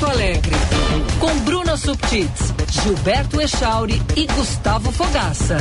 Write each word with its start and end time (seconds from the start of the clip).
Porto 0.00 0.12
Alegre. 0.12 0.56
Com 1.18 1.38
Bruna 1.40 1.76
Subtits, 1.76 2.54
Gilberto 2.70 3.38
Echauri 3.38 4.00
e 4.16 4.26
Gustavo 4.26 4.90
Fogaça. 4.90 5.58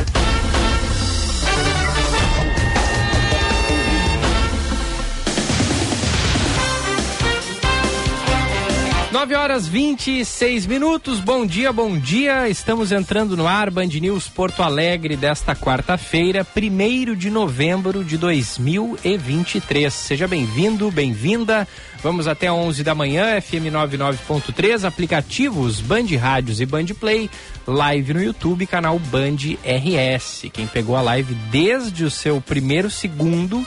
9 9.11 9.35
horas 9.35 9.67
26 9.67 10.65
minutos. 10.65 11.19
Bom 11.19 11.45
dia, 11.45 11.73
bom 11.73 11.97
dia. 11.99 12.47
Estamos 12.47 12.93
entrando 12.93 13.35
no 13.35 13.45
ar 13.45 13.69
Band 13.69 13.87
News 13.87 14.29
Porto 14.29 14.63
Alegre 14.63 15.17
desta 15.17 15.53
quarta-feira, 15.53 16.47
1 16.55 17.15
de 17.15 17.29
novembro 17.29 18.01
de 18.01 18.17
2023. 18.17 19.93
Seja 19.93 20.25
bem-vindo, 20.25 20.89
bem-vinda. 20.89 21.67
Vamos 22.01 22.27
até 22.27 22.49
11 22.49 22.81
da 22.81 22.95
manhã, 22.95 23.39
FM 23.41 23.67
99.3, 23.73 24.85
aplicativos 24.85 25.81
Band 25.81 26.05
Rádios 26.17 26.61
e 26.61 26.65
Band 26.65 26.85
Play, 26.97 27.29
live 27.67 28.13
no 28.13 28.23
YouTube, 28.23 28.65
canal 28.65 28.97
Band 28.97 29.35
RS. 29.65 30.45
Quem 30.53 30.65
pegou 30.65 30.95
a 30.95 31.01
live 31.01 31.33
desde 31.51 32.05
o 32.05 32.09
seu 32.09 32.39
primeiro 32.39 32.89
segundo 32.89 33.65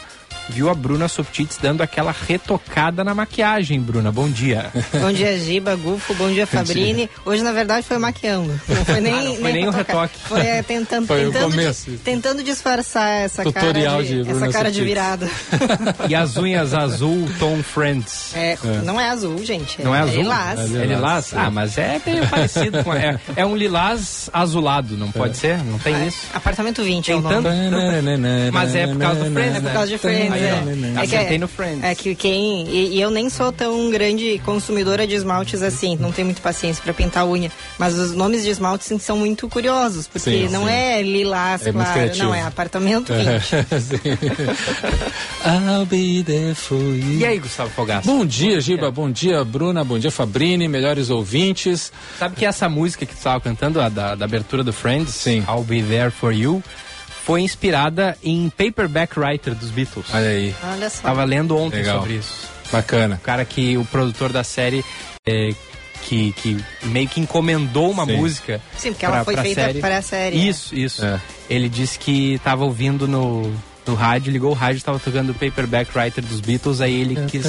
viu 0.48 0.68
a 0.68 0.74
Bruna 0.74 1.08
Subtits 1.08 1.58
dando 1.60 1.82
aquela 1.82 2.12
retocada 2.12 3.04
na 3.04 3.14
maquiagem, 3.14 3.80
Bruna. 3.80 4.10
Bom 4.10 4.28
dia. 4.28 4.70
Bom 5.00 5.12
dia, 5.12 5.38
Giba, 5.38 5.74
Gufo, 5.76 6.14
bom 6.14 6.30
dia, 6.30 6.46
Fabrini. 6.46 7.08
Hoje, 7.24 7.42
na 7.42 7.52
verdade, 7.52 7.86
foi 7.86 7.98
maquiando. 7.98 8.60
Não 8.68 8.84
foi 8.84 9.00
nem, 9.00 9.12
ah, 9.12 9.22
não 9.22 9.34
foi 9.34 9.42
nem, 9.44 9.52
nem 9.52 9.68
o 9.68 9.70
retoque. 9.70 10.18
Foi 10.24 10.40
é, 10.40 10.62
tentando, 10.62 11.06
foi 11.06 11.24
tentando, 11.24 11.50
começo. 11.50 11.90
tentando 12.04 12.42
disfarçar 12.42 13.08
essa 13.08 13.42
Tutorial 13.42 13.94
cara 13.94 14.04
de, 14.04 14.22
de 14.22 14.30
essa 14.30 14.48
cara 14.48 14.70
de 14.70 14.84
virada. 14.84 15.28
e 16.08 16.14
as 16.14 16.36
unhas 16.36 16.74
azul 16.74 17.28
Tom 17.38 17.62
Friends. 17.62 18.34
É, 18.34 18.52
é, 18.52 18.58
Não 18.84 19.00
é 19.00 19.08
azul, 19.08 19.44
gente. 19.44 19.82
Não 19.82 19.94
é, 19.94 19.98
é 19.98 20.02
azul? 20.02 20.22
Lilás. 20.22 20.74
É, 20.74 20.82
é 20.82 20.86
lilás? 20.86 21.34
Ah, 21.34 21.50
mas 21.50 21.78
é 21.78 22.00
meio 22.04 22.28
parecido 22.28 22.84
com... 22.84 22.92
É, 22.92 23.18
é 23.36 23.46
um 23.46 23.56
lilás 23.56 24.28
azulado, 24.32 24.96
não 24.96 25.10
pode 25.10 25.32
é. 25.32 25.34
ser? 25.34 25.64
Não 25.64 25.78
tem 25.78 25.94
é, 25.94 26.06
isso? 26.06 26.26
Apartamento 26.34 26.82
20 26.82 27.12
é 27.12 27.16
o 27.16 27.20
nome. 27.20 27.48
Mas 28.52 28.74
é 28.74 28.86
por 28.86 28.98
causa 28.98 29.24
do 29.24 29.32
Friends, 29.32 29.56
É 29.56 29.60
por 29.60 29.72
causa 29.72 29.88
de 29.88 29.98
Friends, 29.98 30.31
é. 30.40 31.02
É 31.02 31.06
que, 31.06 31.16
é, 31.16 31.38
no 31.38 31.48
Friends. 31.48 31.84
É 31.84 31.94
que 31.94 32.14
quem. 32.14 32.68
E, 32.68 32.96
e, 32.96 33.00
eu 33.00 33.10
nem 33.10 33.28
sou 33.28 33.52
tão 33.52 33.90
grande 33.90 34.40
consumidora 34.44 35.06
de 35.06 35.14
esmaltes 35.14 35.62
assim, 35.62 35.96
não 35.96 36.12
tenho 36.12 36.26
muita 36.26 36.40
paciência 36.40 36.82
para 36.82 36.92
pintar 36.92 37.26
unha. 37.26 37.50
Mas 37.78 37.98
os 37.98 38.14
nomes 38.14 38.42
de 38.42 38.50
esmaltes 38.50 38.90
são 39.02 39.16
muito 39.16 39.48
curiosos, 39.48 40.06
porque 40.06 40.30
sim, 40.30 40.48
não 40.48 40.64
sim. 40.64 40.70
é 40.72 41.02
lilás, 41.02 41.66
é 41.66 41.72
claro. 41.72 42.16
Não, 42.16 42.34
é 42.34 42.42
apartamento 42.42 43.12
20. 43.12 43.22
I'll 45.44 45.86
be 45.86 46.22
there 46.22 46.54
for 46.54 46.78
you. 46.78 47.20
E 47.20 47.26
aí, 47.26 47.38
Gustavo 47.38 47.70
Fogaça? 47.70 48.06
Bom 48.06 48.24
dia, 48.24 48.60
Giba. 48.60 48.90
Bom 48.90 49.10
dia, 49.10 49.44
Bruna. 49.44 49.84
Bom 49.84 49.98
dia, 49.98 50.10
Fabrini. 50.10 50.68
Melhores 50.68 51.10
ouvintes. 51.10 51.92
Sabe 52.18 52.36
que 52.36 52.46
essa 52.46 52.68
música 52.68 53.04
que 53.04 53.14
tu 53.14 53.18
estava 53.18 53.40
cantando, 53.40 53.80
a 53.80 53.88
da, 53.88 54.14
da 54.14 54.24
abertura 54.24 54.62
do 54.62 54.72
Friends, 54.72 55.10
Sim. 55.14 55.44
I'll 55.48 55.64
Be 55.64 55.82
There 55.82 56.10
For 56.10 56.32
You, 56.32 56.62
foi 57.24 57.42
inspirada 57.42 58.16
em 58.22 58.50
Paperback 58.50 59.18
Writer 59.18 59.54
dos 59.54 59.70
Beatles. 59.70 60.06
Olha 60.12 60.28
aí. 60.28 60.54
Olha 60.72 60.90
só. 60.90 61.02
Tava 61.02 61.24
lendo 61.24 61.56
ontem 61.56 61.78
Legal. 61.78 61.98
sobre 61.98 62.14
isso. 62.14 62.48
Bacana. 62.70 63.16
O 63.16 63.24
cara 63.24 63.44
que 63.44 63.76
o 63.76 63.84
produtor 63.84 64.32
da 64.32 64.42
série 64.42 64.84
é, 65.26 65.50
que, 66.02 66.32
que 66.32 66.64
meio 66.84 67.08
que 67.08 67.20
encomendou 67.20 67.90
uma 67.90 68.04
Sim. 68.04 68.16
música. 68.16 68.60
Sim, 68.76 68.92
porque 68.92 69.04
ela 69.04 69.24
foi 69.24 69.36
feita 69.36 69.62
série. 69.62 69.80
para 69.80 69.98
a 69.98 70.02
série. 70.02 70.48
Isso, 70.48 70.74
isso. 70.74 71.04
É. 71.04 71.20
Ele 71.48 71.68
disse 71.68 71.98
que 71.98 72.34
estava 72.34 72.64
ouvindo 72.64 73.06
no 73.06 73.52
no 73.86 73.94
rádio, 73.94 74.32
ligou 74.32 74.50
o 74.50 74.54
rádio, 74.54 74.78
estava 74.78 74.98
tocando 74.98 75.30
o 75.30 75.34
Paperback 75.34 75.96
Writer 75.96 76.24
dos 76.24 76.40
Beatles, 76.40 76.80
aí 76.80 77.00
ele 77.00 77.26
quis 77.26 77.46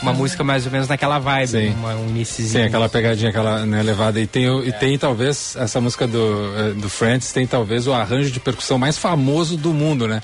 uma 0.00 0.12
música 0.12 0.44
mais 0.44 0.64
ou 0.66 0.72
menos 0.72 0.88
naquela 0.88 1.18
vibe, 1.18 1.48
Sim. 1.48 1.68
Uma, 1.70 1.94
um 1.94 2.08
iníciozinho. 2.08 2.62
Sim, 2.62 2.68
aquela 2.68 2.88
pegadinha, 2.88 3.30
aquela 3.30 3.66
né, 3.66 3.82
levada. 3.82 4.20
E 4.20 4.26
tem, 4.26 4.46
é. 4.46 4.68
e 4.68 4.72
tem 4.72 4.96
talvez, 4.98 5.56
essa 5.56 5.80
música 5.80 6.06
do, 6.06 6.52
eh, 6.56 6.72
do 6.74 6.88
Friends 6.88 7.32
tem 7.32 7.46
talvez 7.46 7.86
o 7.86 7.92
arranjo 7.92 8.30
de 8.30 8.40
percussão 8.40 8.78
mais 8.78 8.96
famoso 8.96 9.56
do 9.56 9.72
mundo, 9.72 10.06
né? 10.06 10.22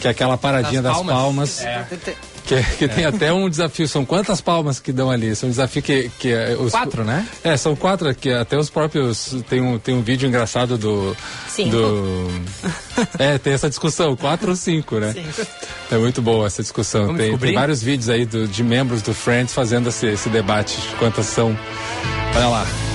Que 0.00 0.08
é 0.08 0.10
aquela 0.10 0.36
paradinha 0.36 0.82
das, 0.82 0.96
das 0.96 1.06
palmas. 1.06 1.60
palmas 1.60 1.64
é. 1.64 2.33
Que, 2.44 2.62
que 2.76 2.84
é. 2.84 2.88
tem 2.88 3.04
até 3.04 3.32
um 3.32 3.48
desafio. 3.48 3.88
São 3.88 4.04
quantas 4.04 4.40
palmas 4.40 4.78
que 4.78 4.92
dão 4.92 5.10
ali? 5.10 5.34
São 5.34 5.48
um 5.48 5.50
desafio 5.50 5.82
que. 5.82 6.10
que 6.18 6.32
é 6.32 6.56
os, 6.58 6.72
quatro, 6.72 7.04
né? 7.04 7.26
É, 7.42 7.56
são 7.56 7.74
quatro, 7.74 8.14
que 8.14 8.30
até 8.30 8.56
os 8.58 8.68
próprios. 8.68 9.34
Tem 9.48 9.60
um, 9.60 9.78
tem 9.78 9.94
um 9.94 10.02
vídeo 10.02 10.28
engraçado 10.28 10.76
do. 10.76 11.16
Cinco. 11.48 11.70
Do, 11.70 12.30
é, 13.18 13.38
tem 13.38 13.52
essa 13.52 13.68
discussão, 13.68 14.14
quatro 14.14 14.50
ou 14.50 14.56
cinco, 14.56 14.98
né? 14.98 15.12
Cinco. 15.12 15.48
É 15.90 15.96
muito 15.96 16.20
boa 16.20 16.46
essa 16.46 16.62
discussão. 16.62 17.14
Tem, 17.14 17.36
tem, 17.36 17.54
vários 17.54 17.82
vídeos 17.82 18.08
aí 18.08 18.24
do, 18.24 18.46
de 18.46 18.62
membros 18.62 19.02
do 19.02 19.14
Friends 19.14 19.54
fazendo 19.54 19.88
esse, 19.88 20.06
esse 20.06 20.28
debate 20.28 20.80
de 20.80 20.96
quantas 20.96 21.26
são. 21.26 21.56
Olha 22.34 22.48
lá. 22.48 22.93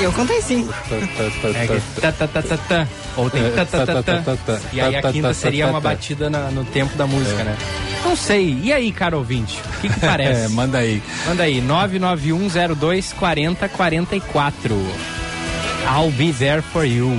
Eu 0.00 0.12
contei. 0.12 0.38
É 0.38 1.66
tá, 2.00 2.12
tá, 2.12 2.28
tá, 2.28 2.42
tá, 2.42 2.56
tá. 2.56 2.88
Ou 3.16 3.28
tem 3.28 3.42
tá, 3.50 3.64
tá, 3.64 3.86
tá, 3.86 4.02
tá, 4.02 4.36
tá. 4.46 4.60
E 4.72 4.80
aí 4.80 4.94
a 4.94 5.02
quinta 5.12 5.34
seria 5.34 5.66
uma 5.66 5.80
batida 5.80 6.30
no 6.30 6.64
tempo 6.64 6.96
da 6.96 7.06
música, 7.06 7.42
né? 7.42 7.56
Não 8.04 8.14
sei. 8.14 8.60
E 8.62 8.72
aí, 8.72 8.92
cara 8.92 9.16
ouvinte? 9.16 9.60
O 9.60 9.80
que, 9.80 9.88
que 9.88 10.00
parece? 10.00 10.44
é, 10.44 10.48
manda 10.48 10.78
aí. 10.78 11.02
Manda 11.26 11.42
aí. 11.42 11.60
99102 11.60 13.12
4044. 13.14 14.74
I'll 15.86 16.10
Be 16.12 16.32
There 16.32 16.62
For 16.62 16.84
You. 16.84 17.18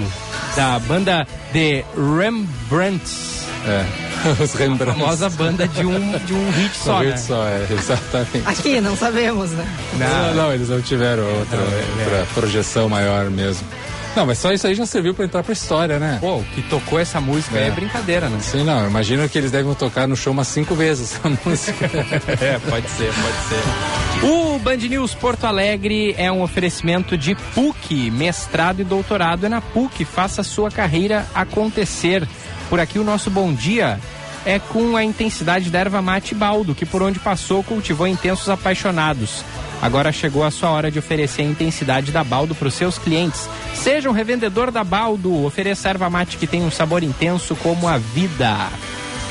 Da 0.55 0.79
banda 0.79 1.27
The 1.51 1.83
Rembrandts. 1.95 3.45
É. 3.67 4.08
Os 4.41 4.53
Rembrandts. 4.53 4.95
A 4.95 4.99
famosa 4.99 5.29
banda 5.29 5.67
de 5.67 5.85
um, 5.85 6.17
de 6.19 6.33
um 6.33 6.49
hit 6.51 6.75
só, 6.75 6.97
um 6.97 6.99
né? 6.99 7.09
hit 7.11 7.19
só, 7.19 7.47
é, 7.47 7.67
exatamente. 7.71 8.43
Aqui, 8.45 8.81
não 8.81 8.95
sabemos, 8.95 9.51
né? 9.51 9.67
Não, 9.97 10.07
não, 10.07 10.33
não 10.35 10.53
eles 10.53 10.69
não 10.69 10.81
tiveram 10.81 11.23
outra, 11.23 11.57
não, 11.57 11.65
é, 11.65 12.03
outra 12.03 12.17
é. 12.17 12.27
projeção 12.33 12.89
maior 12.89 13.29
mesmo. 13.29 13.67
Não, 14.15 14.25
mas 14.25 14.37
só 14.39 14.51
isso 14.51 14.65
aí 14.65 14.73
já 14.73 14.85
serviu 14.85 15.13
para 15.13 15.25
entrar 15.25 15.43
pra 15.43 15.53
história, 15.53 15.99
né? 15.99 16.17
Pô, 16.19 16.41
que 16.55 16.61
tocou 16.63 16.99
essa 16.99 17.21
música 17.21 17.57
é. 17.57 17.67
é 17.67 17.71
brincadeira, 17.71 18.27
né? 18.27 18.39
Sim, 18.41 18.63
não. 18.63 18.87
Imagino 18.87 19.27
que 19.29 19.37
eles 19.37 19.51
devem 19.51 19.73
tocar 19.75 20.07
no 20.07 20.15
show 20.15 20.33
umas 20.33 20.47
cinco 20.47 20.75
vezes 20.75 21.13
essa 21.13 21.29
música. 21.45 21.85
é, 22.41 22.59
pode 22.59 22.89
ser, 22.89 23.13
pode 23.13 23.37
ser. 23.47 24.25
O 24.25 24.59
Band 24.59 24.77
News 24.77 25.13
Porto 25.13 25.45
Alegre 25.45 26.15
é 26.17 26.31
um 26.31 26.41
oferecimento 26.41 27.17
de 27.17 27.35
PUC, 27.53 28.11
mestrado 28.11 28.81
e 28.81 28.83
doutorado 28.83 29.45
é 29.45 29.49
na 29.49 29.61
PUC. 29.61 30.03
Faça 30.03 30.43
sua 30.43 30.71
carreira 30.71 31.25
acontecer. 31.33 32.27
Por 32.69 32.79
aqui 32.79 32.99
o 32.99 33.03
nosso 33.03 33.29
bom 33.29 33.51
dia 33.51 33.99
é 34.45 34.59
com 34.59 34.95
a 34.95 35.03
intensidade 35.03 35.69
da 35.69 35.79
erva 35.79 36.01
mate 36.01 36.35
baldo, 36.35 36.75
que 36.75 36.85
por 36.85 37.01
onde 37.01 37.19
passou 37.19 37.63
cultivou 37.63 38.07
intensos 38.07 38.47
apaixonados. 38.47 39.43
Agora 39.81 40.11
chegou 40.11 40.43
a 40.43 40.51
sua 40.51 40.69
hora 40.69 40.91
de 40.91 40.99
oferecer 40.99 41.41
a 41.41 41.45
intensidade 41.45 42.11
da 42.11 42.23
Baldo 42.23 42.53
para 42.53 42.67
os 42.67 42.73
seus 42.73 42.97
clientes. 42.97 43.49
Seja 43.73 44.09
um 44.09 44.13
revendedor 44.13 44.71
da 44.71 44.83
Baldo, 44.83 45.45
ofereça 45.45 45.89
erva 45.89 46.09
mate 46.09 46.37
que 46.37 46.45
tem 46.45 46.63
um 46.63 46.71
sabor 46.71 47.01
intenso 47.01 47.55
como 47.55 47.87
a 47.87 47.97
vida. 47.97 48.55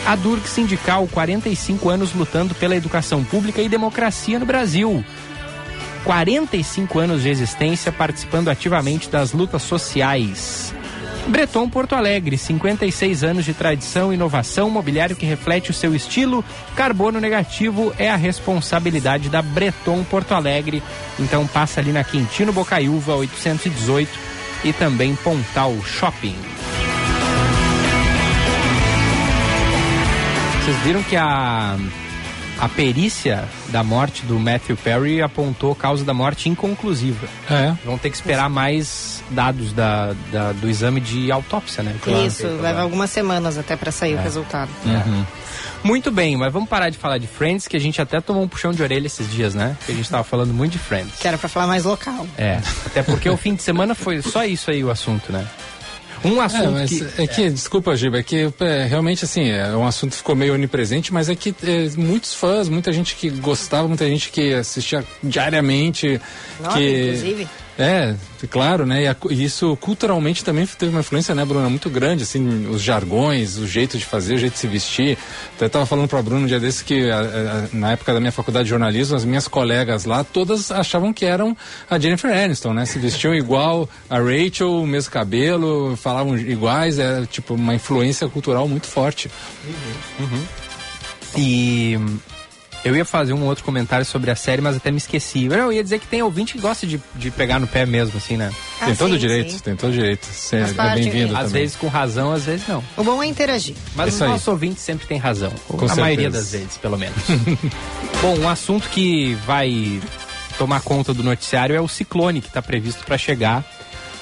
A 0.06 0.16
Durg 0.16 0.46
Sindical, 0.48 1.06
45 1.08 1.90
anos 1.90 2.14
lutando 2.14 2.54
pela 2.54 2.74
educação 2.74 3.22
pública 3.22 3.60
e 3.60 3.68
democracia 3.68 4.38
no 4.38 4.46
Brasil. 4.46 5.04
45 6.04 6.98
anos 6.98 7.22
de 7.22 7.28
existência 7.28 7.92
participando 7.92 8.48
ativamente 8.48 9.10
das 9.10 9.32
lutas 9.32 9.62
sociais. 9.62 10.74
Breton 11.28 11.68
Porto 11.68 11.94
Alegre, 11.94 12.38
56 12.38 13.22
anos 13.22 13.44
de 13.44 13.52
tradição, 13.52 14.12
inovação, 14.12 14.70
mobiliário 14.70 15.14
que 15.14 15.26
reflete 15.26 15.70
o 15.70 15.74
seu 15.74 15.94
estilo. 15.94 16.44
Carbono 16.74 17.20
negativo 17.20 17.92
é 17.98 18.10
a 18.10 18.16
responsabilidade 18.16 19.28
da 19.28 19.42
Breton 19.42 20.02
Porto 20.04 20.32
Alegre. 20.32 20.82
Então 21.18 21.46
passa 21.46 21.80
ali 21.80 21.92
na 21.92 22.02
Quintino 22.02 22.52
Bocaiúva 22.52 23.14
818 23.14 24.10
e 24.64 24.72
também 24.72 25.14
Pontal 25.16 25.76
Shopping. 25.84 26.36
Vocês 30.64 30.76
viram 30.78 31.02
que 31.02 31.16
a 31.16 31.76
a 32.58 32.68
perícia 32.68 33.48
da 33.68 33.82
morte 33.82 34.24
do 34.24 34.38
Matthew 34.38 34.76
Perry 34.76 35.22
apontou 35.22 35.74
causa 35.74 36.04
da 36.04 36.14
morte 36.14 36.48
inconclusiva. 36.48 37.28
É. 37.50 37.74
Vão 37.84 37.98
ter 37.98 38.10
que 38.10 38.16
esperar 38.16 38.48
mais 38.48 39.22
dados 39.30 39.72
da, 39.72 40.14
da 40.32 40.52
do 40.52 40.68
exame 40.68 41.00
de 41.00 41.30
autópsia, 41.30 41.82
né? 41.82 41.94
Claro. 42.02 42.26
Isso, 42.26 42.46
leva 42.46 42.80
algumas 42.80 43.10
semanas 43.10 43.58
até 43.58 43.76
para 43.76 43.92
sair 43.92 44.14
é. 44.14 44.16
o 44.16 44.22
resultado. 44.22 44.70
Uhum. 44.84 45.24
Muito 45.82 46.10
bem, 46.10 46.36
mas 46.36 46.52
vamos 46.52 46.68
parar 46.68 46.90
de 46.90 46.98
falar 46.98 47.18
de 47.18 47.26
Friends, 47.26 47.68
que 47.68 47.76
a 47.76 47.80
gente 47.80 48.02
até 48.02 48.20
tomou 48.20 48.42
um 48.42 48.48
puxão 48.48 48.72
de 48.72 48.82
orelha 48.82 49.06
esses 49.06 49.30
dias, 49.30 49.54
né? 49.54 49.76
Que 49.86 49.92
a 49.92 49.94
gente 49.94 50.10
tava 50.10 50.24
falando 50.24 50.52
muito 50.52 50.72
de 50.72 50.78
Friends. 50.78 51.18
Que 51.18 51.28
era 51.28 51.38
pra 51.38 51.48
falar 51.48 51.66
mais 51.66 51.84
local. 51.84 52.26
É, 52.36 52.60
até 52.84 53.02
porque 53.02 53.28
o 53.28 53.36
fim 53.36 53.54
de 53.54 53.62
semana 53.62 53.94
foi 53.94 54.20
só 54.22 54.44
isso 54.44 54.70
aí 54.70 54.82
o 54.82 54.90
assunto, 54.90 55.32
né? 55.32 55.46
Um 56.24 56.40
assunto 56.40 56.64
é, 56.64 56.70
mas 56.70 56.90
que... 56.90 57.22
É 57.22 57.26
que, 57.26 57.42
é. 57.42 57.50
desculpa, 57.50 57.96
Giba, 57.96 58.18
é 58.18 58.22
que 58.22 58.52
é, 58.60 58.84
realmente 58.84 59.24
assim, 59.24 59.48
é 59.48 59.76
um 59.76 59.86
assunto 59.86 60.12
que 60.12 60.18
ficou 60.18 60.34
meio 60.34 60.54
onipresente, 60.54 61.12
mas 61.12 61.28
é 61.28 61.34
que 61.34 61.54
é, 61.62 61.88
muitos 61.96 62.34
fãs, 62.34 62.68
muita 62.68 62.92
gente 62.92 63.14
que 63.16 63.30
gostava, 63.30 63.86
muita 63.88 64.06
gente 64.06 64.30
que 64.30 64.54
assistia 64.54 65.04
diariamente, 65.22 66.20
Nossa, 66.60 66.78
que... 66.78 67.02
inclusive. 67.02 67.48
É, 67.78 68.16
claro, 68.50 68.84
né? 68.84 69.04
E, 69.30 69.44
isso 69.44 69.76
culturalmente 69.76 70.44
também 70.44 70.66
teve 70.66 70.90
uma 70.90 70.98
influência, 70.98 71.32
né, 71.32 71.44
Bruna, 71.44 71.70
muito 71.70 71.88
grande, 71.88 72.24
assim, 72.24 72.66
os 72.66 72.82
jargões, 72.82 73.56
o 73.56 73.68
jeito 73.68 73.96
de 73.96 74.04
fazer, 74.04 74.34
o 74.34 74.38
jeito 74.38 74.54
de 74.54 74.58
se 74.58 74.66
vestir. 74.66 75.16
Então, 75.54 75.66
eu 75.66 75.70
tava 75.70 75.86
falando 75.86 76.08
pra 76.08 76.20
Bruna 76.20 76.42
um 76.42 76.46
dia 76.46 76.58
desse 76.58 76.82
que 76.82 77.08
a, 77.08 77.20
a, 77.20 77.68
na 77.72 77.92
época 77.92 78.12
da 78.12 78.18
minha 78.18 78.32
faculdade 78.32 78.64
de 78.64 78.70
jornalismo, 78.70 79.14
as 79.14 79.24
minhas 79.24 79.46
colegas 79.46 80.04
lá, 80.04 80.24
todas 80.24 80.72
achavam 80.72 81.12
que 81.12 81.24
eram 81.24 81.56
a 81.88 81.96
Jennifer 82.00 82.36
Aniston, 82.36 82.72
né? 82.72 82.84
Se 82.84 82.98
vestiam 82.98 83.32
igual 83.32 83.88
a 84.10 84.18
Rachel, 84.18 84.82
o 84.82 84.86
mesmo 84.86 85.12
cabelo, 85.12 85.96
falavam 85.96 86.36
iguais, 86.36 86.98
é 86.98 87.24
tipo 87.26 87.54
uma 87.54 87.76
influência 87.76 88.28
cultural 88.28 88.66
muito 88.66 88.88
forte. 88.88 89.30
Uhum. 89.64 90.26
Uhum. 90.26 90.44
E 91.36 91.98
eu 92.84 92.96
ia 92.96 93.04
fazer 93.04 93.32
um 93.32 93.44
outro 93.44 93.64
comentário 93.64 94.04
sobre 94.04 94.30
a 94.30 94.36
série, 94.36 94.62
mas 94.62 94.76
até 94.76 94.90
me 94.90 94.98
esqueci. 94.98 95.46
Eu 95.46 95.72
ia 95.72 95.82
dizer 95.82 95.98
que 95.98 96.06
tem 96.06 96.22
ouvinte 96.22 96.54
que 96.54 96.60
gosta 96.60 96.86
de, 96.86 97.00
de 97.14 97.30
pegar 97.30 97.58
no 97.58 97.66
pé 97.66 97.84
mesmo, 97.84 98.16
assim, 98.16 98.36
né? 98.36 98.52
Ah, 98.80 98.86
tem 98.86 98.94
todo 98.94 99.12
sim, 99.14 99.18
direito, 99.18 99.52
sim. 99.52 99.58
tem 99.58 99.76
todo 99.76 99.92
direito. 99.92 100.26
Você 100.26 100.56
é 100.56 100.94
bem-vindo. 100.94 101.36
Às 101.36 101.52
vezes 101.52 101.76
com 101.76 101.88
razão, 101.88 102.32
às 102.32 102.44
vezes 102.44 102.66
não. 102.68 102.82
O 102.96 103.02
bom 103.02 103.22
é 103.22 103.26
interagir. 103.26 103.74
Mas 103.94 104.14
Isso 104.14 104.24
o 104.24 104.28
nosso 104.28 104.50
aí. 104.50 104.54
ouvinte 104.54 104.80
sempre 104.80 105.06
tem 105.06 105.18
razão. 105.18 105.50
Com 105.66 105.76
a 105.76 105.80
certeza. 105.80 106.00
maioria 106.00 106.30
das 106.30 106.52
vezes, 106.52 106.76
pelo 106.76 106.96
menos. 106.96 107.18
bom, 108.22 108.38
um 108.38 108.48
assunto 108.48 108.88
que 108.88 109.34
vai 109.46 110.00
tomar 110.56 110.80
conta 110.80 111.12
do 111.12 111.22
noticiário 111.22 111.74
é 111.74 111.80
o 111.80 111.88
ciclone 111.88 112.40
que 112.40 112.48
está 112.48 112.62
previsto 112.62 113.04
para 113.04 113.18
chegar 113.18 113.64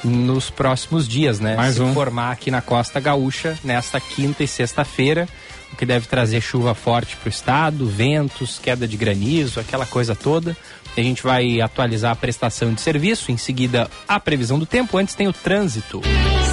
nos 0.02 0.50
próximos 0.50 1.08
dias, 1.08 1.40
né? 1.40 1.56
Mais 1.56 1.76
Se 1.76 1.82
um. 1.82 1.92
formar 1.92 2.30
aqui 2.30 2.50
na 2.50 2.60
Costa 2.60 3.00
Gaúcha 3.00 3.58
nesta 3.64 4.00
quinta 4.00 4.42
e 4.44 4.48
sexta-feira 4.48 5.28
o 5.72 5.76
que 5.76 5.86
deve 5.86 6.06
trazer 6.06 6.40
chuva 6.40 6.74
forte 6.74 7.16
para 7.16 7.26
o 7.26 7.30
estado, 7.30 7.86
ventos, 7.86 8.58
queda 8.58 8.86
de 8.86 8.96
granizo, 8.96 9.60
aquela 9.60 9.86
coisa 9.86 10.14
toda. 10.14 10.56
A 10.96 11.00
gente 11.00 11.22
vai 11.22 11.60
atualizar 11.60 12.12
a 12.12 12.16
prestação 12.16 12.72
de 12.72 12.80
serviço, 12.80 13.30
em 13.30 13.36
seguida 13.36 13.90
a 14.08 14.18
previsão 14.18 14.58
do 14.58 14.64
tempo, 14.64 14.96
antes 14.96 15.14
tem 15.14 15.28
o 15.28 15.32
trânsito. 15.32 16.00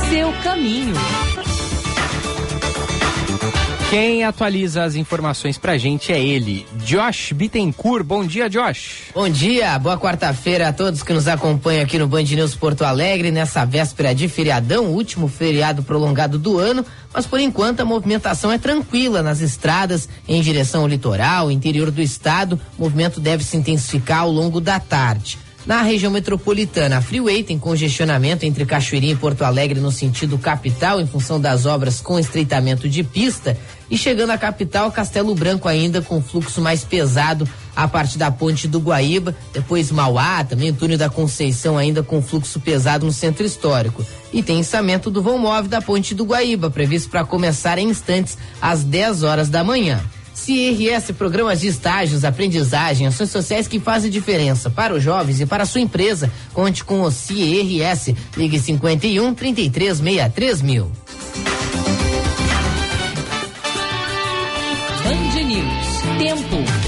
Seu 0.10 0.34
caminho. 0.44 0.94
Quem 3.94 4.24
atualiza 4.24 4.84
as 4.84 4.96
informações 4.96 5.60
pra 5.60 5.78
gente 5.78 6.12
é 6.12 6.20
ele, 6.20 6.66
Josh 6.84 7.32
Bittencourt. 7.32 8.04
Bom 8.04 8.26
dia, 8.26 8.50
Josh. 8.50 9.12
Bom 9.14 9.30
dia, 9.30 9.78
boa 9.78 10.00
quarta-feira 10.00 10.70
a 10.70 10.74
todos 10.74 11.04
que 11.04 11.14
nos 11.14 11.28
acompanham 11.28 11.84
aqui 11.84 12.00
no 12.00 12.08
Band 12.08 12.24
News 12.24 12.56
Porto 12.56 12.84
Alegre, 12.84 13.30
nessa 13.30 13.64
véspera 13.66 14.16
de 14.16 14.28
feriadão, 14.28 14.88
último 14.88 15.28
feriado 15.28 15.84
prolongado 15.84 16.40
do 16.40 16.58
ano, 16.58 16.84
mas 17.14 17.28
por 17.28 17.40
enquanto 17.40 17.82
a 17.82 17.86
movimentação 17.86 18.52
é 18.52 18.58
tranquila 18.58 19.22
nas 19.22 19.42
estradas 19.42 20.10
em 20.28 20.42
direção 20.42 20.82
ao 20.82 20.88
litoral, 20.88 21.52
interior 21.52 21.92
do 21.92 22.02
estado. 22.02 22.60
O 22.80 22.82
movimento 22.82 23.20
deve 23.20 23.44
se 23.44 23.58
intensificar 23.58 24.22
ao 24.22 24.32
longo 24.32 24.60
da 24.60 24.80
tarde. 24.80 25.38
Na 25.66 25.82
região 25.82 26.12
metropolitana, 26.12 26.98
a 26.98 27.02
Freeway 27.02 27.42
tem 27.42 27.58
congestionamento 27.58 28.46
entre 28.46 28.66
Cachoeirinha 28.66 29.14
e 29.14 29.16
Porto 29.16 29.44
Alegre 29.44 29.80
no 29.80 29.94
sentido 29.94 30.38
capital, 30.38 31.00
em 31.00 31.08
função 31.08 31.40
das 31.40 31.66
obras 31.66 32.02
com 32.02 32.20
estreitamento 32.20 32.90
de 32.90 33.02
pista. 33.02 33.58
E 33.90 33.98
chegando 33.98 34.32
à 34.32 34.38
capital, 34.38 34.92
Castelo 34.92 35.36
Branco 35.36 35.68
ainda 35.68 36.02
com 36.02 36.22
fluxo 36.22 36.62
mais 36.62 36.84
pesado 36.84 37.48
a 37.76 37.88
partir 37.88 38.18
da 38.18 38.32
ponte 38.32 38.68
do 38.68 38.80
Guaíba, 38.80 39.36
depois 39.52 39.92
Mauá, 39.92 40.44
também 40.44 40.70
o 40.70 40.74
túnel 40.74 40.98
da 40.98 41.10
Conceição 41.10 41.78
ainda 41.78 42.04
com 42.04 42.22
fluxo 42.22 42.60
pesado 42.60 43.06
no 43.06 43.12
centro 43.12 43.46
histórico. 43.46 44.06
E 44.32 44.42
tem 44.42 44.60
ensamento 44.60 45.10
do 45.10 45.22
vão 45.22 45.38
móvel 45.38 45.70
da 45.70 45.82
ponte 45.82 46.14
do 46.14 46.26
Guaíba, 46.26 46.70
previsto 46.70 47.10
para 47.10 47.26
começar 47.26 47.78
em 47.78 47.90
instantes 47.90 48.38
às 48.62 48.84
10 48.84 49.24
horas 49.24 49.50
da 49.50 49.64
manhã. 49.64 50.02
CIRS, 50.34 51.12
programas 51.16 51.62
de 51.62 51.68
estágios, 51.68 52.26
aprendizagem, 52.26 53.08
ações 53.08 53.30
sociais 53.30 53.68
que 53.68 53.80
fazem 53.80 54.12
diferença 54.12 54.70
para 54.70 54.94
os 54.94 55.02
jovens 55.02 55.40
e 55.40 55.46
para 55.46 55.64
a 55.64 55.66
sua 55.66 55.82
empresa. 55.82 56.32
Conte 56.54 56.84
com 56.84 57.02
o 57.02 57.12
CIRS. 57.12 58.16
Ligue 58.36 58.60
51 58.60 59.34
33 59.34 59.98
63 59.98 60.62
mil. 60.62 60.92
Tempo. 66.24 66.83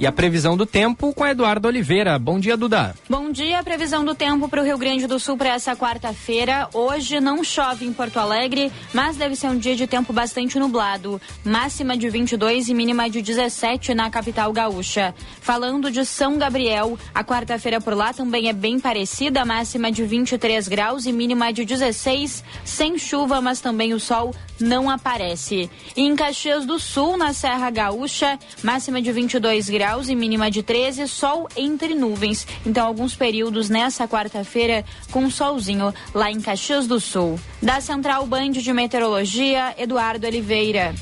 E 0.00 0.06
a 0.06 0.12
previsão 0.12 0.56
do 0.56 0.64
tempo 0.64 1.12
com 1.12 1.26
Eduardo 1.26 1.68
Oliveira. 1.68 2.18
Bom 2.18 2.40
dia, 2.40 2.56
Duda. 2.56 2.94
Bom 3.06 3.30
dia. 3.30 3.62
Previsão 3.62 4.02
do 4.02 4.14
tempo 4.14 4.48
para 4.48 4.62
o 4.62 4.64
Rio 4.64 4.78
Grande 4.78 5.06
do 5.06 5.20
Sul 5.20 5.36
para 5.36 5.50
essa 5.50 5.76
quarta-feira. 5.76 6.70
Hoje 6.72 7.20
não 7.20 7.44
chove 7.44 7.84
em 7.84 7.92
Porto 7.92 8.16
Alegre, 8.16 8.72
mas 8.94 9.18
deve 9.18 9.36
ser 9.36 9.48
um 9.48 9.58
dia 9.58 9.76
de 9.76 9.86
tempo 9.86 10.10
bastante 10.10 10.58
nublado. 10.58 11.20
Máxima 11.44 11.98
de 11.98 12.08
22 12.08 12.70
e 12.70 12.74
mínima 12.74 13.10
de 13.10 13.20
17 13.20 13.92
na 13.92 14.08
capital 14.08 14.50
gaúcha. 14.54 15.14
Falando 15.42 15.90
de 15.90 16.06
São 16.06 16.38
Gabriel, 16.38 16.98
a 17.14 17.22
quarta-feira 17.22 17.78
por 17.78 17.92
lá 17.92 18.14
também 18.14 18.48
é 18.48 18.54
bem 18.54 18.80
parecida. 18.80 19.44
Máxima 19.44 19.92
de 19.92 20.02
23 20.02 20.66
graus 20.66 21.04
e 21.04 21.12
mínima 21.12 21.52
de 21.52 21.66
16, 21.66 22.42
sem 22.64 22.96
chuva, 22.96 23.42
mas 23.42 23.60
também 23.60 23.92
o 23.92 24.00
sol 24.00 24.34
não 24.58 24.88
aparece. 24.88 25.70
E 25.94 26.00
em 26.00 26.16
Caxias 26.16 26.64
do 26.64 26.78
Sul, 26.78 27.18
na 27.18 27.34
Serra 27.34 27.68
Gaúcha, 27.68 28.38
máxima 28.62 29.02
de 29.02 29.12
22 29.12 29.68
graus 29.68 29.89
graus 29.90 30.08
e 30.08 30.14
mínima 30.14 30.48
de 30.48 30.62
13, 30.62 31.08
sol 31.08 31.48
entre 31.56 31.96
nuvens. 31.96 32.46
Então, 32.64 32.86
alguns 32.86 33.16
períodos 33.16 33.68
nessa 33.68 34.06
quarta-feira 34.06 34.84
com 35.10 35.28
solzinho 35.28 35.92
lá 36.14 36.30
em 36.30 36.40
Caxias 36.40 36.86
do 36.86 37.00
Sul. 37.00 37.40
Da 37.60 37.80
Central 37.80 38.24
Band 38.24 38.52
de 38.52 38.72
Meteorologia, 38.72 39.74
Eduardo 39.76 40.28
Oliveira. 40.28 40.94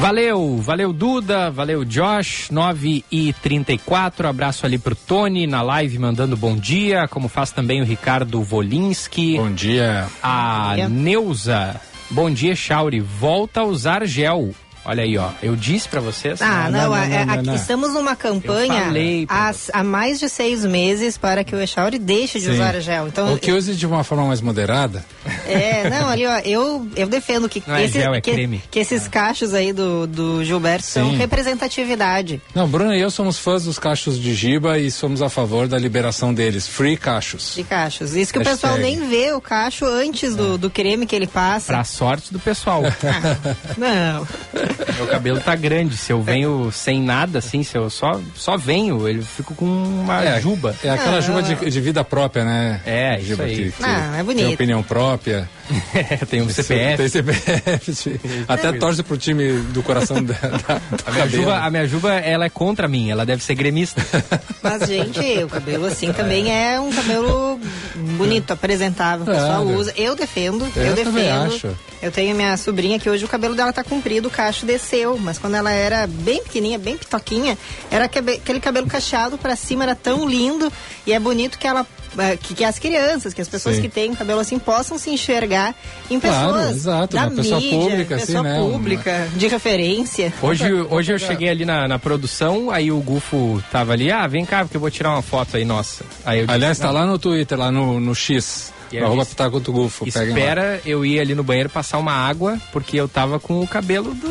Valeu, 0.00 0.56
valeu 0.58 0.92
Duda, 0.92 1.48
valeu 1.48 1.84
Josh, 1.84 2.50
9 2.50 3.04
e 3.10 3.32
34 3.34 4.26
abraço 4.26 4.66
ali 4.66 4.78
pro 4.78 4.96
Tony 4.96 5.46
na 5.46 5.62
live 5.62 5.96
mandando 6.00 6.36
bom 6.36 6.56
dia, 6.56 7.06
como 7.06 7.28
faz 7.28 7.52
também 7.52 7.80
o 7.80 7.84
Ricardo 7.84 8.42
Volinski. 8.42 9.36
Bom 9.36 9.52
dia. 9.52 10.08
A 10.20 10.74
Neuza 10.90 11.80
Bom 12.08 12.30
dia, 12.30 12.54
Chauri. 12.54 13.00
Volta 13.00 13.60
a 13.60 13.64
usar 13.64 14.06
gel. 14.06 14.54
Olha 14.88 15.02
aí, 15.02 15.18
ó. 15.18 15.30
Eu 15.42 15.56
disse 15.56 15.88
para 15.88 16.00
vocês. 16.00 16.40
Ah, 16.40 16.70
não, 16.70 16.90
não, 16.90 16.90
não, 16.90 17.26
não, 17.26 17.34
aqui 17.34 17.60
estamos 17.60 17.92
numa 17.92 18.14
campanha 18.14 18.84
há, 19.28 19.52
há, 19.72 19.82
mais 19.82 20.20
de 20.20 20.28
seis 20.28 20.64
meses 20.64 21.18
para 21.18 21.42
que 21.42 21.56
o 21.56 21.60
Echauri 21.60 21.98
deixe 21.98 22.38
de 22.38 22.44
Sim. 22.44 22.52
usar 22.52 22.78
gel. 22.80 23.08
Então, 23.08 23.30
Ou 23.30 23.36
que 23.36 23.50
use 23.50 23.74
de 23.74 23.84
uma 23.84 24.04
forma 24.04 24.26
mais 24.26 24.40
moderada. 24.40 25.04
É, 25.48 25.90
não, 25.90 26.08
ali, 26.08 26.24
ó, 26.24 26.38
eu, 26.44 26.88
eu 26.94 27.08
defendo 27.08 27.48
que, 27.48 27.60
não 27.66 27.76
esse, 27.76 27.98
é 27.98 28.02
gel, 28.02 28.14
é 28.14 28.20
que, 28.20 28.30
creme. 28.30 28.62
que 28.70 28.78
esses 28.78 29.08
cachos 29.08 29.54
aí 29.54 29.72
do, 29.72 30.06
do 30.06 30.44
Gilberto 30.44 30.86
Sim. 30.86 31.00
são 31.00 31.16
representatividade. 31.16 32.40
Não, 32.54 32.68
Bruno 32.68 32.94
e 32.94 33.00
eu 33.00 33.10
somos 33.10 33.40
fãs 33.40 33.64
dos 33.64 33.80
cachos 33.80 34.20
de 34.20 34.34
Giba 34.34 34.78
e 34.78 34.88
somos 34.88 35.20
a 35.20 35.28
favor 35.28 35.66
da 35.66 35.78
liberação 35.78 36.32
deles. 36.32 36.68
Free 36.68 36.96
cachos. 36.96 37.54
De 37.56 37.64
cachos. 37.64 38.14
Isso 38.14 38.32
que 38.32 38.38
Hashtag. 38.38 38.56
o 38.56 38.60
pessoal 38.60 38.78
nem 38.78 39.08
vê 39.08 39.32
o 39.32 39.40
cacho 39.40 39.84
antes 39.84 40.32
é. 40.32 40.36
do, 40.36 40.56
do 40.56 40.70
creme 40.70 41.06
que 41.06 41.16
ele 41.16 41.26
passa. 41.26 41.72
Pra 41.72 41.82
sorte 41.82 42.32
do 42.32 42.38
pessoal. 42.38 42.82
ah, 43.02 43.56
não. 43.76 44.26
Meu 44.96 45.06
cabelo 45.06 45.40
tá 45.40 45.54
grande. 45.54 45.96
Se 45.96 46.12
eu 46.12 46.22
venho 46.22 46.70
sem 46.72 47.00
nada, 47.00 47.38
assim, 47.38 47.62
se 47.62 47.76
eu 47.76 47.88
só, 47.90 48.20
só 48.34 48.56
venho, 48.56 49.08
ele 49.08 49.22
fico 49.22 49.54
com 49.54 49.64
uma 49.64 50.24
é, 50.24 50.40
juba. 50.40 50.74
É 50.82 50.90
aquela 50.90 51.18
ah, 51.18 51.20
juba 51.20 51.42
de, 51.42 51.54
de, 51.54 51.80
vida 51.80 52.04
própria, 52.04 52.44
né? 52.44 52.80
É, 52.84 53.20
isso 53.20 53.40
aí. 53.40 53.56
Que, 53.56 53.72
que 53.72 53.84
ah, 53.84 54.16
é 54.18 54.22
bonito. 54.22 54.44
Tem 54.44 54.54
opinião 54.54 54.82
própria. 54.82 55.48
é, 55.94 56.16
tem 56.26 56.42
um 56.42 56.48
CPF. 56.48 56.96
Tem 56.96 57.08
CPF. 57.08 58.20
Até 58.48 58.72
torce 58.72 59.02
pro 59.02 59.16
time 59.16 59.60
do 59.72 59.82
coração 59.82 60.22
da, 60.22 60.34
da 60.34 60.80
a, 61.06 61.10
minha 61.10 61.28
juba, 61.28 61.58
a 61.58 61.70
minha 61.70 61.86
juba, 61.86 62.14
ela 62.14 62.44
é 62.44 62.50
contra 62.50 62.88
mim. 62.88 63.10
Ela 63.10 63.24
deve 63.24 63.42
ser 63.42 63.54
gremista. 63.54 64.02
Mas, 64.62 64.86
gente, 64.86 65.44
o 65.44 65.48
cabelo 65.48 65.86
assim 65.86 66.12
também 66.12 66.52
é 66.52 66.80
um 66.80 66.90
cabelo 66.90 67.58
bonito, 68.16 68.52
apresentável. 68.52 69.22
O 69.22 69.26
pessoal 69.26 69.68
é, 69.68 69.74
usa. 69.74 69.92
Eu 69.96 70.14
defendo. 70.14 70.66
Eu, 70.76 70.82
eu 70.82 70.94
defendo. 70.94 71.54
Acho. 71.54 71.76
Eu 72.06 72.12
tenho 72.12 72.36
minha 72.36 72.56
sobrinha 72.56 73.00
que 73.00 73.10
hoje 73.10 73.24
o 73.24 73.28
cabelo 73.28 73.56
dela 73.56 73.72
tá 73.72 73.82
comprido, 73.82 74.28
o 74.28 74.30
cacho 74.30 74.64
desceu, 74.64 75.18
mas 75.18 75.38
quando 75.38 75.56
ela 75.56 75.72
era 75.72 76.06
bem 76.06 76.40
pequenininha, 76.40 76.78
bem 76.78 76.96
pitoquinha, 76.96 77.58
era 77.90 78.04
aquele 78.04 78.60
cabelo 78.60 78.86
cacheado 78.86 79.36
para 79.36 79.56
cima, 79.56 79.82
era 79.82 79.96
tão 79.96 80.28
lindo 80.28 80.72
e 81.04 81.12
é 81.12 81.18
bonito 81.18 81.58
que 81.58 81.66
ela 81.66 81.84
eh, 82.16 82.36
que, 82.36 82.54
que, 82.54 82.64
as 82.64 82.78
crianças, 82.78 83.34
que 83.34 83.40
as 83.40 83.48
pessoas 83.48 83.74
Sim. 83.74 83.82
que 83.82 83.88
têm 83.88 84.14
cabelo 84.14 84.38
assim 84.38 84.56
possam 84.56 84.96
se 84.98 85.10
enxergar 85.10 85.74
em 86.08 86.20
pessoas 86.20 86.52
claro, 86.52 86.70
exato, 86.70 87.16
da 87.16 87.28
mídia, 87.28 87.42
pessoa 87.42 87.60
pública, 87.60 88.16
pessoa 88.16 88.40
assim, 88.40 88.48
né? 88.48 88.58
pública, 88.60 89.28
de 89.34 89.48
referência. 89.48 90.32
Hoje, 90.40 90.72
hoje 90.72 91.12
eu 91.12 91.18
cheguei 91.18 91.48
ali 91.48 91.64
na, 91.64 91.88
na, 91.88 91.98
produção, 91.98 92.70
aí 92.70 92.92
o 92.92 93.00
Gufo 93.00 93.60
tava 93.72 93.94
ali, 93.94 94.12
ah, 94.12 94.28
vem 94.28 94.44
cá, 94.44 94.60
porque 94.60 94.76
eu 94.76 94.80
vou 94.80 94.92
tirar 94.92 95.10
uma 95.10 95.22
foto 95.22 95.56
aí, 95.56 95.64
nossa. 95.64 96.04
Aí 96.24 96.38
eu 96.38 96.44
Aliás, 96.48 96.76
disse, 96.76 96.82
tá 96.82 96.92
lá 96.92 97.04
no 97.04 97.18
Twitter, 97.18 97.58
lá 97.58 97.72
no, 97.72 97.98
no 97.98 98.14
X. 98.14 98.75
Arroba 99.02 99.26
Pitaco 99.26 99.60
do 99.60 99.72
Gufo. 99.72 100.06
Espera 100.06 100.80
eu 100.84 101.04
ir 101.04 101.20
ali 101.20 101.34
no 101.34 101.42
banheiro 101.42 101.68
passar 101.68 101.98
uma 101.98 102.12
água, 102.12 102.60
porque 102.72 102.96
eu 102.96 103.08
tava 103.08 103.40
com 103.40 103.60
o 103.60 103.66
cabelo 103.66 104.14
do, 104.14 104.28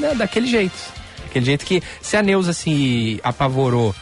né, 0.00 0.14
daquele 0.14 0.46
jeito. 0.46 0.76
Daquele 1.24 1.44
jeito 1.44 1.64
que 1.64 1.82
se 2.00 2.16
a 2.16 2.22
Neuza 2.22 2.52
se 2.52 3.20
apavorou 3.22 3.94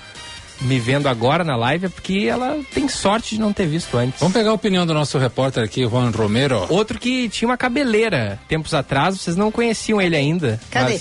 me 0.60 0.78
vendo 0.78 1.08
agora 1.08 1.44
na 1.44 1.56
live 1.56 1.86
é 1.86 1.88
porque 1.88 2.26
ela 2.28 2.60
tem 2.72 2.88
sorte 2.88 3.34
de 3.34 3.40
não 3.40 3.52
ter 3.52 3.66
visto 3.66 3.96
antes. 3.96 4.20
Vamos 4.20 4.34
pegar 4.34 4.50
a 4.50 4.54
opinião 4.54 4.86
do 4.86 4.94
nosso 4.94 5.18
repórter 5.18 5.64
aqui, 5.64 5.82
Juan 5.86 6.10
Romero. 6.10 6.66
Outro 6.68 6.98
que 6.98 7.28
tinha 7.28 7.48
uma 7.48 7.56
cabeleira 7.56 8.38
tempos 8.48 8.72
atrás, 8.72 9.20
vocês 9.20 9.36
não 9.36 9.50
conheciam 9.50 10.00
ele 10.00 10.16
ainda. 10.16 10.60
Cadê? 10.70 11.00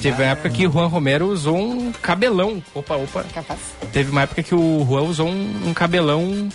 teve 0.00 0.22
uma 0.22 0.30
época 0.30 0.50
que 0.50 0.66
o 0.66 0.72
Juan 0.72 0.86
Romero 0.86 1.26
usou 1.26 1.56
um 1.56 1.92
cabelão. 1.92 2.62
Opa, 2.74 2.96
opa. 2.96 3.24
Teve 3.92 4.10
uma 4.10 4.22
época 4.22 4.42
que 4.42 4.54
o 4.54 4.84
Juan 4.86 5.02
usou 5.02 5.28
um, 5.28 5.68
um 5.68 5.74
cabelão 5.74 6.48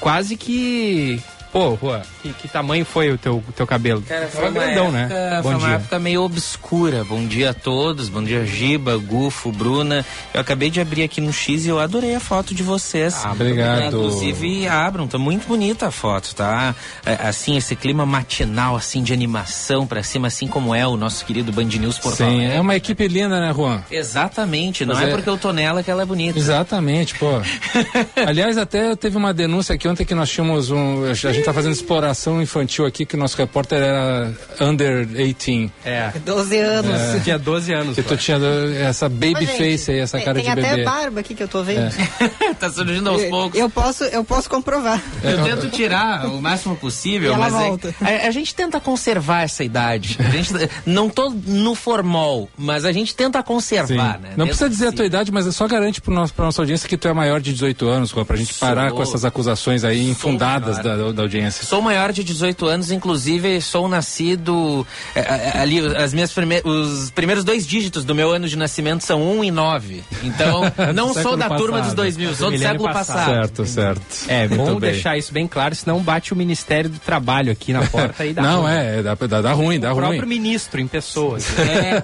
quase 0.00 0.36
que 0.36 1.22
Pô, 1.52 1.74
Rua, 1.74 2.02
que, 2.22 2.32
que, 2.32 2.48
tamanho 2.48 2.84
foi 2.84 3.10
o 3.10 3.18
teu, 3.18 3.42
teu 3.56 3.66
cabelo? 3.66 4.02
Cara, 4.02 4.28
foi 4.28 4.42
uma 4.42 4.50
grandão, 4.52 4.92
né? 4.92 5.02
época, 5.02 5.14
né? 5.14 5.36
Bom 5.36 5.42
foi 5.42 5.58
dia. 5.58 5.66
uma 5.66 5.74
época 5.74 5.98
meio 5.98 6.22
obscura. 6.22 7.04
Bom 7.04 7.26
dia 7.26 7.50
a 7.50 7.54
todos, 7.54 8.08
bom 8.08 8.22
dia 8.22 8.46
Giba, 8.46 8.96
Gufo, 8.96 9.50
Bruna. 9.50 10.06
Eu 10.32 10.40
acabei 10.40 10.70
de 10.70 10.80
abrir 10.80 11.02
aqui 11.02 11.20
no 11.20 11.32
X 11.32 11.66
e 11.66 11.68
eu 11.68 11.80
adorei 11.80 12.14
a 12.14 12.20
foto 12.20 12.54
de 12.54 12.62
vocês. 12.62 13.20
Ah, 13.24 13.32
obrigado. 13.32 13.88
Inclusive, 13.88 14.68
abram, 14.68 15.08
tá 15.08 15.18
muito 15.18 15.48
bonita 15.48 15.88
a 15.88 15.90
foto, 15.90 16.36
tá? 16.36 16.72
É, 17.04 17.14
assim, 17.26 17.56
esse 17.56 17.74
clima 17.74 18.06
matinal, 18.06 18.76
assim, 18.76 19.02
de 19.02 19.12
animação 19.12 19.88
pra 19.88 20.04
cima, 20.04 20.28
assim 20.28 20.46
como 20.46 20.72
é 20.72 20.86
o 20.86 20.96
nosso 20.96 21.24
querido 21.24 21.50
Band 21.50 21.64
News 21.64 21.98
Portal. 21.98 22.30
Sim, 22.30 22.44
é 22.44 22.60
uma 22.60 22.76
equipe 22.76 23.08
linda, 23.08 23.40
né, 23.40 23.52
Juan? 23.52 23.82
Exatamente, 23.90 24.84
não 24.84 24.96
é, 24.96 25.04
é, 25.04 25.06
porque 25.08 25.28
eu 25.28 25.36
tô 25.36 25.52
nela 25.52 25.82
que 25.82 25.90
ela 25.90 26.02
é 26.02 26.06
bonita. 26.06 26.38
Exatamente, 26.38 27.16
pô. 27.16 27.30
Aliás, 28.24 28.56
até 28.56 28.94
teve 28.94 29.16
uma 29.16 29.34
denúncia 29.34 29.74
aqui 29.74 29.88
ontem 29.88 30.04
que 30.04 30.14
nós 30.14 30.30
tínhamos 30.30 30.70
um... 30.70 31.04
A 31.10 31.14
gente 31.14 31.39
gente 31.40 31.46
tá 31.46 31.52
fazendo 31.52 31.72
exploração 31.72 32.40
infantil 32.40 32.86
aqui, 32.86 33.04
que 33.04 33.16
o 33.16 33.18
nosso 33.18 33.36
repórter 33.36 33.78
era 33.78 34.32
under 34.60 35.06
18. 35.06 35.72
É. 35.84 36.12
12 36.24 36.58
anos. 36.58 37.00
É. 37.00 37.20
Tinha 37.20 37.38
12 37.38 37.72
anos. 37.72 37.94
Que 37.94 38.02
tu 38.02 38.16
tinha 38.16 38.38
essa 38.80 39.08
baby 39.08 39.46
face 39.46 39.90
aí, 39.90 39.98
essa 39.98 40.18
tem, 40.18 40.24
cara 40.24 40.40
tem 40.40 40.48
de 40.48 40.54
bebê. 40.54 40.62
Tem 40.62 40.82
até 40.82 40.84
barba 40.84 41.20
aqui 41.20 41.34
que 41.34 41.42
eu 41.42 41.48
tô 41.48 41.62
vendo. 41.62 41.92
É. 42.40 42.54
tá 42.54 42.70
surgindo 42.70 43.08
aos 43.08 43.24
poucos. 43.24 43.58
Eu 43.58 43.70
posso, 43.70 44.04
eu 44.04 44.22
posso 44.22 44.48
comprovar. 44.48 45.02
Eu 45.22 45.42
tento 45.44 45.70
tirar 45.70 46.26
o 46.26 46.40
máximo 46.40 46.76
possível, 46.76 47.36
mas 47.36 47.54
é, 47.54 48.24
a, 48.24 48.28
a, 48.28 48.30
gente 48.30 48.54
tenta 48.54 48.80
conservar 48.80 49.42
essa 49.42 49.64
idade. 49.64 50.16
A 50.20 50.30
gente, 50.30 50.52
não 50.84 51.08
tô 51.08 51.30
no 51.30 51.74
formal, 51.74 52.48
mas 52.56 52.84
a 52.84 52.92
gente 52.92 53.14
tenta 53.14 53.42
conservar, 53.42 54.16
Sim. 54.16 54.22
né? 54.22 54.32
Não 54.36 54.46
precisa 54.46 54.68
dizer 54.68 54.88
a 54.88 54.92
tua 54.92 55.06
idade, 55.06 55.32
mas 55.32 55.46
é 55.46 55.52
só 55.52 55.66
garante 55.66 56.00
para 56.00 56.14
nosso, 56.14 56.34
pra 56.34 56.44
nossa 56.44 56.60
audiência 56.60 56.88
que 56.88 56.96
tu 56.96 57.08
é 57.08 57.12
maior 57.12 57.40
de 57.40 57.52
18 57.52 57.88
anos, 57.88 58.10
Juan, 58.10 58.24
pra 58.24 58.36
gente 58.36 58.54
Sou... 58.54 58.68
parar 58.68 58.90
com 58.92 59.02
essas 59.02 59.24
acusações 59.24 59.84
aí 59.84 60.08
infundadas 60.08 60.78
da, 60.78 61.12
da 61.12 61.22
audiência. 61.30 61.64
Sou 61.64 61.80
maior 61.80 62.12
de 62.12 62.24
18 62.24 62.66
anos, 62.66 62.90
inclusive 62.90 63.60
sou 63.60 63.88
nascido 63.88 64.86
é, 65.14 65.20
é, 65.20 65.52
ali 65.60 65.78
as 65.96 66.12
minhas 66.12 66.32
prime 66.32 66.60
os 66.64 67.10
primeiros 67.10 67.44
dois 67.44 67.66
dígitos 67.66 68.04
do 68.04 68.14
meu 68.14 68.32
ano 68.32 68.48
de 68.48 68.56
nascimento 68.56 69.04
são 69.04 69.22
1 69.38 69.44
e 69.44 69.50
9. 69.50 70.04
Então, 70.24 70.62
não 70.94 71.14
sou 71.14 71.36
da 71.36 71.44
passado. 71.48 71.58
turma 71.58 71.80
dos 71.82 71.94
2000, 71.94 72.34
sou 72.34 72.50
do 72.50 72.58
século 72.58 72.92
passado. 72.92 73.16
passado. 73.16 73.34
Certo, 73.34 73.66
certo. 73.66 74.02
É, 74.28 74.48
bom 74.48 74.80
deixar 74.80 75.16
isso 75.16 75.32
bem 75.32 75.46
claro, 75.46 75.74
senão 75.74 76.00
bate 76.00 76.32
o 76.32 76.36
Ministério 76.36 76.90
do 76.90 76.98
Trabalho 76.98 77.52
aqui 77.52 77.72
na 77.72 77.82
porta 77.88 78.26
e 78.26 78.32
dá 78.32 78.42
Não, 78.42 78.62
ruim. 78.62 78.72
é, 78.72 79.02
dá, 79.02 79.14
dá, 79.14 79.42
dá 79.42 79.52
ruim, 79.52 79.78
dá 79.78 79.92
o 79.92 79.94
ruim. 79.94 80.04
O 80.04 80.08
próprio 80.08 80.28
ministro 80.28 80.80
em 80.80 80.88
pessoas. 80.88 81.46
É. 81.70 82.02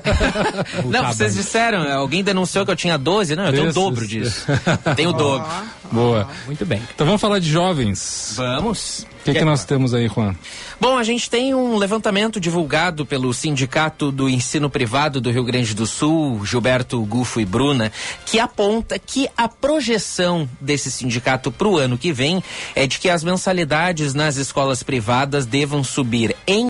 não, 0.85 1.13
vocês 1.13 1.35
disseram, 1.35 1.91
alguém 1.93 2.23
denunciou 2.23 2.65
que 2.65 2.71
eu 2.71 2.77
tinha 2.77 2.97
12, 2.97 3.35
não, 3.35 3.47
eu 3.47 3.53
tenho 3.53 3.71
o 3.71 3.73
dobro 3.73 4.07
disso. 4.07 4.47
tenho 4.95 5.11
o 5.11 5.13
dobro. 5.13 5.49
Boa. 5.91 6.29
Muito 6.47 6.65
bem. 6.65 6.81
Então 6.95 7.05
vamos 7.07 7.21
falar 7.21 7.39
de 7.41 7.51
jovens. 7.51 8.35
Vamos 8.37 9.07
que, 9.27 9.33
que, 9.33 9.39
que 9.41 9.45
nós 9.45 9.65
temos 9.65 9.93
aí, 9.93 10.09
Juan? 10.09 10.35
Bom, 10.81 10.97
a 10.97 11.03
gente 11.03 11.29
tem 11.29 11.55
um 11.55 11.77
levantamento 11.77 12.39
divulgado 12.39 13.05
pelo 13.05 13.33
Sindicato 13.33 14.13
do 14.13 14.29
Ensino 14.29 14.71
Privado 14.71 15.21
do 15.21 15.31
Rio 15.31 15.45
Grande 15.45 15.75
do 15.75 15.87
Sul, 15.87 16.45
Gilberto 16.45 17.01
Gufo 17.05 17.41
e 17.41 17.45
Bruna, 17.45 17.91
que 18.25 18.39
aponta 18.39 18.99
que 18.99 19.29
a 19.37 19.49
projeção 19.49 20.49
desse 20.61 20.91
sindicato 20.91 21.51
para 21.51 21.69
o 21.69 21.77
ano 21.77 21.99
que 21.99 22.13
vem 22.13 22.43
é 22.75 22.87
de 22.87 22.99
que 22.99 23.09
as 23.09 23.25
mensalidades 23.25 24.15
nas 24.15 24.37
escolas 24.37 24.83
privadas 24.83 25.47
devam 25.47 25.83
subir 25.83 26.37
em 26.47 26.69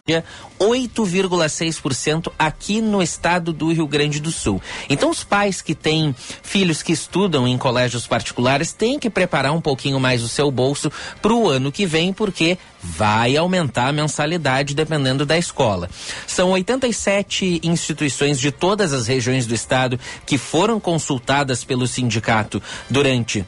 8,6% 0.59 2.33
aqui 2.39 2.81
no 2.81 3.03
estado 3.03 3.53
do 3.53 3.73
Rio 3.73 3.87
Grande 3.87 4.21
do 4.21 4.31
Sul. 4.31 4.63
Então, 4.89 5.11
os 5.11 5.25
pais 5.25 5.61
que 5.61 5.75
têm 5.75 6.15
filhos 6.43 6.83
que 6.83 6.93
estudam 6.93 7.47
em 7.47 7.59
colégios 7.59 8.07
particulares 8.07 8.73
têm 8.73 8.99
que 8.99 9.11
preparar 9.11 9.53
um 9.53 9.61
pouquinho 9.61 9.99
mais 9.99 10.23
o 10.23 10.29
seu 10.29 10.51
bolso 10.51 10.91
para 11.21 11.35
o 11.35 11.49
ano 11.49 11.73
que 11.73 11.87
vem, 11.87 12.13
porque 12.13 12.46
vai 12.83 13.37
aumentar 13.37 13.89
a 13.89 13.93
mensalidade 13.93 14.75
dependendo 14.75 15.27
da 15.27 15.37
escola. 15.37 15.89
São 16.27 16.51
87 16.51 17.61
instituições 17.63 18.39
de 18.39 18.51
todas 18.51 18.93
as 18.93 19.07
regiões 19.07 19.47
do 19.47 19.55
estado 19.55 19.99
que 20.25 20.39
foram 20.39 20.79
consultadas 20.79 21.65
pelo 21.65 21.87
sindicato 21.87 22.63
durante 22.89 23.45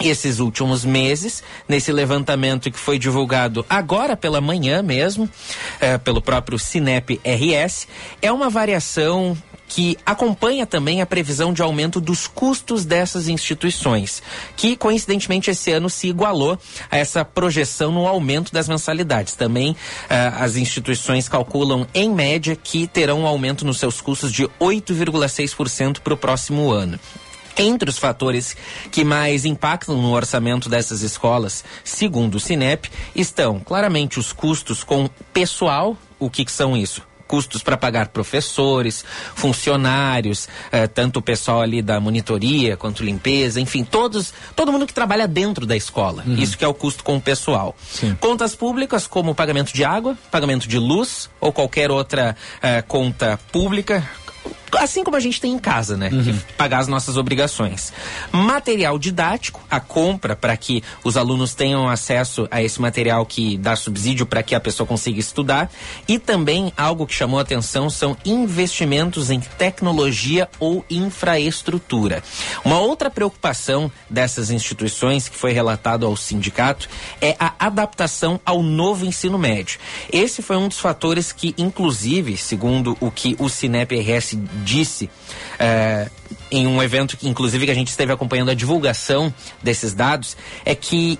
esses 0.00 0.38
últimos 0.38 0.84
meses, 0.84 1.42
nesse 1.68 1.92
levantamento 1.92 2.70
que 2.70 2.78
foi 2.78 2.98
divulgado 2.98 3.66
agora 3.68 4.16
pela 4.16 4.40
manhã 4.40 4.82
mesmo, 4.82 5.28
é, 5.80 5.98
pelo 5.98 6.22
próprio 6.22 6.58
Cinep 6.58 7.20
RS, 7.24 7.88
é 8.22 8.30
uma 8.30 8.48
variação 8.48 9.36
que 9.68 9.98
acompanha 10.04 10.66
também 10.66 11.02
a 11.02 11.06
previsão 11.06 11.52
de 11.52 11.62
aumento 11.62 12.00
dos 12.00 12.26
custos 12.26 12.84
dessas 12.84 13.28
instituições, 13.28 14.22
que 14.56 14.76
coincidentemente 14.76 15.50
esse 15.50 15.70
ano 15.70 15.90
se 15.90 16.08
igualou 16.08 16.58
a 16.90 16.96
essa 16.96 17.24
projeção 17.24 17.92
no 17.92 18.06
aumento 18.06 18.52
das 18.52 18.68
mensalidades. 18.68 19.34
Também 19.34 19.76
eh, 20.08 20.32
as 20.36 20.56
instituições 20.56 21.28
calculam, 21.28 21.86
em 21.94 22.10
média, 22.10 22.56
que 22.56 22.86
terão 22.86 23.20
um 23.20 23.26
aumento 23.26 23.64
nos 23.64 23.78
seus 23.78 24.00
custos 24.00 24.32
de 24.32 24.44
8,6% 24.60 26.00
para 26.00 26.14
o 26.14 26.16
próximo 26.16 26.70
ano. 26.70 26.98
Entre 27.56 27.90
os 27.90 27.98
fatores 27.98 28.56
que 28.90 29.02
mais 29.02 29.44
impactam 29.44 30.00
no 30.00 30.12
orçamento 30.12 30.68
dessas 30.68 31.02
escolas, 31.02 31.64
segundo 31.82 32.36
o 32.36 32.40
Cinep, 32.40 32.88
estão 33.16 33.58
claramente 33.58 34.18
os 34.18 34.32
custos 34.32 34.84
com 34.84 35.10
pessoal. 35.32 35.96
O 36.20 36.30
que, 36.30 36.44
que 36.44 36.52
são 36.52 36.76
isso? 36.76 37.07
Custos 37.28 37.62
para 37.62 37.76
pagar 37.76 38.08
professores, 38.08 39.04
funcionários, 39.34 40.48
eh, 40.72 40.86
tanto 40.88 41.18
o 41.18 41.22
pessoal 41.22 41.60
ali 41.60 41.82
da 41.82 42.00
monitoria 42.00 42.76
quanto 42.76 43.04
limpeza, 43.04 43.60
enfim, 43.60 43.84
todos, 43.84 44.32
todo 44.56 44.72
mundo 44.72 44.86
que 44.86 44.94
trabalha 44.94 45.28
dentro 45.28 45.66
da 45.66 45.76
escola. 45.76 46.24
Uhum. 46.26 46.36
Isso 46.36 46.56
que 46.56 46.64
é 46.64 46.68
o 46.68 46.74
custo 46.74 47.04
com 47.04 47.16
o 47.16 47.20
pessoal. 47.20 47.76
Sim. 47.92 48.16
Contas 48.18 48.56
públicas 48.56 49.06
como 49.06 49.34
pagamento 49.34 49.72
de 49.72 49.84
água, 49.84 50.16
pagamento 50.30 50.66
de 50.66 50.78
luz 50.78 51.28
ou 51.38 51.52
qualquer 51.52 51.90
outra 51.90 52.34
eh, 52.62 52.82
conta 52.82 53.38
pública, 53.52 54.08
assim 54.76 55.04
como 55.04 55.16
a 55.16 55.20
gente 55.20 55.40
tem 55.40 55.52
em 55.52 55.58
casa, 55.58 55.96
né? 55.96 56.10
Uhum. 56.12 56.22
Que 56.22 56.52
pagar 56.54 56.78
as 56.78 56.88
nossas 56.88 57.16
obrigações. 57.16 57.92
Material 58.32 58.98
didático, 58.98 59.62
a 59.70 59.80
compra 59.80 60.36
para 60.36 60.56
que 60.56 60.82
os 61.04 61.16
alunos 61.16 61.54
tenham 61.54 61.88
acesso 61.88 62.46
a 62.50 62.62
esse 62.62 62.80
material 62.80 63.24
que 63.24 63.56
dá 63.56 63.76
subsídio 63.76 64.26
para 64.26 64.42
que 64.42 64.54
a 64.54 64.60
pessoa 64.60 64.86
consiga 64.86 65.18
estudar. 65.18 65.70
E 66.06 66.18
também 66.18 66.72
algo 66.76 67.06
que 67.06 67.14
chamou 67.14 67.38
a 67.38 67.42
atenção 67.42 67.88
são 67.88 68.16
investimentos 68.24 69.30
em 69.30 69.40
tecnologia 69.40 70.48
ou 70.58 70.84
infraestrutura. 70.90 72.22
Uma 72.64 72.78
outra 72.78 73.10
preocupação 73.10 73.90
dessas 74.08 74.50
instituições 74.50 75.28
que 75.28 75.36
foi 75.36 75.52
relatado 75.52 76.06
ao 76.06 76.16
sindicato 76.16 76.88
é 77.20 77.36
a 77.38 77.54
adaptação 77.58 78.40
ao 78.44 78.62
novo 78.62 79.04
ensino 79.04 79.38
médio. 79.38 79.78
Esse 80.12 80.42
foi 80.42 80.56
um 80.56 80.68
dos 80.68 80.78
fatores 80.78 81.32
que, 81.32 81.54
inclusive, 81.56 82.36
segundo 82.36 82.96
o 83.00 83.10
que 83.10 83.36
o 83.38 83.48
Cinep 83.48 83.94
RS 83.98 84.36
disse 84.58 85.10
é, 85.58 86.08
em 86.50 86.66
um 86.66 86.82
evento 86.82 87.16
que, 87.16 87.28
inclusive, 87.28 87.66
que 87.66 87.70
a 87.70 87.74
gente 87.74 87.88
esteve 87.88 88.12
acompanhando 88.12 88.50
a 88.50 88.54
divulgação 88.54 89.32
desses 89.62 89.94
dados, 89.94 90.36
é 90.64 90.74
que 90.74 91.18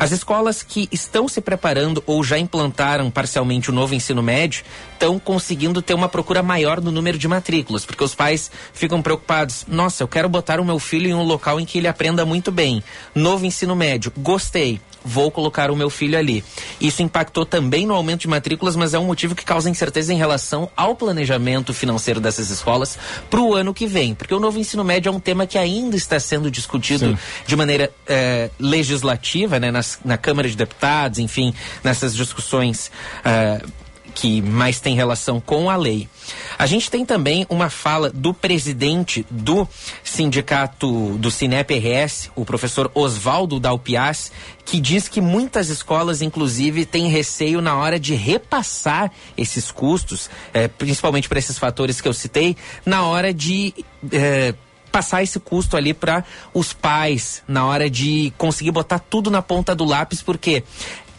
as 0.00 0.12
escolas 0.12 0.62
que 0.62 0.88
estão 0.90 1.28
se 1.28 1.42
preparando 1.42 2.02
ou 2.06 2.24
já 2.24 2.38
implantaram 2.38 3.10
parcialmente 3.10 3.68
o 3.68 3.72
novo 3.72 3.94
ensino 3.94 4.22
médio 4.22 4.64
estão 4.94 5.18
conseguindo 5.18 5.82
ter 5.82 5.92
uma 5.92 6.08
procura 6.08 6.42
maior 6.42 6.80
no 6.80 6.90
número 6.90 7.18
de 7.18 7.28
matrículas, 7.28 7.84
porque 7.84 8.02
os 8.02 8.14
pais 8.14 8.50
ficam 8.72 9.02
preocupados. 9.02 9.66
Nossa, 9.68 10.02
eu 10.02 10.08
quero 10.08 10.26
botar 10.26 10.58
o 10.58 10.64
meu 10.64 10.78
filho 10.78 11.06
em 11.06 11.12
um 11.12 11.22
local 11.22 11.60
em 11.60 11.66
que 11.66 11.76
ele 11.76 11.86
aprenda 11.86 12.24
muito 12.24 12.50
bem. 12.50 12.82
Novo 13.14 13.44
ensino 13.44 13.76
médio, 13.76 14.10
gostei 14.16 14.80
vou 15.04 15.30
colocar 15.30 15.70
o 15.70 15.76
meu 15.76 15.90
filho 15.90 16.18
ali. 16.18 16.44
Isso 16.80 17.02
impactou 17.02 17.44
também 17.44 17.86
no 17.86 17.94
aumento 17.94 18.22
de 18.22 18.28
matrículas, 18.28 18.76
mas 18.76 18.94
é 18.94 18.98
um 18.98 19.04
motivo 19.04 19.34
que 19.34 19.44
causa 19.44 19.70
incerteza 19.70 20.12
em 20.12 20.16
relação 20.16 20.70
ao 20.76 20.94
planejamento 20.94 21.72
financeiro 21.72 22.20
dessas 22.20 22.50
escolas 22.50 22.98
para 23.28 23.40
o 23.40 23.54
ano 23.54 23.72
que 23.72 23.86
vem, 23.86 24.14
porque 24.14 24.34
o 24.34 24.40
novo 24.40 24.58
ensino 24.58 24.84
médio 24.84 25.10
é 25.10 25.12
um 25.12 25.20
tema 25.20 25.46
que 25.46 25.58
ainda 25.58 25.96
está 25.96 26.18
sendo 26.18 26.50
discutido 26.50 27.10
Sim. 27.10 27.18
de 27.46 27.56
maneira 27.56 27.90
é, 28.06 28.50
legislativa, 28.58 29.58
né, 29.58 29.70
nas, 29.70 29.98
na 30.04 30.16
Câmara 30.16 30.48
de 30.48 30.56
Deputados, 30.56 31.18
enfim, 31.18 31.54
nessas 31.82 32.14
discussões. 32.14 32.90
É, 33.24 33.60
que 34.14 34.42
mais 34.42 34.80
tem 34.80 34.94
relação 34.94 35.40
com 35.40 35.70
a 35.70 35.76
lei. 35.76 36.08
A 36.58 36.66
gente 36.66 36.90
tem 36.90 37.04
também 37.04 37.46
uma 37.48 37.70
fala 37.70 38.10
do 38.10 38.34
presidente 38.34 39.26
do 39.30 39.66
sindicato 40.02 41.16
do 41.18 41.30
Cinep 41.30 41.72
RS, 41.72 42.30
o 42.34 42.44
professor 42.44 42.90
Oswaldo 42.94 43.58
Dalpias, 43.58 44.30
que 44.64 44.80
diz 44.80 45.08
que 45.08 45.20
muitas 45.20 45.68
escolas, 45.68 46.22
inclusive, 46.22 46.84
têm 46.84 47.08
receio 47.08 47.60
na 47.60 47.76
hora 47.76 47.98
de 47.98 48.14
repassar 48.14 49.10
esses 49.36 49.70
custos, 49.70 50.30
eh, 50.54 50.68
principalmente 50.68 51.28
para 51.28 51.38
esses 51.38 51.58
fatores 51.58 52.00
que 52.00 52.08
eu 52.08 52.14
citei, 52.14 52.56
na 52.84 53.04
hora 53.04 53.32
de. 53.32 53.74
Eh, 54.12 54.54
passar 54.90 55.22
esse 55.22 55.38
custo 55.38 55.76
ali 55.76 55.94
para 55.94 56.24
os 56.52 56.72
pais 56.72 57.44
na 57.46 57.64
hora 57.64 57.88
de 57.88 58.32
conseguir 58.36 58.72
botar 58.72 58.98
tudo 58.98 59.30
na 59.30 59.40
ponta 59.40 59.72
do 59.72 59.84
lápis, 59.84 60.20
porque 60.20 60.64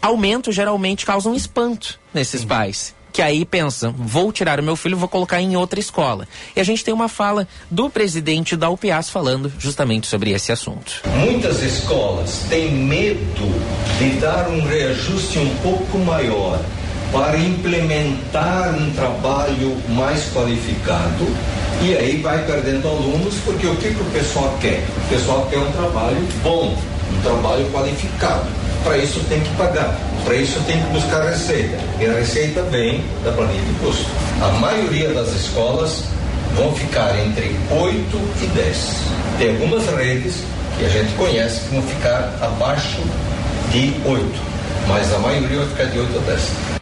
aumento 0.00 0.52
geralmente 0.52 1.06
causa 1.06 1.28
um 1.28 1.34
espanto 1.34 1.98
nesses 2.12 2.42
Sim. 2.42 2.48
pais. 2.48 2.94
Que 3.12 3.20
aí 3.20 3.44
pensam, 3.44 3.94
vou 3.96 4.32
tirar 4.32 4.58
o 4.58 4.62
meu 4.62 4.74
filho, 4.74 4.96
vou 4.96 5.08
colocar 5.08 5.40
em 5.40 5.56
outra 5.56 5.78
escola. 5.78 6.26
E 6.56 6.60
a 6.60 6.64
gente 6.64 6.84
tem 6.84 6.94
uma 6.94 7.08
fala 7.08 7.46
do 7.70 7.90
presidente 7.90 8.56
da 8.56 8.70
UPAS 8.70 9.10
falando 9.10 9.52
justamente 9.58 10.06
sobre 10.06 10.30
esse 10.30 10.50
assunto. 10.50 11.02
Muitas 11.18 11.62
escolas 11.62 12.44
têm 12.48 12.72
medo 12.72 13.52
de 13.98 14.18
dar 14.18 14.48
um 14.48 14.64
reajuste 14.64 15.38
um 15.38 15.54
pouco 15.56 15.98
maior 15.98 16.58
para 17.12 17.36
implementar 17.36 18.74
um 18.74 18.90
trabalho 18.92 19.76
mais 19.90 20.32
qualificado 20.32 21.26
e 21.82 21.94
aí 21.94 22.16
vai 22.22 22.42
perdendo 22.46 22.88
alunos 22.88 23.34
porque 23.44 23.66
o 23.66 23.76
que, 23.76 23.92
que 23.92 24.00
o 24.00 24.04
pessoal 24.06 24.56
quer? 24.60 24.82
O 24.96 25.08
pessoal 25.10 25.46
quer 25.50 25.58
um 25.58 25.72
trabalho 25.72 26.16
bom, 26.42 26.74
um 27.16 27.20
trabalho 27.22 27.70
qualificado. 27.70 28.46
Para 28.84 28.98
isso 28.98 29.20
tem 29.28 29.40
que 29.40 29.56
pagar, 29.56 29.96
para 30.24 30.34
isso 30.34 30.60
tem 30.66 30.80
que 30.80 30.90
buscar 30.90 31.24
receita. 31.24 31.78
E 32.00 32.06
a 32.06 32.14
receita 32.14 32.62
vem 32.64 33.04
da 33.24 33.30
planilha 33.32 33.62
de 33.62 33.74
custo. 33.74 34.06
A 34.40 34.48
maioria 34.58 35.12
das 35.12 35.28
escolas 35.32 36.04
vão 36.56 36.74
ficar 36.74 37.16
entre 37.18 37.56
8 37.70 38.20
e 38.42 38.46
10. 38.46 38.96
Tem 39.38 39.50
algumas 39.50 39.86
redes 39.86 40.42
que 40.78 40.84
a 40.84 40.88
gente 40.88 41.12
conhece 41.14 41.60
que 41.60 41.74
vão 41.74 41.82
ficar 41.82 42.32
abaixo 42.40 43.00
de 43.70 43.94
8, 44.04 44.24
mas 44.88 45.12
a 45.12 45.18
maioria 45.18 45.58
vai 45.58 45.68
ficar 45.68 45.84
de 45.84 45.98
8 45.98 46.18
a 46.18 46.20
10. 46.22 46.81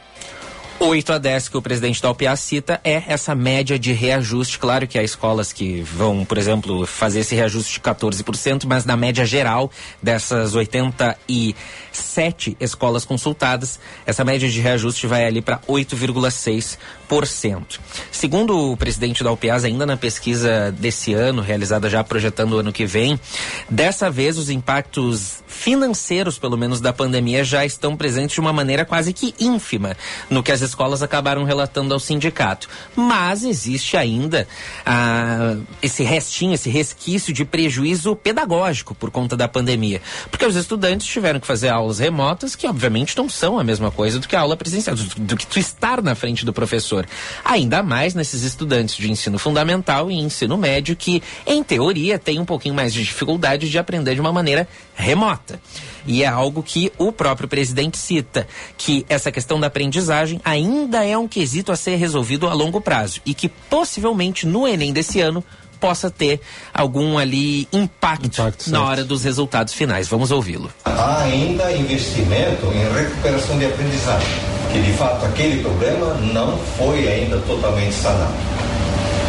8 0.83 1.13
a 1.13 1.19
10 1.19 1.51
que 1.51 1.59
o 1.59 1.63
presidente 1.63 2.01
da 2.01 2.11
UPA 2.11 2.35
cita 2.37 2.81
é 2.83 3.03
essa 3.07 3.35
média 3.35 3.79
de 3.79 3.93
reajuste. 3.93 4.59
Claro 4.59 4.87
que 4.87 4.99
há 4.99 5.03
escolas 5.03 5.53
que 5.53 5.83
vão, 5.83 6.25
por 6.25 6.39
exemplo, 6.39 6.87
fazer 6.87 7.21
esse 7.21 7.35
reajuste 7.35 7.75
de 7.75 7.81
14%, 7.81 8.65
mas 8.67 8.87
na 8.87 8.97
média 8.97 9.27
geral 9.27 9.71
dessas 10.03 10.55
87 10.55 12.57
escolas 12.59 13.05
consultadas, 13.05 13.79
essa 14.07 14.25
média 14.25 14.49
de 14.49 14.59
reajuste 14.59 15.07
vai 15.07 15.27
ali 15.27 15.43
para 15.43 15.59
8,6%. 15.69 17.79
Segundo 18.11 18.73
o 18.73 18.77
presidente 18.77 19.23
da 19.23 19.31
UPAS, 19.31 19.65
ainda 19.65 19.85
na 19.85 19.99
pesquisa 19.99 20.73
desse 20.73 21.13
ano, 21.13 21.43
realizada 21.43 21.91
já 21.91 22.03
projetando 22.03 22.55
o 22.55 22.61
ano 22.61 22.73
que 22.73 22.87
vem, 22.87 23.21
dessa 23.69 24.11
vez 24.11 24.39
os 24.39 24.49
impactos 24.49 25.43
financeiros, 25.47 26.39
pelo 26.39 26.57
menos 26.57 26.81
da 26.81 26.91
pandemia, 26.91 27.45
já 27.45 27.67
estão 27.67 27.95
presentes 27.97 28.35
de 28.35 28.41
uma 28.41 28.53
maneira 28.53 28.87
quase 28.87 29.13
que 29.13 29.35
ínfima 29.39 29.95
no 30.31 30.43
que 30.43 30.51
as 30.51 30.70
escolas 30.71 31.03
acabaram 31.03 31.45
relatando 31.45 31.93
ao 31.95 32.00
sindicato. 32.00 32.69
Mas 32.97 33.45
existe 33.45 33.97
ainda 33.97 34.49
ah, 34.85 35.57
esse 35.83 36.03
restinho, 36.03 36.55
esse 36.55 36.71
resquício 36.71 37.33
de 37.33 37.45
prejuízo 37.45 38.17
pedagógico 38.17 38.95
por 38.95 39.11
conta 39.11 39.37
da 39.37 39.47
pandemia. 39.47 40.00
Porque 40.31 40.47
os 40.47 40.57
estudantes 40.57 41.07
tiveram 41.07 41.39
que 41.39 41.47
fazer 41.47 41.69
aulas 41.69 41.99
remotas 41.99 42.57
que, 42.57 42.67
obviamente, 42.67 43.17
não 43.17 43.29
são 43.29 43.59
a 43.59 43.65
mesma 43.65 43.91
coisa 43.91 44.19
do 44.19 44.27
que 44.27 44.37
a 44.37 44.41
aula 44.41 44.57
presencial, 44.57 44.97
do, 44.97 45.05
do 45.21 45.37
que 45.37 45.47
tu 45.47 45.59
estar 45.59 46.03
na 46.03 46.15
frente 46.15 46.45
do 46.45 46.53
professor. 46.53 47.07
Ainda 47.45 47.83
mais 47.83 48.15
nesses 48.15 48.43
estudantes 48.43 48.97
de 48.97 49.11
ensino 49.11 49.39
fundamental 49.39 50.11
e 50.11 50.19
ensino 50.19 50.57
médio 50.57 50.97
que, 50.97 51.23
em 51.47 51.62
teoria, 51.62 52.19
têm 52.19 52.39
um 52.39 52.45
pouquinho 52.45 52.75
mais 52.75 52.93
de 52.93 53.03
dificuldade 53.03 53.69
de 53.69 53.79
aprender 53.79 54.15
de 54.15 54.21
uma 54.21 54.33
maneira 54.33 54.67
remota. 54.95 55.61
E 56.07 56.23
é 56.23 56.26
algo 56.26 56.62
que 56.62 56.92
o 56.99 57.12
próprio 57.12 57.49
presidente 57.49 57.99
cita, 57.99 58.47
que 58.76 59.04
essa 59.09 59.30
questão 59.30 59.59
da 59.59 59.66
aprendizagem 59.66 60.40
ainda 60.45 61.04
é 61.04 61.16
um 61.16 61.28
quesito 61.28 61.73
a 61.73 61.76
ser 61.76 61.97
resolvido 61.97 62.49
a 62.49 62.52
longo 62.52 62.80
prazo 62.80 63.21
e 63.25 63.35
que 63.35 63.49
possivelmente 63.49 64.47
no 64.47 64.66
Enem 64.66 64.92
desse 64.92 65.21
ano 65.21 65.45
possa 65.80 66.11
ter 66.11 66.40
algum 66.75 67.16
ali 67.16 67.66
impacto, 67.73 68.26
impacto 68.26 68.71
na 68.71 68.85
hora 68.85 69.02
dos 69.02 69.25
resultados 69.25 69.73
finais. 69.73 70.07
Vamos 70.07 70.30
ouvi-lo. 70.30 70.71
Há 70.85 71.23
ainda 71.23 71.73
investimento 71.73 72.66
em 72.66 72.92
recuperação 72.92 73.59
de 73.59 73.64
aprendizagem, 73.64 74.28
que 74.71 74.83
de 74.83 74.92
fato 74.92 75.25
aquele 75.25 75.62
problema 75.62 76.14
não 76.14 76.59
foi 76.76 77.09
ainda 77.09 77.38
totalmente 77.38 77.95
sanado. 77.95 78.35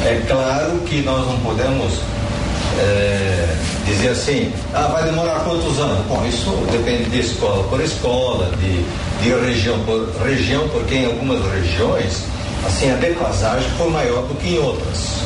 É 0.05 0.21
claro 0.27 0.79
que 0.79 1.01
nós 1.01 1.25
não 1.25 1.39
podemos 1.39 1.93
é, 2.79 3.55
dizer 3.85 4.09
assim, 4.09 4.53
ah, 4.73 4.87
vai 4.87 5.03
demorar 5.03 5.39
quantos 5.41 5.79
anos? 5.79 6.05
Bom, 6.07 6.25
isso 6.25 6.49
depende 6.71 7.09
de 7.09 7.19
escola 7.19 7.63
por 7.65 7.81
escola, 7.81 8.51
de, 8.57 8.83
de 9.23 9.45
região 9.45 9.79
por 9.85 10.09
região, 10.23 10.67
porque 10.69 10.95
em 10.95 11.05
algumas 11.05 11.43
regiões, 11.53 12.23
assim, 12.65 12.91
a 12.91 12.95
defasagem 12.95 13.69
foi 13.77 13.89
maior 13.89 14.23
do 14.23 14.35
que 14.35 14.55
em 14.55 14.59
outras. 14.59 15.21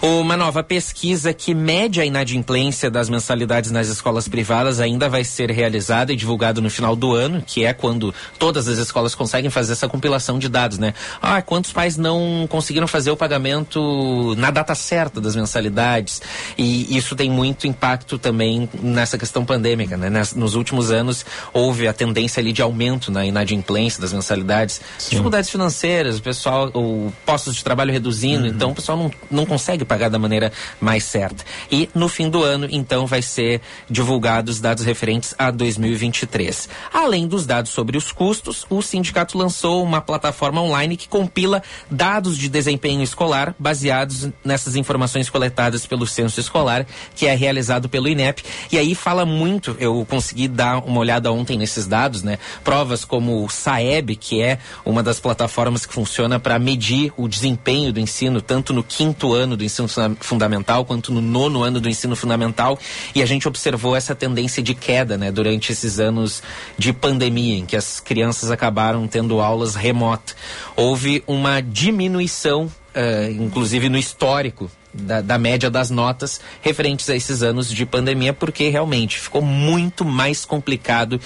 Uma 0.00 0.36
nova 0.36 0.62
pesquisa 0.62 1.34
que 1.34 1.52
mede 1.52 2.00
a 2.00 2.04
inadimplência 2.04 2.88
das 2.88 3.10
mensalidades 3.10 3.72
nas 3.72 3.88
escolas 3.88 4.28
privadas 4.28 4.78
ainda 4.78 5.08
vai 5.08 5.24
ser 5.24 5.50
realizada 5.50 6.12
e 6.12 6.16
divulgada 6.16 6.60
no 6.60 6.70
final 6.70 6.94
do 6.94 7.14
ano, 7.14 7.42
que 7.44 7.64
é 7.64 7.72
quando 7.72 8.14
todas 8.38 8.68
as 8.68 8.78
escolas 8.78 9.16
conseguem 9.16 9.50
fazer 9.50 9.72
essa 9.72 9.88
compilação 9.88 10.38
de 10.38 10.48
dados, 10.48 10.78
né? 10.78 10.94
Ah, 11.20 11.42
quantos 11.42 11.72
pais 11.72 11.96
não 11.96 12.46
conseguiram 12.48 12.86
fazer 12.86 13.10
o 13.10 13.16
pagamento 13.16 14.36
na 14.36 14.52
data 14.52 14.72
certa 14.72 15.20
das 15.20 15.34
mensalidades? 15.34 16.22
E 16.56 16.96
isso 16.96 17.16
tem 17.16 17.28
muito 17.28 17.66
impacto 17.66 18.18
também 18.18 18.70
nessa 18.80 19.18
questão 19.18 19.44
pandêmica, 19.44 19.96
né? 19.96 20.08
Nos 20.36 20.54
últimos 20.54 20.92
anos 20.92 21.26
houve 21.52 21.88
a 21.88 21.92
tendência 21.92 22.40
ali 22.40 22.52
de 22.52 22.62
aumento 22.62 23.10
na 23.10 23.26
inadimplência 23.26 24.00
das 24.00 24.12
mensalidades, 24.12 24.80
Sim. 24.96 25.10
dificuldades 25.10 25.50
financeiras, 25.50 26.18
o 26.18 26.22
pessoal, 26.22 26.70
o 26.72 27.12
postos 27.26 27.56
de 27.56 27.64
trabalho 27.64 27.92
reduzindo, 27.92 28.44
uhum. 28.44 28.50
então 28.50 28.70
o 28.70 28.74
pessoal 28.76 28.96
não, 28.96 29.10
não 29.28 29.44
consegue 29.44 29.87
pagar 29.88 30.10
da 30.10 30.18
maneira 30.18 30.52
mais 30.80 31.04
certa. 31.04 31.44
E 31.70 31.88
no 31.94 32.08
fim 32.08 32.28
do 32.28 32.42
ano, 32.42 32.68
então, 32.70 33.06
vai 33.06 33.22
ser 33.22 33.60
divulgados 33.88 34.58
os 34.58 34.60
dados 34.60 34.84
referentes 34.84 35.34
a 35.38 35.50
2023. 35.50 36.68
Além 36.92 37.28
dos 37.28 37.46
dados 37.46 37.70
sobre 37.70 37.96
os 37.96 38.10
custos, 38.10 38.66
o 38.68 38.82
sindicato 38.82 39.38
lançou 39.38 39.82
uma 39.82 40.00
plataforma 40.00 40.60
online 40.60 40.96
que 40.96 41.08
compila 41.08 41.62
dados 41.88 42.36
de 42.36 42.48
desempenho 42.48 43.02
escolar 43.02 43.54
baseados 43.58 44.28
nessas 44.44 44.74
informações 44.74 45.30
coletadas 45.30 45.86
pelo 45.86 46.06
censo 46.06 46.40
escolar, 46.40 46.86
que 47.14 47.26
é 47.26 47.34
realizado 47.34 47.88
pelo 47.88 48.08
INEP. 48.08 48.42
E 48.72 48.78
aí 48.78 48.94
fala 48.94 49.24
muito, 49.24 49.76
eu 49.78 50.04
consegui 50.08 50.48
dar 50.48 50.78
uma 50.78 50.98
olhada 50.98 51.30
ontem 51.30 51.56
nesses 51.56 51.86
dados, 51.86 52.22
né? 52.22 52.38
Provas 52.64 53.04
como 53.04 53.44
o 53.44 53.48
SAEB, 53.48 54.16
que 54.16 54.42
é 54.42 54.58
uma 54.84 55.02
das 55.02 55.20
plataformas 55.20 55.86
que 55.86 55.94
funciona 55.94 56.40
para 56.40 56.58
medir 56.58 57.12
o 57.16 57.28
desempenho 57.28 57.92
do 57.92 58.00
ensino, 58.00 58.40
tanto 58.40 58.72
no 58.72 58.82
quinto 58.82 59.32
ano 59.32 59.56
do 59.56 59.64
ensino 59.64 59.77
ensino 59.84 60.16
fundamental 60.20 60.84
quanto 60.84 61.12
no 61.12 61.20
nono 61.20 61.62
ano 61.62 61.80
do 61.80 61.88
ensino 61.88 62.16
fundamental 62.16 62.78
e 63.14 63.22
a 63.22 63.26
gente 63.26 63.46
observou 63.46 63.94
essa 63.94 64.14
tendência 64.14 64.62
de 64.62 64.74
queda, 64.74 65.16
né, 65.16 65.30
durante 65.30 65.72
esses 65.72 65.98
anos 66.00 66.42
de 66.76 66.92
pandemia 66.92 67.56
em 67.56 67.66
que 67.66 67.76
as 67.76 68.00
crianças 68.00 68.50
acabaram 68.50 69.06
tendo 69.06 69.40
aulas 69.40 69.74
remotas. 69.74 70.36
Houve 70.76 71.22
uma 71.26 71.60
diminuição, 71.60 72.66
uh, 72.66 73.30
inclusive 73.30 73.88
no 73.88 73.98
histórico 73.98 74.70
da, 75.00 75.20
da, 75.20 75.38
média 75.38 75.70
das 75.70 75.90
notas 75.90 76.40
referentes 76.60 77.08
a 77.08 77.16
esses 77.16 77.42
anos 77.42 77.70
de 77.70 77.86
pandemia, 77.86 78.32
porque 78.32 78.68
realmente 78.68 79.18
ficou 79.18 79.42
muito 79.42 80.04
mais 80.04 80.44
complicado 80.44 81.20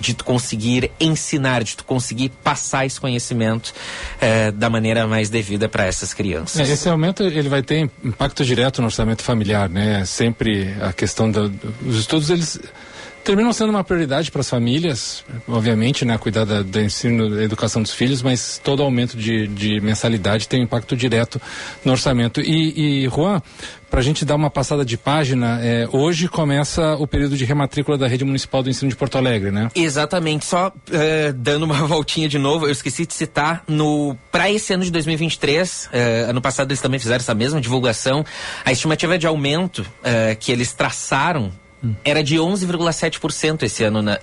de 0.00 0.14
tu 0.14 0.24
conseguir 0.24 0.90
ensinar, 1.00 1.64
de 1.64 1.76
tu 1.76 1.84
conseguir 1.84 2.30
passar 2.42 2.86
esse 2.86 3.00
conhecimento 3.00 3.74
eh, 4.20 4.50
da 4.52 4.70
maneira 4.70 5.06
mais 5.06 5.28
devida 5.28 5.68
para 5.68 5.86
essas 5.86 6.14
crianças. 6.14 6.68
Esse 6.68 6.88
aumento 6.88 7.22
ele 7.22 7.48
vai 7.48 7.62
ter 7.62 7.90
impacto 8.04 8.44
direto 8.44 8.80
no 8.80 8.86
orçamento 8.86 9.22
familiar, 9.22 9.68
né? 9.68 10.04
Sempre 10.04 10.74
a 10.80 10.92
questão 10.92 11.30
dos 11.30 11.98
estudos 11.98 12.30
eles 12.30 12.60
terminam 13.28 13.52
sendo 13.52 13.68
uma 13.68 13.84
prioridade 13.84 14.30
para 14.30 14.40
as 14.40 14.48
famílias, 14.48 15.22
obviamente, 15.46 16.02
né, 16.02 16.16
cuidar 16.16 16.46
da, 16.46 16.62
do 16.62 16.80
ensino, 16.80 17.28
da 17.28 17.44
educação 17.44 17.82
dos 17.82 17.92
filhos, 17.92 18.22
mas 18.22 18.58
todo 18.64 18.82
aumento 18.82 19.18
de, 19.18 19.46
de 19.46 19.82
mensalidade 19.82 20.48
tem 20.48 20.60
um 20.60 20.62
impacto 20.62 20.96
direto 20.96 21.38
no 21.84 21.92
orçamento. 21.92 22.40
E, 22.40 23.04
e 23.04 23.08
Juan, 23.10 23.42
para 23.90 24.00
a 24.00 24.02
gente 24.02 24.24
dar 24.24 24.34
uma 24.34 24.48
passada 24.48 24.82
de 24.82 24.96
página, 24.96 25.60
é, 25.62 25.86
hoje 25.92 26.26
começa 26.26 26.94
o 26.96 27.06
período 27.06 27.36
de 27.36 27.44
rematrícula 27.44 27.98
da 27.98 28.08
rede 28.08 28.24
municipal 28.24 28.62
do 28.62 28.70
ensino 28.70 28.88
de 28.88 28.96
Porto 28.96 29.18
Alegre, 29.18 29.50
né? 29.50 29.68
Exatamente. 29.74 30.46
Só 30.46 30.72
é, 30.90 31.30
dando 31.30 31.64
uma 31.64 31.84
voltinha 31.86 32.30
de 32.30 32.38
novo, 32.38 32.66
eu 32.66 32.72
esqueci 32.72 33.04
de 33.04 33.12
citar 33.12 33.62
no 33.68 34.16
para 34.32 34.50
esse 34.50 34.72
ano 34.72 34.84
de 34.84 34.90
2023, 34.90 35.90
é, 35.92 36.20
ano 36.30 36.40
passado 36.40 36.70
eles 36.70 36.80
também 36.80 36.98
fizeram 36.98 37.20
essa 37.20 37.34
mesma 37.34 37.60
divulgação. 37.60 38.24
A 38.64 38.72
estimativa 38.72 39.18
de 39.18 39.26
aumento 39.26 39.84
é, 40.02 40.34
que 40.34 40.50
eles 40.50 40.72
traçaram 40.72 41.52
era 42.04 42.22
de 42.22 42.36
11,7% 42.36 43.62
esse 43.62 43.84
ano 43.84 44.00
uh, 44.00 44.14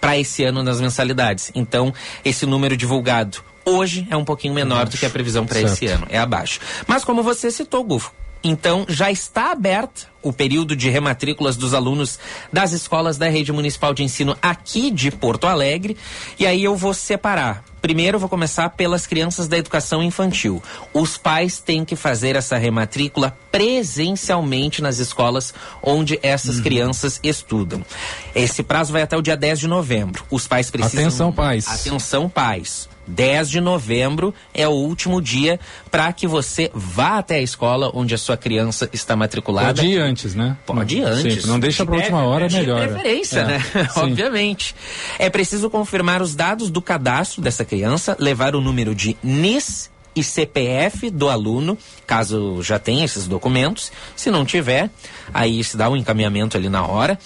para 0.00 0.18
esse 0.18 0.44
ano 0.44 0.62
nas 0.62 0.80
mensalidades. 0.80 1.50
Então, 1.54 1.92
esse 2.24 2.46
número 2.46 2.76
divulgado 2.76 3.38
hoje 3.64 4.06
é 4.10 4.16
um 4.16 4.24
pouquinho 4.24 4.54
menor 4.54 4.76
abaixo. 4.76 4.92
do 4.92 4.98
que 4.98 5.06
a 5.06 5.10
previsão 5.10 5.46
para 5.46 5.60
esse 5.60 5.86
ano, 5.86 6.06
é 6.08 6.18
abaixo. 6.18 6.60
Mas 6.86 7.04
como 7.04 7.22
você 7.22 7.50
citou, 7.50 7.84
Gufo, 7.84 8.12
então 8.42 8.84
já 8.88 9.10
está 9.10 9.52
aberto 9.52 10.10
o 10.22 10.32
período 10.32 10.76
de 10.76 10.88
rematrículas 10.88 11.56
dos 11.56 11.74
alunos 11.74 12.18
das 12.52 12.72
escolas 12.72 13.18
da 13.18 13.28
rede 13.28 13.52
municipal 13.52 13.92
de 13.92 14.02
ensino 14.02 14.36
aqui 14.40 14.90
de 14.90 15.10
Porto 15.10 15.46
Alegre. 15.46 15.96
E 16.38 16.46
aí 16.46 16.62
eu 16.62 16.76
vou 16.76 16.94
separar. 16.94 17.64
Primeiro, 17.80 18.14
eu 18.14 18.20
vou 18.20 18.28
começar 18.28 18.68
pelas 18.70 19.06
crianças 19.06 19.48
da 19.48 19.58
educação 19.58 20.00
infantil. 20.00 20.62
Os 20.94 21.16
pais 21.16 21.58
têm 21.58 21.84
que 21.84 21.96
fazer 21.96 22.36
essa 22.36 22.56
rematrícula 22.56 23.36
presencialmente 23.50 24.80
nas 24.80 24.98
escolas 24.98 25.52
onde 25.82 26.18
essas 26.22 26.58
uhum. 26.58 26.62
crianças 26.62 27.18
estudam. 27.24 27.84
Esse 28.32 28.62
prazo 28.62 28.92
vai 28.92 29.02
até 29.02 29.16
o 29.16 29.22
dia 29.22 29.36
10 29.36 29.58
de 29.58 29.66
novembro. 29.66 30.24
Os 30.30 30.46
pais 30.46 30.70
precisam. 30.70 31.02
Atenção, 31.02 31.32
pais. 31.32 31.66
Atenção, 31.66 32.28
pais 32.28 32.91
10 33.06 33.50
de 33.50 33.60
novembro 33.60 34.34
é 34.54 34.66
o 34.66 34.72
último 34.72 35.20
dia 35.20 35.58
para 35.90 36.12
que 36.12 36.26
você 36.26 36.70
vá 36.74 37.18
até 37.18 37.36
a 37.36 37.42
escola 37.42 37.90
onde 37.94 38.14
a 38.14 38.18
sua 38.18 38.36
criança 38.36 38.88
está 38.92 39.16
matriculada. 39.16 39.74
Pode 39.74 39.86
ir 39.86 39.98
antes, 39.98 40.34
né? 40.34 40.56
Pode 40.64 40.98
ir 40.98 41.02
antes. 41.02 41.42
Sim, 41.42 41.48
não 41.48 41.58
deixa 41.58 41.84
para 41.84 41.96
última 41.96 42.24
hora, 42.24 42.46
é 42.46 42.50
melhor. 42.50 42.88
preferência, 42.88 43.40
é. 43.40 43.44
né? 43.46 43.62
Obviamente. 43.96 44.74
É 45.18 45.28
preciso 45.28 45.68
confirmar 45.68 46.22
os 46.22 46.34
dados 46.34 46.70
do 46.70 46.80
cadastro 46.80 47.42
dessa 47.42 47.64
criança, 47.64 48.16
levar 48.18 48.54
o 48.54 48.60
número 48.60 48.94
de 48.94 49.16
NIS 49.22 49.90
e 50.14 50.22
CPF 50.22 51.10
do 51.10 51.28
aluno, 51.28 51.76
caso 52.06 52.62
já 52.62 52.78
tenha 52.78 53.04
esses 53.04 53.26
documentos. 53.26 53.90
Se 54.14 54.30
não 54.30 54.44
tiver, 54.44 54.90
aí 55.32 55.62
se 55.64 55.76
dá 55.76 55.88
um 55.88 55.96
encaminhamento 55.96 56.56
ali 56.56 56.68
na 56.68 56.86
hora. 56.86 57.18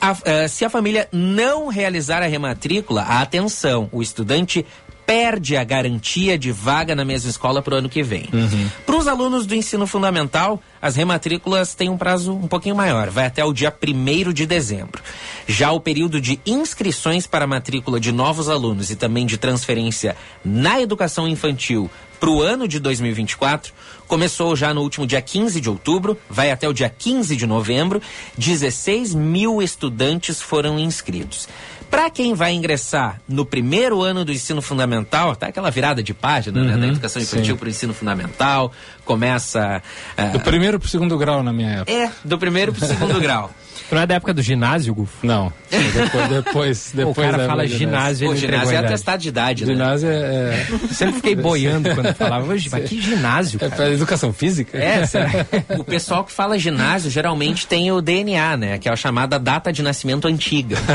A, 0.00 0.12
uh, 0.12 0.48
se 0.48 0.64
a 0.64 0.70
família 0.70 1.08
não 1.12 1.68
realizar 1.68 2.22
a 2.22 2.26
rematrícula, 2.26 3.02
atenção, 3.02 3.88
o 3.92 4.00
estudante 4.00 4.64
perde 5.10 5.56
a 5.56 5.64
garantia 5.64 6.38
de 6.38 6.52
vaga 6.52 6.94
na 6.94 7.04
mesma 7.04 7.28
escola 7.28 7.60
para 7.60 7.74
o 7.74 7.78
ano 7.78 7.88
que 7.88 8.00
vem. 8.00 8.28
Uhum. 8.32 8.70
Para 8.86 8.96
os 8.96 9.08
alunos 9.08 9.44
do 9.44 9.56
ensino 9.56 9.84
fundamental, 9.84 10.62
as 10.80 10.94
rematrículas 10.94 11.74
têm 11.74 11.88
um 11.88 11.98
prazo 11.98 12.32
um 12.32 12.46
pouquinho 12.46 12.76
maior, 12.76 13.10
vai 13.10 13.26
até 13.26 13.44
o 13.44 13.52
dia 13.52 13.74
1 13.76 14.32
de 14.32 14.46
dezembro. 14.46 15.02
Já 15.48 15.72
o 15.72 15.80
período 15.80 16.20
de 16.20 16.38
inscrições 16.46 17.26
para 17.26 17.44
a 17.44 17.48
matrícula 17.48 17.98
de 17.98 18.12
novos 18.12 18.48
alunos 18.48 18.88
e 18.92 18.94
também 18.94 19.26
de 19.26 19.36
transferência 19.36 20.14
na 20.44 20.80
educação 20.80 21.26
infantil 21.26 21.90
para 22.20 22.30
o 22.30 22.40
ano 22.40 22.68
de 22.68 22.78
2024 22.78 23.72
começou 24.06 24.54
já 24.54 24.74
no 24.74 24.82
último 24.82 25.06
dia 25.06 25.22
15 25.22 25.60
de 25.60 25.70
outubro, 25.70 26.18
vai 26.28 26.50
até 26.50 26.68
o 26.68 26.72
dia 26.72 26.90
15 26.90 27.34
de 27.34 27.46
novembro. 27.46 28.02
16 28.36 29.14
mil 29.14 29.62
estudantes 29.62 30.42
foram 30.42 30.78
inscritos. 30.78 31.48
Para 31.90 32.08
quem 32.08 32.34
vai 32.34 32.52
ingressar 32.52 33.20
no 33.28 33.44
primeiro 33.44 34.00
ano 34.02 34.24
do 34.24 34.32
ensino 34.32 34.62
fundamental, 34.62 35.34
tá 35.34 35.48
aquela 35.48 35.70
virada 35.70 36.02
de 36.02 36.14
página, 36.14 36.60
uhum, 36.60 36.66
né, 36.66 36.72
da 36.72 36.78
uhum, 36.78 36.92
educação 36.92 37.20
infantil 37.20 37.56
para 37.56 37.66
o 37.66 37.68
ensino 37.68 37.92
fundamental, 37.92 38.72
começa. 39.04 39.82
Uh... 40.16 40.32
Do 40.32 40.40
primeiro 40.40 40.78
para 40.78 40.86
o 40.86 40.88
segundo 40.88 41.18
grau 41.18 41.42
na 41.42 41.52
minha 41.52 41.80
época. 41.80 41.92
É, 41.92 42.10
do 42.24 42.38
primeiro 42.38 42.72
para 42.72 42.84
o 42.84 42.88
segundo 42.88 43.18
grau. 43.20 43.50
Tu 43.88 43.94
não 43.94 44.02
é 44.02 44.06
da 44.06 44.14
época 44.14 44.34
do 44.34 44.42
ginásio, 44.42 44.94
Gufo? 44.94 45.26
Não. 45.26 45.52
Depois, 45.70 46.28
depois, 46.28 46.92
depois 46.94 47.18
O 47.28 47.32
cara 47.32 47.46
fala 47.46 47.66
ginásio, 47.66 48.26
ele 48.26 48.34
O 48.34 48.36
ginásio 48.36 48.74
é 48.74 48.78
atestado 48.78 49.22
de 49.22 49.28
idade, 49.28 49.64
né? 49.64 49.72
Ginásio 49.72 50.08
é... 50.08 50.14
é... 50.14 50.66
Sempre 50.92 51.16
fiquei 51.16 51.36
boiando 51.36 51.94
quando 51.94 52.14
falava, 52.14 52.46
mas 52.46 52.62
que 52.64 53.00
ginásio, 53.00 53.56
é 53.56 53.60
cara? 53.60 53.72
É 53.72 53.76
para 53.76 53.94
educação 53.94 54.32
física? 54.32 54.78
É, 54.78 55.02
o 55.78 55.84
pessoal 55.84 56.24
que 56.24 56.32
fala 56.32 56.58
ginásio 56.58 57.10
geralmente 57.10 57.66
tem 57.66 57.90
o 57.92 58.00
DNA, 58.00 58.56
né? 58.56 58.78
Que 58.78 58.88
é 58.88 58.92
a 58.92 58.96
chamada 58.96 59.38
data 59.38 59.72
de 59.72 59.82
nascimento 59.82 60.26
antiga. 60.26 60.76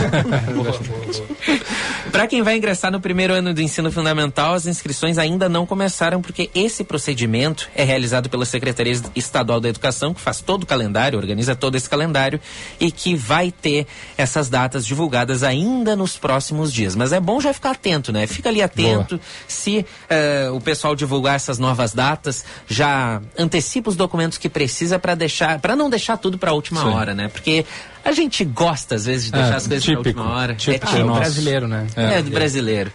Para 2.16 2.28
quem 2.28 2.42
vai 2.42 2.56
ingressar 2.56 2.90
no 2.92 3.02
primeiro 3.02 3.34
ano 3.34 3.54
do 3.54 3.62
ensino 3.62 3.92
fundamental, 3.92 4.54
as 4.54 4.66
inscrições 4.66 5.18
ainda 5.18 5.50
não 5.50 5.66
começaram 5.66 6.22
porque 6.22 6.50
esse 6.56 6.82
procedimento 6.82 7.70
é 7.76 7.84
realizado 7.84 8.30
pela 8.30 8.46
Secretaria 8.46 8.94
Estadual 9.14 9.60
da 9.60 9.68
Educação, 9.68 10.14
que 10.14 10.22
faz 10.22 10.40
todo 10.40 10.64
o 10.64 10.66
calendário, 10.66 11.20
organiza 11.20 11.58
todo 11.58 11.76
esse 11.76 11.90
calendário 11.90 12.40
e 12.80 12.90
que 12.90 13.16
vai 13.16 13.52
ter 13.52 13.86
essas 14.18 14.48
datas 14.48 14.86
divulgadas 14.86 15.44
ainda 15.44 15.94
nos 15.94 16.16
próximos 16.16 16.72
dias. 16.72 16.96
Mas 16.96 17.12
é 17.12 17.20
bom 17.20 17.42
já 17.42 17.54
ficar 17.54 17.72
atento, 17.72 18.14
né? 18.14 18.26
Fica 18.28 18.48
ali 18.48 18.62
atento. 18.62 19.18
Boa. 19.18 19.28
Se 19.46 19.80
uh, 19.80 20.56
o 20.56 20.62
pessoal 20.62 20.96
divulgar 20.96 21.36
essas 21.36 21.60
novas 21.60 21.94
datas, 21.94 22.46
já 22.66 23.22
antecipa 23.38 23.90
os 23.90 23.98
documentos 23.98 24.38
que 24.38 24.48
precisa 24.48 24.98
para 24.98 25.16
deixar, 25.16 25.60
para 25.60 25.76
não 25.76 25.90
deixar 25.90 26.16
tudo 26.16 26.38
para 26.38 26.52
a 26.52 26.54
última 26.54 26.80
Sim. 26.80 26.88
hora, 26.88 27.14
né? 27.14 27.28
Porque 27.28 27.66
a 28.06 28.12
gente 28.12 28.46
gosta 28.46 28.96
às 28.96 29.06
vezes 29.06 29.26
de 29.26 29.32
deixar 29.32 29.54
é, 29.54 29.56
as 29.56 29.68
coisas 29.68 29.86
para 29.86 29.96
a 29.96 29.98
última 29.98 30.30
hora. 30.30 30.56
Típico 30.56 30.86
é 30.86 30.90
típico 30.92 31.16
brasileiro, 31.16 31.68
né? 31.68 31.88
É, 31.96 32.20
é 32.20 32.22
do 32.22 32.30
brasileiro. 32.30 32.92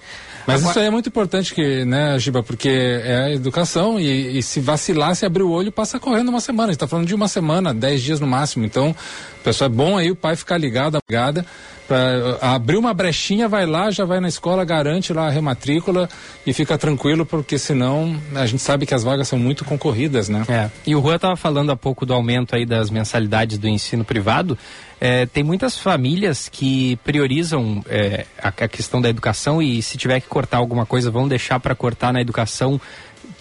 Mas 0.46 0.60
Agora... 0.60 0.70
isso 0.70 0.78
aí 0.80 0.86
é 0.86 0.90
muito 0.90 1.08
importante, 1.08 1.54
que, 1.54 1.84
né, 1.84 2.18
Giba, 2.18 2.42
porque 2.42 2.68
é 2.68 3.24
a 3.24 3.30
educação 3.30 4.00
e, 4.00 4.38
e 4.38 4.42
se 4.42 4.60
vacilar, 4.60 5.14
se 5.14 5.26
abrir 5.26 5.42
o 5.42 5.50
olho, 5.50 5.70
passa 5.70 5.98
correndo 5.98 6.28
uma 6.28 6.40
semana. 6.40 6.68
A 6.68 6.72
gente 6.72 6.76
está 6.76 6.88
falando 6.88 7.06
de 7.06 7.14
uma 7.14 7.28
semana, 7.28 7.74
dez 7.74 8.02
dias 8.02 8.20
no 8.20 8.26
máximo. 8.26 8.64
Então, 8.64 8.94
pessoal, 9.44 9.70
é 9.70 9.72
bom 9.72 9.98
aí 9.98 10.10
o 10.10 10.16
pai 10.16 10.36
ficar 10.36 10.56
ligado, 10.56 10.98
ligada, 11.08 11.44
para 11.86 12.38
abrir 12.40 12.76
uma 12.76 12.94
brechinha, 12.94 13.48
vai 13.48 13.66
lá, 13.66 13.90
já 13.90 14.04
vai 14.04 14.20
na 14.20 14.28
escola, 14.28 14.64
garante 14.64 15.12
lá 15.12 15.26
a 15.26 15.30
rematrícula 15.30 16.08
e 16.46 16.52
fica 16.52 16.78
tranquilo, 16.78 17.26
porque 17.26 17.58
senão 17.58 18.16
a 18.34 18.46
gente 18.46 18.62
sabe 18.62 18.86
que 18.86 18.94
as 18.94 19.02
vagas 19.02 19.26
são 19.26 19.38
muito 19.38 19.64
concorridas, 19.64 20.28
né? 20.28 20.44
É. 20.48 20.70
E 20.86 20.94
o 20.94 21.02
Juan 21.02 21.16
estava 21.16 21.36
falando 21.36 21.70
há 21.70 21.76
pouco 21.76 22.06
do 22.06 22.14
aumento 22.14 22.54
aí 22.54 22.64
das 22.64 22.90
mensalidades 22.90 23.58
do 23.58 23.66
ensino 23.66 24.04
privado. 24.04 24.56
É, 25.00 25.24
tem 25.24 25.42
muitas 25.42 25.78
famílias 25.78 26.48
que 26.48 26.96
priorizam 26.96 27.82
é, 27.88 28.26
a, 28.38 28.48
a, 28.48 28.68
questão 28.68 29.00
da 29.00 29.08
educação 29.08 29.62
e 29.62 29.80
se 29.80 29.96
tiver 29.96 30.20
que 30.20 30.28
cortar 30.28 30.58
alguma 30.58 30.84
coisa, 30.84 31.10
vão 31.10 31.26
deixar 31.26 31.58
para 31.58 31.74
cortar 31.74 32.12
na 32.12 32.20
educação 32.20 32.78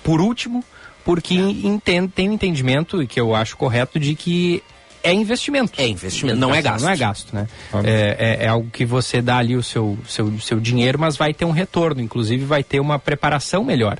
por 0.02 0.22
último, 0.22 0.64
porque 1.04 1.36
entend, 1.36 2.08
tem 2.08 2.30
um 2.30 2.34
entendimento, 2.34 3.06
que 3.06 3.20
eu 3.20 3.36
acho 3.36 3.58
correto, 3.58 4.00
de 4.00 4.16
que 4.16 4.64
é 5.04 5.14
investimento. 5.14 5.74
É 5.78 5.88
investimento, 5.88 6.40
não 6.40 6.54
é 6.54 6.62
gasto. 6.62 6.84
Não 6.84 6.90
é 6.90 6.98
gasto, 6.98 7.36
né? 7.36 7.48
É, 7.84 8.40
é, 8.42 8.46
é, 8.46 8.48
algo 8.48 8.70
que 8.72 8.86
você 8.86 9.22
dá 9.22 9.38
ali 9.38 9.56
o 9.56 9.64
seu, 9.64 9.98
seu, 10.08 10.40
seu 10.40 10.60
dinheiro, 10.60 10.98
mas 10.98 11.18
vai 11.18 11.34
ter 11.34 11.46
um 11.46 11.52
retorno, 11.52 12.02
inclusive 12.02 12.46
vai 12.46 12.64
ter 12.64 12.80
uma 12.80 12.98
preparação 12.98 13.64
melhor 13.64 13.98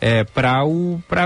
é, 0.00 0.24
para 0.24 0.62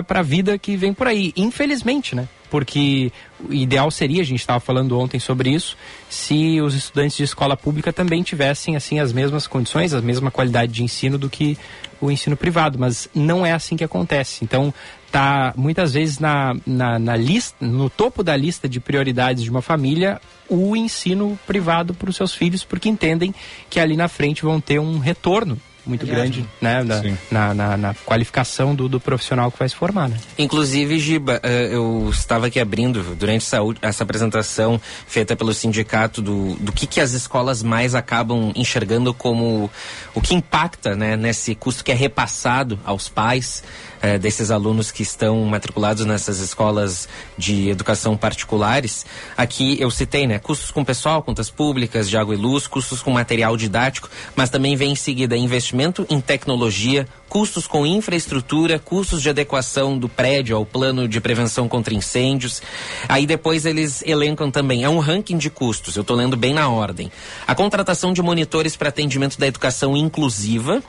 a 0.08 0.22
vida 0.22 0.58
que 0.58 0.76
vem 0.76 0.92
por 0.92 1.06
aí. 1.06 1.32
Infelizmente, 1.36 2.14
né? 2.14 2.28
Porque 2.54 3.10
o 3.48 3.52
ideal 3.52 3.90
seria, 3.90 4.22
a 4.22 4.24
gente 4.24 4.38
estava 4.38 4.60
falando 4.60 4.96
ontem 4.96 5.18
sobre 5.18 5.50
isso, 5.50 5.76
se 6.08 6.60
os 6.60 6.72
estudantes 6.72 7.16
de 7.16 7.24
escola 7.24 7.56
pública 7.56 7.92
também 7.92 8.22
tivessem 8.22 8.76
assim 8.76 9.00
as 9.00 9.12
mesmas 9.12 9.48
condições, 9.48 9.92
a 9.92 10.00
mesma 10.00 10.30
qualidade 10.30 10.70
de 10.70 10.84
ensino 10.84 11.18
do 11.18 11.28
que 11.28 11.58
o 12.00 12.12
ensino 12.12 12.36
privado, 12.36 12.78
mas 12.78 13.08
não 13.12 13.44
é 13.44 13.50
assim 13.50 13.76
que 13.76 13.82
acontece. 13.82 14.44
Então, 14.44 14.72
tá 15.10 15.52
muitas 15.56 15.94
vezes 15.94 16.20
na, 16.20 16.54
na, 16.64 16.96
na 16.96 17.16
lista, 17.16 17.66
no 17.66 17.90
topo 17.90 18.22
da 18.22 18.36
lista 18.36 18.68
de 18.68 18.78
prioridades 18.78 19.42
de 19.42 19.50
uma 19.50 19.60
família, 19.60 20.20
o 20.48 20.76
ensino 20.76 21.36
privado 21.48 21.92
para 21.92 22.08
os 22.08 22.14
seus 22.14 22.32
filhos, 22.32 22.62
porque 22.62 22.88
entendem 22.88 23.34
que 23.68 23.80
ali 23.80 23.96
na 23.96 24.06
frente 24.06 24.44
vão 24.44 24.60
ter 24.60 24.78
um 24.78 25.00
retorno 25.00 25.60
muito 25.86 26.06
grande 26.06 26.46
né, 26.60 26.82
na, 26.82 27.02
na, 27.30 27.54
na, 27.54 27.76
na, 27.76 27.94
qualificação 27.94 28.74
do, 28.74 28.88
do 28.88 28.98
profissional 28.98 29.50
que 29.50 29.58
vai 29.58 29.68
se 29.68 29.74
formar. 29.74 30.08
Né? 30.08 30.16
Inclusive, 30.38 30.98
Giba, 30.98 31.40
eh, 31.42 31.68
eu 31.72 32.08
estava 32.10 32.46
aqui 32.46 32.58
abrindo 32.58 33.14
durante 33.14 33.42
essa, 33.42 33.58
essa 33.82 34.02
apresentação 34.02 34.80
feita 35.06 35.36
pelo 35.36 35.52
sindicato 35.52 36.22
do, 36.22 36.54
do 36.54 36.72
que, 36.72 36.86
que 36.86 37.00
as 37.00 37.12
escolas 37.12 37.62
mais 37.62 37.94
acabam 37.94 38.52
enxergando 38.56 39.12
como 39.12 39.70
o 40.14 40.20
que 40.20 40.34
impacta 40.34 40.96
né, 40.96 41.16
nesse 41.16 41.54
custo 41.54 41.84
que 41.84 41.92
é 41.92 41.94
repassado 41.94 42.78
aos 42.84 43.08
pais 43.08 43.62
é, 44.00 44.18
desses 44.18 44.50
alunos 44.50 44.90
que 44.90 45.02
estão 45.02 45.42
matriculados 45.44 46.04
nessas 46.04 46.38
escolas 46.38 47.08
de 47.36 47.68
educação 47.68 48.16
particulares. 48.16 49.04
Aqui 49.36 49.80
eu 49.80 49.90
citei, 49.90 50.26
né? 50.26 50.38
Custos 50.38 50.70
com 50.70 50.84
pessoal, 50.84 51.22
contas 51.22 51.50
públicas, 51.50 52.08
de 52.08 52.16
água 52.16 52.34
e 52.34 52.38
luz, 52.38 52.66
custos 52.66 53.02
com 53.02 53.10
material 53.10 53.56
didático, 53.56 54.10
mas 54.36 54.50
também 54.50 54.76
vem 54.76 54.92
em 54.92 54.96
seguida 54.96 55.36
investimento 55.36 55.73
em 56.08 56.20
tecnologia, 56.20 57.06
custos 57.28 57.66
com 57.66 57.86
infraestrutura, 57.86 58.78
custos 58.78 59.20
de 59.20 59.28
adequação 59.28 59.98
do 59.98 60.08
prédio 60.08 60.56
ao 60.56 60.64
plano 60.64 61.08
de 61.08 61.20
prevenção 61.20 61.68
contra 61.68 61.92
incêndios. 61.92 62.62
Aí 63.08 63.26
depois 63.26 63.66
eles 63.66 64.02
elencam 64.06 64.50
também, 64.50 64.84
é 64.84 64.88
um 64.88 64.98
ranking 64.98 65.36
de 65.36 65.50
custos, 65.50 65.96
eu 65.96 66.02
estou 66.02 66.16
lendo 66.16 66.36
bem 66.36 66.54
na 66.54 66.68
ordem. 66.68 67.10
A 67.46 67.54
contratação 67.54 68.12
de 68.12 68.22
monitores 68.22 68.76
para 68.76 68.88
atendimento 68.88 69.38
da 69.38 69.46
educação 69.46 69.96
inclusiva, 69.96 70.82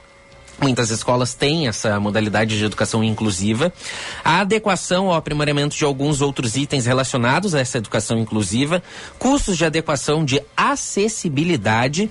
Muitas 0.62 0.89
escolas 0.89 1.34
têm 1.34 1.67
essa 1.67 2.00
modalidade 2.00 2.58
de 2.58 2.63
educação 2.63 3.04
inclusiva. 3.04 3.74
A 4.24 4.39
adequação 4.39 5.08
ao 5.08 5.15
aprimoramento 5.15 5.76
de 5.76 5.84
alguns 5.84 6.21
outros 6.21 6.56
itens 6.56 6.86
relacionados 6.86 7.54
a 7.54 7.60
essa 7.60 7.78
educação 7.78 8.17
inclusiva, 8.17 8.82
custos 9.19 9.58
de 9.58 9.65
adequação 9.65 10.24
de 10.24 10.41
acessibilidade, 10.56 12.10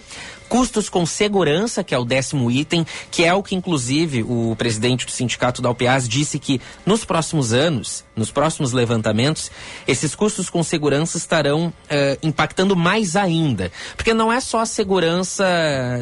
Custos 0.54 0.88
com 0.88 1.04
segurança, 1.04 1.82
que 1.82 1.92
é 1.92 1.98
o 1.98 2.04
décimo 2.04 2.48
item, 2.48 2.86
que 3.10 3.24
é 3.24 3.34
o 3.34 3.42
que, 3.42 3.56
inclusive, 3.56 4.22
o 4.22 4.54
presidente 4.56 5.04
do 5.04 5.10
sindicato 5.10 5.60
da 5.60 5.68
UPAS 5.68 6.08
disse 6.08 6.38
que 6.38 6.60
nos 6.86 7.04
próximos 7.04 7.52
anos, 7.52 8.04
nos 8.14 8.30
próximos 8.30 8.70
levantamentos, 8.70 9.50
esses 9.84 10.14
custos 10.14 10.48
com 10.48 10.62
segurança 10.62 11.18
estarão 11.18 11.66
uh, 11.66 12.18
impactando 12.22 12.76
mais 12.76 13.16
ainda. 13.16 13.72
Porque 13.96 14.14
não 14.14 14.32
é 14.32 14.38
só 14.38 14.60
a 14.60 14.64
segurança, 14.64 15.44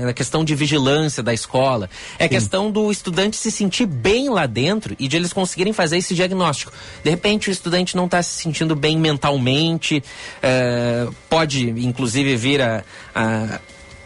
a 0.06 0.12
questão 0.12 0.44
de 0.44 0.54
vigilância 0.54 1.22
da 1.22 1.32
escola, 1.32 1.88
é 2.18 2.26
a 2.26 2.28
questão 2.28 2.70
do 2.70 2.92
estudante 2.92 3.38
se 3.38 3.50
sentir 3.50 3.86
bem 3.86 4.28
lá 4.28 4.44
dentro 4.44 4.94
e 4.98 5.08
de 5.08 5.16
eles 5.16 5.32
conseguirem 5.32 5.72
fazer 5.72 5.96
esse 5.96 6.14
diagnóstico. 6.14 6.74
De 7.02 7.08
repente, 7.08 7.48
o 7.48 7.50
estudante 7.50 7.96
não 7.96 8.04
está 8.04 8.22
se 8.22 8.42
sentindo 8.42 8.76
bem 8.76 8.98
mentalmente, 8.98 10.04
uh, 10.44 11.10
pode, 11.30 11.70
inclusive, 11.70 12.36
vir 12.36 12.60
a, 12.60 12.84
a 13.14 13.58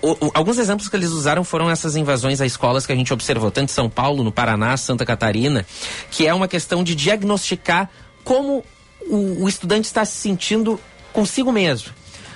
o, 0.07 0.27
o, 0.27 0.31
alguns 0.35 0.59
exemplos 0.59 0.88
que 0.88 0.95
eles 0.95 1.11
usaram 1.11 1.42
foram 1.42 1.69
essas 1.69 1.97
invasões 1.97 2.40
a 2.40 2.47
escolas 2.47 2.87
que 2.87 2.92
a 2.92 2.97
gente 2.97 3.12
observou, 3.12 3.51
tanto 3.51 3.71
em 3.71 3.75
São 3.75 3.90
Paulo, 3.90 4.23
no 4.23 4.31
Paraná, 4.31 4.77
Santa 4.77 5.05
Catarina, 5.05 5.66
que 6.11 6.27
é 6.27 6.33
uma 6.33 6.47
questão 6.47 6.85
de 6.85 6.95
diagnosticar 6.95 7.90
como 8.23 8.64
o, 9.01 9.45
o 9.45 9.49
estudante 9.49 9.87
está 9.87 10.05
se 10.05 10.16
sentindo 10.16 10.81
consigo 11.12 11.51
mesmo. 11.51 11.92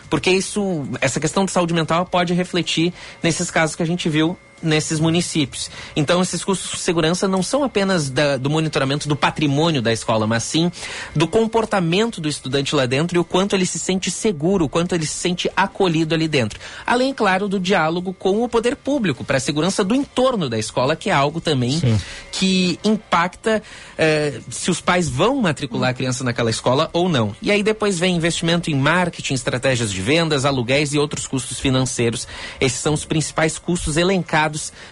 Porque 0.08 0.30
isso, 0.30 0.84
essa 1.00 1.20
questão 1.20 1.44
de 1.44 1.52
saúde 1.52 1.72
mental 1.72 2.04
pode 2.04 2.34
refletir 2.34 2.92
nesses 3.22 3.50
casos 3.50 3.76
que 3.76 3.82
a 3.82 3.86
gente 3.86 4.08
viu 4.08 4.36
nesses 4.62 5.00
municípios. 5.00 5.70
Então, 5.94 6.22
esses 6.22 6.44
custos 6.44 6.72
de 6.72 6.78
segurança 6.78 7.26
não 7.26 7.42
são 7.42 7.64
apenas 7.64 8.10
da, 8.10 8.36
do 8.36 8.50
monitoramento 8.50 9.08
do 9.08 9.16
patrimônio 9.16 9.82
da 9.82 9.92
escola, 9.92 10.26
mas 10.26 10.42
sim 10.42 10.70
do 11.14 11.26
comportamento 11.26 12.20
do 12.20 12.28
estudante 12.28 12.74
lá 12.74 12.86
dentro 12.86 13.16
e 13.16 13.20
o 13.20 13.24
quanto 13.24 13.54
ele 13.54 13.66
se 13.66 13.78
sente 13.78 14.10
seguro, 14.10 14.64
o 14.64 14.68
quanto 14.68 14.94
ele 14.94 15.06
se 15.06 15.14
sente 15.14 15.50
acolhido 15.56 16.14
ali 16.14 16.28
dentro. 16.28 16.60
Além, 16.86 17.12
claro, 17.12 17.48
do 17.48 17.58
diálogo 17.58 18.12
com 18.12 18.42
o 18.42 18.48
poder 18.48 18.76
público 18.76 19.24
para 19.24 19.36
a 19.36 19.40
segurança 19.40 19.82
do 19.82 19.94
entorno 19.94 20.48
da 20.48 20.58
escola, 20.58 20.96
que 20.96 21.10
é 21.10 21.12
algo 21.12 21.40
também 21.40 21.78
sim. 21.78 22.00
que 22.32 22.78
impacta 22.84 23.62
eh, 23.96 24.40
se 24.50 24.70
os 24.70 24.80
pais 24.80 25.08
vão 25.08 25.36
matricular 25.36 25.90
a 25.90 25.94
criança 25.94 26.24
naquela 26.24 26.50
escola 26.50 26.90
ou 26.92 27.08
não. 27.08 27.34
E 27.40 27.50
aí 27.50 27.62
depois 27.62 27.98
vem 27.98 28.16
investimento 28.16 28.70
em 28.70 28.74
marketing, 28.74 29.34
estratégias 29.34 29.92
de 29.92 30.00
vendas, 30.00 30.44
aluguéis 30.44 30.92
e 30.92 30.98
outros 30.98 31.26
custos 31.26 31.58
financeiros. 31.58 32.26
Esses 32.60 32.78
são 32.78 32.94
os 32.94 33.04
principais 33.04 33.58
custos 33.58 33.96
elencados 33.96 34.49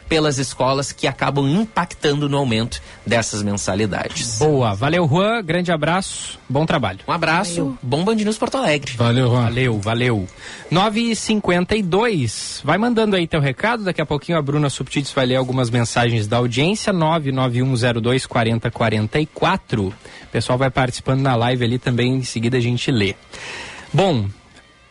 pelas 0.08 0.38
escolas 0.38 0.92
que 0.92 1.06
acabam 1.06 1.48
impactando 1.48 2.28
no 2.28 2.36
aumento 2.36 2.80
dessas 3.06 3.42
mensalidades. 3.42 4.38
Boa, 4.38 4.74
valeu 4.74 5.06
Juan, 5.08 5.42
grande 5.42 5.72
abraço, 5.72 6.38
bom 6.48 6.66
trabalho. 6.66 7.00
Um 7.06 7.12
abraço, 7.12 7.56
valeu. 7.56 7.78
bom 7.82 8.04
Band 8.04 8.16
News 8.16 8.38
Porto 8.38 8.56
Alegre. 8.56 8.92
Valeu 8.96 9.30
Juan. 9.30 9.42
Valeu, 9.44 9.78
valeu. 9.80 10.28
9h52, 10.70 12.60
vai 12.62 12.78
mandando 12.78 13.16
aí 13.16 13.26
teu 13.26 13.40
recado, 13.40 13.84
daqui 13.84 14.00
a 14.00 14.06
pouquinho 14.06 14.38
a 14.38 14.42
Bruna 14.42 14.70
Subtites 14.70 15.12
vai 15.12 15.26
ler 15.26 15.36
algumas 15.36 15.70
mensagens 15.70 16.26
da 16.26 16.36
audiência, 16.36 16.92
99102 16.92 18.26
4044. 18.26 19.86
O 19.86 19.92
pessoal 20.30 20.58
vai 20.58 20.70
participando 20.70 21.20
na 21.20 21.34
live 21.34 21.64
ali 21.64 21.78
também, 21.78 22.14
em 22.16 22.22
seguida 22.22 22.56
a 22.56 22.60
gente 22.60 22.90
lê. 22.90 23.14
Bom, 23.92 24.28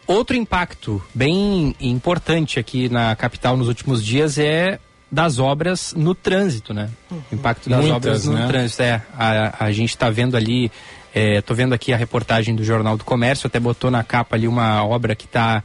Outro 0.07 0.35
impacto 0.35 1.03
bem 1.13 1.75
importante 1.81 2.59
aqui 2.59 2.87
na 2.87 3.15
capital 3.15 3.57
nos 3.57 3.67
últimos 3.67 4.03
dias 4.03 4.37
é 4.37 4.79
das 5.11 5.37
obras 5.37 5.93
no 5.95 6.15
trânsito, 6.15 6.73
né? 6.73 6.89
Uhum. 7.11 7.21
Impacto 7.33 7.69
das 7.69 7.79
Muitas, 7.79 7.95
obras 7.95 8.25
no 8.25 8.33
né? 8.33 8.47
trânsito. 8.47 8.83
É, 8.83 9.01
a, 9.17 9.65
a 9.65 9.71
gente 9.71 9.89
está 9.89 10.09
vendo 10.09 10.35
ali, 10.35 10.71
estou 11.13 11.53
é, 11.53 11.57
vendo 11.57 11.73
aqui 11.73 11.93
a 11.93 11.97
reportagem 11.97 12.55
do 12.55 12.63
Jornal 12.63 12.97
do 12.97 13.03
Comércio, 13.03 13.47
até 13.47 13.59
botou 13.59 13.91
na 13.91 14.03
capa 14.03 14.35
ali 14.35 14.47
uma 14.47 14.83
obra 14.85 15.15
que 15.15 15.25
está 15.25 15.63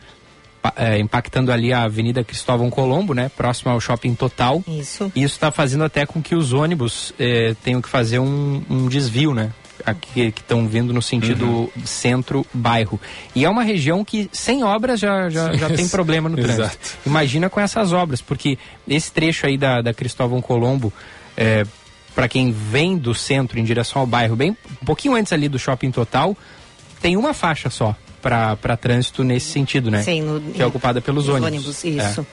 é, 0.76 0.98
impactando 0.98 1.50
ali 1.50 1.72
a 1.72 1.82
Avenida 1.82 2.22
Cristóvão 2.22 2.70
Colombo, 2.70 3.14
né? 3.14 3.30
Próximo 3.36 3.70
ao 3.70 3.80
Shopping 3.80 4.14
Total. 4.14 4.62
Isso. 4.66 5.10
E 5.14 5.22
isso 5.22 5.34
está 5.34 5.50
fazendo 5.50 5.84
até 5.84 6.06
com 6.06 6.22
que 6.22 6.34
os 6.34 6.52
ônibus 6.52 7.12
é, 7.18 7.54
tenham 7.62 7.82
que 7.82 7.88
fazer 7.88 8.18
um, 8.18 8.62
um 8.70 8.88
desvio, 8.88 9.34
né? 9.34 9.50
Aqui 9.84 10.32
que 10.32 10.40
estão 10.40 10.66
vindo 10.66 10.92
no 10.92 11.02
sentido 11.02 11.46
uhum. 11.46 11.70
centro-bairro. 11.84 13.00
E 13.34 13.44
é 13.44 13.48
uma 13.48 13.62
região 13.62 14.04
que 14.04 14.28
sem 14.32 14.62
obras 14.64 15.00
já, 15.00 15.28
já, 15.28 15.52
já 15.54 15.70
tem 15.70 15.86
problema 15.90 16.28
no 16.28 16.36
trânsito. 16.36 16.62
Exato. 16.62 16.98
Imagina 17.06 17.48
com 17.48 17.60
essas 17.60 17.92
obras, 17.92 18.20
porque 18.20 18.58
esse 18.88 19.10
trecho 19.12 19.46
aí 19.46 19.56
da, 19.56 19.80
da 19.80 19.94
Cristóvão 19.94 20.40
Colombo, 20.40 20.92
é, 21.36 21.64
para 22.14 22.28
quem 22.28 22.52
vem 22.52 22.96
do 22.96 23.14
centro 23.14 23.58
em 23.58 23.64
direção 23.64 24.00
ao 24.00 24.06
bairro, 24.06 24.36
bem 24.36 24.56
um 24.82 24.84
pouquinho 24.84 25.14
antes 25.14 25.32
ali 25.32 25.48
do 25.48 25.58
shopping 25.58 25.90
total, 25.90 26.36
tem 27.00 27.16
uma 27.16 27.34
faixa 27.34 27.70
só 27.70 27.96
para 28.22 28.76
trânsito 28.76 29.24
nesse 29.24 29.50
sentido, 29.50 29.90
né? 29.90 30.02
Sim, 30.02 30.22
no, 30.22 30.40
que 30.52 30.62
é 30.62 30.66
ocupada 30.66 31.00
pelos 31.00 31.28
ônibus. 31.28 31.48
ônibus 31.48 31.84
isso. 31.84 32.20
É. 32.20 32.26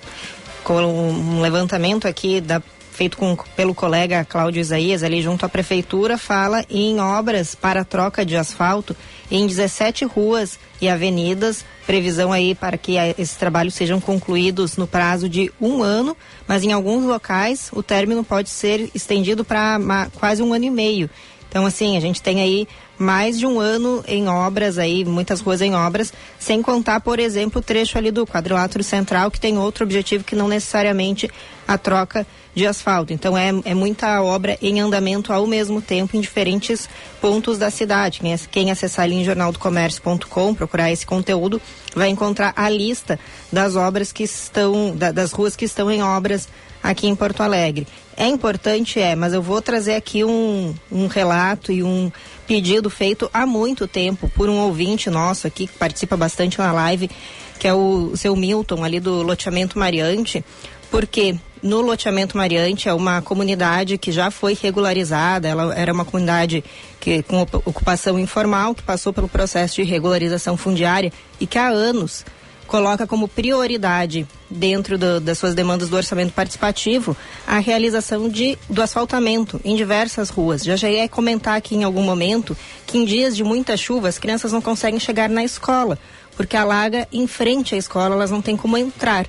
Com 0.64 0.76
um 0.76 1.42
levantamento 1.42 2.08
aqui 2.08 2.40
da 2.40 2.62
feito 3.00 3.16
com, 3.16 3.34
pelo 3.56 3.74
colega 3.74 4.26
Cláudio 4.26 4.60
Isaías, 4.60 5.04
ali 5.04 5.22
junto 5.22 5.46
à 5.46 5.50
prefeitura, 5.50 6.18
fala 6.18 6.66
em 6.70 7.00
obras 7.00 7.56
para 7.56 7.86
troca 7.86 8.26
de 8.26 8.36
asfalto 8.36 8.94
em 9.32 9.48
17 9.48 10.04
ruas 10.04 10.60
e 10.82 10.90
avenidas. 10.90 11.64
Previsão 11.88 12.34
aí 12.34 12.54
para 12.54 12.78
que 12.78 12.98
esses 13.18 13.38
trabalhos 13.38 13.74
sejam 13.74 14.02
concluídos 14.02 14.76
no 14.76 14.86
prazo 14.86 15.30
de 15.30 15.50
um 15.62 15.82
ano, 15.82 16.16
mas 16.46 16.66
em 16.66 16.74
alguns 16.74 17.06
locais 17.06 17.70
o 17.72 17.82
término 17.82 18.22
pode 18.22 18.50
ser 18.50 18.90
estendido 18.94 19.46
para 19.46 19.80
quase 20.16 20.44
um 20.44 20.54
ano 20.54 20.66
e 20.66 20.70
meio. 20.70 21.10
Então, 21.48 21.66
assim, 21.66 21.96
a 21.96 22.02
gente 22.02 22.22
tem 22.22 22.42
aí 22.42 22.68
mais 23.00 23.40
de 23.40 23.46
um 23.46 23.60
ano 23.60 24.04
em 24.06 24.28
obras 24.28 24.78
aí, 24.78 25.06
muitas 25.06 25.40
ruas 25.40 25.62
em 25.62 25.74
obras, 25.74 26.12
sem 26.38 26.62
contar, 26.62 27.00
por 27.00 27.18
exemplo, 27.18 27.60
o 27.60 27.64
trecho 27.64 27.98
ali 27.98 28.12
do 28.12 28.28
quadrilátero 28.28 28.84
central, 28.84 29.32
que 29.32 29.40
tem 29.40 29.58
outro 29.58 29.86
objetivo 29.86 30.26
que 30.26 30.36
não 30.36 30.50
necessariamente 30.50 31.30
a 31.66 31.78
troca 31.78 32.28
de 32.54 32.68
asfalto. 32.68 33.14
Então 33.14 33.38
é, 33.38 33.50
é 33.64 33.74
muita 33.74 34.22
obra 34.22 34.58
em 34.62 34.82
andamento 34.82 35.32
ao 35.32 35.48
mesmo 35.48 35.82
tempo 35.82 36.18
em 36.18 36.22
diferentes 36.22 36.90
pontos 37.22 37.58
da 37.58 37.72
cidade. 37.72 38.20
Quem, 38.20 38.38
quem 38.52 38.72
acessar 38.72 39.06
ali 39.06 39.16
em 39.16 39.24
jornaldocomércio.com, 39.24 40.54
procurar 40.54 40.92
esse 40.92 41.06
conteúdo, 41.06 41.62
vai 41.96 42.10
encontrar 42.10 42.54
a 42.56 42.70
lista 42.70 43.18
das 43.52 43.76
obras 43.76 44.12
que 44.12 44.24
estão, 44.24 44.96
da, 44.96 45.12
das 45.12 45.32
ruas 45.32 45.56
que 45.56 45.66
estão 45.66 45.90
em 45.90 46.04
obras 46.04 46.50
aqui 46.84 47.08
em 47.08 47.16
Porto 47.16 47.42
Alegre. 47.42 47.88
É 48.20 48.28
importante, 48.28 49.00
é, 49.00 49.16
mas 49.16 49.32
eu 49.32 49.42
vou 49.42 49.62
trazer 49.62 49.96
aqui 49.96 50.26
um, 50.26 50.76
um 50.92 51.08
relato 51.08 51.72
e 51.72 51.82
um 51.82 52.12
pedido 52.46 52.90
feito 52.90 53.30
há 53.34 53.46
muito 53.46 53.88
tempo 53.88 54.30
por 54.36 54.50
um 54.50 54.58
ouvinte 54.58 55.10
nosso 55.10 55.48
aqui, 55.48 55.68
que 55.68 55.78
participa 55.78 56.18
bastante 56.18 56.60
na 56.60 56.70
live, 56.74 57.10
que 57.58 57.66
é 57.66 57.74
o, 57.74 58.10
o 58.12 58.18
seu 58.18 58.36
Milton, 58.36 58.84
ali 58.84 59.00
do 59.00 59.22
loteamento 59.22 59.80
Mariante, 59.80 60.44
porque 60.92 61.38
no 61.64 61.80
loteamento 61.80 62.36
Mariante 62.36 62.90
é 62.90 62.94
uma 62.94 63.22
comunidade 63.22 63.98
que 63.98 64.12
já 64.12 64.30
foi 64.30 64.54
regularizada, 64.54 65.48
ela 65.48 65.74
era 65.74 65.94
uma 65.94 66.04
comunidade 66.04 66.62
que 67.00 67.24
com 67.24 67.42
ocupação 67.42 68.20
informal, 68.20 68.76
que 68.76 68.84
passou 68.84 69.14
pelo 69.14 69.30
processo 69.30 69.76
de 69.76 69.84
regularização 69.84 70.58
fundiária 70.58 71.14
e 71.40 71.48
que 71.48 71.58
há 71.58 71.70
anos 71.70 72.26
coloca 72.68 73.08
como 73.08 73.30
prioridade 73.30 74.28
dentro 74.50 74.98
do, 74.98 75.20
das 75.20 75.38
suas 75.38 75.54
demandas 75.54 75.90
do 75.90 75.96
orçamento 75.96 76.34
participativo 76.34 77.16
a 77.46 77.60
realização 77.60 78.28
de, 78.28 78.58
do 78.70 78.82
asfaltamento 78.82 79.60
em 79.64 79.76
diversas 79.76 80.30
ruas. 80.30 80.64
Já 80.64 80.76
já 80.76 80.90
ia 80.90 81.08
comentar 81.08 81.58
aqui 81.58 81.76
em 81.76 81.84
algum 81.84 82.02
momento 82.02 82.58
que 82.86 82.98
em 82.98 83.06
dias 83.06 83.36
de 83.36 83.44
muita 83.44 83.78
chuva 83.78 84.08
as 84.08 84.18
crianças 84.18 84.52
não 84.52 84.62
conseguem 84.62 85.00
chegar 85.00 85.30
na 85.30 85.44
escola 85.44 86.00
porque 86.40 86.56
alaga 86.56 87.06
em 87.12 87.28
frente 87.28 87.76
à 87.76 87.78
escola, 87.78 88.16
elas 88.16 88.32
não 88.32 88.42
têm 88.42 88.56
como 88.56 88.78
entrar. 88.78 89.28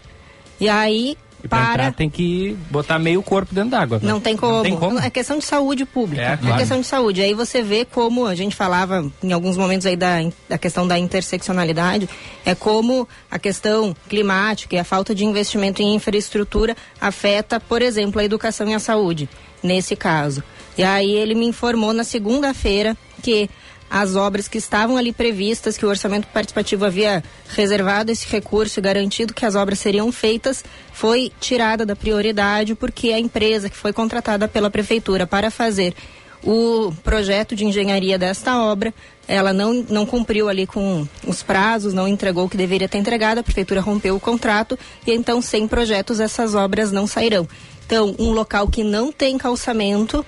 E 0.61 0.69
aí 0.69 1.19
e 1.43 1.49
para 1.49 1.71
entrar, 1.71 1.93
tem 1.93 2.11
que 2.11 2.57
botar 2.71 2.99
meio 2.99 3.23
corpo 3.23 3.55
dentro 3.55 3.71
d'água. 3.71 3.99
Né? 3.99 4.09
Não, 4.09 4.21
tem 4.21 4.37
como. 4.37 4.53
não 4.53 4.63
tem 4.63 4.77
como. 4.77 4.99
É 4.99 5.11
questão 5.11 5.39
de 5.39 5.45
saúde 5.45 5.85
pública. 5.85 6.23
É, 6.23 6.37
claro. 6.37 6.55
é 6.55 6.59
questão 6.59 6.81
de 6.81 6.87
saúde. 6.87 7.23
Aí 7.23 7.35
você 7.35 7.63
vê 7.63 7.85
como 7.85 8.27
a 8.27 8.35
gente 8.35 8.55
falava 8.55 9.11
em 9.23 9.33
alguns 9.33 9.57
momentos 9.57 9.87
aí 9.87 9.97
da, 9.97 10.17
da 10.49 10.59
questão 10.59 10.87
da 10.87 10.99
interseccionalidade, 10.99 12.09
é 12.45 12.55
como 12.55 13.09
a 13.31 13.39
questão 13.39 13.95
climática 14.09 14.77
e 14.77 14.79
a 14.79 14.85
falta 14.85 15.15
de 15.15 15.25
investimento 15.25 15.83
em 15.83 15.95
infraestrutura 15.95 16.77
afeta, 17.01 17.59
por 17.59 17.83
exemplo, 17.83 18.21
a 18.21 18.25
educação 18.25 18.69
e 18.69 18.75
a 18.75 18.79
saúde, 18.79 19.29
nesse 19.63 19.97
caso. 19.97 20.43
E 20.77 20.83
aí 20.83 21.11
ele 21.11 21.35
me 21.35 21.47
informou 21.47 21.93
na 21.93 22.05
segunda-feira 22.05 22.97
que 23.23 23.51
as 23.91 24.15
obras 24.15 24.47
que 24.47 24.57
estavam 24.57 24.97
ali 24.97 25.13
previstas, 25.13 25.77
que 25.77 25.85
o 25.85 25.89
orçamento 25.89 26.29
participativo 26.29 26.85
havia 26.85 27.25
reservado 27.49 28.13
esse 28.13 28.27
recurso 28.31 28.79
e 28.79 28.83
garantido 28.83 29.35
que 29.35 29.45
as 29.45 29.57
obras 29.57 29.81
seriam 29.81 30.13
feitas, 30.13 30.65
foi 30.93 31.33
tirada 31.41 31.85
da 31.85 31.97
prioridade 31.97 32.77
porque 32.77 33.11
a 33.11 33.19
empresa 33.19 33.69
que 33.69 33.77
foi 33.77 33.93
contratada 33.93 34.47
pela 34.47 34.71
prefeitura 34.71 35.27
para 35.27 35.51
fazer 35.51 35.95
o 36.43 36.93
projeto 37.03 37.55
de 37.55 37.65
engenharia 37.65 38.19
desta 38.19 38.63
obra, 38.63 38.95
ela 39.29 39.53
não, 39.53 39.85
não 39.89 40.07
cumpriu 40.07 40.49
ali 40.49 40.67
com 40.67 41.07
os 41.27 41.43
prazos, 41.43 41.93
não 41.93 42.09
entregou 42.09 42.47
o 42.47 42.49
que 42.49 42.57
deveria 42.57 42.89
ter 42.89 42.99
entregado, 42.99 43.39
a 43.39 43.43
prefeitura 43.43 43.81
rompeu 43.81 44.17
o 44.17 44.21
contrato 44.21 44.79
e 45.07 45.13
então 45.13 45.43
sem 45.43 45.69
projetos 45.69 46.21
essas 46.21 46.55
obras 46.55 46.91
não 46.91 47.07
sairão. 47.07 47.47
Então, 47.87 48.15
um 48.19 48.31
local 48.31 48.69
que 48.69 48.85
não 48.85 49.11
tem 49.11 49.37
calçamento, 49.37 50.25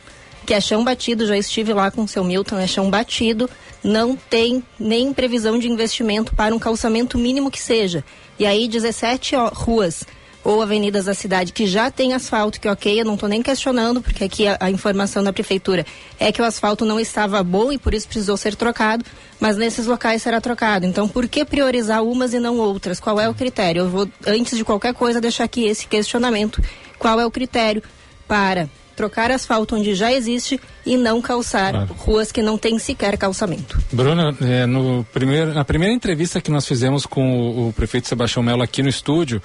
que 0.46 0.55
é 0.55 0.61
chão 0.61 0.85
batido, 0.85 1.26
já 1.26 1.37
estive 1.37 1.72
lá 1.72 1.90
com 1.90 2.02
o 2.02 2.09
seu 2.09 2.24
Milton, 2.24 2.59
é 2.59 2.66
chão 2.66 2.90
batido, 2.90 3.48
não 3.83 4.16
tem 4.16 4.62
nem 4.78 5.12
previsão 5.12 5.59
de 5.59 5.68
investimento 5.68 6.35
para 6.35 6.55
um 6.55 6.59
calçamento 6.59 7.18
mínimo 7.18 7.50
que 7.50 7.61
seja. 7.61 8.05
E 8.38 8.46
aí 8.46 8.68
17 8.68 9.37
ó, 9.37 9.48
ruas 9.48 10.05
ou 10.44 10.61
avenidas 10.61 11.05
da 11.05 11.14
cidade 11.14 11.52
que 11.52 11.66
já 11.66 11.90
tem 11.90 12.14
asfalto, 12.14 12.61
que 12.61 12.68
ok, 12.68 13.00
eu 13.00 13.05
não 13.05 13.14
estou 13.14 13.28
nem 13.28 13.42
questionando, 13.42 14.02
porque 14.02 14.24
aqui 14.24 14.46
a, 14.46 14.57
a, 14.59 14.70
informação 14.70 15.22
da 15.22 15.33
prefeitura 15.33 15.87
é 16.18 16.33
que 16.33 16.42
o 16.42 16.44
asfalto 16.44 16.85
não 16.85 16.98
estava 16.98 17.42
bom 17.42 17.72
e 17.72 17.78
por 17.78 17.94
isso 17.94 18.09
precisou 18.09 18.37
ser 18.37 18.57
trocado, 18.57 19.05
mas 19.38 19.57
nesses 19.57 19.87
locais 19.87 20.22
será 20.22 20.40
trocado. 20.40 20.85
Então, 20.85 21.09
por 21.09 21.28
que 21.28 21.44
priorizar 21.44 22.02
umas 22.02 22.35
e 22.35 22.40
não 22.40 22.59
outras? 22.59 22.98
Qual 22.98 23.20
é 23.20 23.28
o 23.28 23.35
critério? 23.35 23.81
Eu 23.83 23.88
vou, 23.88 24.09
antes 24.26 24.57
de 24.57 24.64
qualquer 24.64 24.94
coisa, 24.94 25.20
deixar 25.20 25.44
aqui 25.44 25.64
esse 25.64 25.87
questionamento. 25.87 26.61
Qual 26.98 27.20
é 27.20 27.26
o 27.26 27.31
critério 27.31 27.83
para 28.26 28.68
trocar 28.94 29.31
asfalto 29.31 29.76
onde 29.76 29.94
já 29.94 30.12
existe 30.12 30.61
e 30.85 30.96
não 30.96 31.20
calçar 31.20 31.72
claro. 31.72 31.94
ruas 31.98 32.33
que 32.33 32.42
não 32.42 32.59
têm 32.59 32.78
sequer 32.78 33.16
calçamento. 33.16 33.78
Bruna, 33.92 34.37
é, 34.40 34.66
no 34.66 35.05
primeiro, 35.12 35.55
na 35.55 35.64
primeira 35.64 35.94
entrevista 35.94 36.40
que 36.40 36.50
nós 36.50 36.66
fizemos 36.66 37.07
com 37.07 37.38
o, 37.38 37.68
o 37.68 37.72
prefeito 37.72 38.09
Sebastião 38.09 38.42
Melo 38.42 38.62
aqui 38.62 38.83
no 38.83 38.88
estúdio, 38.88 39.42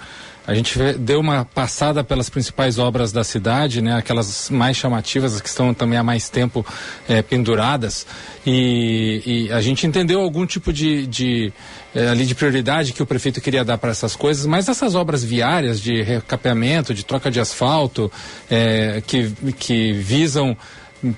A 0.47 0.53
gente 0.53 0.79
deu 0.97 1.19
uma 1.19 1.43
passada 1.43 2.05
pelas 2.05 2.29
principais 2.29 2.79
obras 2.79 3.11
da 3.11 3.21
cidade, 3.21 3.81
né? 3.81 3.97
Aquelas 3.97 4.49
mais 4.49 4.77
chamativas, 4.77 5.35
as 5.35 5.41
que 5.41 5.49
estão 5.49 5.73
também 5.73 5.99
há 5.99 6.03
mais 6.03 6.29
tempo 6.29 6.65
é, 7.05 7.21
penduradas. 7.21 8.07
E, 8.45 9.21
e, 9.25 9.51
a 9.51 9.59
gente 9.59 9.85
entendeu 9.85 10.21
algum 10.21 10.45
tipo 10.45 10.71
de, 10.71 11.05
de 11.05 11.51
é, 11.93 12.07
ali 12.07 12.25
de 12.25 12.33
prioridade 12.33 12.93
que 12.93 13.03
o 13.03 13.05
prefeito 13.05 13.41
queria 13.41 13.65
dar 13.65 13.77
para 13.77 13.91
essas 13.91 14.15
coisas, 14.15 14.45
mas 14.45 14.69
essas 14.69 14.95
obras 14.95 15.21
viárias 15.21 15.81
de 15.81 16.01
recapeamento, 16.01 16.93
de 16.93 17.03
troca 17.03 17.29
de 17.29 17.41
asfalto, 17.41 18.09
é, 18.49 19.03
que, 19.05 19.29
que 19.59 19.91
visam 19.91 20.55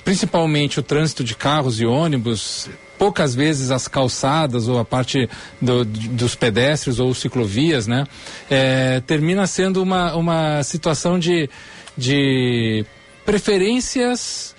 principalmente 0.04 0.80
o 0.80 0.84
trânsito 0.84 1.24
de 1.24 1.36
carros 1.36 1.80
e 1.80 1.86
ônibus, 1.86 2.68
poucas 3.00 3.34
vezes 3.34 3.72
as 3.72 3.88
calçadas 3.88 4.68
ou 4.68 4.78
a 4.78 4.84
parte 4.84 5.28
do, 5.62 5.86
dos 5.86 6.36
pedestres 6.36 7.00
ou 7.00 7.14
ciclovias, 7.16 7.88
né? 7.88 8.06
É, 8.50 9.00
termina 9.08 9.48
sendo 9.48 9.82
uma, 9.82 10.14
uma 10.16 10.62
situação 10.64 11.18
de, 11.18 11.50
de 11.98 12.86
preferências 13.26 14.54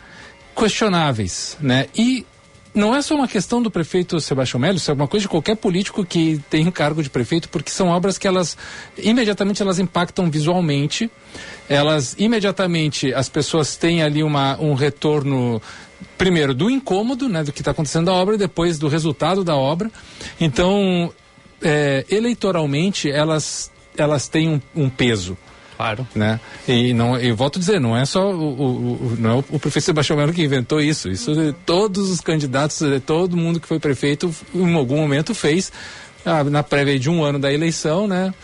questionáveis, 0.57 1.59
né? 1.61 1.87
E 1.95 2.27
não 2.75 2.95
é 2.95 3.03
só 3.03 3.15
uma 3.15 3.29
questão 3.29 3.61
do 3.61 3.71
prefeito 3.71 4.21
Sebastião 4.21 4.61
Melo, 4.61 4.77
isso 4.77 4.91
é 4.91 4.95
uma 4.95 5.09
coisa 5.09 5.23
de 5.23 5.29
qualquer 5.29 5.57
político 5.57 6.05
que 6.05 6.41
tem 6.49 6.71
cargo 6.71 7.03
de 7.03 7.11
prefeito, 7.11 7.49
porque 7.49 7.71
são 7.71 7.89
obras 7.89 8.17
que 8.17 8.27
elas 8.27 8.57
imediatamente 8.97 9.61
elas 9.61 9.79
impactam 9.79 10.31
visualmente, 10.31 11.11
elas 11.69 12.15
imediatamente 12.17 13.13
as 13.13 13.29
pessoas 13.29 13.77
têm 13.77 14.03
ali 14.03 14.23
uma, 14.23 14.57
um 14.61 14.75
retorno 14.75 15.61
primeiro 16.17 16.55
do 16.55 16.71
incômodo, 16.71 17.29
né, 17.29 17.43
do 17.45 17.53
que 17.53 17.61
está 17.61 17.71
acontecendo 17.71 18.07
na 18.07 18.13
obra, 18.13 18.35
e 18.35 18.39
depois 18.39 18.79
do 18.79 18.89
resultado 18.89 19.43
da 19.43 19.57
obra. 19.57 19.91
Então, 20.41 21.13
é, 21.63 22.05
eleitoralmente, 22.11 23.11
elas, 23.11 23.71
elas 23.97 24.29
têm 24.29 24.49
um, 24.49 24.61
um 24.75 24.89
peso. 24.91 25.37
Claro. 25.77 26.07
Né? 26.15 26.39
E 26.69 26.93
não, 26.93 27.17
eu 27.17 27.35
volto 27.35 27.57
a 27.57 27.59
dizer, 27.59 27.81
não 27.81 27.97
é 27.97 28.05
só 28.05 28.31
o, 28.31 28.39
o, 28.39 28.67
o 28.67 29.17
não 29.19 29.31
é 29.31 29.45
o 29.51 29.59
professor 29.59 29.87
Sebastião 29.87 30.19
Melo 30.19 30.31
que 30.31 30.43
inventou 30.43 30.79
isso. 30.79 31.09
Isso 31.09 31.33
todos 31.65 32.11
os 32.11 32.21
candidatos, 32.21 32.81
todo 33.07 33.35
mundo 33.35 33.59
que 33.59 33.67
foi 33.67 33.79
prefeito, 33.79 34.31
em 34.55 34.75
algum 34.75 34.99
momento 34.99 35.35
fez 35.35 35.73
ah, 36.27 36.45
na 36.45 36.63
prévia 36.63 36.99
de 36.99 37.09
um 37.09 37.25
ano 37.25 37.39
da 37.39 37.51
eleição, 37.51 38.07
né? 38.07 38.35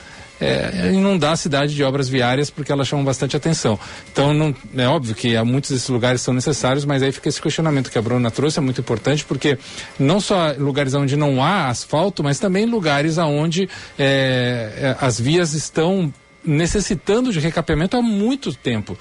É, 0.40 0.92
inundar 0.92 1.33
a 1.33 1.37
cidade 1.37 1.75
de 1.75 1.83
obras 1.83 2.09
viárias 2.09 2.51
porque 2.51 2.70
elas 2.70 2.87
chamam 2.87 3.05
bastante 3.05 3.37
atenção. 3.37 3.79
Então, 4.12 4.35
não, 4.35 4.55
é 4.77 4.87
óbvio 4.87 5.14
que 5.14 5.40
muitos 5.42 5.70
desses 5.70 5.88
lugares 5.88 6.20
são 6.20 6.35
necessários, 6.35 6.85
mas 6.85 7.03
aí 7.03 7.12
fica 7.12 7.29
esse 7.29 7.40
questionamento 7.40 7.90
que 7.90 7.99
a 7.99 8.03
Bruna 8.03 8.31
trouxe, 8.31 8.59
é 8.59 8.62
muito 8.62 8.81
importante, 8.81 9.25
porque 9.25 9.59
não 9.99 10.20
só 10.20 10.53
lugares 10.59 10.94
onde 10.94 11.16
não 11.16 11.42
há 11.42 11.68
asfalto, 11.68 12.22
mas 12.22 12.38
também 12.38 12.66
lugares 12.66 13.18
onde 13.18 13.68
é, 13.99 14.72
é, 14.79 14.96
as 15.01 15.20
vias 15.20 15.55
estão 15.55 16.12
necessitando 16.44 17.33
de 17.33 17.40
recapeamento 17.40 17.96
há 17.96 18.03
muito 18.03 18.55
tempo 18.55 18.96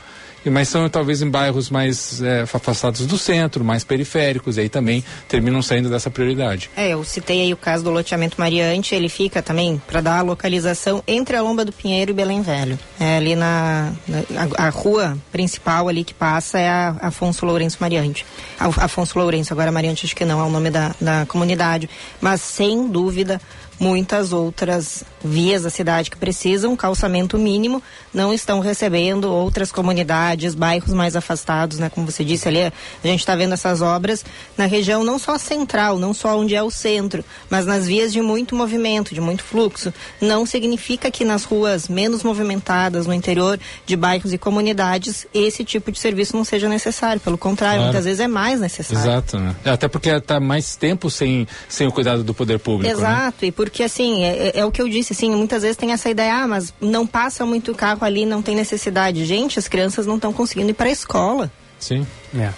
mas 0.49 0.69
são 0.69 0.87
talvez 0.89 1.21
em 1.21 1.29
bairros 1.29 1.69
mais 1.69 2.21
é, 2.21 2.41
afastados 2.41 3.05
do 3.05 3.17
centro, 3.17 3.63
mais 3.63 3.83
periféricos, 3.83 4.57
e 4.57 4.61
aí 4.61 4.69
também 4.69 5.03
terminam 5.27 5.61
saindo 5.61 5.89
dessa 5.89 6.09
prioridade. 6.09 6.69
É, 6.75 6.89
eu 6.89 7.03
citei 7.03 7.41
aí 7.41 7.53
o 7.53 7.57
caso 7.57 7.83
do 7.83 7.89
loteamento 7.89 8.35
Mariante, 8.39 8.95
ele 8.95 9.09
fica 9.09 9.41
também, 9.41 9.81
para 9.87 10.01
dar 10.01 10.19
a 10.19 10.21
localização, 10.21 11.03
entre 11.07 11.35
a 11.35 11.41
Lomba 11.41 11.65
do 11.65 11.71
Pinheiro 11.71 12.11
e 12.11 12.13
Belém 12.13 12.41
Velho. 12.41 12.77
É 12.99 13.17
ali 13.17 13.35
na, 13.35 13.91
na 14.07 14.23
a, 14.57 14.67
a, 14.67 14.69
rua 14.69 15.17
principal 15.31 15.87
ali 15.87 16.03
que 16.03 16.13
passa 16.13 16.59
é 16.59 16.69
a 16.69 16.95
Afonso 17.01 17.45
Lourenço 17.45 17.77
Mariante. 17.79 18.25
Afonso 18.59 19.17
Lourenço, 19.17 19.53
agora 19.53 19.71
Mariante 19.71 20.05
acho 20.05 20.15
que 20.15 20.25
não 20.25 20.39
é 20.39 20.43
o 20.43 20.49
nome 20.49 20.69
da, 20.69 20.95
da 20.99 21.25
comunidade, 21.25 21.89
mas 22.21 22.41
sem 22.41 22.87
dúvida 22.87 23.39
muitas 23.79 24.31
outras 24.31 25.03
vias 25.23 25.63
da 25.63 25.69
cidade 25.69 26.09
que 26.09 26.17
precisam 26.17 26.75
calçamento 26.75 27.37
mínimo 27.37 27.81
não 28.13 28.33
estão 28.33 28.59
recebendo 28.59 29.25
outras 29.25 29.71
comunidades, 29.71 30.55
bairros 30.55 30.93
mais 30.93 31.15
afastados, 31.15 31.79
né? 31.79 31.89
Como 31.89 32.09
você 32.09 32.23
disse 32.23 32.47
ali, 32.47 32.61
a 32.61 32.71
gente 33.03 33.19
está 33.19 33.35
vendo 33.35 33.53
essas 33.53 33.81
obras 33.81 34.23
na 34.57 34.65
região 34.65 35.03
não 35.03 35.19
só 35.19 35.37
central, 35.37 35.97
não 35.97 36.13
só 36.13 36.37
onde 36.37 36.55
é 36.55 36.63
o 36.63 36.71
centro, 36.71 37.23
mas 37.49 37.65
nas 37.65 37.85
vias 37.85 38.13
de 38.13 38.21
muito 38.21 38.55
movimento, 38.55 39.13
de 39.13 39.21
muito 39.21 39.43
fluxo. 39.43 39.93
Não 40.21 40.45
significa 40.45 41.11
que 41.11 41.25
nas 41.25 41.43
ruas 41.43 41.89
menos 41.89 42.23
movimentadas, 42.23 43.07
no 43.07 43.13
interior 43.13 43.59
de 43.85 43.95
bairros 43.95 44.31
e 44.31 44.37
comunidades, 44.37 45.27
esse 45.33 45.63
tipo 45.63 45.91
de 45.91 45.99
serviço 45.99 46.35
não 46.35 46.43
seja 46.43 46.69
necessário. 46.69 47.19
Pelo 47.19 47.37
contrário, 47.37 47.77
claro. 47.77 47.91
muitas 47.91 48.05
vezes 48.05 48.19
é 48.19 48.27
mais 48.27 48.59
necessário. 48.59 49.09
Exato, 49.09 49.39
né? 49.39 49.55
Até 49.65 49.87
porque 49.87 50.09
está 50.09 50.39
mais 50.39 50.75
tempo 50.75 51.09
sem, 51.09 51.47
sem 51.67 51.87
o 51.87 51.91
cuidado 51.91 52.23
do 52.23 52.33
poder 52.33 52.59
público. 52.59 52.93
Né? 52.93 52.99
Exato, 52.99 53.37
né? 53.41 53.47
e 53.47 53.51
porque 53.65 53.83
assim, 53.83 54.23
é, 54.23 54.49
é, 54.49 54.59
é 54.59 54.65
o 54.65 54.71
que 54.71 54.81
eu 54.81 54.87
disse, 54.87 55.13
assim, 55.13 55.29
muitas 55.35 55.63
vezes 55.63 55.75
tem 55.75 55.91
essa 55.91 56.09
ideia, 56.09 56.35
ah, 56.35 56.47
mas 56.47 56.73
não 56.79 57.05
passa 57.05 57.45
muito 57.45 57.73
carro 57.73 58.05
ali, 58.05 58.25
não 58.25 58.41
tem 58.41 58.55
necessidade. 58.55 59.25
Gente, 59.25 59.59
as 59.59 59.67
crianças 59.67 60.05
não 60.05 60.15
estão 60.15 60.31
conseguindo 60.31 60.69
ir 60.69 60.73
para 60.73 60.87
a 60.87 60.91
escola. 60.91 61.51
Sim. 61.79 62.05
É. 62.37 62.51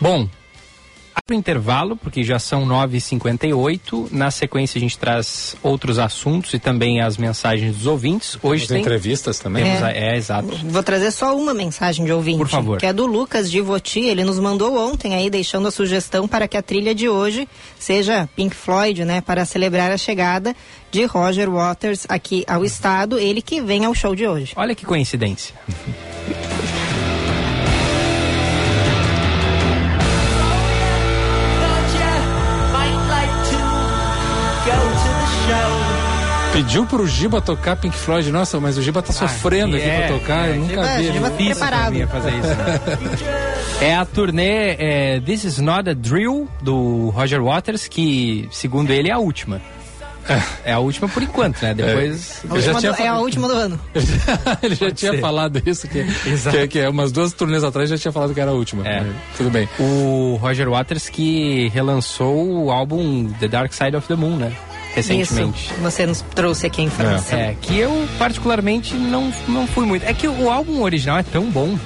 Bom, 0.00 0.28
para 1.24 1.36
o 1.36 1.38
intervalo, 1.38 1.96
porque 1.96 2.24
já 2.24 2.38
são 2.38 2.66
9h58. 2.66 4.08
Na 4.10 4.30
sequência, 4.30 4.78
a 4.78 4.80
gente 4.80 4.98
traz 4.98 5.54
outros 5.62 5.98
assuntos 5.98 6.52
e 6.52 6.58
também 6.58 7.00
as 7.00 7.16
mensagens 7.16 7.76
dos 7.76 7.86
ouvintes. 7.86 8.36
Hoje 8.42 8.66
tem. 8.66 8.80
entrevistas 8.80 9.38
também? 9.38 9.64
É. 9.64 9.82
A... 9.82 9.92
é, 9.92 10.16
exato. 10.16 10.48
Vou 10.64 10.82
trazer 10.82 11.12
só 11.12 11.36
uma 11.36 11.54
mensagem 11.54 12.04
de 12.04 12.12
ouvinte. 12.12 12.38
Por 12.38 12.48
favor. 12.48 12.78
Que 12.78 12.86
é 12.86 12.92
do 12.92 13.06
Lucas 13.06 13.48
de 13.48 13.60
Voti. 13.60 14.00
Ele 14.00 14.24
nos 14.24 14.40
mandou 14.40 14.76
ontem 14.76 15.14
aí, 15.14 15.30
deixando 15.30 15.68
a 15.68 15.70
sugestão 15.70 16.26
para 16.26 16.48
que 16.48 16.56
a 16.56 16.62
trilha 16.62 16.92
de 16.92 17.08
hoje 17.08 17.48
seja 17.78 18.28
Pink 18.34 18.56
Floyd, 18.56 19.04
né? 19.04 19.20
Para 19.20 19.44
celebrar 19.44 19.92
a 19.92 19.96
chegada 19.96 20.56
de 20.90 21.04
Roger 21.04 21.48
Waters 21.48 22.04
aqui 22.08 22.44
ao 22.48 22.64
estado. 22.64 23.16
Ele 23.16 23.40
que 23.40 23.60
vem 23.60 23.84
ao 23.84 23.94
show 23.94 24.16
de 24.16 24.26
hoje. 24.26 24.54
Olha 24.56 24.74
que 24.74 24.84
coincidência. 24.84 25.54
Pediu 36.52 36.84
pro 36.84 37.06
Giba 37.06 37.40
tocar 37.40 37.76
Pink 37.76 37.96
Floyd. 37.96 38.30
Nossa, 38.30 38.60
mas 38.60 38.76
o 38.76 38.82
Giba 38.82 39.00
tá 39.00 39.08
ah, 39.10 39.12
sofrendo 39.12 39.74
aqui 39.74 39.86
é, 39.86 40.06
pra 40.06 40.18
tocar. 40.18 40.48
É, 40.48 40.50
eu 40.50 40.56
nunca 40.56 40.74
Giba, 40.74 40.96
vi. 40.96 41.12
Giba 41.12 41.30
tá 41.30 41.36
preparado. 41.36 42.08
Fazer 42.08 42.30
isso, 42.30 42.48
né? 42.48 42.80
é 43.80 43.96
a 43.96 44.04
turnê 44.04 44.76
é, 44.78 45.20
This 45.24 45.44
Is 45.44 45.58
Not 45.58 45.88
a 45.88 45.94
Drill, 45.94 46.46
do 46.60 47.08
Roger 47.08 47.42
Waters, 47.42 47.88
que, 47.88 48.48
segundo 48.52 48.90
ele, 48.90 49.08
é 49.08 49.12
a 49.12 49.18
última. 49.18 49.62
É. 50.28 50.70
é 50.70 50.72
a 50.72 50.78
última 50.78 51.08
por 51.08 51.22
enquanto, 51.22 51.60
né? 51.62 51.74
Depois. 51.74 52.44
É, 52.54 52.60
já 52.60 52.74
tinha 52.74 52.92
do, 52.92 53.02
é 53.02 53.08
a 53.08 53.18
última 53.18 53.48
do 53.48 53.54
ano. 53.54 53.80
ele 54.62 54.74
já 54.74 54.86
Pode 54.86 54.94
tinha 54.94 55.12
ser. 55.12 55.20
falado 55.20 55.62
isso, 55.64 55.88
que, 55.88 56.04
que, 56.04 56.68
que, 56.68 56.78
é 56.78 56.88
umas 56.88 57.10
duas 57.10 57.32
turnês 57.32 57.64
atrás 57.64 57.88
já 57.88 57.96
tinha 57.96 58.12
falado 58.12 58.34
que 58.34 58.40
era 58.40 58.50
a 58.50 58.54
última. 58.54 58.86
É. 58.86 59.04
Tudo 59.36 59.50
bem. 59.50 59.68
O 59.80 60.38
Roger 60.40 60.68
Waters 60.68 61.08
que 61.08 61.68
relançou 61.68 62.64
o 62.64 62.70
álbum 62.70 63.32
The 63.40 63.48
Dark 63.48 63.72
Side 63.72 63.96
of 63.96 64.06
the 64.06 64.14
Moon, 64.14 64.36
né? 64.36 64.52
Recentemente. 64.94 65.72
Isso, 65.72 65.80
você 65.80 66.06
nos 66.06 66.22
trouxe 66.34 66.66
aqui 66.66 66.82
a 66.82 66.84
informação. 66.84 67.38
É. 67.38 67.50
é, 67.50 67.56
que 67.60 67.78
eu 67.78 68.08
particularmente 68.18 68.94
não, 68.94 69.32
não 69.48 69.66
fui 69.66 69.86
muito. 69.86 70.04
É 70.04 70.12
que 70.12 70.28
o 70.28 70.50
álbum 70.50 70.82
original 70.82 71.18
é 71.18 71.22
tão 71.22 71.50
bom 71.50 71.78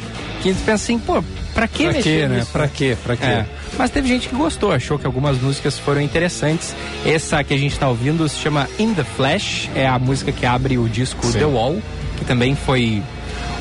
que 0.42 0.50
a 0.50 0.52
gente 0.52 0.62
pensa 0.64 0.84
assim, 0.84 0.98
pô, 0.98 1.22
pra 1.54 1.66
que 1.66 1.84
pra 1.84 1.92
mexer 1.92 2.02
quê, 2.02 2.28
né? 2.28 2.46
Pra 2.52 2.68
quê? 2.68 2.96
Pra 3.02 3.16
quê? 3.16 3.24
É. 3.24 3.46
Mas 3.78 3.90
teve 3.90 4.08
gente 4.08 4.28
que 4.28 4.34
gostou, 4.34 4.72
achou 4.72 4.98
que 4.98 5.06
algumas 5.06 5.40
músicas 5.40 5.78
foram 5.78 6.00
interessantes. 6.00 6.74
Essa 7.04 7.42
que 7.44 7.52
a 7.52 7.58
gente 7.58 7.78
tá 7.78 7.88
ouvindo 7.88 8.28
se 8.28 8.36
chama 8.36 8.68
In 8.78 8.94
The 8.94 9.04
Flash, 9.04 9.70
é 9.74 9.86
a 9.86 9.98
música 9.98 10.32
que 10.32 10.46
abre 10.46 10.78
o 10.78 10.88
disco 10.88 11.26
Sim. 11.26 11.38
The 11.38 11.46
Wall, 11.46 11.82
que 12.18 12.24
também 12.24 12.54
foi 12.54 13.02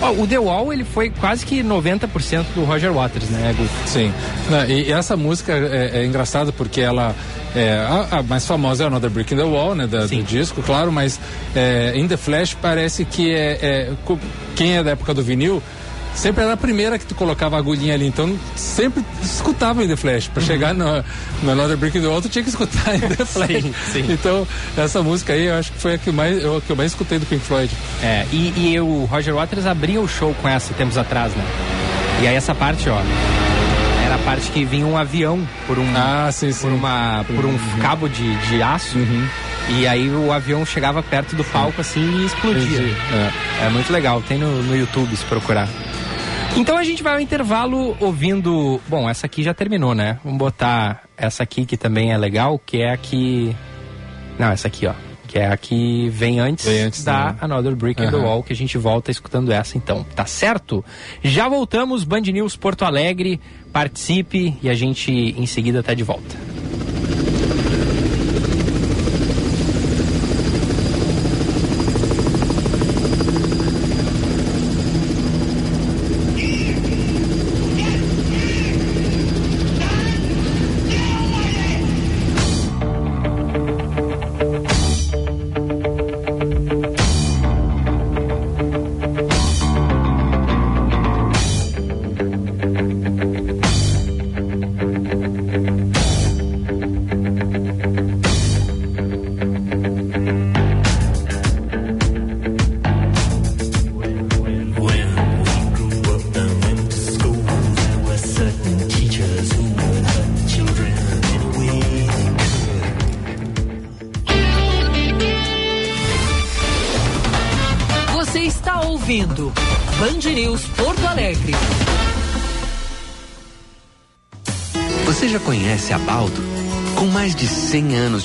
Oh, 0.02 0.24
o 0.24 0.28
The 0.28 0.38
Wall, 0.38 0.74
ele 0.74 0.84
foi 0.84 1.10
quase 1.10 1.46
que 1.46 1.64
90% 1.64 2.46
do 2.54 2.64
Roger 2.64 2.92
Waters, 2.92 3.30
né, 3.30 3.56
Gu? 3.58 3.66
Sim. 3.88 4.14
Não, 4.50 4.66
e, 4.66 4.90
e, 4.90 4.92
essa 4.92 5.16
música 5.16 5.54
é, 5.54 6.02
é 6.02 6.06
engraçada 6.06 6.52
porque 6.52 6.82
ela. 6.82 7.16
É, 7.56 7.78
a, 7.78 8.20
a, 8.20 8.24
mais 8.24 8.46
famosa 8.46 8.84
é 8.84 8.88
Another 8.88 9.10
Brick 9.10 9.34
in 9.34 9.38
the 9.38 9.44
Wall, 9.44 9.76
né, 9.76 9.88
da, 9.88 10.06
do 10.06 10.24
disco, 10.24 10.62
claro, 10.62 10.92
mas 10.92 11.18
é, 11.56 11.94
In 11.96 12.06
The 12.06 12.18
Flash 12.18 12.54
parece 12.54 13.06
que 13.06 13.34
é, 13.34 13.58
é, 13.62 13.92
quem 14.58 14.76
é 14.76 14.84
da 14.84 14.92
época 14.92 15.14
do 15.14 15.24
vinil 15.24 15.64
sempre 16.16 16.44
era 16.44 16.54
a 16.54 16.58
primeira 16.58 16.98
que 16.98 17.06
tu 17.06 17.14
colocava 17.14 17.56
a 17.56 17.60
agulhinha 17.60 17.94
ali. 17.94 18.08
Então 18.08 18.36
sempre 18.56 19.04
escutava 19.22 19.84
em 19.84 19.88
The 19.88 19.96
Flash. 19.96 20.28
Pra 20.28 20.42
uhum. 20.42 20.48
chegar 20.48 20.74
no, 20.74 21.04
no 21.44 21.52
Another 21.52 21.78
Brick 21.78 21.98
in 21.98 22.02
the 22.02 22.08
Wall, 22.08 22.22
tu 22.22 22.30
tinha 22.30 22.44
que 22.44 22.50
escutar 22.50 22.96
em 22.96 23.00
The 23.02 23.24
Flash. 23.26 23.48
sim, 23.62 23.74
sim. 23.92 24.06
Então, 24.10 24.48
essa 24.78 25.02
música 25.04 25.34
aí 25.34 25.46
eu 25.46 25.56
acho 25.56 25.72
que 25.72 25.80
foi 25.80 25.94
a 25.96 25.98
que, 25.98 26.12
mais, 26.12 26.42
eu, 26.42 26.58
a 26.58 26.62
que 26.62 26.70
eu 26.72 26.76
mais 26.76 26.92
escutei 26.92 27.20
do 27.20 27.26
Pink 27.26 27.44
Floyd. 27.44 27.72
É, 28.02 28.26
e, 28.32 28.72
e 28.74 28.80
o 28.80 29.06
Roger 29.06 29.36
Waters 29.36 29.66
abriu 29.66 30.02
o 30.02 30.08
show 30.08 30.34
com 30.42 30.48
essa 30.48 30.74
tempos 30.74 30.98
atrás, 30.98 31.34
né? 31.34 31.44
E 32.22 32.28
aí 32.28 32.36
essa 32.36 32.56
parte, 32.56 32.90
ó. 32.90 33.00
Era 34.06 34.16
a 34.16 34.20
parte 34.20 34.52
que 34.52 34.64
vinha 34.64 34.86
um 34.86 34.96
avião 34.96 35.46
por 35.66 35.80
um, 35.80 35.86
ah, 35.96 36.30
sim, 36.32 36.52
sim. 36.52 36.68
Por 36.68 36.74
uma, 36.74 37.26
por 37.26 37.46
um 37.46 37.50
uhum. 37.50 37.80
cabo 37.82 38.08
de, 38.08 38.36
de 38.48 38.62
aço. 38.62 38.98
Uhum. 38.98 39.28
E 39.70 39.88
aí 39.88 40.10
o 40.10 40.32
avião 40.32 40.64
chegava 40.66 41.02
perto 41.02 41.36
do 41.36 41.44
palco 41.44 41.82
assim 41.82 42.22
e 42.22 42.26
explodia. 42.26 42.82
É. 42.82 43.66
é. 43.66 43.70
muito 43.70 43.92
legal, 43.92 44.22
tem 44.22 44.38
no, 44.38 44.62
no 44.62 44.78
YouTube 44.78 45.16
se 45.16 45.26
procurar. 45.26 45.68
Então 46.58 46.78
a 46.78 46.84
gente 46.84 47.04
vai 47.04 47.14
ao 47.14 47.20
intervalo 47.20 47.98
ouvindo. 48.00 48.80
Bom, 48.88 49.10
essa 49.10 49.26
aqui 49.26 49.44
já 49.44 49.54
terminou, 49.54 49.94
né? 49.94 50.20
Vamos 50.24 50.40
botar 50.40 51.04
essa 51.18 51.44
aqui 51.44 51.66
que 51.66 51.76
também 51.76 52.14
é 52.14 52.18
legal, 52.18 52.60
que 52.66 52.82
é 52.82 52.94
a 52.94 52.98
que. 52.98 53.54
Não, 54.40 54.48
essa 54.48 54.68
aqui, 54.68 54.88
ó. 54.88 54.94
que 55.28 55.38
é 55.38 55.48
a 55.48 55.58
que 55.58 56.08
vem 56.10 56.40
antes, 56.40 56.66
vem 56.66 56.84
antes 56.84 57.04
da 57.04 57.34
né? 57.34 57.38
Another 57.42 57.76
Brick 57.76 58.02
in 58.02 58.10
the 58.10 58.16
Wall, 58.16 58.42
que 58.42 58.54
a 58.54 58.56
gente 58.56 58.78
volta 58.78 59.12
escutando 59.12 59.52
essa 59.52 59.78
então, 59.78 60.06
tá 60.16 60.26
certo? 60.26 60.84
Já 61.22 61.50
voltamos, 61.50 62.06
Band 62.06 62.22
News 62.22 62.56
Porto 62.56 62.86
Alegre, 62.86 63.40
participe 63.74 64.58
e 64.62 64.70
a 64.70 64.74
gente 64.74 65.12
em 65.12 65.46
seguida 65.46 65.84
tá 65.84 65.94
de 65.94 66.04
volta. 66.04 66.55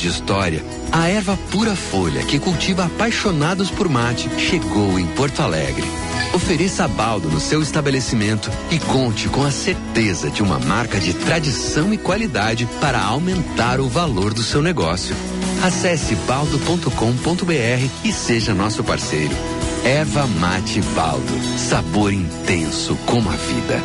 De 0.00 0.08
história, 0.08 0.64
a 0.90 1.08
erva 1.08 1.38
pura 1.50 1.76
folha 1.76 2.24
que 2.24 2.38
cultiva 2.38 2.86
apaixonados 2.86 3.70
por 3.70 3.88
mate 3.88 4.28
chegou 4.38 4.98
em 4.98 5.06
Porto 5.08 5.40
Alegre. 5.40 5.84
Ofereça 6.32 6.88
Baldo 6.88 7.28
no 7.28 7.40
seu 7.40 7.60
estabelecimento 7.60 8.50
e 8.70 8.78
conte 8.78 9.28
com 9.28 9.44
a 9.44 9.50
certeza 9.50 10.30
de 10.30 10.42
uma 10.42 10.58
marca 10.58 10.98
de 10.98 11.12
tradição 11.12 11.92
e 11.92 11.98
qualidade 11.98 12.66
para 12.80 13.00
aumentar 13.00 13.80
o 13.80 13.88
valor 13.88 14.32
do 14.32 14.42
seu 14.42 14.62
negócio. 14.62 15.14
Acesse 15.62 16.14
baldo.com.br 16.14 17.90
e 18.04 18.12
seja 18.12 18.54
nosso 18.54 18.82
parceiro. 18.82 19.36
Erva 19.84 20.26
Mate 20.26 20.80
Baldo. 20.94 21.58
Sabor 21.58 22.12
intenso 22.12 22.96
como 23.06 23.28
a 23.28 23.36
vida. 23.36 23.82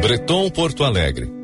Breton 0.00 0.50
Porto 0.50 0.84
Alegre. 0.84 1.43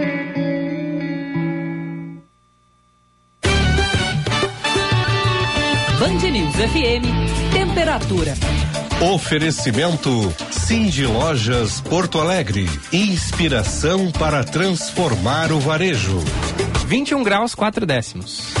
FM, 6.71 7.03
temperatura. 7.51 8.33
Oferecimento 9.13 10.09
Cindy 10.51 11.05
Lojas 11.05 11.81
Porto 11.81 12.17
Alegre. 12.17 12.65
Inspiração 12.93 14.09
para 14.11 14.41
transformar 14.43 15.51
o 15.51 15.59
varejo. 15.59 16.19
21 16.87 17.23
graus, 17.23 17.53
4 17.53 17.85
décimos. 17.85 18.60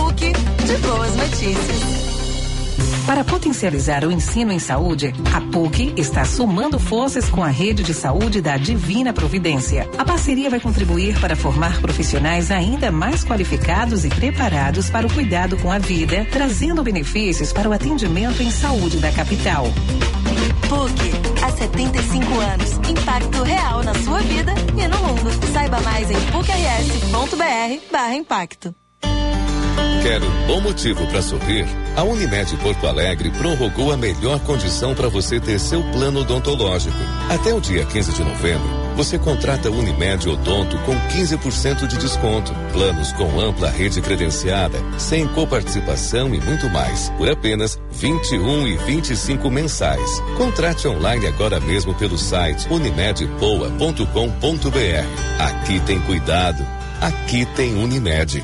de 0.71 0.77
boas 0.77 1.15
notícias. 1.17 2.01
Para 3.05 3.25
potencializar 3.25 4.05
o 4.05 4.11
ensino 4.11 4.53
em 4.53 4.59
saúde, 4.59 5.13
a 5.33 5.41
PUC 5.41 5.93
está 5.97 6.23
somando 6.23 6.79
forças 6.79 7.29
com 7.29 7.43
a 7.43 7.49
rede 7.49 7.83
de 7.83 7.93
saúde 7.93 8.39
da 8.39 8.55
Divina 8.55 9.11
Providência. 9.11 9.89
A 9.97 10.05
parceria 10.05 10.49
vai 10.49 10.61
contribuir 10.61 11.19
para 11.19 11.35
formar 11.35 11.81
profissionais 11.81 12.49
ainda 12.51 12.89
mais 12.89 13.25
qualificados 13.25 14.05
e 14.05 14.09
preparados 14.09 14.89
para 14.89 15.05
o 15.05 15.13
cuidado 15.13 15.57
com 15.57 15.69
a 15.69 15.77
vida, 15.77 16.25
trazendo 16.31 16.81
benefícios 16.83 17.51
para 17.51 17.67
o 17.67 17.73
atendimento 17.73 18.41
em 18.41 18.49
saúde 18.49 18.99
da 18.99 19.11
capital. 19.11 19.65
PUC, 20.69 21.11
há 21.43 21.51
75 21.51 22.39
anos. 22.39 22.79
Impacto 22.89 23.43
real 23.43 23.83
na 23.83 23.93
sua 23.95 24.19
vida 24.19 24.53
e 24.77 24.87
no 24.87 24.97
mundo. 24.99 25.29
Saiba 25.51 25.81
mais 25.81 26.09
em 26.09 26.21
pucrs.br/impacto. 26.31 28.80
Quer 30.01 30.23
um 30.23 30.47
bom 30.47 30.59
motivo 30.61 31.05
para 31.07 31.21
sorrir? 31.21 31.67
A 31.95 32.01
Unimed 32.01 32.57
Porto 32.57 32.87
Alegre 32.87 33.29
prorrogou 33.29 33.91
a 33.91 33.97
melhor 33.97 34.39
condição 34.39 34.95
para 34.95 35.07
você 35.07 35.39
ter 35.39 35.59
seu 35.59 35.83
plano 35.91 36.21
odontológico. 36.21 36.97
Até 37.29 37.53
o 37.53 37.61
dia 37.61 37.85
15 37.85 38.13
de 38.13 38.23
novembro, 38.23 38.67
você 38.95 39.19
contrata 39.19 39.69
Unimed 39.69 40.27
Odonto 40.27 40.75
com 40.79 40.95
15% 40.95 41.85
de 41.85 41.97
desconto, 41.97 42.51
planos 42.73 43.13
com 43.13 43.39
ampla 43.39 43.69
rede 43.69 44.01
credenciada, 44.01 44.79
sem 44.97 45.27
coparticipação 45.27 46.33
e 46.33 46.41
muito 46.41 46.67
mais, 46.71 47.09
por 47.11 47.29
apenas 47.29 47.79
21 47.91 48.67
e 48.69 48.77
25 48.77 49.51
mensais. 49.51 50.19
Contrate 50.35 50.87
online 50.87 51.27
agora 51.27 51.59
mesmo 51.59 51.93
pelo 51.93 52.17
site 52.17 52.67
unimedpoa.com.br. 52.71 54.07
Aqui 55.39 55.79
tem 55.81 56.01
cuidado, 56.01 56.65
aqui 56.99 57.45
tem 57.45 57.75
Unimed. 57.75 58.43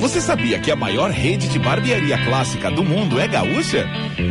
Você 0.00 0.20
sabia 0.20 0.58
que 0.58 0.70
a 0.70 0.76
maior 0.76 1.10
rede 1.10 1.48
de 1.48 1.58
barbearia 1.58 2.22
clássica 2.26 2.70
do 2.70 2.84
mundo 2.84 3.18
é 3.18 3.26
gaúcha? 3.26 3.86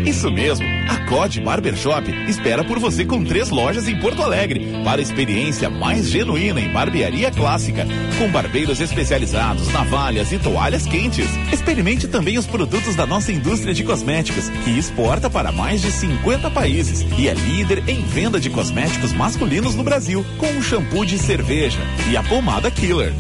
Isso 0.06 0.30
mesmo, 0.30 0.66
a 0.88 0.98
COD 1.08 1.42
Barbershop 1.42 2.12
espera 2.30 2.64
por 2.64 2.78
você 2.78 3.04
com 3.04 3.24
três 3.24 3.50
lojas 3.50 3.88
em 3.88 4.00
Porto 4.00 4.22
Alegre 4.22 4.84
para 4.84 5.02
a 5.02 5.02
experiência 5.02 5.68
mais 5.68 6.10
genuína 6.10 6.62
em 6.62 6.72
barbearia 6.72 7.32
clássica, 7.32 7.88
com 8.20 8.30
barbeiros 8.30 8.80
especializados, 8.80 9.68
navalhas 9.74 10.32
e 10.32 10.38
toalhas 10.38 10.86
quentes. 10.86 11.28
Experimente 11.52 12.08
também 12.08 12.38
os 12.38 12.46
produtos 12.46 12.96
da 12.96 13.08
nossa 13.08 13.32
indústria 13.32 13.74
de 13.74 13.84
cosméticos, 13.84 14.50
que 14.64 14.78
exporta 14.78 15.28
para 15.28 15.52
mais 15.52 15.82
de 15.82 15.92
50 15.92 16.52
países 16.52 17.04
e 17.18 17.28
é 17.28 17.34
líder 17.34 17.90
em 17.90 18.04
venda 18.04 18.40
de 18.40 18.52
cosméticos 18.52 19.12
masculinos 19.12 19.74
no 19.74 19.84
Brasil, 19.84 20.24
com 20.38 20.52
o 20.58 20.62
shampoo 20.62 21.04
de 21.04 21.18
cerveja 21.18 21.80
e 22.12 22.16
a 22.16 22.22
pomada 22.22 22.70
Killer. 22.70 23.12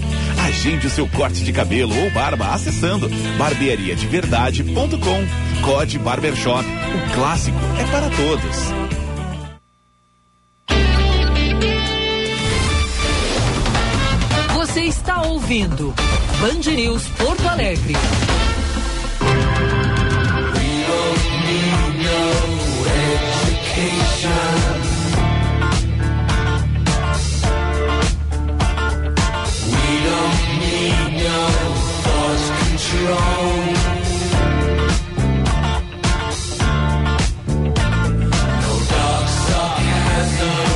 Agende 0.45 0.85
o 0.85 0.89
seu 0.89 1.07
corte 1.07 1.43
de 1.43 1.51
cabelo 1.51 1.94
ou 2.03 2.11
barba 2.11 2.53
acessando 2.53 3.09
barbeariadeverdade.com. 3.37 5.61
Code 5.63 5.99
Barbershop. 5.99 6.65
O 6.65 7.13
clássico 7.13 7.57
é 7.79 7.85
para 7.91 8.09
todos. 8.09 8.73
Você 14.53 14.81
está 14.81 15.21
ouvindo 15.21 15.93
Band 16.41 16.71
News 16.71 17.07
Porto 17.17 17.47
Alegre. 17.47 17.93
We 29.67 30.03
don't 30.03 30.59
need 30.59 31.23
no 31.23 31.64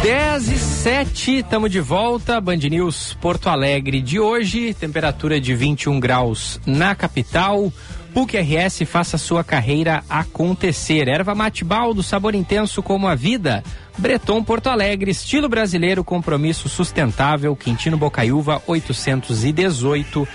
Dez 0.01 0.47
e 0.47 0.57
sete, 0.57 1.37
estamos 1.37 1.69
de 1.69 1.81
volta, 1.81 2.39
Band 2.39 2.57
News 2.57 3.17
Porto 3.19 3.49
Alegre 3.49 4.01
de 4.01 4.19
hoje, 4.19 4.73
temperatura 4.73 5.39
de 5.39 5.53
21 5.53 5.99
graus 5.99 6.59
na 6.65 6.95
capital. 6.95 7.71
PUC 8.13 8.37
RS 8.37 8.85
faça 8.85 9.17
sua 9.17 9.43
carreira 9.43 10.03
acontecer. 10.09 11.07
Erva 11.07 11.35
mate 11.35 11.63
baldo, 11.63 12.01
sabor 12.01 12.33
intenso 12.33 12.81
como 12.81 13.07
a 13.07 13.15
vida. 13.15 13.63
Breton 13.97 14.43
Porto 14.43 14.67
Alegre, 14.67 15.11
estilo 15.11 15.49
brasileiro, 15.49 16.03
compromisso 16.03 16.69
sustentável. 16.69 17.55
Quintino 17.55 17.97
Bocaiúva 17.97 18.63
818 18.65 20.27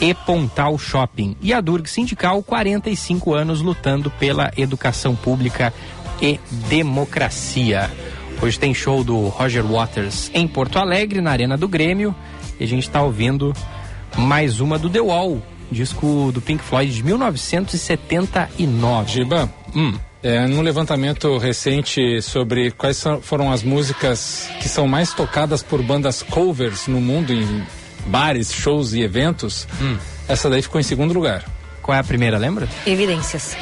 e 0.00 0.14
Pontal 0.14 0.78
Shopping. 0.78 1.36
E 1.40 1.52
a 1.52 1.60
Durg 1.60 1.88
Sindical, 1.88 2.42
45 2.42 3.34
anos 3.34 3.60
lutando 3.60 4.10
pela 4.10 4.50
educação 4.56 5.14
pública 5.14 5.72
e 6.20 6.40
democracia. 6.68 7.90
Hoje 8.42 8.58
tem 8.58 8.74
show 8.74 9.04
do 9.04 9.28
Roger 9.28 9.64
Waters 9.64 10.30
em 10.34 10.46
Porto 10.46 10.78
Alegre, 10.78 11.20
na 11.20 11.30
Arena 11.30 11.56
do 11.56 11.68
Grêmio. 11.68 12.14
E 12.58 12.64
a 12.64 12.66
gente 12.66 12.82
está 12.82 13.02
ouvindo 13.02 13.52
mais 14.16 14.60
uma 14.60 14.78
do 14.78 14.90
The 14.90 15.00
Wall, 15.00 15.42
disco 15.70 16.30
do 16.32 16.40
Pink 16.40 16.62
Floyd 16.62 16.92
de 16.92 17.02
1979. 17.02 19.10
Giba, 19.10 19.50
hum. 19.74 19.94
É, 20.22 20.46
num 20.46 20.62
levantamento 20.62 21.36
recente 21.36 22.22
sobre 22.22 22.70
quais 22.70 23.04
foram 23.20 23.52
as 23.52 23.62
músicas 23.62 24.48
que 24.58 24.70
são 24.70 24.88
mais 24.88 25.12
tocadas 25.12 25.62
por 25.62 25.82
bandas 25.82 26.22
covers 26.22 26.86
no 26.86 26.98
mundo, 26.98 27.30
em 27.30 27.62
bares, 28.06 28.52
shows 28.52 28.92
e 28.92 29.02
eventos, 29.02 29.66
hum. 29.80 29.96
essa 30.28 30.48
daí 30.50 30.62
ficou 30.62 30.80
em 30.80 30.84
segundo 30.84 31.12
lugar. 31.12 31.44
Qual 31.84 31.94
é 31.94 32.00
a 32.00 32.04
primeira, 32.04 32.38
lembra? 32.38 32.66
Evidências. 32.86 33.54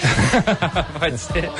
Pode 0.96 1.18
ser. 1.18 1.50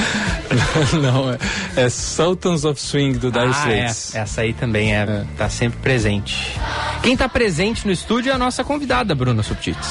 Não, 1.02 1.32
é, 1.32 1.38
é, 1.74 1.88
Sultans 1.88 2.64
of 2.64 2.80
Swing 2.80 3.18
do 3.18 3.32
Dire 3.32 3.46
ah, 3.46 3.48
é. 3.48 3.50
Straits. 3.50 4.14
É. 4.14 4.18
Essa 4.20 4.40
aí 4.42 4.52
também 4.52 4.94
é, 4.94 5.00
é, 5.00 5.24
tá 5.36 5.50
sempre 5.50 5.80
presente. 5.80 6.56
Quem 7.02 7.14
está 7.14 7.28
presente 7.28 7.84
no 7.84 7.92
estúdio 7.92 8.30
é 8.30 8.34
a 8.36 8.38
nossa 8.38 8.62
convidada, 8.62 9.12
Bruna 9.12 9.42
Subtites. 9.42 9.88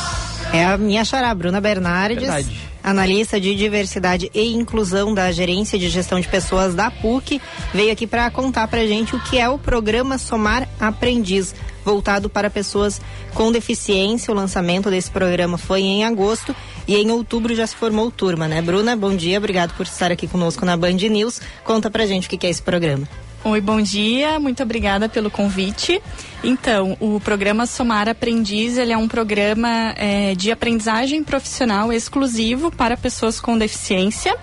É 0.53 0.65
a 0.65 0.77
minha 0.77 1.03
xará, 1.03 1.35
Bruna 1.35 1.59
Bernardes, 1.59 2.23
Verdade. 2.23 2.61
analista 2.81 3.37
de 3.37 3.53
diversidade 3.53 4.31
e 4.33 4.53
inclusão 4.53 5.13
da 5.13 5.29
Gerência 5.29 5.77
de 5.77 5.89
Gestão 5.89 6.21
de 6.21 6.27
Pessoas 6.29 6.73
da 6.73 6.89
PUC, 6.89 7.41
veio 7.73 7.91
aqui 7.91 8.07
para 8.07 8.31
contar 8.31 8.69
para 8.69 8.87
gente 8.87 9.13
o 9.13 9.19
que 9.19 9.37
é 9.37 9.49
o 9.49 9.57
programa 9.57 10.17
Somar 10.17 10.69
Aprendiz, 10.79 11.53
voltado 11.83 12.29
para 12.29 12.49
pessoas 12.49 13.01
com 13.33 13.51
deficiência. 13.51 14.31
O 14.31 14.35
lançamento 14.35 14.89
desse 14.89 15.09
programa 15.09 15.57
foi 15.57 15.81
em 15.81 16.03
agosto 16.03 16.55
e 16.87 16.95
em 16.95 17.11
outubro 17.11 17.55
já 17.55 17.65
se 17.65 17.75
formou 17.75 18.11
turma, 18.11 18.47
né? 18.47 18.61
Bruna, 18.61 18.95
bom 18.95 19.15
dia, 19.15 19.37
obrigado 19.37 19.75
por 19.75 19.85
estar 19.85 20.11
aqui 20.11 20.27
conosco 20.27 20.65
na 20.65 20.75
Band 20.77 20.93
News. 20.93 21.41
Conta 21.63 21.89
pra 21.89 22.05
gente 22.05 22.27
o 22.27 22.29
que 22.29 22.45
é 22.45 22.49
esse 22.49 22.61
programa. 22.61 23.07
Oi, 23.43 23.59
bom 23.59 23.81
dia. 23.81 24.39
Muito 24.39 24.61
obrigada 24.61 25.09
pelo 25.09 25.31
convite. 25.31 25.99
Então, 26.43 26.97
o 26.99 27.19
programa 27.19 27.67
Somar 27.67 28.09
Aprendiz 28.09 28.77
ele 28.77 28.91
é 28.91 28.97
um 28.97 29.07
programa 29.07 29.93
é, 29.95 30.33
de 30.33 30.51
aprendizagem 30.51 31.23
profissional 31.23 31.93
exclusivo 31.93 32.71
para 32.71 32.97
pessoas 32.97 33.39
com 33.39 33.55
deficiência. 33.55 34.35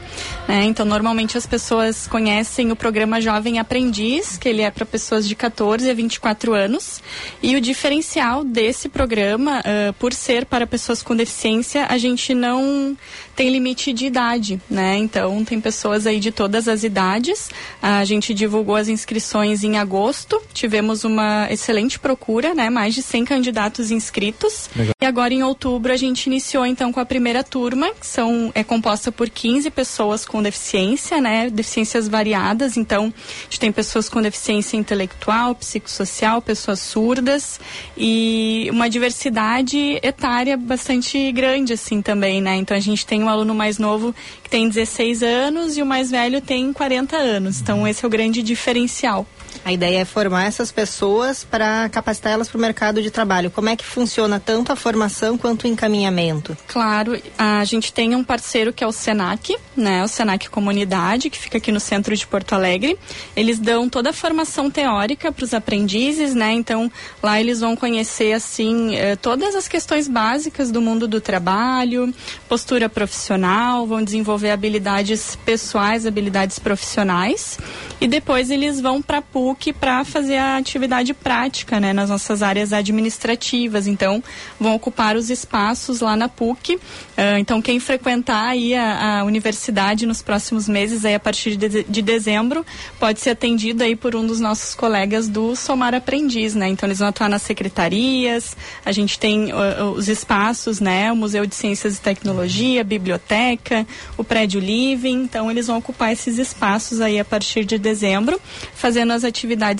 Né? 0.46 0.64
Então, 0.64 0.86
normalmente 0.86 1.36
as 1.36 1.44
pessoas 1.44 2.07
conhecem 2.07 2.70
o 2.70 2.76
programa 2.76 3.20
Jovem 3.20 3.59
Aprendiz, 3.59 4.38
que 4.38 4.49
ele 4.49 4.62
é 4.62 4.70
para 4.70 4.86
pessoas 4.86 5.26
de 5.26 5.34
14 5.34 5.90
a 5.90 5.94
24 5.94 6.55
anos. 6.55 7.03
E 7.42 7.57
o 7.57 7.61
diferencial 7.61 8.44
desse 8.44 8.88
programa, 8.88 9.59
uh, 9.61 9.92
por 9.94 10.12
ser 10.12 10.46
para 10.46 10.66
pessoas 10.68 11.03
com 11.03 11.16
deficiência, 11.16 11.86
a 11.88 11.99
gente 11.99 12.32
não 12.32 12.96
tem 13.38 13.51
limite 13.51 13.92
de 13.92 14.07
idade, 14.07 14.61
né? 14.68 14.96
Então 14.96 15.44
tem 15.44 15.61
pessoas 15.61 16.09
aí 16.09 16.18
de 16.18 16.32
todas 16.32 16.66
as 16.66 16.82
idades. 16.82 17.51
A 17.80 18.05
gente 18.05 18.34
divulgou 18.34 18.74
as 18.74 18.88
inscrições 18.88 19.62
em 19.62 19.78
agosto, 19.78 20.42
tivemos 20.53 21.05
uma 21.05 21.46
excelente 21.49 21.88
procura, 21.97 22.53
né? 22.53 22.68
Mais 22.68 22.93
de 22.93 23.03
100 23.03 23.24
candidatos 23.24 23.93
inscritos. 23.93 24.68
Legal. 24.74 24.95
E 25.01 25.07
agora 25.07 25.32
em 25.32 25.45
outubro 25.45 25.93
a 25.93 25.97
gente 25.97 26.26
iniciou 26.26 26.66
então 26.66 26.93
com 26.93 26.99
a 26.99 27.07
primeira 27.07 27.45
turma, 27.45 27.93
que 27.93 28.07
são 28.07 28.51
é 28.53 28.64
composta 28.64 29.12
por 29.12 29.30
15 29.30 29.70
pessoas 29.70 30.24
com 30.24 30.43
deficiência, 30.43 31.20
né? 31.20 31.49
Deficiências 31.49 32.09
variadas. 32.09 32.76
Então, 32.76 33.14
a 33.14 33.45
gente 33.45 33.61
tem 33.61 33.70
pessoas 33.70 34.09
com 34.09 34.20
deficiência 34.20 34.76
intelectual, 34.76 35.55
psicossocial, 35.55 36.43
pessoas 36.43 36.80
surdas 36.80 37.61
e 37.97 38.68
uma 38.72 38.91
diversidade 38.91 40.01
etária 40.03 40.57
bastante 40.57 41.30
grande 41.30 41.74
assim 41.74 42.03
também, 42.03 42.41
né? 42.41 42.57
Então 42.57 42.76
a 42.76 42.80
gente 42.80 43.07
tem 43.07 43.22
um 43.22 43.28
aluno 43.28 43.55
mais 43.55 43.78
novo 43.78 44.12
que 44.43 44.51
tem 44.51 44.68
16 44.68 45.22
anos 45.22 45.76
e 45.76 45.82
o 45.82 45.86
mais 45.86 46.11
velho 46.11 46.41
tem 46.41 46.72
40 46.72 47.16
anos. 47.16 47.61
Então, 47.61 47.86
esse 47.86 48.05
é 48.05 48.09
o 48.09 48.11
grande 48.11 48.43
diferencial. 48.43 49.26
A 49.69 49.73
ideia 49.73 49.99
é 49.99 50.05
formar 50.07 50.47
essas 50.47 50.73
pessoas 50.73 51.45
para 51.45 51.91
capacitar 51.91 52.33
elas 52.33 52.49
para 52.49 52.57
o 52.57 52.61
mercado 52.61 53.03
de 53.03 53.11
trabalho. 53.11 53.51
Como 53.51 53.69
é 53.69 53.77
que 53.77 53.85
funciona 53.85 54.41
tanto 54.41 54.73
a 54.73 54.77
formação 54.77 55.37
quanto 55.37 55.64
o 55.64 55.66
encaminhamento? 55.66 56.57
Claro, 56.66 57.21
a 57.37 57.62
gente 57.64 57.93
tem 57.93 58.14
um 58.14 58.25
parceiro 58.25 58.73
que 58.73 58.83
é 58.83 58.87
o 58.87 58.93
Senac, 58.93 59.55
né? 59.77 60.03
O 60.03 60.09
Senac 60.09 60.49
Comunidade, 60.49 61.29
que 61.29 61.37
fica 61.37 61.59
aqui 61.59 61.71
no 61.71 61.81
centro 61.81 62.16
de 62.16 62.27
Porto 62.27 62.55
Alegre. 62.55 62.99
Eles 63.37 63.59
dão 63.59 63.91
toda 63.91 64.09
a 64.09 64.12
formação 64.14 64.71
teórica 64.71 65.31
para 65.31 65.45
os 65.45 65.53
aprendizes, 65.53 66.35
né? 66.35 66.51
Então 66.51 66.91
lá 67.23 67.39
eles 67.39 67.61
vão 67.61 67.77
conhecer 67.77 68.33
assim 68.33 68.97
eh, 68.97 69.16
todas 69.16 69.55
as 69.55 69.69
questões 69.69 70.09
básicas 70.09 70.71
do 70.71 70.81
mundo 70.81 71.07
do 71.07 71.21
trabalho, 71.21 72.11
postura 72.49 72.89
profissional, 72.89 73.87
vão 73.87 74.03
desenvolver 74.03 74.51
habilidades 74.51 75.37
pessoais, 75.45 76.07
habilidades 76.07 76.59
profissionais 76.59 77.59
e 78.01 78.09
depois 78.09 78.51
eles 78.51 78.81
vão 78.81 79.03
para 79.03 79.19
a 79.19 79.23
PUC 79.59 79.72
para 79.72 80.04
fazer 80.04 80.36
a 80.36 80.56
atividade 80.56 81.12
prática, 81.12 81.80
né, 81.80 81.92
nas 81.92 82.09
nossas 82.09 82.42
áreas 82.42 82.72
administrativas. 82.72 83.86
Então, 83.86 84.22
vão 84.59 84.74
ocupar 84.74 85.16
os 85.16 85.28
espaços 85.28 86.00
lá 86.00 86.16
na 86.16 86.28
PUC. 86.28 86.76
Uh, 86.76 87.38
então, 87.38 87.61
quem 87.61 87.80
frequentar 87.80 88.48
aí 88.50 88.74
a, 88.74 89.20
a, 89.20 89.24
universidade 89.24 90.06
nos 90.06 90.22
próximos 90.22 90.68
meses, 90.68 91.04
aí 91.04 91.14
a 91.14 91.20
partir 91.20 91.56
de, 91.56 91.82
de, 91.82 92.02
dezembro, 92.02 92.64
pode 92.98 93.20
ser 93.20 93.30
atendido 93.30 93.82
aí 93.82 93.96
por 93.96 94.14
um 94.14 94.26
dos 94.26 94.38
nossos 94.38 94.74
colegas 94.74 95.28
do 95.28 95.56
Somar 95.56 95.94
Aprendiz, 95.94 96.54
né? 96.54 96.68
Então, 96.68 96.86
eles 96.86 97.00
vão 97.00 97.09
atuar 97.09 97.28
nas 97.28 97.42
secretarias. 97.42 98.56
A 98.84 98.92
gente 98.92 99.18
tem 99.18 99.52
uh, 99.52 99.90
os 99.96 100.09
espaços, 100.09 100.80
né? 100.80 101.11
O 101.11 101.16
Museu 101.16 101.44
de 101.44 101.54
Ciências 101.54 101.98
e 101.98 102.00
Tecnologia, 102.00 102.84
biblioteca, 102.84 103.86
o 104.16 104.22
prédio 104.22 104.61
Living. 104.61 105.22
Então, 105.22 105.50
eles 105.50 105.66
vão 105.66 105.78
ocupar 105.78 106.12
esses 106.12 106.38
espaços 106.38 107.00
aí 107.00 107.18
a 107.18 107.24
partir 107.24 107.64
de 107.64 107.78
dezembro, 107.78 108.40
fazendo 108.74 109.12
as 109.12 109.24
atividades 109.24 109.38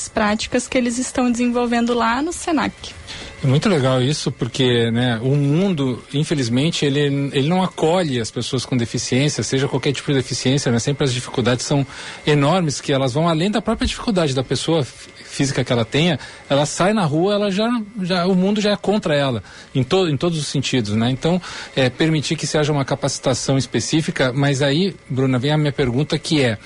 práticas 0.09 0.69
que 0.69 0.77
eles 0.79 0.99
estão 0.99 1.31
desenvolvendo 1.31 1.95
lá 1.95 2.23
no 2.23 2.33
SENAC. 2.33 2.95
É 3.43 3.47
muito 3.47 3.69
legal 3.69 4.03
isso, 4.03 4.33
porque 4.33 4.91
né, 4.91 5.21
o 5.23 5.37
mundo, 5.37 6.03
infelizmente, 6.13 6.85
ele, 6.85 7.31
ele 7.33 7.49
não 7.49 7.63
acolhe 7.63 8.21
as 8.21 8.33
pessoas 8.33 8.65
com 8.67 8.77
deficiência, 8.77 9.45
seja 9.45 9.69
qualquer 9.69 9.93
tipo 9.93 10.11
de 10.11 10.19
deficiência, 10.19 10.73
né? 10.73 10.81
Sempre 10.81 11.05
as 11.05 11.13
dificuldades 11.13 11.65
são 11.65 11.87
enormes, 12.27 12.81
que 12.81 12.93
elas 12.93 13.13
vão 13.13 13.29
além 13.29 13.49
da 13.49 13.63
própria 13.63 13.87
dificuldade 13.87 14.35
da 14.35 14.43
pessoa 14.43 14.85
física 14.85 15.63
que 15.63 15.73
ela 15.73 15.85
tenha, 15.85 16.19
ela 16.51 16.67
sai 16.67 16.93
na 16.93 17.05
rua, 17.05 17.35
ela 17.35 17.51
já, 17.51 17.71
já 18.03 18.27
o 18.27 18.35
mundo 18.35 18.61
já 18.61 18.73
é 18.73 18.77
contra 18.77 19.15
ela, 19.15 19.41
em, 19.73 19.85
to, 19.85 20.09
em 20.09 20.17
todos 20.17 20.37
os 20.37 20.49
sentidos, 20.49 20.95
né? 20.95 21.09
Então, 21.09 21.41
é, 21.77 21.89
permitir 21.89 22.35
que 22.35 22.45
se 22.45 22.59
haja 22.59 22.73
uma 22.73 22.85
capacitação 22.85 23.57
específica, 23.57 24.33
mas 24.33 24.63
aí, 24.63 24.97
Bruna, 25.09 25.39
vem 25.39 25.53
a 25.53 25.59
minha 25.59 25.73
pergunta 25.73 26.19
que 26.19 26.43
é, 26.43 26.59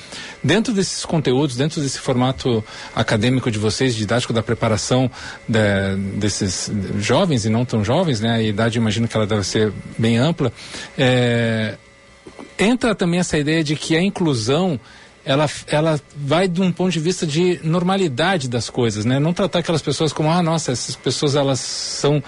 dentro 0.42 0.72
desses 0.72 1.04
conteúdos, 1.04 1.54
dentro 1.54 1.82
desse 1.82 1.98
formato 1.98 2.64
acadêmico 2.96 3.50
de 3.50 3.58
vocês, 3.58 3.94
didático 3.94 4.32
da 4.32 4.42
preparação 4.42 5.10
de, 5.46 5.96
desses 6.16 6.61
jovens 6.98 7.44
e 7.44 7.48
não 7.48 7.64
tão 7.64 7.84
jovens, 7.84 8.20
né? 8.20 8.32
A 8.32 8.42
idade, 8.42 8.78
imagino 8.78 9.08
que 9.08 9.16
ela 9.16 9.26
deve 9.26 9.44
ser 9.44 9.72
bem 9.98 10.18
ampla, 10.18 10.52
é, 10.96 11.76
entra 12.58 12.94
também 12.94 13.20
essa 13.20 13.38
ideia 13.38 13.62
de 13.62 13.76
que 13.76 13.96
a 13.96 14.02
inclusão 14.02 14.78
ela, 15.24 15.48
ela 15.68 16.00
vai 16.16 16.48
de 16.48 16.60
um 16.60 16.72
ponto 16.72 16.90
de 16.90 16.98
vista 16.98 17.26
de 17.26 17.60
normalidade 17.62 18.48
das 18.48 18.68
coisas, 18.68 19.04
né? 19.04 19.20
Não 19.20 19.32
tratar 19.32 19.60
aquelas 19.60 19.82
pessoas 19.82 20.12
como, 20.12 20.30
ah, 20.30 20.42
nossa, 20.42 20.72
essas 20.72 20.96
pessoas 20.96 21.36
elas 21.36 21.60
são 21.60 22.22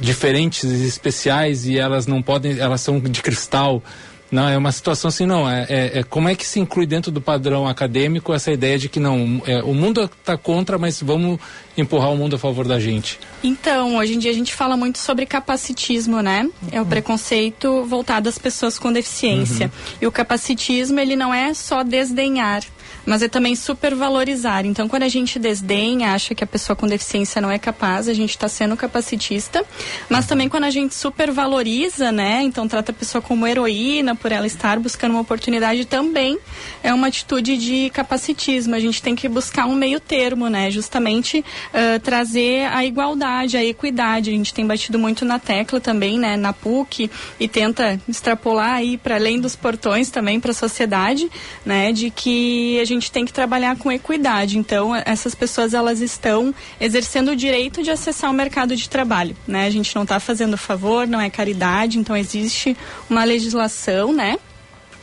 diferentes, 0.00 0.64
especiais 0.64 1.66
e 1.66 1.78
elas 1.78 2.06
não 2.06 2.22
podem, 2.22 2.58
elas 2.58 2.80
são 2.80 2.98
de 2.98 3.22
cristal. 3.22 3.82
Não, 4.30 4.48
é 4.48 4.56
uma 4.56 4.70
situação 4.70 5.08
assim, 5.08 5.26
não. 5.26 5.48
É, 5.48 5.66
é, 5.68 5.98
é, 5.98 6.02
como 6.02 6.28
é 6.28 6.34
que 6.34 6.46
se 6.46 6.60
inclui 6.60 6.86
dentro 6.86 7.10
do 7.10 7.20
padrão 7.20 7.66
acadêmico 7.66 8.32
essa 8.32 8.52
ideia 8.52 8.78
de 8.78 8.88
que 8.88 9.00
não, 9.00 9.42
é, 9.46 9.62
o 9.62 9.74
mundo 9.74 10.02
está 10.04 10.36
contra, 10.36 10.78
mas 10.78 11.02
vamos 11.02 11.38
empurrar 11.76 12.12
o 12.12 12.16
mundo 12.16 12.36
a 12.36 12.38
favor 12.38 12.66
da 12.66 12.78
gente? 12.78 13.18
Então, 13.42 13.96
hoje 13.96 14.14
em 14.14 14.18
dia 14.18 14.30
a 14.30 14.34
gente 14.34 14.54
fala 14.54 14.76
muito 14.76 14.98
sobre 14.98 15.26
capacitismo, 15.26 16.20
né? 16.20 16.48
É 16.70 16.80
o 16.80 16.86
preconceito 16.86 17.84
voltado 17.84 18.28
às 18.28 18.38
pessoas 18.38 18.78
com 18.78 18.92
deficiência. 18.92 19.66
Uhum. 19.66 19.96
E 20.02 20.06
o 20.06 20.12
capacitismo, 20.12 21.00
ele 21.00 21.16
não 21.16 21.34
é 21.34 21.52
só 21.52 21.82
desdenhar 21.82 22.62
mas 23.04 23.22
é 23.22 23.28
também 23.28 23.54
supervalorizar. 23.54 24.64
Então, 24.64 24.88
quando 24.88 25.04
a 25.04 25.08
gente 25.08 25.38
desdenha, 25.38 26.12
acha 26.12 26.34
que 26.34 26.44
a 26.44 26.46
pessoa 26.46 26.76
com 26.76 26.86
deficiência 26.86 27.40
não 27.40 27.50
é 27.50 27.58
capaz, 27.58 28.08
a 28.08 28.14
gente 28.14 28.30
está 28.30 28.48
sendo 28.48 28.76
capacitista, 28.76 29.64
mas 30.08 30.26
também 30.26 30.48
quando 30.48 30.64
a 30.64 30.70
gente 30.70 30.94
supervaloriza, 30.94 32.12
né? 32.12 32.42
Então, 32.42 32.68
trata 32.68 32.92
a 32.92 32.94
pessoa 32.94 33.22
como 33.22 33.46
heroína 33.46 34.14
por 34.20 34.32
ela 34.32 34.46
estar 34.46 34.78
buscando 34.78 35.12
uma 35.12 35.20
oportunidade 35.20 35.84
também 35.84 36.38
é 36.82 36.92
uma 36.92 37.08
atitude 37.08 37.56
de 37.56 37.90
capacitismo. 37.90 38.74
A 38.74 38.80
gente 38.80 39.02
tem 39.02 39.14
que 39.14 39.28
buscar 39.28 39.66
um 39.66 39.74
meio 39.74 40.00
termo, 40.00 40.48
né? 40.48 40.70
Justamente 40.70 41.40
uh, 41.40 41.98
trazer 42.00 42.66
a 42.66 42.84
igualdade, 42.84 43.56
a 43.56 43.64
equidade. 43.64 44.30
A 44.30 44.32
gente 44.32 44.54
tem 44.54 44.66
batido 44.66 44.98
muito 44.98 45.24
na 45.24 45.38
tecla 45.38 45.80
também, 45.80 46.18
né? 46.18 46.36
Na 46.36 46.52
PUC 46.52 47.10
e 47.38 47.48
tenta 47.48 48.00
extrapolar 48.08 48.74
aí 48.74 48.96
para 48.96 49.16
além 49.16 49.40
dos 49.40 49.56
portões 49.56 50.10
também 50.10 50.38
para 50.38 50.50
a 50.50 50.54
sociedade, 50.54 51.30
né? 51.64 51.92
De 51.92 52.10
que 52.10 52.78
a 52.80 52.84
gente 52.84 53.10
tem 53.10 53.24
que 53.24 53.32
trabalhar 53.32 53.76
com 53.76 53.90
equidade. 53.90 54.58
Então, 54.58 54.94
essas 54.94 55.34
pessoas 55.34 55.74
elas 55.74 56.00
estão 56.00 56.54
exercendo 56.80 57.32
o 57.32 57.36
direito 57.36 57.82
de 57.82 57.90
acessar 57.90 58.30
o 58.30 58.34
mercado 58.34 58.76
de 58.76 58.88
trabalho, 58.88 59.36
né? 59.46 59.66
A 59.66 59.70
gente 59.70 59.94
não 59.94 60.02
está 60.02 60.20
fazendo 60.20 60.56
favor, 60.56 61.06
não 61.06 61.20
é 61.20 61.28
caridade, 61.30 61.98
então 61.98 62.16
existe 62.16 62.76
uma 63.08 63.24
legislação, 63.24 64.09
né? 64.12 64.38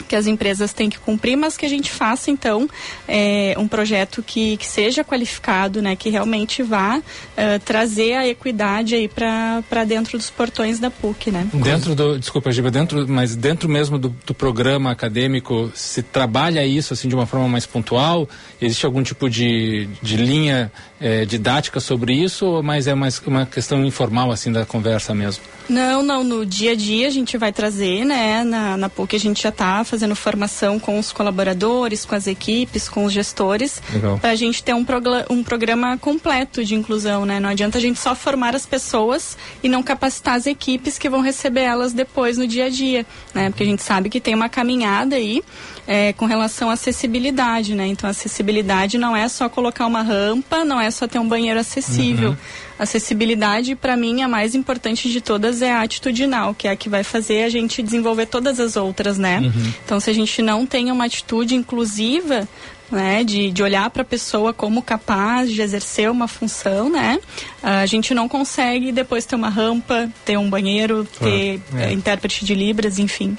Que 0.07 0.15
as 0.15 0.27
empresas 0.27 0.73
têm 0.73 0.89
que 0.89 0.99
cumprir, 0.99 1.35
mas 1.35 1.57
que 1.57 1.65
a 1.65 1.69
gente 1.69 1.91
faça 1.91 2.31
então 2.31 2.69
é, 3.07 3.55
um 3.57 3.67
projeto 3.67 4.23
que, 4.23 4.57
que 4.57 4.65
seja 4.65 5.03
qualificado, 5.03 5.81
né, 5.81 5.95
que 5.95 6.09
realmente 6.09 6.63
vá 6.63 6.97
uh, 6.97 7.59
trazer 7.65 8.13
a 8.13 8.27
equidade 8.27 8.95
aí 8.95 9.07
para 9.07 9.83
dentro 9.85 10.17
dos 10.17 10.29
portões 10.29 10.79
da 10.79 10.89
PUC, 10.89 11.31
né? 11.31 11.47
Dentro 11.53 11.95
do, 11.95 12.19
desculpa, 12.19 12.51
Giba, 12.51 12.71
dentro, 12.71 13.07
mas 13.07 13.35
dentro 13.35 13.69
mesmo 13.69 13.97
do, 13.97 14.15
do 14.25 14.33
programa 14.33 14.91
acadêmico 14.91 15.71
se 15.73 16.01
trabalha 16.01 16.65
isso 16.65 16.93
assim 16.93 17.07
de 17.07 17.15
uma 17.15 17.25
forma 17.25 17.47
mais 17.47 17.65
pontual? 17.65 18.27
Existe 18.61 18.85
algum 18.85 19.03
tipo 19.03 19.29
de, 19.29 19.87
de 20.01 20.17
linha 20.17 20.71
é, 20.99 21.25
didática 21.25 21.79
sobre 21.79 22.13
isso, 22.13 22.45
ou 22.45 22.63
mais 22.63 22.87
é 22.87 22.95
mais 22.95 23.19
uma 23.25 23.45
questão 23.45 23.83
informal 23.85 24.31
assim 24.31 24.51
da 24.51 24.65
conversa 24.65 25.13
mesmo? 25.13 25.43
Não, 25.69 26.01
não. 26.01 26.23
No 26.23 26.45
dia 26.45 26.71
a 26.71 26.75
dia 26.75 27.07
a 27.07 27.11
gente 27.11 27.37
vai 27.37 27.51
trazer, 27.51 28.05
né? 28.05 28.43
Na, 28.43 28.77
na 28.77 28.89
PUC 28.89 29.15
a 29.15 29.19
gente 29.19 29.41
já 29.43 29.49
está 29.49 29.83
fazendo 29.87 30.15
formação 30.15 30.79
com 30.79 30.99
os 30.99 31.11
colaboradores, 31.11 32.05
com 32.05 32.15
as 32.15 32.27
equipes, 32.27 32.87
com 32.87 33.05
os 33.05 33.13
gestores, 33.13 33.81
para 34.21 34.31
a 34.31 34.35
gente 34.35 34.63
ter 34.63 34.73
um, 34.73 34.85
um 35.29 35.43
programa 35.43 35.97
completo 35.97 36.63
de 36.63 36.75
inclusão, 36.75 37.25
né? 37.25 37.39
Não 37.39 37.49
adianta 37.49 37.77
a 37.77 37.81
gente 37.81 37.99
só 37.99 38.15
formar 38.15 38.55
as 38.55 38.65
pessoas 38.65 39.37
e 39.63 39.69
não 39.69 39.81
capacitar 39.81 40.35
as 40.35 40.45
equipes 40.45 40.97
que 40.97 41.09
vão 41.09 41.21
receber 41.21 41.61
elas 41.61 41.93
depois 41.93 42.37
no 42.37 42.47
dia 42.47 42.65
a 42.65 42.69
dia, 42.69 43.05
né? 43.33 43.49
Porque 43.49 43.63
a 43.63 43.65
gente 43.65 43.81
sabe 43.81 44.09
que 44.09 44.19
tem 44.19 44.35
uma 44.35 44.49
caminhada 44.49 45.15
aí 45.15 45.41
é, 45.87 46.13
com 46.13 46.25
relação 46.25 46.69
à 46.69 46.73
acessibilidade, 46.73 47.73
né? 47.73 47.87
Então, 47.87 48.09
acessibilidade 48.09 48.97
não 48.97 49.15
é 49.15 49.27
só 49.29 49.47
colocar 49.47 49.85
uma 49.85 50.01
rampa, 50.01 50.65
não 50.65 50.79
é 50.79 50.91
só 50.91 51.07
ter 51.07 51.19
um 51.19 51.27
banheiro 51.27 51.59
acessível. 51.59 52.31
Uhum. 52.31 52.37
Acessibilidade, 52.79 53.75
para 53.75 53.97
mim, 53.97 54.21
a 54.21 54.27
mais 54.27 54.53
importante 54.53 55.09
de 55.09 55.19
todas 55.19 55.61
é 55.61 55.71
a 55.71 55.81
atitudinal, 55.81 56.53
que 56.53 56.67
é 56.67 56.71
a 56.71 56.75
que 56.75 56.89
vai 56.89 57.03
fazer 57.03 57.43
a 57.43 57.49
gente 57.49 57.81
desenvolver 57.81 58.27
todas 58.27 58.59
as 58.59 58.75
outras, 58.75 59.17
né? 59.17 59.39
Uhum. 59.39 59.73
Então, 59.83 59.99
se 59.99 60.09
a 60.09 60.13
gente 60.13 60.41
não 60.41 60.65
tem 60.65 60.91
uma 60.91 61.05
atitude 61.05 61.55
inclusiva, 61.55 62.47
né, 62.91 63.23
de, 63.23 63.51
de 63.51 63.63
olhar 63.63 63.89
para 63.89 64.01
a 64.01 64.05
pessoa 64.05 64.53
como 64.53 64.81
capaz 64.81 65.51
de 65.51 65.61
exercer 65.61 66.09
uma 66.09 66.27
função, 66.27 66.89
né, 66.89 67.19
a 67.61 67.85
gente 67.85 68.13
não 68.13 68.29
consegue 68.29 68.91
depois 68.91 69.25
ter 69.25 69.35
uma 69.35 69.49
rampa, 69.49 70.09
ter 70.23 70.37
um 70.37 70.49
banheiro, 70.49 71.05
ter 71.19 71.59
é. 71.75 71.91
intérprete 71.91 72.45
de 72.45 72.55
libras, 72.55 72.97
enfim. 72.99 73.37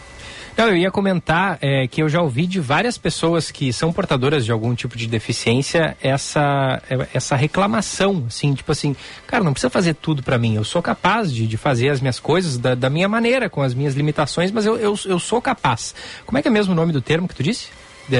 Não, 0.59 0.71
eu 0.71 0.77
ia 0.77 0.91
comentar 0.91 1.57
é, 1.63 1.87
que 1.87 2.03
eu 2.03 2.09
já 2.09 2.21
ouvi 2.21 2.45
de 2.45 2.59
várias 2.59 2.99
pessoas 2.99 3.49
que 3.49 3.73
são 3.73 3.93
portadoras 3.93 4.45
de 4.45 4.51
algum 4.51 4.75
tipo 4.75 4.99
de 4.99 5.07
deficiência 5.07 5.97
essa, 6.03 6.83
é, 6.91 7.07
essa 7.15 7.37
reclamação, 7.37 8.25
assim, 8.27 8.53
tipo 8.55 8.73
assim, 8.73 8.97
cara, 9.25 9.45
não 9.45 9.53
precisa 9.53 9.71
fazer 9.71 9.95
tudo 9.95 10.21
para 10.21 10.37
mim, 10.37 10.57
eu 10.57 10.65
sou 10.65 10.83
capaz 10.83 11.33
de, 11.33 11.47
de 11.47 11.57
fazer 11.57 11.91
as 11.91 12.01
minhas 12.01 12.19
coisas 12.19 12.59
da, 12.59 12.75
da 12.75 12.91
minha 12.91 13.09
maneira, 13.09 13.49
com 13.49 13.63
as 13.63 13.73
minhas 13.73 13.95
limitações, 13.95 14.51
mas 14.51 14.67
eu, 14.67 14.77
eu, 14.77 14.99
eu 15.05 15.19
sou 15.21 15.41
capaz. 15.41 15.95
Como 16.27 16.37
é 16.37 16.43
que 16.43 16.49
é 16.49 16.51
mesmo 16.51 16.73
o 16.73 16.77
nome 16.77 16.93
do 16.93 17.01
termo 17.01 17.29
que 17.29 17.37
tu 17.37 17.43
disse? 17.45 17.69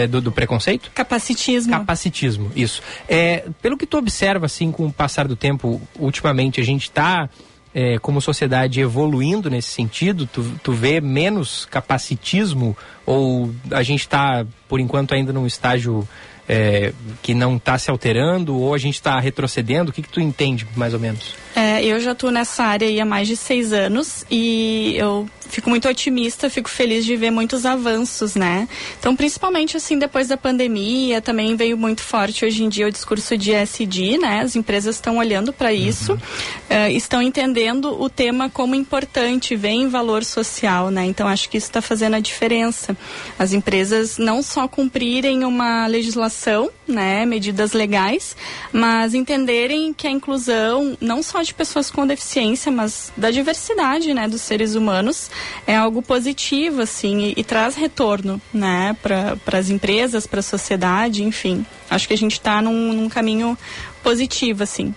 do, 0.09 0.21
do, 0.21 0.31
preconceito? 0.31 0.91
Capacitismo. 0.95 1.73
Capacitismo, 1.73 2.53
isso. 2.55 2.83
É, 3.09 3.47
pelo 3.63 3.77
que 3.77 3.87
tu 3.87 3.97
observa, 3.97 4.47
assim, 4.47 4.71
com 4.71 4.87
o 4.87 4.93
passar 4.93 5.27
do 5.27 5.35
tempo, 5.35 5.81
ultimamente, 5.99 6.61
a 6.61 6.65
gente 6.65 6.83
está 6.83 7.29
é, 7.75 7.99
como 7.99 8.21
sociedade 8.21 8.81
evoluindo 8.81 9.51
nesse 9.51 9.69
sentido? 9.69 10.27
Tu, 10.27 10.43
tu 10.63 10.73
vê 10.73 11.01
menos 11.01 11.67
capacitismo 11.67 12.77
ou 13.05 13.53
a 13.71 13.83
gente 13.83 14.01
está, 14.01 14.47
por 14.69 14.81
enquanto, 14.81 15.15
ainda 15.15 15.33
num 15.33 15.47
estágio 15.47 16.07
é, 16.49 16.93
que 17.23 17.35
não 17.35 17.57
está 17.57 17.79
se 17.79 17.91
alterando 17.91 18.57
ou 18.57 18.75
a 18.75 18.79
gente 18.79 18.95
está 18.95 19.19
retrocedendo? 19.21 19.91
O 19.91 19.93
que, 19.93 20.03
que 20.03 20.09
tu 20.09 20.21
entende, 20.21 20.67
mais 20.75 20.95
ou 20.95 21.01
menos? 21.01 21.35
É, 21.55 21.85
eu 21.85 21.99
já 22.01 22.13
estou 22.13 22.31
nessa 22.31 22.65
área 22.65 23.03
há 23.03 23.07
mais 23.07 23.27
de 23.27 23.37
seis 23.37 23.73
anos 23.73 24.25
e 24.31 24.95
eu 24.97 25.29
fico 25.49 25.71
muito 25.71 25.89
otimista, 25.89 26.51
fico 26.51 26.69
feliz 26.69 27.05
de 27.05 27.17
ver 27.17 27.31
muitos 27.31 27.65
avanços, 27.65 28.35
né? 28.35 28.69
Então, 28.99 29.17
principalmente 29.17 29.77
assim, 29.77 29.99
depois 29.99 30.29
da 30.29 30.37
pandemia, 30.37 31.21
também 31.21 31.57
veio 31.57 31.77
muito 31.77 32.03
forte 32.03 32.45
hoje 32.45 32.63
em 32.63 32.69
dia 32.69 32.87
o 32.87 32.93
discurso 32.93 33.37
de 33.37 33.53
SD, 33.53 34.19
né? 34.19 34.41
As 34.41 34.55
empresas 34.55 34.97
estão 34.97 35.19
olhando 35.19 35.53
para 35.53 35.73
isso, 35.73 36.13
uhum. 36.13 36.19
uh, 36.19 36.91
estão 36.91 37.23
entendendo 37.23 38.01
o 38.01 38.09
tema 38.09 38.51
como 38.51 38.75
importante, 38.75 39.57
vem 39.57 39.89
valor 39.89 40.23
social, 40.23 40.91
né? 40.91 41.07
Então, 41.07 41.27
acho 41.27 41.49
que 41.49 41.57
isso 41.57 41.69
está 41.69 41.81
fazendo 41.81 42.15
a 42.15 42.21
diferença. 42.21 42.97
As 43.39 43.53
empresas 43.53 44.19
não 44.19 44.43
só 44.43 44.69
cumprirem 44.69 45.45
uma 45.45 45.87
legislação, 45.87 46.71
né? 46.87 47.25
Medidas 47.25 47.73
legais, 47.73 48.37
mas 48.73 49.15
entenderem 49.15 49.93
que 49.93 50.07
a 50.07 50.11
inclusão, 50.11 50.97
não 51.01 51.23
só 51.23 51.38
de 51.43 51.55
pessoas 51.55 51.91
com 51.91 52.07
deficiência, 52.07 52.71
mas 52.71 53.13
da 53.17 53.31
diversidade, 53.31 54.13
né? 54.15 54.29
Dos 54.29 54.43
seres 54.43 54.75
humanos, 54.75 55.31
é 55.67 55.77
algo 55.77 56.03
positivo, 56.03 56.83
assim, 56.83 57.19
e, 57.19 57.35
e 57.37 57.45
traz 57.45 57.75
retorno, 57.75 58.41
né, 58.53 58.97
para 59.03 59.59
as 59.59 59.71
empresas, 59.71 60.27
para 60.27 60.41
a 60.41 60.43
sociedade, 60.43 61.23
enfim. 61.23 61.65
Acho 61.91 62.07
que 62.07 62.15
a 62.15 62.19
gente 62.19 62.33
está 62.33 62.61
num, 62.61 62.93
num 62.93 63.09
caminho 63.09 63.57
positivo, 64.03 64.63
assim. 64.63 64.95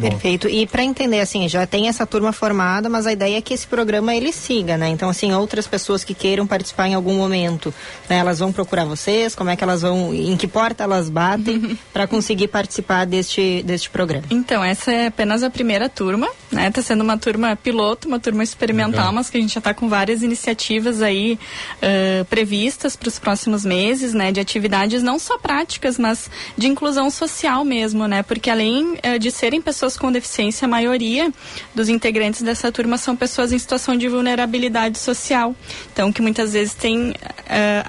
Perfeito. 0.00 0.48
E 0.48 0.66
para 0.66 0.84
entender, 0.84 1.20
assim, 1.20 1.48
já 1.48 1.66
tem 1.66 1.88
essa 1.88 2.06
turma 2.06 2.32
formada, 2.32 2.88
mas 2.88 3.06
a 3.06 3.12
ideia 3.12 3.38
é 3.38 3.40
que 3.40 3.54
esse 3.54 3.66
programa 3.66 4.14
ele 4.14 4.32
siga, 4.32 4.76
né? 4.76 4.88
Então, 4.88 5.08
assim, 5.08 5.32
outras 5.32 5.66
pessoas 5.66 6.04
que 6.04 6.14
queiram 6.14 6.46
participar 6.46 6.88
em 6.88 6.94
algum 6.94 7.14
momento, 7.14 7.72
né? 8.08 8.18
Elas 8.18 8.38
vão 8.38 8.52
procurar 8.52 8.84
vocês, 8.84 9.34
como 9.34 9.50
é 9.50 9.56
que 9.56 9.64
elas 9.64 9.82
vão, 9.82 10.14
em 10.14 10.36
que 10.36 10.46
porta 10.46 10.84
elas 10.84 11.08
batem 11.08 11.78
para 11.92 12.06
conseguir 12.06 12.48
participar 12.48 13.06
deste, 13.06 13.62
deste 13.64 13.90
programa? 13.90 14.24
Então, 14.30 14.62
essa 14.62 14.92
é 14.92 15.06
apenas 15.06 15.42
a 15.42 15.50
primeira 15.50 15.88
turma, 15.88 16.28
né? 16.50 16.70
Tá 16.70 16.82
sendo 16.82 17.02
uma 17.02 17.16
turma 17.16 17.56
piloto, 17.56 18.06
uma 18.06 18.20
turma 18.20 18.42
experimental, 18.42 19.12
mas 19.12 19.30
que 19.30 19.38
a 19.38 19.40
gente 19.40 19.54
já 19.54 19.58
está 19.58 19.72
com 19.72 19.88
várias 19.88 20.22
iniciativas 20.22 21.00
aí 21.00 21.38
uh, 21.82 22.24
previstas 22.26 22.96
para 22.96 23.08
os 23.08 23.18
próximos 23.18 23.64
meses, 23.64 24.12
né? 24.12 24.30
De 24.30 24.40
atividades 24.40 25.02
não 25.02 25.18
só 25.18 25.38
práticas, 25.38 25.98
mas 25.98 26.30
de 26.56 26.66
inclusão 26.66 27.10
social 27.10 27.64
mesmo, 27.64 28.06
né? 28.06 28.22
Porque 28.22 28.50
além 28.50 28.94
uh, 28.94 29.18
de 29.18 29.30
serem 29.30 29.60
pessoas 29.60 29.85
com 29.94 30.10
deficiência, 30.10 30.64
a 30.64 30.68
maioria 30.68 31.30
dos 31.74 31.90
integrantes 31.90 32.40
dessa 32.40 32.72
turma 32.72 32.96
são 32.96 33.14
pessoas 33.14 33.52
em 33.52 33.58
situação 33.58 33.94
de 33.94 34.08
vulnerabilidade 34.08 34.98
social. 34.98 35.54
Então, 35.92 36.10
que 36.10 36.22
muitas 36.22 36.54
vezes 36.54 36.72
têm 36.72 37.10
uh, 37.10 37.14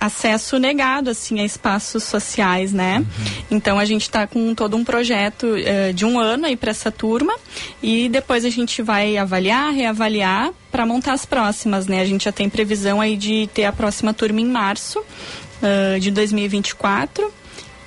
acesso 0.02 0.60
negado, 0.60 1.10
assim, 1.10 1.40
a 1.40 1.46
espaços 1.46 2.04
sociais, 2.04 2.74
né? 2.74 2.98
Uhum. 2.98 3.06
Então, 3.52 3.80
a 3.80 3.86
gente 3.86 4.02
está 4.02 4.28
com 4.28 4.54
todo 4.54 4.76
um 4.76 4.84
projeto 4.84 5.48
de 5.96 6.06
um 6.06 6.20
ano 6.20 6.46
aí 6.46 6.58
para 6.58 6.72
essa 6.72 6.92
turma 6.92 7.34
e 7.82 8.10
depois 8.10 8.44
a 8.44 8.50
gente 8.50 8.82
vai 8.82 9.16
avaliar, 9.18 9.72
reavaliar 9.72 10.52
para 10.72 10.86
montar 10.86 11.14
as 11.14 11.26
próximas, 11.26 11.88
né? 11.88 12.02
A 12.02 12.06
gente 12.06 12.26
já 12.26 12.32
tem 12.32 12.50
previsão 12.50 13.00
aí 13.00 13.16
de 13.16 13.50
ter 13.54 13.66
a 13.66 13.72
próxima 13.72 14.14
turma 14.14 14.42
em 14.42 14.46
março 14.46 15.00
uh, 15.00 16.00
de 16.00 16.12
2024 16.12 17.32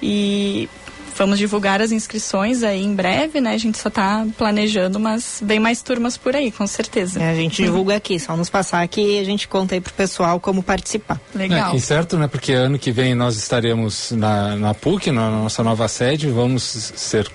e 0.02 0.68
vamos 1.20 1.38
divulgar 1.38 1.82
as 1.82 1.92
inscrições 1.92 2.62
aí 2.62 2.82
em 2.82 2.94
breve, 2.94 3.42
né? 3.42 3.52
A 3.52 3.58
gente 3.58 3.76
só 3.76 3.90
está 3.90 4.26
planejando, 4.38 4.98
mas 4.98 5.38
vem 5.44 5.60
mais 5.60 5.82
turmas 5.82 6.16
por 6.16 6.34
aí, 6.34 6.50
com 6.50 6.66
certeza. 6.66 7.22
É, 7.22 7.32
a 7.32 7.34
gente 7.34 7.62
divulga 7.62 7.94
aqui, 7.94 8.18
só 8.18 8.34
nos 8.34 8.48
passar 8.48 8.80
aqui 8.82 9.16
e 9.16 9.18
a 9.18 9.24
gente 9.24 9.46
conta 9.46 9.74
aí 9.74 9.82
pro 9.82 9.92
pessoal 9.92 10.40
como 10.40 10.62
participar. 10.62 11.20
Legal. 11.34 11.74
É, 11.74 11.76
e 11.76 11.80
certo, 11.80 12.16
né? 12.16 12.26
Porque 12.26 12.54
ano 12.54 12.78
que 12.78 12.90
vem 12.90 13.14
nós 13.14 13.36
estaremos 13.36 14.12
na, 14.12 14.56
na 14.56 14.72
PUC, 14.72 15.10
na 15.10 15.28
nossa 15.30 15.62
nova 15.62 15.86
sede, 15.88 16.26
vamos 16.26 16.62
ser 16.62 17.30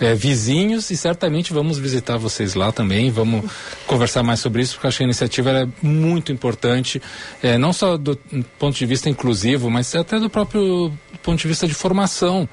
é, 0.00 0.14
vizinhos 0.14 0.90
e 0.90 0.96
certamente 0.96 1.52
vamos 1.52 1.78
visitar 1.78 2.16
vocês 2.16 2.54
lá 2.54 2.72
também, 2.72 3.10
vamos 3.10 3.44
conversar 3.86 4.22
mais 4.22 4.40
sobre 4.40 4.62
isso, 4.62 4.76
porque 4.76 4.86
acho 4.86 4.96
que 4.96 5.02
a 5.02 5.06
iniciativa 5.06 5.50
é 5.50 5.68
muito 5.82 6.32
importante, 6.32 7.02
é, 7.42 7.58
não 7.58 7.74
só 7.74 7.98
do 7.98 8.18
ponto 8.58 8.74
de 8.74 8.86
vista 8.86 9.10
inclusivo, 9.10 9.68
mas 9.68 9.94
até 9.94 10.18
do 10.18 10.30
próprio 10.30 10.90
ponto 11.22 11.38
de 11.38 11.48
vista 11.48 11.66
de 11.66 11.74
formação 11.74 12.48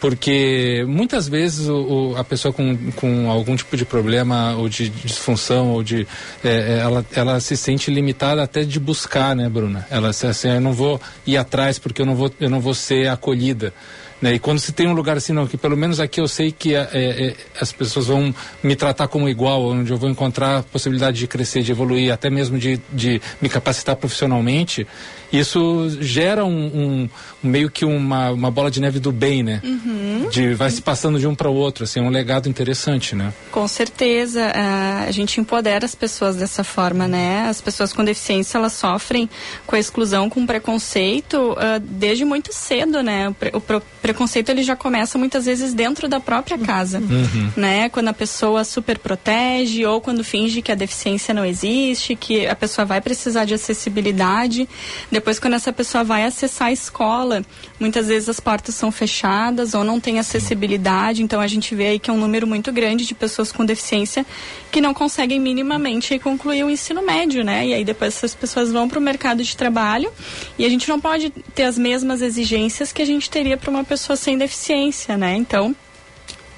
porque 0.00 0.84
muitas 0.88 1.28
vezes 1.28 1.68
o, 1.68 1.76
o, 2.12 2.16
a 2.16 2.24
pessoa 2.24 2.52
com, 2.52 2.76
com 2.92 3.30
algum 3.30 3.54
tipo 3.54 3.76
de 3.76 3.84
problema 3.84 4.54
ou 4.56 4.68
de 4.68 4.88
disfunção 4.88 5.70
ou 5.70 5.82
de 5.82 6.06
é, 6.42 6.48
é 6.48 6.78
ela, 6.78 7.06
ela 7.14 7.40
se 7.40 7.56
sente 7.56 7.90
limitada 7.90 8.42
até 8.42 8.64
de 8.64 8.80
buscar 8.80 9.36
né 9.36 9.48
Bruna 9.48 9.86
ela 9.90 10.08
assim 10.08 10.48
eu 10.48 10.60
não 10.60 10.72
vou 10.72 11.00
ir 11.26 11.36
atrás 11.36 11.78
porque 11.78 12.00
eu 12.00 12.06
não 12.06 12.14
vou 12.14 12.32
eu 12.40 12.48
não 12.48 12.60
vou 12.60 12.74
ser 12.74 13.08
acolhida 13.08 13.72
né? 14.20 14.34
E 14.34 14.38
quando 14.38 14.58
se 14.58 14.72
tem 14.72 14.86
um 14.86 14.92
lugar 14.92 15.16
assim, 15.16 15.32
não, 15.32 15.46
que 15.46 15.56
pelo 15.56 15.76
menos 15.76 15.98
aqui 15.98 16.20
eu 16.20 16.28
sei 16.28 16.52
que 16.52 16.74
é, 16.74 16.88
é, 16.92 17.26
é, 17.28 17.36
as 17.58 17.72
pessoas 17.72 18.08
vão 18.08 18.34
me 18.62 18.76
tratar 18.76 19.08
como 19.08 19.28
igual, 19.28 19.64
onde 19.64 19.90
eu 19.90 19.96
vou 19.96 20.10
encontrar 20.10 20.58
a 20.58 20.62
possibilidade 20.62 21.18
de 21.18 21.26
crescer, 21.26 21.62
de 21.62 21.72
evoluir, 21.72 22.12
até 22.12 22.28
mesmo 22.28 22.58
de, 22.58 22.80
de 22.92 23.20
me 23.40 23.48
capacitar 23.48 23.96
profissionalmente, 23.96 24.86
isso 25.32 25.88
gera 26.00 26.44
um, 26.44 26.66
um, 26.66 27.08
meio 27.42 27.70
que 27.70 27.84
uma, 27.84 28.30
uma 28.30 28.50
bola 28.50 28.70
de 28.70 28.80
neve 28.80 28.98
do 28.98 29.12
bem, 29.12 29.42
né? 29.42 29.60
Uhum. 29.62 30.28
De, 30.30 30.54
vai 30.54 30.70
se 30.70 30.82
passando 30.82 31.18
de 31.18 31.26
um 31.26 31.34
para 31.34 31.48
o 31.48 31.54
outro, 31.54 31.84
assim, 31.84 32.00
é 32.00 32.02
um 32.02 32.10
legado 32.10 32.48
interessante, 32.48 33.14
né? 33.14 33.32
Com 33.50 33.66
certeza, 33.68 34.40
uh, 34.40 35.08
a 35.08 35.10
gente 35.10 35.40
empodera 35.40 35.84
as 35.84 35.94
pessoas 35.94 36.36
dessa 36.36 36.64
forma, 36.64 37.06
né? 37.06 37.48
As 37.48 37.60
pessoas 37.60 37.92
com 37.92 38.04
deficiência, 38.04 38.58
elas 38.58 38.72
sofrem 38.72 39.28
com 39.66 39.76
a 39.76 39.78
exclusão, 39.78 40.28
com 40.28 40.46
preconceito 40.46 41.52
uh, 41.52 41.80
desde 41.80 42.24
muito 42.24 42.52
cedo, 42.52 43.02
né? 43.02 43.28
O, 43.28 43.58
o 43.58 43.82
preconceito, 44.02 44.50
ele 44.50 44.62
já 44.62 44.74
começa 44.74 45.16
muitas 45.16 45.46
vezes 45.46 45.72
dentro 45.72 46.08
da 46.08 46.18
própria 46.18 46.58
casa, 46.58 46.98
uhum. 46.98 47.50
né? 47.56 47.88
Quando 47.88 48.08
a 48.08 48.14
pessoa 48.14 48.64
super 48.64 48.98
protege 48.98 49.84
ou 49.86 50.00
quando 50.00 50.24
finge 50.24 50.62
que 50.62 50.72
a 50.72 50.74
deficiência 50.74 51.32
não 51.32 51.44
existe, 51.44 52.16
que 52.16 52.46
a 52.46 52.56
pessoa 52.56 52.84
vai 52.84 53.00
precisar 53.00 53.44
de 53.44 53.54
acessibilidade, 53.54 54.68
depois, 55.10 55.19
quando 55.38 55.54
essa 55.54 55.72
pessoa 55.72 56.04
vai 56.04 56.24
acessar 56.24 56.68
a 56.68 56.72
escola, 56.72 57.44
muitas 57.78 58.08
vezes 58.08 58.28
as 58.28 58.40
portas 58.40 58.74
são 58.74 58.90
fechadas 58.90 59.74
ou 59.74 59.84
não 59.84 60.00
tem 60.00 60.18
acessibilidade. 60.18 61.22
Então, 61.22 61.40
a 61.40 61.46
gente 61.46 61.74
vê 61.74 61.88
aí 61.88 61.98
que 61.98 62.10
é 62.10 62.12
um 62.12 62.18
número 62.18 62.46
muito 62.46 62.72
grande 62.72 63.06
de 63.06 63.14
pessoas 63.14 63.52
com 63.52 63.64
deficiência 63.64 64.24
que 64.70 64.80
não 64.80 64.94
conseguem 64.94 65.40
minimamente 65.40 66.18
concluir 66.18 66.64
o 66.64 66.70
ensino 66.70 67.02
médio, 67.02 67.44
né? 67.44 67.66
E 67.66 67.74
aí 67.74 67.84
depois 67.84 68.16
essas 68.16 68.34
pessoas 68.34 68.70
vão 68.70 68.88
para 68.88 68.98
o 68.98 69.02
mercado 69.02 69.42
de 69.42 69.56
trabalho 69.56 70.10
e 70.58 70.64
a 70.64 70.68
gente 70.68 70.88
não 70.88 71.00
pode 71.00 71.30
ter 71.54 71.64
as 71.64 71.76
mesmas 71.76 72.22
exigências 72.22 72.92
que 72.92 73.02
a 73.02 73.06
gente 73.06 73.28
teria 73.28 73.56
para 73.56 73.70
uma 73.70 73.84
pessoa 73.84 74.16
sem 74.16 74.38
deficiência, 74.38 75.16
né? 75.16 75.34
Então, 75.34 75.74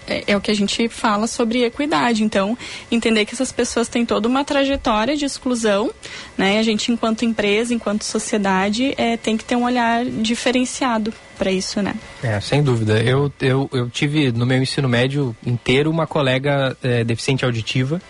é, 0.07 0.24
é, 0.26 0.36
o 0.36 0.40
que 0.40 0.50
a 0.50 0.55
gente 0.55 0.88
fala 0.88 1.26
sobre 1.26 1.64
equidade. 1.64 2.22
Então, 2.22 2.57
entender 2.90 3.24
que 3.24 3.34
essas 3.34 3.53
pessoas 3.53 3.88
têm 3.88 4.05
toda 4.05 4.28
uma 4.28 4.44
trajetória 4.44 5.16
de 5.16 5.24
exclusão, 5.24 5.90
né? 6.36 6.59
A 6.59 6.62
gente, 6.62 6.90
enquanto 6.90 7.24
empresa, 7.24 7.74
enquanto 7.74 8.03
sociedade, 8.03 8.94
é, 8.96 9.16
tem 9.16 9.36
que 9.36 9.44
ter 9.44 9.57
um 9.57 9.64
olhar 9.64 10.05
diferenciado 10.05 11.12
para 11.38 11.50
isso, 11.50 11.82
né? 11.82 11.94
É, 12.22 12.38
sem 12.40 12.62
dúvida. 12.62 13.03
Eu, 13.03 13.32
eu, 13.40 13.68
eu 13.72 13.90
tive 13.90 14.32
no 14.32 14.46
meu 14.46 14.62
ensino 14.62 14.88
médio 14.88 15.34
inteiro 15.44 15.90
uma 15.90 16.07
colega 16.07 16.76
é, 16.82 17.05
deficiente 17.05 17.44
auditiva 17.44 18.00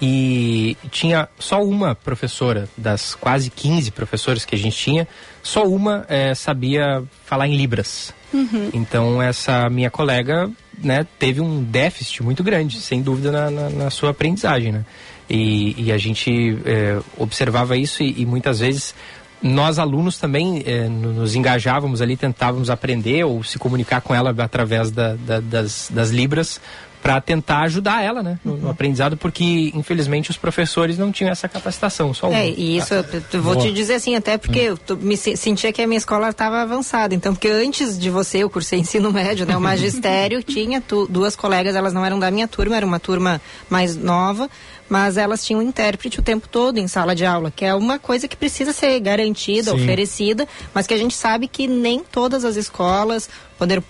e 0.00 0.76
tinha 0.90 1.28
só 1.38 1.62
uma 1.62 1.94
professora 1.94 2.68
das 2.76 3.14
quase 3.14 3.50
15 3.50 3.90
professores 3.90 4.44
que 4.44 4.54
a 4.54 4.58
gente 4.58 4.76
tinha, 4.76 5.08
só 5.42 5.64
uma 5.64 6.04
é, 6.08 6.34
sabia 6.34 7.02
falar 7.24 7.48
em 7.48 7.56
libras. 7.56 8.12
Uhum. 8.32 8.70
Então 8.74 9.22
essa 9.22 9.70
minha 9.70 9.90
colega 9.90 10.50
né, 10.78 11.06
teve 11.18 11.40
um 11.40 11.62
déficit 11.62 12.22
muito 12.22 12.42
grande, 12.42 12.78
sem 12.80 13.00
dúvida, 13.00 13.30
na, 13.30 13.50
na, 13.50 13.70
na 13.70 13.90
sua 13.90 14.10
aprendizagem. 14.10 14.72
Né? 14.72 14.84
E, 15.28 15.74
e 15.84 15.92
a 15.92 15.98
gente 15.98 16.58
é, 16.64 16.98
observava 17.16 17.76
isso 17.76 18.02
e, 18.02 18.20
e, 18.20 18.26
muitas 18.26 18.60
vezes 18.60 18.94
nós 19.42 19.78
alunos 19.78 20.18
também 20.18 20.62
é, 20.64 20.88
nos 20.88 21.34
engajávamos 21.34 22.00
ali, 22.00 22.16
tentávamos 22.16 22.70
aprender 22.70 23.24
ou 23.24 23.42
se 23.42 23.58
comunicar 23.58 24.00
com 24.00 24.14
ela 24.14 24.34
através 24.38 24.90
da, 24.90 25.14
da, 25.14 25.40
das, 25.40 25.90
das 25.92 26.10
libras 26.10 26.60
para 27.06 27.20
tentar 27.20 27.60
ajudar 27.60 28.02
ela, 28.02 28.20
né, 28.20 28.36
no, 28.44 28.56
no, 28.56 28.68
aprendizado, 28.68 29.16
porque 29.16 29.70
infelizmente 29.72 30.28
os 30.28 30.36
professores 30.36 30.98
não 30.98 31.12
tinham 31.12 31.30
essa 31.30 31.48
capacitação, 31.48 32.12
só 32.12 32.32
É, 32.32 32.48
e 32.48 32.76
isso 32.76 32.94
eu 33.32 33.40
vou 33.40 33.54
te 33.54 33.72
dizer 33.72 33.94
assim, 33.94 34.16
até 34.16 34.36
porque 34.36 34.72
hum. 34.72 34.76
eu 34.88 34.96
me 34.96 35.16
sentia 35.16 35.72
que 35.72 35.80
a 35.80 35.86
minha 35.86 35.98
escola 35.98 36.30
estava 36.30 36.60
avançada, 36.60 37.14
então 37.14 37.32
porque 37.32 37.46
antes 37.46 37.96
de 37.96 38.10
você 38.10 38.38
eu 38.38 38.50
cursei 38.50 38.80
ensino 38.80 39.12
médio, 39.12 39.46
né, 39.46 39.56
o 39.56 39.60
magistério 39.62 40.42
tinha 40.42 40.80
tu, 40.80 41.06
duas 41.06 41.36
colegas, 41.36 41.76
elas 41.76 41.92
não 41.92 42.04
eram 42.04 42.18
da 42.18 42.28
minha 42.28 42.48
turma, 42.48 42.76
era 42.76 42.84
uma 42.84 42.98
turma 42.98 43.40
mais 43.70 43.94
nova, 43.94 44.50
mas 44.88 45.16
elas 45.16 45.44
tinham 45.44 45.60
um 45.60 45.62
intérprete 45.62 46.20
o 46.20 46.22
tempo 46.22 46.48
todo 46.48 46.78
em 46.78 46.86
sala 46.86 47.14
de 47.14 47.24
aula, 47.24 47.50
que 47.50 47.64
é 47.64 47.74
uma 47.74 47.98
coisa 47.98 48.28
que 48.28 48.36
precisa 48.36 48.72
ser 48.72 48.98
garantida, 49.00 49.70
Sim. 49.70 49.82
oferecida, 49.82 50.48
mas 50.72 50.86
que 50.86 50.94
a 50.94 50.98
gente 50.98 51.14
sabe 51.14 51.48
que 51.48 51.66
nem 51.66 52.00
todas 52.00 52.44
as 52.44 52.56
escolas, 52.56 53.28
poder 53.58 53.82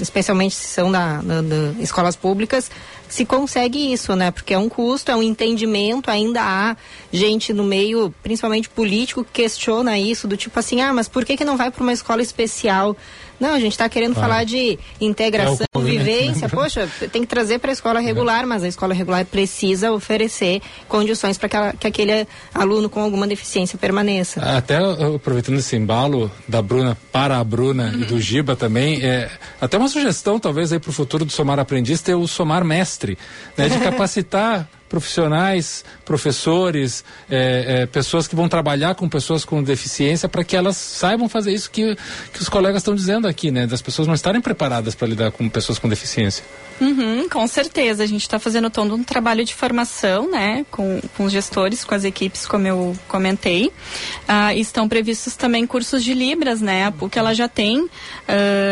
especialmente 0.00 0.54
se 0.54 0.66
são 0.68 0.90
da, 0.92 1.20
da, 1.22 1.42
da 1.42 1.72
escolas 1.80 2.14
públicas, 2.14 2.70
se 3.08 3.24
consegue 3.24 3.92
isso, 3.92 4.16
né? 4.16 4.30
Porque 4.30 4.54
é 4.54 4.58
um 4.58 4.68
custo, 4.68 5.10
é 5.10 5.16
um 5.16 5.22
entendimento, 5.22 6.10
ainda 6.10 6.40
há 6.42 6.76
gente 7.12 7.52
no 7.52 7.62
meio, 7.62 8.12
principalmente 8.22 8.68
político, 8.68 9.24
que 9.24 9.42
questiona 9.42 9.98
isso, 9.98 10.26
do 10.26 10.36
tipo 10.36 10.58
assim, 10.58 10.80
ah, 10.80 10.92
mas 10.92 11.08
por 11.08 11.24
que, 11.24 11.36
que 11.36 11.44
não 11.44 11.56
vai 11.56 11.70
para 11.70 11.82
uma 11.82 11.92
escola 11.92 12.22
especial? 12.22 12.96
Não, 13.38 13.54
a 13.54 13.60
gente 13.60 13.72
está 13.72 13.88
querendo 13.88 14.14
claro. 14.14 14.28
falar 14.28 14.44
de 14.44 14.78
integração, 15.00 15.66
é 15.74 15.80
vivência. 15.80 16.48
Poxa, 16.48 16.88
tem 17.12 17.22
que 17.22 17.28
trazer 17.28 17.58
para 17.58 17.70
a 17.70 17.72
escola 17.72 18.00
regular, 18.00 18.46
mas 18.46 18.62
a 18.62 18.68
escola 18.68 18.94
regular 18.94 19.24
precisa 19.24 19.92
oferecer 19.92 20.60
condições 20.88 21.36
para 21.38 21.48
que, 21.48 21.76
que, 21.78 21.86
aquele 21.86 22.26
aluno 22.54 22.88
com 22.88 23.00
alguma 23.00 23.26
deficiência 23.26 23.78
permaneça. 23.78 24.40
Até 24.40 24.76
aproveitando 24.76 25.58
esse 25.58 25.76
embalo 25.76 26.30
da 26.46 26.62
Bruna 26.62 26.96
para 27.12 27.38
a 27.38 27.44
Bruna 27.44 27.92
uhum. 27.92 28.02
e 28.02 28.04
do 28.04 28.20
Giba 28.20 28.56
também, 28.56 29.02
é, 29.02 29.30
até 29.60 29.76
uma 29.76 29.88
sugestão 29.88 30.38
talvez 30.38 30.72
aí 30.72 30.78
para 30.78 30.90
o 30.90 30.92
futuro 30.92 31.24
do 31.24 31.32
Somar 31.32 31.58
Aprendiz 31.58 32.00
ter 32.00 32.14
o 32.14 32.26
Somar 32.26 32.64
Mestre, 32.64 33.18
né, 33.56 33.68
de 33.68 33.78
capacitar 33.84 34.68
profissionais, 34.94 35.84
professores, 36.04 37.04
é, 37.28 37.80
é, 37.82 37.86
pessoas 37.86 38.28
que 38.28 38.36
vão 38.36 38.48
trabalhar 38.48 38.94
com 38.94 39.08
pessoas 39.08 39.44
com 39.44 39.60
deficiência 39.60 40.28
para 40.28 40.44
que 40.44 40.56
elas 40.56 40.76
saibam 40.76 41.28
fazer 41.28 41.52
isso 41.52 41.68
que, 41.68 41.96
que 42.32 42.40
os 42.40 42.48
colegas 42.48 42.82
estão 42.82 42.94
dizendo 42.94 43.26
aqui, 43.26 43.50
né? 43.50 43.66
Das 43.66 43.82
pessoas 43.82 44.06
não 44.06 44.14
estarem 44.14 44.40
preparadas 44.40 44.94
para 44.94 45.08
lidar 45.08 45.32
com 45.32 45.48
pessoas 45.48 45.80
com 45.80 45.88
deficiência. 45.88 46.44
Uhum, 46.80 47.28
com 47.28 47.46
certeza, 47.46 48.02
a 48.02 48.06
gente 48.06 48.22
está 48.22 48.38
fazendo 48.38 48.68
todo 48.68 48.94
um 48.94 49.04
trabalho 49.04 49.44
de 49.44 49.54
formação, 49.54 50.28
né, 50.28 50.66
com, 50.72 51.00
com 51.16 51.24
os 51.24 51.32
gestores, 51.32 51.84
com 51.84 51.94
as 51.94 52.02
equipes, 52.02 52.46
como 52.46 52.66
eu 52.66 52.96
comentei. 53.06 53.66
Uh, 53.68 54.56
estão 54.56 54.88
previstos 54.88 55.36
também 55.36 55.68
cursos 55.68 56.02
de 56.02 56.12
Libras, 56.12 56.60
né, 56.60 56.90
PUC 56.90 57.16
ela 57.16 57.32
já 57.32 57.46
tem 57.46 57.88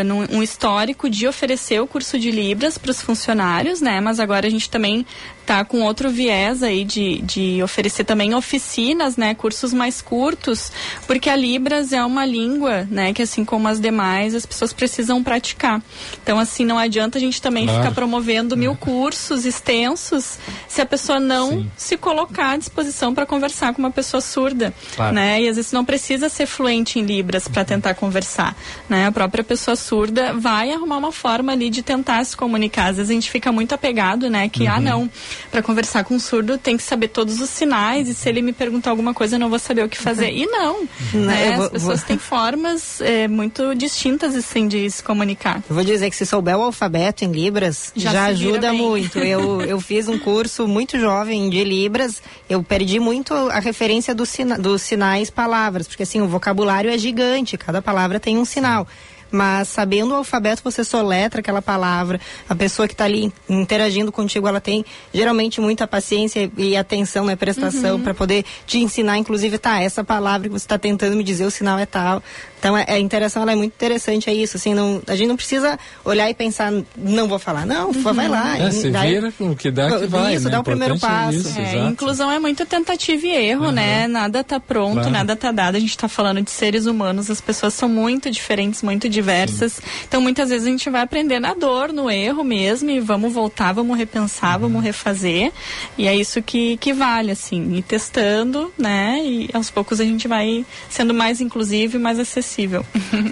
num, 0.05 0.37
um 0.37 0.43
histórico 0.43 1.09
de 1.09 1.27
oferecer 1.27 1.79
o 1.79 1.87
curso 1.87 2.19
de 2.19 2.29
Libras 2.29 2.77
para 2.77 2.91
os 2.91 3.01
funcionários, 3.01 3.79
né, 3.79 4.01
mas 4.01 4.19
agora 4.19 4.47
a 4.47 4.49
gente 4.49 4.69
também 4.69 5.05
está 5.43 5.63
com 5.63 5.81
outro 5.81 6.09
viés 6.13 6.63
aí 6.63 6.85
de, 6.85 7.21
de 7.21 7.61
oferecer 7.63 8.03
também 8.03 8.33
oficinas, 8.33 9.17
né, 9.17 9.33
cursos 9.33 9.73
mais 9.73 10.01
curtos, 10.01 10.71
porque 11.07 11.29
a 11.29 11.35
Libras 11.35 11.91
é 11.91 12.03
uma 12.03 12.25
língua, 12.25 12.87
né, 12.89 13.13
que 13.13 13.21
assim 13.21 13.43
como 13.43 13.67
as 13.67 13.79
demais, 13.79 14.35
as 14.35 14.45
pessoas 14.45 14.71
precisam 14.71 15.23
praticar. 15.23 15.81
Então, 16.21 16.39
assim, 16.39 16.63
não 16.63 16.77
adianta 16.77 17.17
a 17.17 17.21
gente 17.21 17.41
também 17.41 17.65
claro. 17.65 17.81
ficar 17.81 17.93
promovendo 17.93 18.55
mil 18.55 18.75
cursos 18.75 19.45
extensos 19.45 20.37
se 20.67 20.81
a 20.81 20.85
pessoa 20.85 21.19
não 21.19 21.49
Sim. 21.49 21.71
se 21.75 21.97
colocar 21.97 22.51
à 22.51 22.57
disposição 22.57 23.13
para 23.13 23.25
conversar 23.25 23.73
com 23.73 23.79
uma 23.79 23.91
pessoa 23.91 24.21
surda, 24.21 24.73
claro. 24.95 25.13
né? 25.13 25.41
E 25.41 25.49
às 25.49 25.55
vezes 25.55 25.71
não 25.71 25.83
precisa 25.83 26.29
ser 26.29 26.45
fluente 26.45 26.99
em 26.99 27.03
Libras 27.03 27.47
para 27.47 27.65
tentar 27.65 27.93
conversar, 27.95 28.55
né? 28.87 29.07
A 29.07 29.11
própria 29.11 29.43
pessoa 29.43 29.75
surda 29.75 30.33
vai 30.33 30.71
arrumar 30.71 30.97
uma 30.97 31.11
forma 31.11 31.51
ali 31.51 31.69
de 31.69 31.81
tentar 31.81 32.23
se 32.23 32.35
comunicar. 32.35 32.87
Às 32.87 32.97
vezes 32.97 33.09
a 33.09 33.13
gente 33.13 33.31
fica 33.31 33.51
muito 33.51 33.73
apegado, 33.73 34.29
né, 34.29 34.49
que 34.49 34.63
uhum. 34.63 34.71
ah, 34.71 34.79
não, 34.79 35.09
para 35.51 35.61
conversar 35.61 36.02
com 36.03 36.15
um 36.15 36.19
surdo 36.19 36.57
tem 36.57 36.77
que 36.77 36.83
saber 36.83 37.09
todos 37.09 37.39
os 37.39 37.49
sinais 37.49 38.07
e 38.07 38.13
se 38.13 38.27
ele 38.29 38.41
me 38.41 38.53
perguntar 38.53 38.89
alguma 38.89 39.13
coisa 39.13 39.35
eu 39.35 39.39
não 39.39 39.49
vou 39.49 39.59
saber 39.59 39.83
o 39.83 39.89
que 39.89 39.97
fazer. 39.97 40.31
E 40.31 40.45
não, 40.45 40.87
uhum. 41.13 41.25
né? 41.25 41.55
Vou, 41.57 41.65
As 41.65 41.71
pessoas 41.71 41.99
vou... 41.99 42.07
têm 42.07 42.17
formas 42.17 43.01
é, 43.01 43.27
muito 43.27 43.73
distintas 43.75 44.35
assim 44.35 44.67
de 44.67 44.89
se 44.89 45.03
comunicar. 45.03 45.63
Eu 45.69 45.75
vou 45.75 45.83
dizer 45.83 46.09
que 46.09 46.15
se 46.15 46.25
souber 46.25 46.57
o 46.57 46.61
alfabeto 46.61 47.23
em 47.23 47.31
Libras, 47.31 47.91
já, 47.95 48.11
já 48.11 48.25
ajuda 48.25 48.73
muito. 48.73 49.19
Eu, 49.19 49.61
eu 49.65 49.79
fiz 49.79 50.07
um 50.07 50.17
curso 50.17 50.67
muito 50.67 50.99
jovem 50.99 51.49
de 51.49 51.63
Libras, 51.63 52.21
eu 52.49 52.61
perdi 52.63 52.99
muito 52.99 53.33
a 53.33 53.59
referência 53.59 54.13
do 54.13 54.25
sina, 54.25 54.57
dos 54.57 54.81
sinais 54.81 55.29
palavras, 55.29 55.87
porque 55.87 56.03
assim, 56.03 56.21
o 56.21 56.27
vocabulário 56.27 56.89
é 56.89 56.97
gigante, 56.97 57.57
cada 57.57 57.81
palavra 57.81 58.19
tem 58.19 58.37
um 58.37 58.45
sinal 58.45 58.87
mas 59.33 59.67
sabendo 59.67 60.11
o 60.11 60.15
alfabeto 60.17 60.61
você 60.63 60.83
soletra 60.83 61.39
aquela 61.39 61.59
palavra. 61.59 62.21
A 62.47 62.53
pessoa 62.53 62.87
que 62.87 62.93
está 62.93 63.05
ali 63.05 63.33
interagindo 63.49 64.11
contigo, 64.11 64.47
ela 64.47 64.61
tem 64.61 64.85
geralmente 65.11 65.59
muita 65.59 65.87
paciência 65.87 66.51
e 66.55 66.77
atenção, 66.77 67.25
né, 67.25 67.35
prestação 67.35 67.95
uhum. 67.95 68.03
para 68.03 68.13
poder 68.13 68.45
te 68.67 68.77
ensinar, 68.77 69.17
inclusive, 69.17 69.57
tá, 69.57 69.81
essa 69.81 70.03
palavra 70.03 70.47
que 70.47 70.53
você 70.53 70.65
está 70.65 70.77
tentando 70.77 71.15
me 71.15 71.23
dizer, 71.23 71.45
o 71.45 71.51
sinal 71.51 71.79
é 71.79 71.85
tal. 71.87 72.21
Então 72.63 72.77
a, 72.77 72.85
a 72.87 72.97
interação 72.97 73.41
ela 73.41 73.51
é 73.51 73.55
muito 73.57 73.73
interessante, 73.73 74.29
é 74.29 74.33
isso. 74.33 74.55
Assim, 74.55 74.73
não, 74.73 75.01
a 75.05 75.15
gente 75.17 75.27
não 75.27 75.35
precisa 75.35 75.77
olhar 76.05 76.29
e 76.29 76.33
pensar, 76.33 76.71
não 76.95 77.27
vou 77.27 77.37
falar, 77.37 77.65
não, 77.65 77.87
uhum. 77.89 78.13
vai 78.13 78.29
lá. 78.29 78.57
É, 78.57 78.71
você 78.71 78.89
daí, 78.89 79.15
vira 79.15 79.33
o 79.37 79.53
que 79.53 79.69
dá 79.69 79.99
que 79.99 80.07
vai. 80.07 80.35
Isso, 80.35 80.45
né? 80.45 80.51
dá 80.51 80.61
o 80.61 80.63
primeiro 80.63 80.97
passo. 80.97 81.39
Isso, 81.39 81.59
é, 81.59 81.75
inclusão 81.79 82.31
é 82.31 82.39
muito 82.39 82.65
tentativa 82.65 83.27
e 83.27 83.31
erro, 83.31 83.65
uhum. 83.65 83.71
né? 83.73 84.07
Nada 84.07 84.39
está 84.39 84.61
pronto, 84.61 84.93
claro. 84.93 85.09
nada 85.09 85.33
está 85.33 85.51
dado. 85.51 85.75
A 85.75 85.79
gente 85.79 85.89
está 85.89 86.07
falando 86.07 86.41
de 86.41 86.51
seres 86.51 86.85
humanos, 86.85 87.29
as 87.29 87.41
pessoas 87.41 87.73
são 87.73 87.89
muito 87.89 88.31
diferentes, 88.31 88.81
muito 88.81 89.09
diversas. 89.09 89.73
Sim. 89.73 89.81
Então 90.07 90.21
muitas 90.21 90.47
vezes 90.49 90.65
a 90.65 90.69
gente 90.71 90.89
vai 90.89 91.01
aprender 91.01 91.41
na 91.41 91.53
dor, 91.53 91.91
no 91.91 92.09
erro 92.09 92.45
mesmo, 92.45 92.89
e 92.89 93.01
vamos 93.01 93.33
voltar, 93.33 93.73
vamos 93.73 93.97
repensar, 93.97 94.53
uhum. 94.53 94.69
vamos 94.69 94.83
refazer. 94.85 95.51
E 95.97 96.07
é 96.07 96.15
isso 96.15 96.41
que, 96.41 96.77
que 96.77 96.93
vale, 96.93 97.31
assim, 97.31 97.75
ir 97.75 97.81
testando, 97.81 98.71
né? 98.77 99.19
E 99.21 99.49
aos 99.51 99.69
poucos 99.69 99.99
a 99.99 100.05
gente 100.05 100.29
vai 100.29 100.65
sendo 100.89 101.13
mais 101.13 101.41
inclusivo 101.41 101.97
e 101.97 101.99
mais 101.99 102.17
acessível 102.17 102.52
possível. 102.53 102.85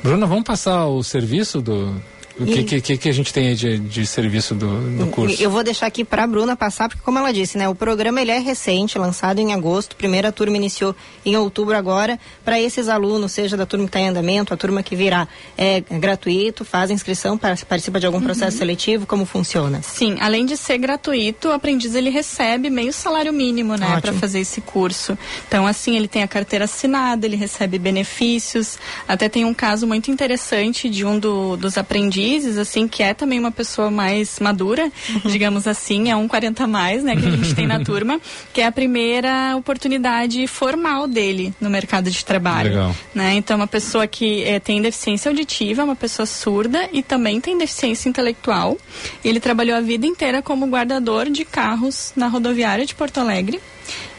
Bruna, 0.04 0.26
vamos 0.26 0.44
passar 0.44 0.88
o 0.88 1.04
serviço 1.04 1.62
do, 1.62 1.96
o 2.40 2.46
que, 2.46 2.60
e... 2.60 2.82
que, 2.82 2.98
que, 2.98 3.10
a 3.10 3.12
gente 3.12 3.34
tem 3.34 3.50
aí 3.50 3.56
de, 3.56 3.80
de 3.80 4.06
serviço 4.06 4.56
do, 4.56 4.98
do 4.98 5.08
curso? 5.08 5.42
Eu 5.42 5.50
vou 5.50 5.64
deixar 5.64 5.88
aqui 5.88 6.04
para 6.04 6.24
a 6.24 6.28
Bruna 6.28 6.56
passar, 6.56 6.88
porque 6.88 7.02
como 7.04 7.18
ela 7.18 7.32
disse, 7.34 7.58
né, 7.58 7.68
o 7.68 7.76
programa 7.76 8.22
ele 8.22 8.32
é 8.32 8.40
recente, 8.40 8.98
lançado 8.98 9.40
em 9.40 9.54
agosto, 9.54 9.96
primeira 9.96 10.32
turma 10.32 10.56
iniciou 10.56 10.96
em 11.26 11.36
outubro 11.36 11.76
agora, 11.76 12.20
para 12.44 12.60
esses 12.60 12.88
alunos, 12.88 13.32
seja 13.32 13.58
da 13.58 13.66
turma 13.66 13.86
que 13.86 13.90
está 13.90 14.00
em 14.00 14.10
andamento, 14.10 14.54
a 14.54 14.58
turma 14.58 14.82
que 14.82 14.96
virá, 14.96 15.28
é, 15.58 15.78
é 15.78 16.00
gratuito, 16.00 16.64
faz 16.64 16.90
inscrição, 16.90 17.38
participa 17.38 18.00
de 18.00 18.06
algum 18.06 18.22
processo 18.22 18.54
uhum. 18.54 18.60
seletivo, 18.60 19.06
como 19.06 19.26
funciona? 19.26 19.82
Sim, 19.82 20.18
além 20.20 20.46
de 20.46 20.56
ser 20.56 20.78
gratuito, 20.78 21.50
o 21.50 21.52
aprendiz 21.52 21.96
ele 21.96 22.10
recebe 22.10 22.70
meio 22.70 22.94
salário 22.94 23.34
mínimo, 23.34 23.76
né, 23.76 24.00
para 24.02 24.14
fazer 24.14 24.40
esse 24.40 24.62
curso. 24.62 25.18
Então, 25.48 25.68
assim, 25.68 25.96
ele 25.96 26.08
tem 26.08 26.24
a 26.24 26.28
carteira 26.28 26.66
assinada, 26.66 27.26
ele 27.26 27.36
recebe 27.36 27.78
benefícios, 27.78 28.78
até 29.08 29.28
tem 29.28 29.44
um 29.44 29.54
caso 29.54 29.86
muito 29.86 30.10
interessante 30.10 30.90
de 30.90 31.06
um 31.06 31.20
do, 31.20 31.58
dos 31.58 31.78
aprendizes 31.78 32.21
assim, 32.58 32.88
que 32.88 33.04
é 33.04 33.14
também 33.14 33.40
uma 33.40 33.52
pessoa 33.52 33.90
mais 33.92 34.40
madura, 34.40 34.92
uhum. 35.10 35.32
digamos 35.32 35.68
assim, 35.68 36.10
é 36.10 36.16
um 36.16 36.28
40 36.28 36.68
mais, 36.68 37.04
né, 37.04 37.16
que 37.16 37.26
a 37.26 37.32
gente 37.32 37.56
tem 37.56 37.68
na 37.68 37.80
turma, 37.84 38.20
que 38.54 38.62
é 38.62 38.66
a 38.66 38.72
primeira 38.72 39.56
oportunidade 39.58 40.46
formal 40.48 41.08
dele 41.08 41.54
no 41.60 41.70
mercado 41.70 42.10
de 42.10 42.24
trabalho. 42.24 42.70
Legal. 42.70 42.96
Né? 43.14 43.34
Então, 43.36 43.58
uma 43.58 43.68
pessoa 43.68 44.08
que 44.08 44.44
é, 44.44 44.60
tem 44.60 44.82
deficiência 44.82 45.30
auditiva, 45.30 45.84
uma 45.84 45.96
pessoa 45.96 46.26
surda 46.26 46.90
e 46.92 47.02
também 47.02 47.40
tem 47.40 47.58
deficiência 47.58 48.10
intelectual. 48.10 48.78
Ele 49.24 49.40
trabalhou 49.40 49.78
a 49.78 49.82
vida 49.82 50.06
inteira 50.06 50.42
como 50.42 50.68
guardador 50.68 51.30
de 51.30 51.46
carros 51.46 52.14
na 52.16 52.28
rodoviária 52.28 52.86
de 52.86 52.96
Porto 52.96 53.20
Alegre. 53.20 53.60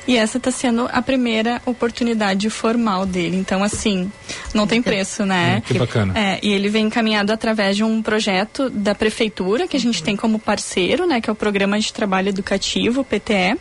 E 0.07 0.17
essa 0.17 0.39
está 0.39 0.51
sendo 0.51 0.89
a 0.93 1.01
primeira 1.01 1.61
oportunidade 1.65 2.49
formal 2.51 3.07
dele. 3.07 3.37
Então, 3.37 3.63
assim, 3.63 4.11
não 4.53 4.67
tem 4.67 4.83
preço, 4.83 5.25
né? 5.25 5.59
É, 5.59 5.61
que 5.61 5.79
bacana. 5.79 6.19
É, 6.19 6.39
e 6.43 6.53
ele 6.53 6.69
vem 6.69 6.87
encaminhado 6.87 7.33
através 7.33 7.77
de 7.77 7.85
um 7.85 8.03
projeto 8.03 8.69
da 8.69 8.95
prefeitura, 8.95 9.69
que 9.69 9.77
a 9.77 9.81
gente 9.81 10.03
tem 10.03 10.17
como 10.17 10.39
parceiro, 10.39 11.07
né? 11.07 11.21
Que 11.21 11.31
é 11.31 11.33
o 11.33 11.37
Programa 11.37 11.79
de 11.79 11.93
Trabalho 11.93 12.29
Educativo, 12.29 13.05
PTE 13.05 13.59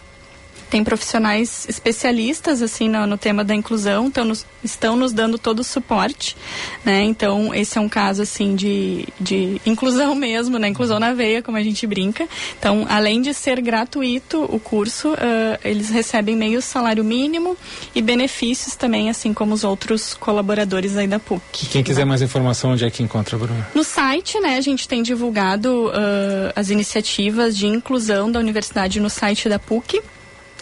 tem 0.71 0.85
profissionais 0.85 1.65
especialistas 1.67 2.61
assim 2.61 2.87
no, 2.87 3.05
no 3.05 3.17
tema 3.17 3.43
da 3.43 3.53
inclusão, 3.53 4.07
então 4.07 4.23
nos, 4.23 4.45
estão 4.63 4.95
nos 4.95 5.11
dando 5.11 5.37
todo 5.37 5.59
o 5.59 5.63
suporte, 5.65 6.37
né? 6.85 7.03
Então 7.03 7.53
esse 7.53 7.77
é 7.77 7.81
um 7.81 7.89
caso 7.89 8.21
assim 8.21 8.55
de, 8.55 9.05
de 9.19 9.61
inclusão 9.65 10.15
mesmo, 10.15 10.57
né? 10.57 10.69
Inclusão 10.69 10.97
na 10.97 11.13
veia, 11.13 11.43
como 11.43 11.57
a 11.57 11.61
gente 11.61 11.85
brinca. 11.85 12.25
Então 12.57 12.87
além 12.89 13.21
de 13.21 13.33
ser 13.33 13.61
gratuito 13.61 14.45
o 14.45 14.59
curso, 14.61 15.09
uh, 15.09 15.17
eles 15.61 15.89
recebem 15.89 16.37
meio 16.37 16.61
salário 16.61 17.03
mínimo 17.03 17.57
e 17.93 18.01
benefícios 18.01 18.73
também, 18.77 19.09
assim 19.09 19.33
como 19.33 19.53
os 19.53 19.65
outros 19.65 20.13
colaboradores 20.13 20.95
aí 20.95 21.05
da 21.05 21.19
PUC. 21.19 21.67
Quem 21.67 21.83
quiser 21.83 22.05
mais 22.05 22.21
informação, 22.21 22.71
onde 22.71 22.85
é 22.85 22.89
que 22.89 23.03
encontra, 23.03 23.37
Bruno? 23.37 23.65
No 23.75 23.83
site, 23.83 24.39
né? 24.39 24.55
A 24.55 24.61
gente 24.61 24.87
tem 24.87 25.03
divulgado 25.03 25.87
uh, 25.87 26.53
as 26.55 26.69
iniciativas 26.69 27.57
de 27.57 27.67
inclusão 27.67 28.31
da 28.31 28.39
universidade 28.39 29.01
no 29.01 29.09
site 29.09 29.49
da 29.49 29.59
PUC. 29.59 30.01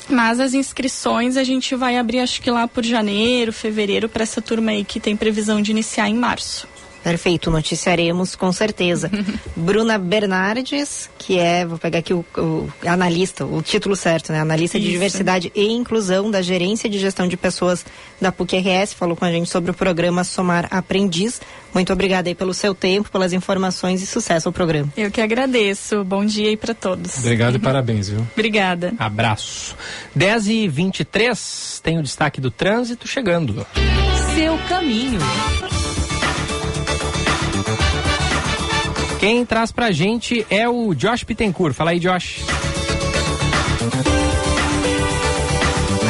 Mas 0.09 0.39
as 0.39 0.53
inscrições 0.53 1.37
a 1.37 1.43
gente 1.43 1.75
vai 1.75 1.97
abrir 1.97 2.19
acho 2.19 2.41
que 2.41 2.49
lá 2.49 2.67
por 2.67 2.83
janeiro, 2.83 3.53
fevereiro 3.53 4.09
para 4.09 4.23
essa 4.23 4.41
turma 4.41 4.71
aí 4.71 4.83
que 4.83 4.99
tem 4.99 5.15
previsão 5.15 5.61
de 5.61 5.71
iniciar 5.71 6.09
em 6.09 6.15
março. 6.15 6.67
Perfeito, 7.03 7.49
noticiaremos 7.49 8.35
com 8.35 8.51
certeza. 8.51 9.09
Bruna 9.55 9.97
Bernardes, 9.97 11.09
que 11.17 11.39
é, 11.39 11.65
vou 11.65 11.77
pegar 11.77 11.99
aqui 11.99 12.13
o, 12.13 12.25
o 12.37 12.69
analista, 12.85 13.45
o 13.45 13.61
título 13.61 13.95
certo, 13.95 14.31
né? 14.31 14.39
Analista 14.39 14.77
Isso. 14.77 14.85
de 14.85 14.91
diversidade 14.91 15.51
e 15.55 15.71
inclusão 15.71 16.29
da 16.29 16.41
Gerência 16.41 16.89
de 16.89 16.99
Gestão 16.99 17.27
de 17.27 17.37
Pessoas 17.37 17.85
da 18.19 18.31
PUC-RS, 18.31 18.93
falou 18.93 19.15
com 19.15 19.25
a 19.25 19.31
gente 19.31 19.49
sobre 19.49 19.71
o 19.71 19.73
programa 19.73 20.23
Somar 20.23 20.67
Aprendiz. 20.71 21.41
Muito 21.73 21.93
obrigada 21.93 22.29
aí 22.29 22.35
pelo 22.35 22.53
seu 22.53 22.73
tempo, 22.73 23.11
pelas 23.11 23.31
informações 23.31 24.01
e 24.01 24.07
sucesso 24.07 24.49
ao 24.49 24.53
programa. 24.53 24.91
Eu 24.97 25.11
que 25.11 25.21
agradeço. 25.21 26.03
Bom 26.03 26.25
dia 26.25 26.49
aí 26.49 26.57
para 26.57 26.73
todos. 26.73 27.17
Obrigado 27.19 27.55
e 27.55 27.59
parabéns, 27.59 28.09
viu? 28.09 28.25
Obrigada. 28.33 28.93
Abraço. 28.97 29.75
10 30.15 30.47
e 30.47 30.67
23 30.67 31.81
tem 31.83 31.97
o 31.97 32.03
destaque 32.03 32.41
do 32.41 32.51
trânsito 32.51 33.07
chegando. 33.07 33.65
Seu 34.35 34.57
caminho. 34.67 35.19
Quem 39.19 39.45
traz 39.45 39.69
pra 39.69 39.91
gente 39.91 40.45
é 40.49 40.67
o 40.69 40.93
Josh 40.95 41.25
Pittencourt. 41.25 41.75
Fala 41.75 41.91
aí, 41.91 41.99
Josh. 41.99 42.39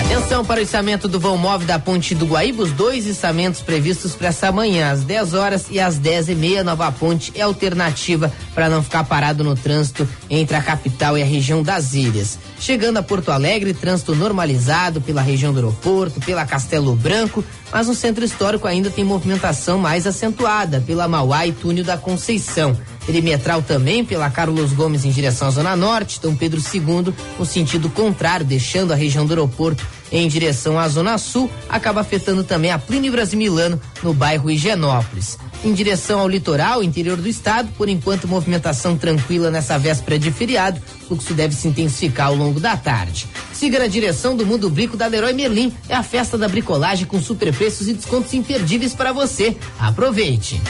Atenção 0.06 0.46
para 0.46 0.60
o 0.60 0.64
içamento 0.64 1.08
do 1.08 1.20
vão 1.20 1.36
móvel 1.36 1.66
da 1.66 1.80
Ponte 1.80 2.14
do 2.14 2.28
Guaíba, 2.28 2.62
os 2.62 2.72
dois 2.72 3.08
içamentos 3.08 3.62
previstos 3.62 4.16
para 4.16 4.28
essa 4.28 4.52
manhã, 4.52 4.92
às 4.92 5.04
10 5.04 5.34
horas 5.34 5.66
e 5.72 5.80
às 5.80 5.98
10 5.98 6.30
e 6.30 6.36
meia. 6.36 6.64
Nova 6.64 6.92
Ponte 6.92 7.32
é 7.34 7.42
alternativa 7.42 8.32
para 8.54 8.70
não 8.70 8.84
ficar 8.84 9.04
parado 9.06 9.44
no 9.44 9.56
trânsito 9.56 10.08
entre 10.30 10.56
a 10.56 10.62
capital 10.62 11.18
e 11.18 11.24
a 11.24 11.26
região 11.26 11.64
das 11.64 11.96
ilhas. 11.96 12.38
Chegando 12.60 12.98
a 12.98 13.04
Porto 13.04 13.32
Alegre, 13.32 13.74
trânsito 13.74 14.14
normalizado 14.14 15.02
pela 15.02 15.22
região 15.22 15.52
do 15.52 15.58
aeroporto, 15.58 16.20
pela 16.20 16.46
Castelo 16.46 16.96
Branco, 16.96 17.44
mas 17.72 17.88
no 17.88 17.96
centro 17.96 18.24
histórico 18.24 18.68
ainda 18.68 18.92
tem 18.92 19.04
movimentação 19.04 19.80
mais 19.80 20.06
acentuada 20.06 20.84
pela 20.86 21.08
Mauá 21.08 21.48
e 21.48 21.52
Túnel 21.52 21.84
da 21.84 21.98
Conceição. 21.98 22.78
Perimetral 23.10 23.64
também 23.64 24.06
pela 24.06 24.30
Carlos 24.30 24.72
Gomes 24.72 25.04
em 25.04 25.10
direção 25.10 25.48
à 25.48 25.52
Zona 25.52 25.76
Norte, 25.76 26.22
Dom 26.22 26.36
Pedro 26.36 26.62
II 26.62 27.12
no 27.40 27.44
sentido 27.44 27.90
contrário, 27.90 28.46
deixando 28.46 28.94
a 28.94 28.96
região 28.96 29.26
do 29.26 29.32
aeroporto 29.32 29.84
em 30.12 30.28
direção 30.28 30.78
à 30.78 30.88
Zona 30.88 31.18
Sul, 31.18 31.50
acaba 31.68 32.02
afetando 32.02 32.44
também 32.44 32.70
a 32.70 32.78
Plínio 32.78 33.12
Brasimilano 33.12 33.82
no 34.04 34.14
bairro 34.14 34.52
Higienópolis. 34.52 35.40
Em 35.66 35.74
direção 35.74 36.20
ao 36.20 36.30
litoral, 36.30 36.84
interior 36.84 37.18
do 37.18 37.28
estado, 37.28 37.72
por 37.76 37.90
enquanto 37.90 38.28
movimentação 38.28 38.96
tranquila 38.96 39.50
nessa 39.50 39.80
véspera 39.80 40.20
de 40.20 40.32
feriado, 40.32 40.80
o 41.02 41.08
fluxo 41.08 41.34
deve 41.34 41.56
se 41.56 41.68
intensificar 41.68 42.28
ao 42.28 42.36
longo 42.36 42.60
da 42.60 42.78
tarde. 42.78 43.28
Siga 43.52 43.80
na 43.80 43.88
direção 43.88 44.38
do 44.38 44.46
Mundo 44.46 44.70
Brico 44.70 44.96
da 44.96 45.08
Leroy 45.08 45.34
Merlin, 45.34 45.74
é 45.90 45.96
a 45.96 46.04
festa 46.04 46.38
da 46.38 46.48
bricolagem 46.48 47.08
com 47.08 47.20
superpreços 47.20 47.88
e 47.88 47.94
descontos 47.94 48.36
imperdíveis 48.36 48.94
para 48.94 49.12
você. 49.12 49.58
Aproveite! 49.80 50.62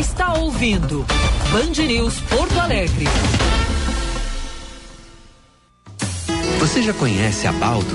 Está 0.00 0.32
ouvindo 0.32 1.04
Band 1.52 1.82
News 1.84 2.20
Porto 2.20 2.58
Alegre. 2.58 3.04
Você 6.58 6.82
já 6.82 6.94
conhece 6.94 7.46
a 7.46 7.52
Baldo? 7.52 7.94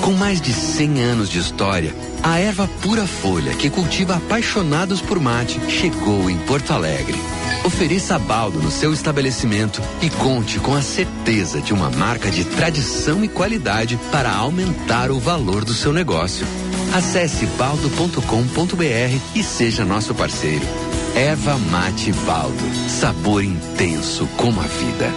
Com 0.00 0.12
mais 0.12 0.40
de 0.40 0.52
100 0.52 1.02
anos 1.02 1.28
de 1.28 1.38
história, 1.38 1.94
a 2.22 2.38
erva 2.38 2.66
pura 2.80 3.06
folha 3.06 3.54
que 3.54 3.68
cultiva 3.68 4.16
apaixonados 4.16 5.02
por 5.02 5.20
mate 5.20 5.60
chegou 5.70 6.30
em 6.30 6.38
Porto 6.38 6.72
Alegre. 6.72 7.18
Ofereça 7.64 8.16
a 8.16 8.18
Baldo 8.18 8.58
no 8.58 8.70
seu 8.70 8.92
estabelecimento 8.92 9.82
e 10.00 10.08
conte 10.08 10.58
com 10.58 10.74
a 10.74 10.80
certeza 10.80 11.60
de 11.60 11.74
uma 11.74 11.90
marca 11.90 12.30
de 12.30 12.44
tradição 12.44 13.22
e 13.22 13.28
qualidade 13.28 13.98
para 14.10 14.32
aumentar 14.32 15.10
o 15.10 15.20
valor 15.20 15.66
do 15.66 15.74
seu 15.74 15.92
negócio. 15.92 16.46
Acesse 16.94 17.44
baldo.com.br 17.58 19.20
e 19.34 19.42
seja 19.42 19.84
nosso 19.84 20.14
parceiro. 20.14 20.91
Erva 21.14 21.58
Mate 21.58 22.12
Baldo. 22.24 22.74
Sabor 22.88 23.44
intenso 23.44 24.26
como 24.36 24.60
a 24.60 24.64
vida. 24.64 25.12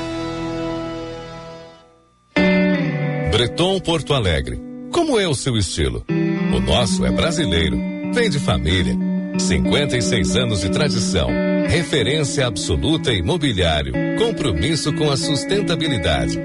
Breton 3.31 3.79
Porto 3.79 4.13
Alegre. 4.13 4.59
Como 4.91 5.19
é 5.19 5.27
o 5.27 5.33
seu 5.33 5.55
estilo? 5.57 6.05
O 6.53 6.59
nosso 6.59 7.05
é 7.05 7.11
brasileiro. 7.11 7.77
Vem 8.13 8.29
de 8.29 8.39
família. 8.39 8.95
56 9.37 10.35
anos 10.35 10.61
de 10.61 10.69
tradição. 10.69 11.29
Referência 11.67 12.45
absoluta 12.45 13.11
em 13.11 13.19
imobiliário. 13.19 13.93
Compromisso 14.17 14.93
com 14.93 15.09
a 15.09 15.17
sustentabilidade. 15.17 16.39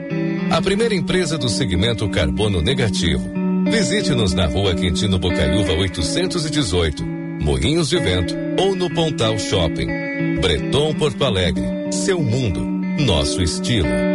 A 0.50 0.60
primeira 0.62 0.94
empresa 0.94 1.36
do 1.36 1.48
segmento 1.48 2.08
carbono 2.08 2.60
negativo 2.60 3.40
Visite-nos 3.70 4.34
na 4.34 4.46
rua 4.46 4.74
Quintino 4.74 5.16
Bocaiúva 5.18 5.72
818, 5.74 7.04
Moinhos 7.40 7.88
de 7.88 7.98
Vento 7.98 8.36
ou 8.58 8.76
no 8.76 8.90
Pontal 8.90 9.38
Shopping. 9.38 9.88
Breton 10.42 10.94
Porto 10.94 11.24
Alegre, 11.24 11.64
seu 11.90 12.20
mundo, 12.22 12.60
nosso 13.02 13.40
estilo. 13.42 14.09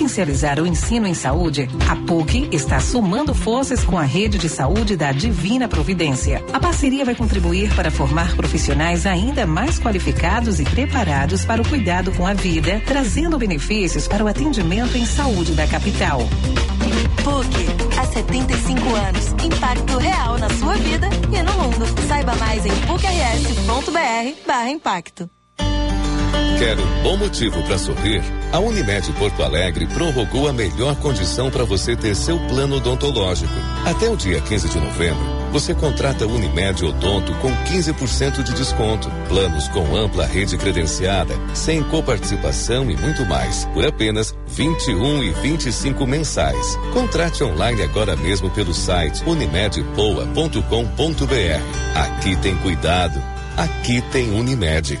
Potencializar 0.00 0.58
o 0.58 0.66
ensino 0.66 1.06
em 1.06 1.12
saúde, 1.12 1.68
a 1.86 1.94
PUC 1.94 2.48
está 2.50 2.80
somando 2.80 3.34
forças 3.34 3.84
com 3.84 3.98
a 3.98 4.02
rede 4.02 4.38
de 4.38 4.48
saúde 4.48 4.96
da 4.96 5.12
Divina 5.12 5.68
Providência. 5.68 6.42
A 6.54 6.58
parceria 6.58 7.04
vai 7.04 7.14
contribuir 7.14 7.70
para 7.74 7.90
formar 7.90 8.34
profissionais 8.34 9.04
ainda 9.04 9.44
mais 9.44 9.78
qualificados 9.78 10.58
e 10.58 10.64
preparados 10.64 11.44
para 11.44 11.60
o 11.60 11.68
cuidado 11.68 12.12
com 12.12 12.26
a 12.26 12.32
vida, 12.32 12.80
trazendo 12.86 13.36
benefícios 13.36 14.08
para 14.08 14.24
o 14.24 14.28
atendimento 14.28 14.96
em 14.96 15.04
saúde 15.04 15.52
da 15.52 15.66
capital. 15.66 16.20
PUC, 17.22 17.66
há 17.98 18.06
75 18.06 18.94
anos. 18.94 19.34
Impacto 19.44 19.98
real 19.98 20.38
na 20.38 20.48
sua 20.48 20.76
vida 20.76 21.10
e 21.30 21.42
no 21.42 21.52
mundo. 21.52 21.84
Saiba 22.08 22.34
mais 22.36 22.64
em 22.64 22.72
pucrs.br/impacto. 22.86 25.28
Quer 26.60 26.78
um 26.78 27.02
bom 27.02 27.16
motivo 27.16 27.62
para 27.62 27.78
sorrir? 27.78 28.22
A 28.52 28.58
Unimed 28.58 29.10
Porto 29.14 29.42
Alegre 29.42 29.86
prorrogou 29.86 30.46
a 30.46 30.52
melhor 30.52 30.94
condição 30.96 31.50
para 31.50 31.64
você 31.64 31.96
ter 31.96 32.14
seu 32.14 32.38
plano 32.48 32.76
odontológico. 32.76 33.50
Até 33.86 34.10
o 34.10 34.14
dia 34.14 34.42
15 34.42 34.68
de 34.68 34.78
novembro, 34.78 35.24
você 35.50 35.72
contrata 35.72 36.26
Unimed 36.26 36.84
Odonto 36.84 37.32
com 37.36 37.50
15% 37.64 38.42
de 38.42 38.52
desconto, 38.52 39.10
planos 39.26 39.68
com 39.68 39.96
ampla 39.96 40.26
rede 40.26 40.58
credenciada, 40.58 41.34
sem 41.54 41.82
coparticipação 41.82 42.90
e 42.90 42.96
muito 42.98 43.24
mais, 43.24 43.64
por 43.72 43.86
apenas 43.86 44.36
21 44.48 45.22
e 45.22 45.30
25 45.30 46.06
mensais. 46.06 46.76
Contrate 46.92 47.42
online 47.42 47.80
agora 47.80 48.14
mesmo 48.16 48.50
pelo 48.50 48.74
site 48.74 49.24
unimedpoa.com.br. 49.26 51.94
Aqui 51.94 52.36
tem 52.36 52.54
cuidado, 52.58 53.18
aqui 53.56 54.02
tem 54.12 54.38
Unimed. 54.38 55.00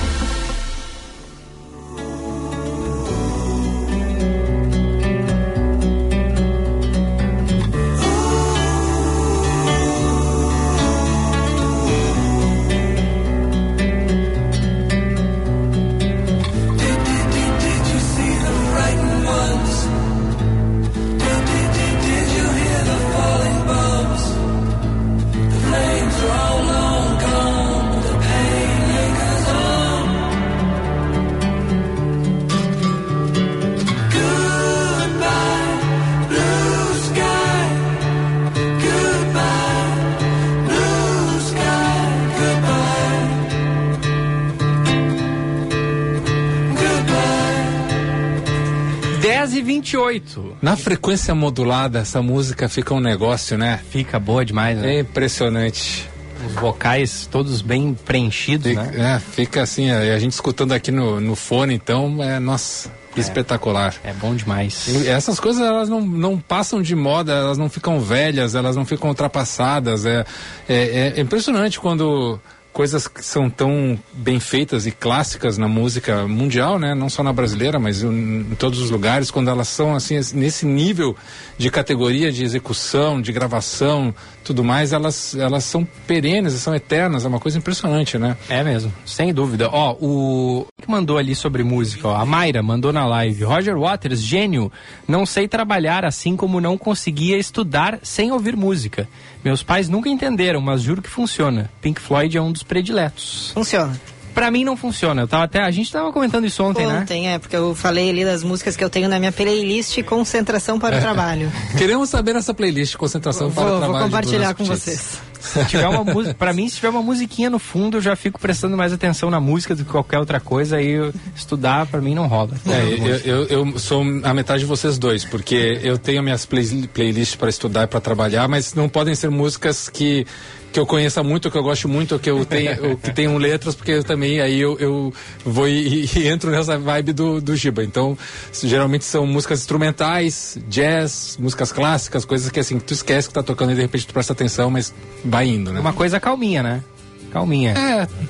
Na 50.61 50.75
frequência 50.75 51.33
modulada, 51.35 51.99
essa 51.99 52.21
música 52.21 52.69
fica 52.69 52.93
um 52.93 52.99
negócio, 52.99 53.57
né? 53.57 53.79
Fica 53.89 54.19
boa 54.19 54.45
demais, 54.45 54.77
né? 54.77 54.95
É 54.95 54.99
impressionante. 54.99 56.09
Os 56.45 56.53
vocais 56.53 57.27
todos 57.31 57.61
bem 57.61 57.93
preenchidos, 57.93 58.69
fica, 58.69 58.83
né? 58.83 59.15
É, 59.15 59.19
fica 59.19 59.61
assim, 59.61 59.91
a, 59.91 59.99
a, 59.99 60.19
gente 60.19 60.31
escutando 60.31 60.71
aqui 60.71 60.91
no, 60.91 61.19
no 61.19 61.35
fone, 61.35 61.75
então, 61.75 62.17
é, 62.23 62.39
nossa, 62.39 62.89
é, 63.15 63.19
espetacular. 63.19 63.93
É 64.03 64.13
bom 64.13 64.33
demais. 64.33 64.87
E 64.87 65.07
essas 65.07 65.39
coisas, 65.39 65.61
elas 65.61 65.89
não, 65.89 66.01
não 66.01 66.39
passam 66.39 66.81
de 66.81 66.95
moda, 66.95 67.33
elas 67.33 67.57
não 67.57 67.69
ficam 67.69 67.99
velhas, 67.99 68.55
elas 68.55 68.75
não 68.75 68.85
ficam 68.85 69.09
ultrapassadas. 69.09 70.05
É, 70.05 70.25
é, 70.67 71.13
é 71.15 71.19
impressionante 71.19 71.79
quando 71.79 72.39
coisas 72.73 73.07
que 73.07 73.23
são 73.23 73.49
tão 73.49 73.99
bem 74.13 74.39
feitas 74.39 74.85
e 74.85 74.91
clássicas 74.91 75.57
na 75.57 75.67
música 75.67 76.27
mundial, 76.27 76.79
né? 76.79 76.95
Não 76.95 77.09
só 77.09 77.21
na 77.21 77.33
brasileira, 77.33 77.79
mas 77.79 78.01
em, 78.01 78.43
todos 78.57 78.79
os 78.79 78.89
lugares, 78.89 79.29
quando 79.29 79.49
elas 79.49 79.67
são 79.67 79.95
assim 79.95 80.15
nesse 80.33 80.65
nível 80.65 81.15
de 81.57 81.69
categoria 81.69 82.31
de 82.31 82.43
execução, 82.43 83.21
de 83.21 83.31
gravação, 83.31 84.13
tudo 84.43 84.63
mais, 84.63 84.93
elas 84.93 85.35
elas 85.35 85.63
são 85.63 85.87
perenes, 86.07 86.53
são 86.53 86.73
eternas, 86.75 87.25
é 87.25 87.27
uma 87.27 87.39
coisa 87.39 87.57
impressionante, 87.57 88.17
né? 88.17 88.37
É 88.49 88.63
mesmo, 88.63 88.91
sem 89.05 89.33
dúvida. 89.33 89.69
Ó, 89.71 89.95
o 89.99 90.65
que 90.81 90.89
mandou 90.89 91.17
ali 91.17 91.35
sobre 91.35 91.63
música, 91.63 92.07
ó, 92.07 92.15
a 92.15 92.25
Mayra 92.25 92.61
mandou 92.61 92.91
na 92.91 93.05
live. 93.05 93.43
Roger 93.43 93.77
Waters, 93.77 94.21
gênio. 94.21 94.71
Não 95.07 95.25
sei 95.25 95.47
trabalhar 95.47 96.05
assim 96.05 96.35
como 96.35 96.61
não 96.61 96.77
conseguia 96.77 97.37
estudar 97.37 97.99
sem 98.03 98.31
ouvir 98.31 98.55
música. 98.55 99.07
Meus 99.43 99.63
pais 99.63 99.89
nunca 99.89 100.09
entenderam, 100.09 100.61
mas 100.61 100.81
juro 100.81 101.01
que 101.01 101.09
funciona. 101.09 101.69
Pink 101.81 101.99
Floyd 101.99 102.37
é 102.37 102.41
um 102.41 102.51
dos 102.51 102.63
prediletos. 102.63 103.51
Funciona. 103.53 103.99
Pra 104.33 104.49
mim 104.51 104.63
não 104.63 104.75
funciona. 104.77 105.23
Eu 105.23 105.27
tava 105.27 105.43
até, 105.43 105.61
a 105.61 105.71
gente 105.71 105.91
tava 105.91 106.11
comentando 106.11 106.45
isso 106.45 106.63
ontem, 106.63 106.85
ontem 106.85 106.93
né? 106.93 107.01
Ontem, 107.01 107.29
é, 107.29 107.39
porque 107.39 107.55
eu 107.55 107.75
falei 107.75 108.09
ali 108.09 108.25
das 108.25 108.43
músicas 108.43 108.75
que 108.75 108.83
eu 108.83 108.89
tenho 108.89 109.09
na 109.09 109.19
minha 109.19 109.31
playlist 109.31 110.01
Concentração 110.03 110.79
para 110.79 110.95
é. 110.95 110.99
o 110.99 111.01
Trabalho. 111.01 111.51
Queremos 111.77 112.09
saber 112.09 112.35
essa 112.35 112.53
playlist 112.53 112.95
Concentração 112.95 113.49
vou, 113.49 113.63
para 113.63 113.73
o 113.73 113.77
Trabalho. 113.77 113.93
Vou 113.93 114.01
compartilhar 114.03 114.53
com 114.53 114.63
vocês. 114.63 115.19
Se 115.41 115.65
tiver 115.65 115.87
uma 115.87 116.03
música, 116.03 116.35
para 116.35 116.53
mim, 116.53 116.69
se 116.69 116.75
tiver 116.75 116.89
uma 116.89 117.01
musiquinha 117.01 117.49
no 117.49 117.57
fundo, 117.57 117.97
eu 117.97 118.01
já 118.01 118.15
fico 118.15 118.39
prestando 118.39 118.77
mais 118.77 118.93
atenção 118.93 119.31
na 119.31 119.39
música 119.39 119.75
do 119.75 119.83
que 119.83 119.89
qualquer 119.89 120.19
outra 120.19 120.39
coisa. 120.39 120.77
Aí 120.77 120.95
estudar 121.35 121.87
para 121.87 121.99
mim 121.99 122.13
não 122.13 122.27
rola. 122.27 122.51
É, 122.67 123.23
eu, 123.25 123.47
eu, 123.47 123.65
eu, 123.65 123.79
sou 123.79 124.03
a 124.23 124.33
metade 124.35 124.59
de 124.59 124.65
vocês 124.67 124.99
dois, 124.99 125.25
porque 125.25 125.79
eu 125.81 125.97
tenho 125.97 126.21
minhas 126.21 126.45
play, 126.45 126.87
playlists 126.93 127.35
para 127.35 127.49
estudar 127.49 127.85
e 127.85 127.87
para 127.87 127.99
trabalhar, 127.99 128.47
mas 128.47 128.75
não 128.75 128.87
podem 128.87 129.15
ser 129.15 129.31
músicas 129.31 129.89
que 129.89 130.27
que 130.71 130.79
eu 130.79 130.85
conheça 130.85 131.21
muito, 131.21 131.51
que 131.51 131.57
eu 131.57 131.63
gosto 131.63 131.87
muito, 131.89 132.17
que 132.17 132.29
eu 132.29 132.45
tenho, 132.45 132.97
que 133.03 133.13
tenham 133.13 133.37
letras, 133.37 133.75
porque 133.75 133.91
eu 133.91 134.03
também 134.03 134.39
aí 134.39 134.59
eu, 134.59 134.77
eu 134.79 135.13
vou 135.45 135.67
e, 135.67 136.05
e, 136.15 136.27
entro 136.27 136.49
nessa 136.49 136.77
vibe 136.77 137.13
do, 137.13 137.41
do 137.41 137.55
Giba. 137.55 137.83
Então, 137.83 138.17
geralmente 138.63 139.03
são 139.03 139.25
músicas 139.25 139.59
instrumentais, 139.59 140.57
jazz, 140.67 141.37
músicas 141.39 141.71
clássicas, 141.71 142.25
coisas 142.25 142.49
que 142.49 142.59
assim, 142.59 142.79
tu 142.79 142.93
esquece 142.93 143.27
que 143.27 143.33
tá 143.33 143.43
tocando 143.43 143.71
e 143.71 143.75
de 143.75 143.81
repente 143.81 144.07
tu 144.07 144.13
presta 144.13 144.33
atenção, 144.33 144.69
mas 144.69 144.93
vai 145.23 145.47
indo, 145.47 145.71
né? 145.71 145.79
Uma 145.79 145.93
coisa 145.93 146.19
calminha, 146.19 146.63
né? 146.63 146.83
Calminha. 147.31 147.73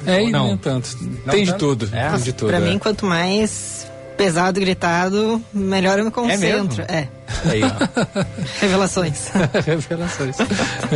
É, 0.05 0.13
é, 0.13 0.23
e 0.23 0.31
não, 0.31 0.55
tanto. 0.55 0.95
Não 1.01 1.33
tem 1.33 1.45
tanto? 1.45 1.53
de 1.53 1.57
tudo. 1.57 1.89
É. 1.91 2.09
Tem 2.09 2.19
de 2.19 2.33
tudo. 2.33 2.49
Pra 2.49 2.57
é. 2.57 2.61
mim, 2.61 2.77
quanto 2.77 3.05
mais 3.05 3.90
pesado 4.17 4.59
gritado, 4.59 5.41
melhor 5.53 5.99
eu 5.99 6.05
me 6.05 6.11
concentro. 6.11 6.83
É. 6.83 7.07
Aí, 7.45 7.61
Revelações. 8.59 9.29
Revelações. 9.65 10.37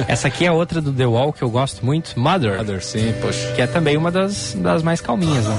Essa 0.08 0.28
aqui 0.28 0.46
é 0.46 0.52
outra 0.52 0.82
do 0.82 0.94
The 0.94 1.06
Wall 1.06 1.34
que 1.34 1.42
eu 1.42 1.50
gosto 1.50 1.86
muito, 1.86 2.20
Mother. 2.20 2.58
Mother, 2.58 2.84
sim, 2.84 3.14
poxa. 3.22 3.54
Que 3.56 3.62
é 3.62 3.68
também 3.68 3.98
uma 3.98 4.12
das, 4.12 4.56
das 4.58 4.84
mais 4.84 5.02
calminhas, 5.02 5.46
né? 5.46 5.56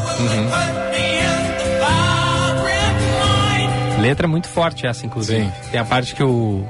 Uhum. 3.96 4.02
Letra 4.02 4.28
muito 4.28 4.48
forte 4.48 4.86
essa, 4.86 5.04
inclusive. 5.06 5.44
Sim. 5.44 5.52
Tem 5.70 5.80
a 5.80 5.84
parte 5.84 6.14
que 6.14 6.22
o 6.22 6.64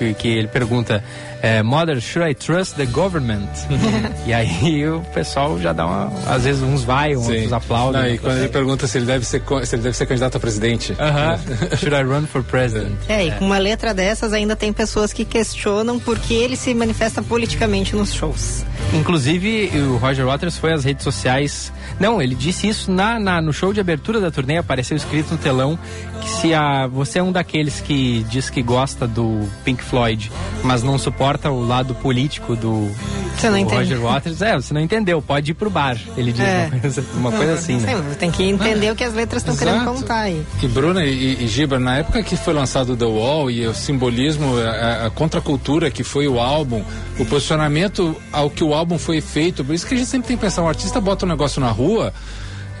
que, 0.00 0.14
que 0.14 0.28
ele 0.28 0.48
pergunta 0.48 1.04
é, 1.42 1.62
Mother, 1.62 2.00
should 2.00 2.28
I 2.28 2.34
trust 2.34 2.76
the 2.76 2.86
government? 2.86 3.48
e 4.26 4.32
aí 4.32 4.86
o 4.86 5.00
pessoal 5.14 5.58
já 5.58 5.72
dá 5.72 5.86
uma, 5.86 6.12
às 6.26 6.44
vezes 6.44 6.62
uns 6.62 6.84
vai, 6.84 7.16
uns 7.16 7.52
aplaudem. 7.52 8.00
Não, 8.00 8.08
e 8.08 8.18
quando 8.18 8.38
ele 8.38 8.48
pergunta 8.48 8.86
se 8.86 8.98
ele 8.98 9.06
deve 9.06 9.24
ser, 9.24 9.42
se 9.64 9.74
ele 9.74 9.82
deve 9.82 9.96
ser 9.96 10.06
candidato 10.06 10.36
a 10.36 10.40
presidente. 10.40 10.92
Uh 10.92 10.96
-huh. 11.00 11.76
should 11.76 11.94
I 11.94 12.02
run 12.02 12.26
for 12.26 12.42
president? 12.42 12.96
É, 13.08 13.26
e 13.26 13.30
com 13.32 13.46
uma 13.46 13.58
letra 13.58 13.94
dessas 13.94 14.32
ainda 14.32 14.54
tem 14.54 14.72
pessoas 14.72 15.12
que 15.12 15.24
questionam 15.24 15.98
por 15.98 16.18
que 16.18 16.34
ele 16.34 16.56
se 16.56 16.74
manifesta 16.74 17.22
politicamente 17.22 17.96
nos 17.96 18.12
shows. 18.12 18.64
Inclusive, 18.92 19.70
o 19.78 19.96
Roger 19.96 20.26
Waters 20.26 20.58
foi 20.58 20.72
às 20.72 20.84
redes 20.84 21.04
sociais. 21.04 21.72
Não, 21.98 22.20
ele 22.20 22.34
disse 22.34 22.68
isso 22.68 22.90
na, 22.90 23.18
na, 23.18 23.40
no 23.40 23.52
show 23.52 23.72
de 23.72 23.80
abertura 23.80 24.20
da 24.20 24.30
turnê, 24.30 24.56
apareceu 24.58 24.96
escrito 24.96 25.32
no 25.32 25.38
telão 25.38 25.78
que 26.20 26.28
se 26.28 26.54
a, 26.54 26.86
você 26.86 27.18
é 27.18 27.22
um 27.22 27.32
daqueles 27.32 27.80
que 27.80 28.24
diz 28.28 28.50
que 28.50 28.62
gosta 28.62 29.06
do 29.06 29.48
Pink 29.64 29.82
Floyd, 29.82 30.30
mas 30.62 30.82
não 30.82 30.98
suporta 30.98 31.29
o 31.50 31.66
lado 31.66 31.94
político 31.94 32.56
do, 32.56 32.90
do 32.90 33.74
Roger 33.74 34.00
Waters, 34.00 34.42
é, 34.42 34.54
você 34.54 34.74
não 34.74 34.80
entendeu, 34.80 35.20
pode 35.22 35.50
ir 35.50 35.54
pro 35.54 35.70
bar. 35.70 35.98
Ele 36.16 36.32
diz 36.32 36.44
é. 36.44 36.68
uma 36.70 36.80
coisa, 36.80 37.04
uma 37.14 37.32
coisa 37.32 37.52
assim, 37.54 37.76
né? 37.78 38.16
Tem 38.18 38.30
que 38.30 38.42
entender 38.42 38.90
o 38.90 38.96
que 38.96 39.04
as 39.04 39.14
letras 39.14 39.42
estão 39.42 39.56
querendo 39.56 39.84
contar 39.84 40.20
aí. 40.20 40.44
E 40.62 40.68
Bruna 40.68 41.04
e, 41.04 41.44
e 41.44 41.48
Giba, 41.48 41.78
na 41.78 41.98
época 41.98 42.22
que 42.22 42.36
foi 42.36 42.52
lançado 42.52 42.96
The 42.96 43.04
Wall 43.04 43.50
e 43.50 43.66
o 43.66 43.74
simbolismo, 43.74 44.58
a, 44.58 45.06
a 45.06 45.10
contracultura 45.10 45.90
que 45.90 46.04
foi 46.04 46.28
o 46.28 46.38
álbum, 46.38 46.82
o 47.18 47.24
posicionamento 47.24 48.16
ao 48.32 48.50
que 48.50 48.64
o 48.64 48.74
álbum 48.74 48.98
foi 48.98 49.20
feito, 49.20 49.64
por 49.64 49.74
isso 49.74 49.86
que 49.86 49.94
a 49.94 49.96
gente 49.96 50.08
sempre 50.08 50.28
tem 50.28 50.36
que 50.36 50.42
pensar, 50.42 50.62
um 50.62 50.68
artista 50.68 51.00
bota 51.00 51.24
um 51.24 51.28
negócio 51.28 51.60
na 51.60 51.70
rua, 51.70 52.12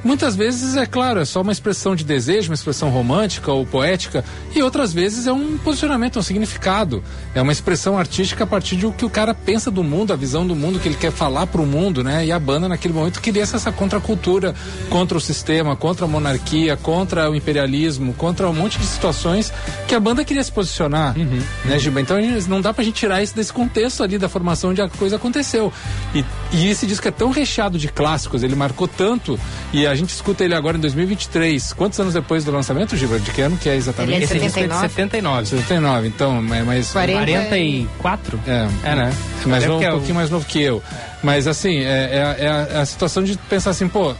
Muitas 0.02 0.34
vezes, 0.34 0.76
é 0.76 0.86
claro, 0.86 1.20
é 1.20 1.24
só 1.24 1.42
uma 1.42 1.52
expressão 1.52 1.94
de 1.94 2.04
desejo, 2.04 2.50
uma 2.50 2.54
expressão 2.54 2.88
romântica 2.90 3.52
ou 3.52 3.66
poética, 3.66 4.24
e 4.54 4.62
outras 4.62 4.92
vezes 4.92 5.26
é 5.26 5.32
um 5.32 5.58
posicionamento, 5.58 6.18
um 6.18 6.22
significado. 6.22 7.02
É 7.34 7.42
uma 7.42 7.52
expressão 7.52 7.98
artística 7.98 8.44
a 8.44 8.46
partir 8.46 8.76
do 8.76 8.92
que 8.92 9.04
o 9.04 9.10
cara 9.10 9.34
pensa 9.34 9.70
do 9.70 9.84
mundo, 9.84 10.12
a 10.12 10.16
visão 10.16 10.46
do 10.46 10.56
mundo 10.56 10.78
que 10.78 10.88
ele 10.88 10.96
quer 10.96 11.12
falar 11.12 11.46
para 11.46 11.60
o 11.60 11.66
mundo, 11.66 12.02
né? 12.02 12.24
E 12.24 12.32
a 12.32 12.38
banda, 12.38 12.68
naquele 12.68 12.94
momento, 12.94 13.20
queria 13.20 13.42
essa 13.42 13.70
contracultura 13.72 14.54
contra 14.88 15.16
o 15.16 15.20
sistema, 15.20 15.76
contra 15.76 16.04
a 16.04 16.08
monarquia, 16.08 16.76
contra 16.76 17.30
o 17.30 17.34
imperialismo, 17.34 18.14
contra 18.14 18.48
um 18.48 18.54
monte 18.54 18.78
de 18.78 18.86
situações 18.86 19.52
que 19.86 19.94
a 19.94 20.00
banda 20.00 20.24
queria 20.24 20.42
se 20.42 20.52
posicionar, 20.52 21.16
uhum. 21.16 21.40
né, 21.64 21.78
Giba? 21.78 22.00
Então 22.00 22.16
não 22.48 22.60
dá 22.60 22.72
pra 22.72 22.84
gente 22.84 22.94
tirar 22.94 23.22
isso 23.22 23.34
desse 23.34 23.52
contexto 23.52 24.02
ali 24.02 24.18
da 24.18 24.28
formação 24.28 24.70
onde 24.70 24.80
a 24.80 24.88
coisa 24.88 25.16
aconteceu. 25.16 25.72
E, 26.14 26.24
e 26.52 26.68
esse 26.68 26.86
disco 26.86 27.06
é 27.06 27.10
tão 27.10 27.30
recheado 27.30 27.78
de 27.78 27.88
clássicos, 27.88 28.42
ele 28.42 28.54
marcou 28.54 28.88
tanto, 28.88 29.38
e 29.72 29.86
a 29.90 29.94
gente 29.94 30.10
escuta 30.10 30.44
ele 30.44 30.54
agora 30.54 30.76
em 30.76 30.80
2023. 30.80 31.72
Quantos 31.72 31.98
anos 32.00 32.14
depois 32.14 32.44
do 32.44 32.52
lançamento, 32.52 32.96
Giba? 32.96 33.18
De 33.18 33.30
que 33.30 33.42
ano 33.42 33.56
que 33.56 33.68
é 33.68 33.76
exatamente? 33.76 34.16
Ele 34.16 34.24
é 34.24 34.26
79. 34.26 34.88
79. 34.88 35.46
79, 35.46 36.08
então, 36.08 36.42
mas... 36.42 36.92
40 36.92 37.48
44? 37.48 38.40
É, 38.46 38.68
é 38.84 38.94
né? 38.94 39.12
Mas 39.46 39.66
um, 39.66 39.82
é 39.82 39.90
pouquinho 39.90 40.14
mais 40.14 40.30
novo 40.30 40.46
que 40.46 40.62
eu. 40.62 40.82
Mas 41.22 41.46
assim, 41.46 41.78
é, 41.80 41.82
é, 41.82 42.44
é, 42.44 42.48
a, 42.48 42.68
é 42.72 42.78
a 42.78 42.86
situação 42.86 43.22
de 43.22 43.36
pensar 43.36 43.70
assim, 43.70 43.88
pô, 43.88 44.14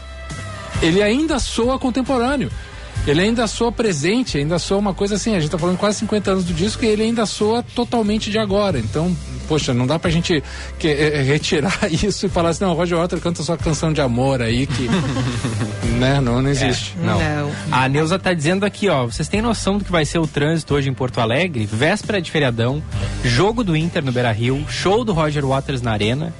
ele 0.81 1.01
ainda 1.01 1.39
soa 1.39 1.79
contemporâneo 1.79 2.51
ele 3.07 3.21
ainda 3.21 3.47
soa 3.47 3.71
presente, 3.71 4.37
ainda 4.37 4.59
soa 4.59 4.77
uma 4.77 4.93
coisa 4.93 5.15
assim, 5.15 5.35
a 5.35 5.39
gente 5.39 5.49
tá 5.49 5.57
falando 5.57 5.77
quase 5.77 5.99
50 5.99 6.31
anos 6.31 6.45
do 6.45 6.53
disco 6.53 6.85
e 6.85 6.87
ele 6.87 7.03
ainda 7.03 7.25
soa 7.25 7.63
totalmente 7.63 8.29
de 8.29 8.37
agora. 8.37 8.77
Então, 8.77 9.15
poxa, 9.47 9.73
não 9.73 9.87
dá 9.87 9.97
pra 9.97 10.11
gente 10.11 10.43
que, 10.77 10.87
é, 10.87 11.21
retirar 11.23 11.79
isso 11.91 12.27
e 12.27 12.29
falar 12.29 12.49
assim, 12.49 12.63
não, 12.63 12.73
Roger 12.73 12.97
Waters 12.97 13.21
canta 13.21 13.41
sua 13.41 13.57
canção 13.57 13.91
de 13.91 14.01
amor 14.01 14.41
aí 14.41 14.67
que. 14.67 14.87
né? 15.97 16.21
Não, 16.21 16.41
não 16.41 16.49
existe. 16.49 16.95
É, 17.01 17.05
não. 17.05 17.19
não. 17.19 17.51
A 17.71 17.89
Neuza 17.89 18.19
tá 18.19 18.33
dizendo 18.33 18.65
aqui, 18.65 18.87
ó, 18.87 19.05
vocês 19.05 19.27
têm 19.27 19.41
noção 19.41 19.77
do 19.77 19.83
que 19.83 19.91
vai 19.91 20.05
ser 20.05 20.19
o 20.19 20.27
trânsito 20.27 20.75
hoje 20.75 20.89
em 20.89 20.93
Porto 20.93 21.19
Alegre? 21.19 21.65
Véspera 21.65 22.21
de 22.21 22.29
feriadão, 22.29 22.83
jogo 23.23 23.63
do 23.63 23.75
Inter 23.75 24.05
no 24.05 24.11
Beira 24.11 24.31
Rio, 24.31 24.63
show 24.69 25.03
do 25.03 25.11
Roger 25.11 25.45
Waters 25.45 25.81
na 25.81 25.91
Arena. 25.91 26.33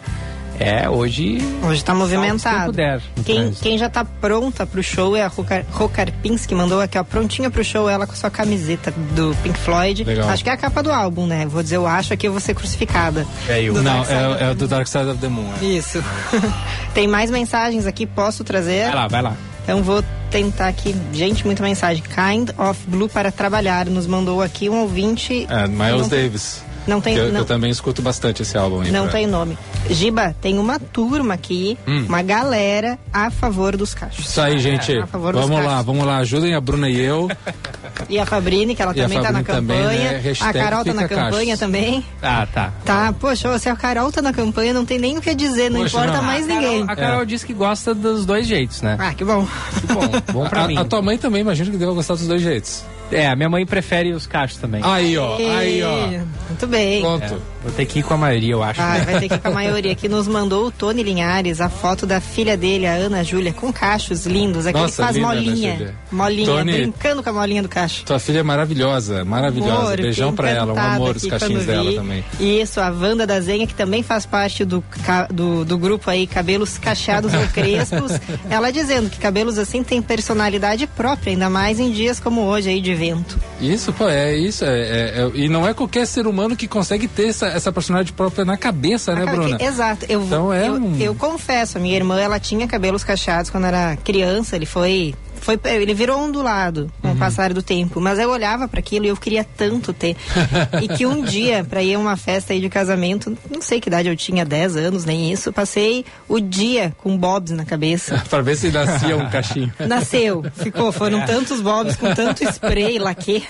É, 0.61 0.87
hoje. 0.87 1.39
Hoje 1.63 1.81
está 1.81 1.95
movimentado. 1.95 2.67
Puder, 2.67 3.01
quem, 3.25 3.51
quem 3.51 3.77
já 3.79 3.87
está 3.87 4.05
pronta 4.05 4.63
para 4.65 4.79
o 4.79 4.83
show 4.83 5.15
é 5.15 5.23
a 5.23 5.31
Rokarpins, 5.71 6.45
que 6.45 6.53
mandou 6.53 6.79
aqui, 6.79 6.99
ó, 6.99 7.03
prontinha 7.03 7.49
para 7.49 7.61
o 7.61 7.63
show, 7.63 7.89
ela 7.89 8.05
com 8.05 8.13
a 8.13 8.15
sua 8.15 8.29
camiseta 8.29 8.91
do 9.15 9.35
Pink 9.41 9.57
Floyd. 9.57 10.03
Legal. 10.03 10.29
Acho 10.29 10.43
que 10.43 10.49
é 10.51 10.53
a 10.53 10.57
capa 10.57 10.83
do 10.83 10.91
álbum, 10.91 11.25
né? 11.25 11.47
Vou 11.47 11.63
dizer, 11.63 11.77
eu 11.77 11.87
acho 11.87 12.13
aqui 12.13 12.27
eu 12.27 12.31
vou 12.31 12.39
ser 12.39 12.53
crucificada. 12.53 13.25
É 13.49 13.63
eu. 13.63 13.73
Não, 13.81 14.03
é, 14.05 14.51
é, 14.51 14.53
do 14.53 14.67
Dark 14.67 14.87
Side 14.87 15.09
of 15.09 15.19
the 15.19 15.27
Moon. 15.27 15.49
É. 15.59 15.65
Isso. 15.65 16.03
Tem 16.93 17.07
mais 17.07 17.31
mensagens 17.31 17.87
aqui, 17.87 18.05
posso 18.05 18.43
trazer? 18.43 18.85
Vai 18.85 18.95
lá, 18.95 19.07
vai 19.07 19.21
lá. 19.23 19.37
Então 19.63 19.81
vou 19.81 20.03
tentar 20.29 20.67
aqui. 20.67 20.95
Gente, 21.11 21.45
muita 21.45 21.63
mensagem. 21.63 22.03
Kind 22.03 22.49
of 22.57 22.79
Blue 22.87 23.09
para 23.09 23.31
trabalhar. 23.31 23.85
Nos 23.87 24.05
mandou 24.05 24.41
aqui 24.41 24.69
um 24.69 24.81
ouvinte. 24.81 25.47
É, 25.49 25.67
Miles 25.67 26.07
Davis. 26.07 26.63
Não 26.87 26.99
tem. 26.99 27.15
Eu, 27.15 27.31
não, 27.31 27.41
eu 27.41 27.45
também 27.45 27.69
escuto 27.69 28.01
bastante 28.01 28.41
esse 28.41 28.57
álbum 28.57 28.81
aí. 28.81 28.91
Não 28.91 29.03
pra... 29.03 29.13
tem 29.13 29.27
nome. 29.27 29.57
Giba, 29.89 30.35
tem 30.41 30.57
uma 30.57 30.79
turma 30.79 31.33
aqui, 31.33 31.77
hum. 31.87 32.05
uma 32.07 32.21
galera 32.21 32.97
a 33.13 33.29
favor 33.29 33.77
dos 33.77 33.93
cachos. 33.93 34.25
Isso 34.25 34.41
aí, 34.41 34.59
gente. 34.59 34.91
É, 34.91 35.03
vamos 35.05 35.63
lá, 35.63 35.81
vamos 35.81 36.05
lá. 36.05 36.17
Ajudem 36.17 36.55
a 36.55 36.61
Bruna 36.61 36.89
e 36.89 36.99
eu. 36.99 37.29
E 38.09 38.19
a 38.19 38.25
Fabrini, 38.25 38.75
que 38.75 38.81
ela 38.81 38.93
e 38.93 38.95
também 38.95 39.17
está 39.17 39.31
na 39.31 39.43
campanha. 39.43 39.61
Também, 39.61 40.23
né? 40.23 40.33
A 40.39 40.53
Carol 40.53 40.85
tá 40.85 40.93
na 40.93 41.07
campanha 41.07 41.57
também. 41.57 42.05
Ah, 42.21 42.47
tá. 42.51 42.73
Tá, 42.83 43.13
poxa, 43.13 43.57
se 43.59 43.69
a 43.69 43.75
Carol 43.75 44.11
tá 44.11 44.21
na 44.21 44.33
campanha, 44.33 44.73
não 44.73 44.85
tem 44.85 44.97
nem 44.97 45.17
o 45.17 45.21
que 45.21 45.33
dizer, 45.35 45.69
não 45.69 45.81
poxa, 45.81 45.97
importa 45.97 46.17
não. 46.17 46.23
mais 46.23 46.43
a 46.45 46.47
ninguém. 46.47 46.85
Carol, 46.85 46.91
a 46.91 46.95
Carol 46.95 47.21
é. 47.21 47.25
disse 47.25 47.45
que 47.45 47.53
gosta 47.53 47.93
dos 47.93 48.25
dois 48.25 48.47
jeitos, 48.47 48.81
né? 48.81 48.97
Ah, 48.99 49.13
que 49.13 49.23
bom. 49.23 49.47
Que 49.79 49.87
bom, 49.87 50.33
bom 50.33 50.49
pra 50.49 50.63
a, 50.63 50.67
mim. 50.67 50.77
A 50.77 50.85
tua 50.85 51.01
mãe 51.01 51.17
também, 51.17 51.41
imagino 51.41 51.71
que 51.71 51.77
deva 51.77 51.93
gostar 51.93 52.15
dos 52.15 52.27
dois 52.27 52.41
jeitos. 52.41 52.83
É, 53.11 53.27
a 53.27 53.35
minha 53.35 53.49
mãe 53.49 53.65
prefere 53.65 54.13
os 54.13 54.25
cachos 54.25 54.57
também. 54.57 54.81
Aí, 54.83 55.17
ó, 55.17 55.37
aí, 55.37 55.83
ó. 55.83 56.07
Muito 56.47 56.67
bem. 56.67 57.01
Pronto. 57.01 57.23
É, 57.23 57.37
vou 57.63 57.71
ter 57.75 57.85
que 57.85 57.99
ir 57.99 58.03
com 58.03 58.13
a 58.13 58.17
maioria, 58.17 58.53
eu 58.53 58.63
acho. 58.63 58.81
Ah, 58.81 58.97
vai 59.05 59.19
ter 59.19 59.29
que 59.29 59.35
ir 59.35 59.39
com 59.39 59.47
a 59.47 59.51
maioria. 59.51 59.91
Aqui 59.91 60.07
nos 60.07 60.27
mandou 60.27 60.67
o 60.67 60.71
Tony 60.71 61.03
Linhares 61.03 61.61
a 61.61 61.69
foto 61.69 62.05
da 62.05 62.19
filha 62.19 62.55
dele, 62.55 62.87
a 62.87 62.93
Ana 62.93 63.23
Júlia, 63.23 63.53
com 63.53 63.71
cachos 63.71 64.25
lindos. 64.25 64.65
Aqui 64.65 64.79
Nossa, 64.79 65.01
ele 65.01 65.05
faz 65.05 65.15
linda, 65.15 65.27
molinha. 65.27 65.95
Molinha, 66.11 66.45
Tony, 66.45 66.71
brincando 66.73 67.23
com 67.23 67.29
a 67.29 67.33
molinha 67.33 67.61
do 67.61 67.69
cacho. 67.69 68.05
Tua 68.05 68.19
filha 68.19 68.39
é 68.39 68.43
maravilhosa, 68.43 69.25
maravilhosa. 69.25 69.81
Amor, 69.81 69.97
Beijão 69.97 70.33
pra 70.33 70.49
ela, 70.49 70.73
um 70.73 70.79
amor 70.79 71.15
os 71.15 71.25
cachinhos 71.25 71.65
dela 71.65 71.93
também. 71.93 72.23
Isso, 72.39 72.79
a 72.79 72.89
Wanda 72.89 73.27
da 73.27 73.39
Zenha, 73.39 73.67
que 73.67 73.73
também 73.73 74.03
faz 74.03 74.25
parte 74.25 74.63
do, 74.65 74.83
do, 75.33 75.65
do 75.65 75.77
grupo 75.77 76.09
aí, 76.09 76.25
cabelos 76.27 76.77
cacheados 76.77 77.33
ou 77.33 77.47
crespos. 77.47 78.11
ela 78.49 78.71
dizendo 78.71 79.09
que 79.09 79.19
cabelos 79.19 79.57
assim 79.57 79.83
têm 79.83 80.01
personalidade 80.01 80.87
própria, 80.87 81.31
ainda 81.31 81.49
mais 81.49 81.79
em 81.79 81.91
dias 81.91 82.19
como 82.19 82.41
hoje 82.41 82.69
aí 82.69 82.81
de 82.81 82.93
vento. 83.01 83.39
Isso, 83.59 83.91
pô, 83.91 84.07
é 84.07 84.35
isso. 84.35 84.63
É, 84.63 84.69
é, 84.69 85.21
é, 85.21 85.31
e 85.33 85.49
não 85.49 85.67
é 85.67 85.73
qualquer 85.73 86.05
ser 86.05 86.27
humano 86.27 86.55
que 86.55 86.67
consegue 86.67 87.07
ter 87.07 87.29
essa, 87.29 87.47
essa 87.47 87.71
personalidade 87.71 88.13
própria 88.13 88.45
na 88.45 88.55
cabeça, 88.55 89.15
né, 89.15 89.25
Bruna? 89.25 89.57
Exato. 89.59 90.05
Eu, 90.07 90.21
então 90.21 90.53
é 90.53 90.67
eu, 90.67 90.73
um... 90.73 90.97
eu 90.99 91.15
confesso, 91.15 91.79
a 91.79 91.81
minha 91.81 91.95
irmã, 91.95 92.19
ela 92.19 92.39
tinha 92.39 92.67
cabelos 92.67 93.03
cacheados 93.03 93.49
quando 93.49 93.65
era 93.65 93.97
criança, 94.03 94.55
ele 94.55 94.67
foi 94.67 95.15
foi 95.41 95.59
ele 95.65 95.93
virou 95.93 96.19
ondulado 96.19 96.91
com 97.01 97.09
uhum. 97.09 97.13
o 97.15 97.17
passar 97.17 97.53
do 97.53 97.61
tempo, 97.61 97.99
mas 97.99 98.19
eu 98.19 98.29
olhava 98.29 98.67
para 98.67 98.79
aquilo 98.79 99.05
e 99.05 99.09
eu 99.09 99.17
queria 99.17 99.43
tanto 99.43 99.91
ter. 99.91 100.15
e 100.81 100.87
que 100.87 101.05
um 101.05 101.21
dia, 101.21 101.65
para 101.67 101.83
ir 101.83 101.95
a 101.95 101.99
uma 101.99 102.15
festa 102.15 102.53
aí 102.53 102.61
de 102.61 102.69
casamento, 102.69 103.35
não 103.49 103.61
sei 103.61 103.81
que 103.81 103.89
idade 103.89 104.07
eu 104.07 104.15
tinha, 104.15 104.45
10 104.45 104.77
anos, 104.77 105.03
nem 105.03 105.31
isso, 105.31 105.51
passei 105.51 106.05
o 106.29 106.39
dia 106.39 106.93
com 106.97 107.17
bobs 107.17 107.51
na 107.51 107.65
cabeça. 107.65 108.23
para 108.29 108.41
ver 108.41 108.55
se 108.55 108.71
nascia 108.71 109.17
um 109.17 109.29
cachinho. 109.29 109.73
Nasceu, 109.87 110.43
ficou, 110.53 110.91
foram 110.91 111.25
tantos 111.25 111.59
bobs 111.59 111.95
com 111.95 112.13
tanto 112.13 112.43
spray, 112.43 112.99
laque. 112.99 113.43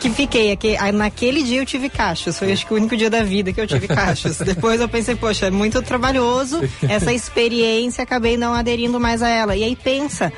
que 0.00 0.10
fiquei. 0.10 0.52
Aqui, 0.52 0.76
naquele 0.92 1.42
dia 1.42 1.60
eu 1.60 1.66
tive 1.66 1.88
cachos. 1.88 2.38
Foi 2.38 2.52
acho 2.52 2.66
que 2.66 2.72
o 2.72 2.76
único 2.76 2.96
dia 2.96 3.10
da 3.10 3.22
vida 3.22 3.52
que 3.52 3.60
eu 3.60 3.66
tive 3.66 3.88
cachos. 3.88 4.38
Depois 4.38 4.80
eu 4.80 4.88
pensei, 4.88 5.14
poxa, 5.14 5.46
é 5.46 5.50
muito 5.50 5.82
trabalhoso 5.82 6.60
essa 6.88 7.12
experiência, 7.12 8.02
acabei 8.02 8.36
não 8.36 8.54
aderindo 8.54 9.00
mais 9.00 9.22
a 9.22 9.28
ela. 9.28 9.56
E 9.56 9.64
aí 9.64 9.76
pensa, 9.76 10.32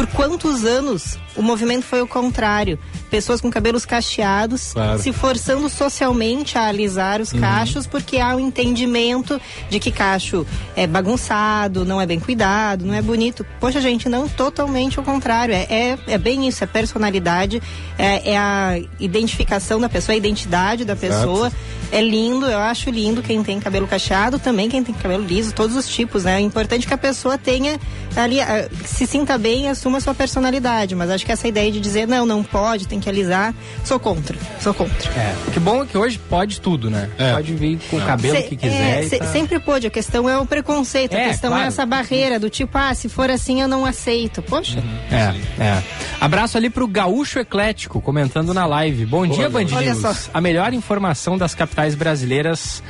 por 0.00 0.06
quantos 0.06 0.64
anos 0.64 1.18
o 1.36 1.42
movimento 1.42 1.84
foi 1.84 2.00
o 2.00 2.06
contrário. 2.06 2.78
Pessoas 3.10 3.40
com 3.40 3.50
cabelos 3.50 3.84
cacheados 3.84 4.72
claro. 4.72 4.98
se 4.98 5.12
forçando 5.12 5.68
socialmente 5.68 6.56
a 6.56 6.66
alisar 6.66 7.20
os 7.20 7.32
uhum. 7.32 7.40
cachos 7.40 7.86
porque 7.86 8.18
há 8.18 8.34
o 8.34 8.38
um 8.38 8.40
entendimento 8.40 9.40
de 9.68 9.80
que 9.80 9.90
cacho 9.90 10.46
é 10.76 10.86
bagunçado, 10.86 11.84
não 11.84 12.00
é 12.00 12.06
bem 12.06 12.20
cuidado, 12.20 12.84
não 12.84 12.94
é 12.94 13.02
bonito. 13.02 13.44
Poxa, 13.58 13.80
gente, 13.80 14.08
não 14.08 14.28
totalmente 14.28 15.00
o 15.00 15.02
contrário. 15.02 15.54
É, 15.54 15.66
é, 15.68 15.98
é 16.06 16.18
bem 16.18 16.46
isso, 16.46 16.62
é 16.62 16.66
personalidade, 16.66 17.62
é, 17.98 18.32
é, 18.32 18.38
a 18.38 18.80
identificação 18.98 19.80
da 19.80 19.88
pessoa, 19.88 20.14
a 20.14 20.18
identidade 20.18 20.84
da 20.84 20.96
pessoa. 20.96 21.48
Exato. 21.48 21.80
É 21.92 22.00
lindo, 22.00 22.46
eu 22.46 22.58
acho 22.58 22.88
lindo 22.88 23.20
quem 23.20 23.42
tem 23.42 23.58
cabelo 23.58 23.84
cacheado, 23.88 24.38
também 24.38 24.68
quem 24.68 24.82
tem 24.84 24.94
cabelo 24.94 25.24
liso, 25.24 25.52
todos 25.52 25.74
os 25.74 25.88
tipos, 25.88 26.22
né? 26.22 26.36
É 26.36 26.40
importante 26.40 26.86
que 26.86 26.94
a 26.94 26.98
pessoa 26.98 27.36
tenha 27.36 27.80
ali, 28.14 28.36
se 28.84 29.08
sinta 29.08 29.36
bem 29.36 29.64
e 29.64 29.68
assuma 29.68 29.98
a 29.98 30.00
sua 30.00 30.14
personalidade, 30.14 30.94
mas 30.94 31.10
acho 31.10 31.26
que 31.26 31.32
essa 31.32 31.48
ideia 31.48 31.72
de 31.72 31.80
dizer 31.80 32.06
não, 32.06 32.24
não 32.24 32.44
pode, 32.44 32.86
tem 32.86 32.99
que 33.00 33.08
alisar, 33.08 33.54
sou 33.84 33.98
contra. 33.98 34.36
Sou 34.60 34.74
contra. 34.74 35.10
É. 35.12 35.34
Que 35.52 35.60
bom 35.60 35.82
é 35.82 35.86
que 35.86 35.96
hoje 35.96 36.18
pode 36.18 36.60
tudo, 36.60 36.90
né? 36.90 37.08
É. 37.18 37.32
Pode 37.32 37.54
vir 37.54 37.78
com 37.90 37.96
o 37.96 38.00
cabelo 38.00 38.36
se, 38.36 38.42
que 38.42 38.56
quiser. 38.56 39.04
É, 39.04 39.18
tá... 39.18 39.26
Sempre 39.26 39.58
pode. 39.58 39.86
A 39.86 39.90
questão 39.90 40.28
é 40.28 40.38
o 40.38 40.46
preconceito. 40.46 41.14
a 41.14 41.18
é, 41.18 41.28
questão 41.28 41.50
é 41.50 41.52
claro. 41.52 41.64
é 41.64 41.68
essa 41.68 41.86
barreira 41.86 42.38
do 42.38 42.50
tipo, 42.50 42.76
ah, 42.76 42.94
se 42.94 43.08
for 43.08 43.30
assim 43.30 43.60
eu 43.60 43.68
não 43.68 43.84
aceito. 43.84 44.42
Poxa. 44.42 44.78
Uhum. 44.78 44.98
É, 45.10 45.62
é. 45.62 45.82
Abraço 46.20 46.56
ali 46.56 46.68
pro 46.68 46.86
Gaúcho 46.86 47.38
Eclético, 47.38 48.00
comentando 48.00 48.52
na 48.52 48.66
live. 48.66 49.06
Bom 49.06 49.26
dia, 49.26 49.48
Band 49.48 49.66
Olha 49.74 49.94
só. 49.94 50.14
A 50.32 50.40
melhor 50.40 50.72
informação 50.74 51.38
das 51.38 51.54
capitais 51.54 51.94
brasileiras 51.94 52.82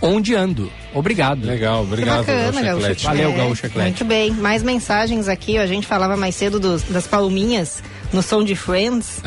onde 0.00 0.34
ando. 0.34 0.70
Obrigado. 0.94 1.44
Legal, 1.44 1.82
obrigado. 1.82 2.24
Que 2.24 2.32
bacana, 2.32 2.62
Gaúcho. 2.62 2.86
Gaúcho 2.86 3.04
Valeu, 3.04 3.30
é, 3.30 3.36
Gaúcho 3.36 3.66
Eclético. 3.66 3.80
Muito 3.82 4.04
bem. 4.04 4.32
Mais 4.32 4.62
mensagens 4.62 5.28
aqui, 5.28 5.58
ó. 5.58 5.62
a 5.62 5.66
gente 5.66 5.86
falava 5.86 6.16
mais 6.16 6.34
cedo 6.34 6.58
dos, 6.58 6.82
das 6.84 7.06
palminhas 7.06 7.82
no 8.12 8.22
som 8.22 8.42
de 8.42 8.54
Friends. 8.54 9.22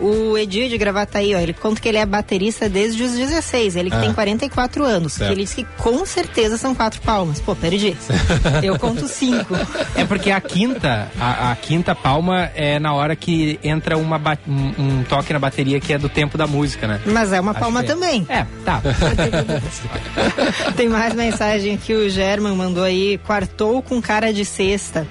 O 0.00 0.36
Edir 0.36 0.68
de 0.68 0.78
Gravataí, 0.78 1.34
ó, 1.34 1.38
ele 1.38 1.52
conta 1.52 1.80
que 1.80 1.88
ele 1.88 1.98
é 1.98 2.06
baterista 2.06 2.68
desde 2.68 3.02
os 3.02 3.12
16, 3.12 3.76
ele 3.76 3.90
que 3.90 3.98
tem 3.98 4.12
44 4.12 4.84
anos. 4.84 5.16
Que 5.16 5.24
ele 5.24 5.42
diz 5.42 5.54
que 5.54 5.64
com 5.78 6.04
certeza 6.04 6.56
são 6.56 6.74
quatro 6.74 7.00
palmas. 7.02 7.40
Pô, 7.40 7.54
perdi. 7.54 7.96
Eu 8.62 8.78
conto 8.78 9.06
cinco. 9.08 9.54
É 9.94 10.04
porque 10.04 10.30
a 10.30 10.40
quinta, 10.40 11.08
a, 11.18 11.52
a, 11.52 11.56
quinta 11.56 11.94
palma 11.94 12.50
é 12.54 12.78
na 12.78 12.94
hora 12.94 13.14
que 13.14 13.58
entra 13.62 13.96
uma 13.96 14.20
um, 14.46 14.72
um, 14.78 15.04
toque 15.04 15.32
na 15.32 15.38
bateria 15.38 15.80
que 15.80 15.92
é 15.92 15.98
do 15.98 16.08
tempo 16.08 16.38
da 16.38 16.46
música, 16.46 16.86
né? 16.86 17.00
Mas 17.06 17.32
é 17.32 17.40
uma 17.40 17.52
Acho 17.52 17.60
palma 17.60 17.80
é. 17.80 17.82
também. 17.82 18.26
É, 18.28 18.46
tá. 18.64 18.80
tem 20.76 20.88
mais 20.88 21.14
mensagem 21.14 21.76
que 21.76 21.94
o 21.94 22.08
German 22.08 22.54
mandou 22.54 22.84
aí, 22.84 23.18
quartou 23.18 23.82
com 23.82 24.00
cara 24.00 24.32
de 24.32 24.44
cesta. 24.44 25.06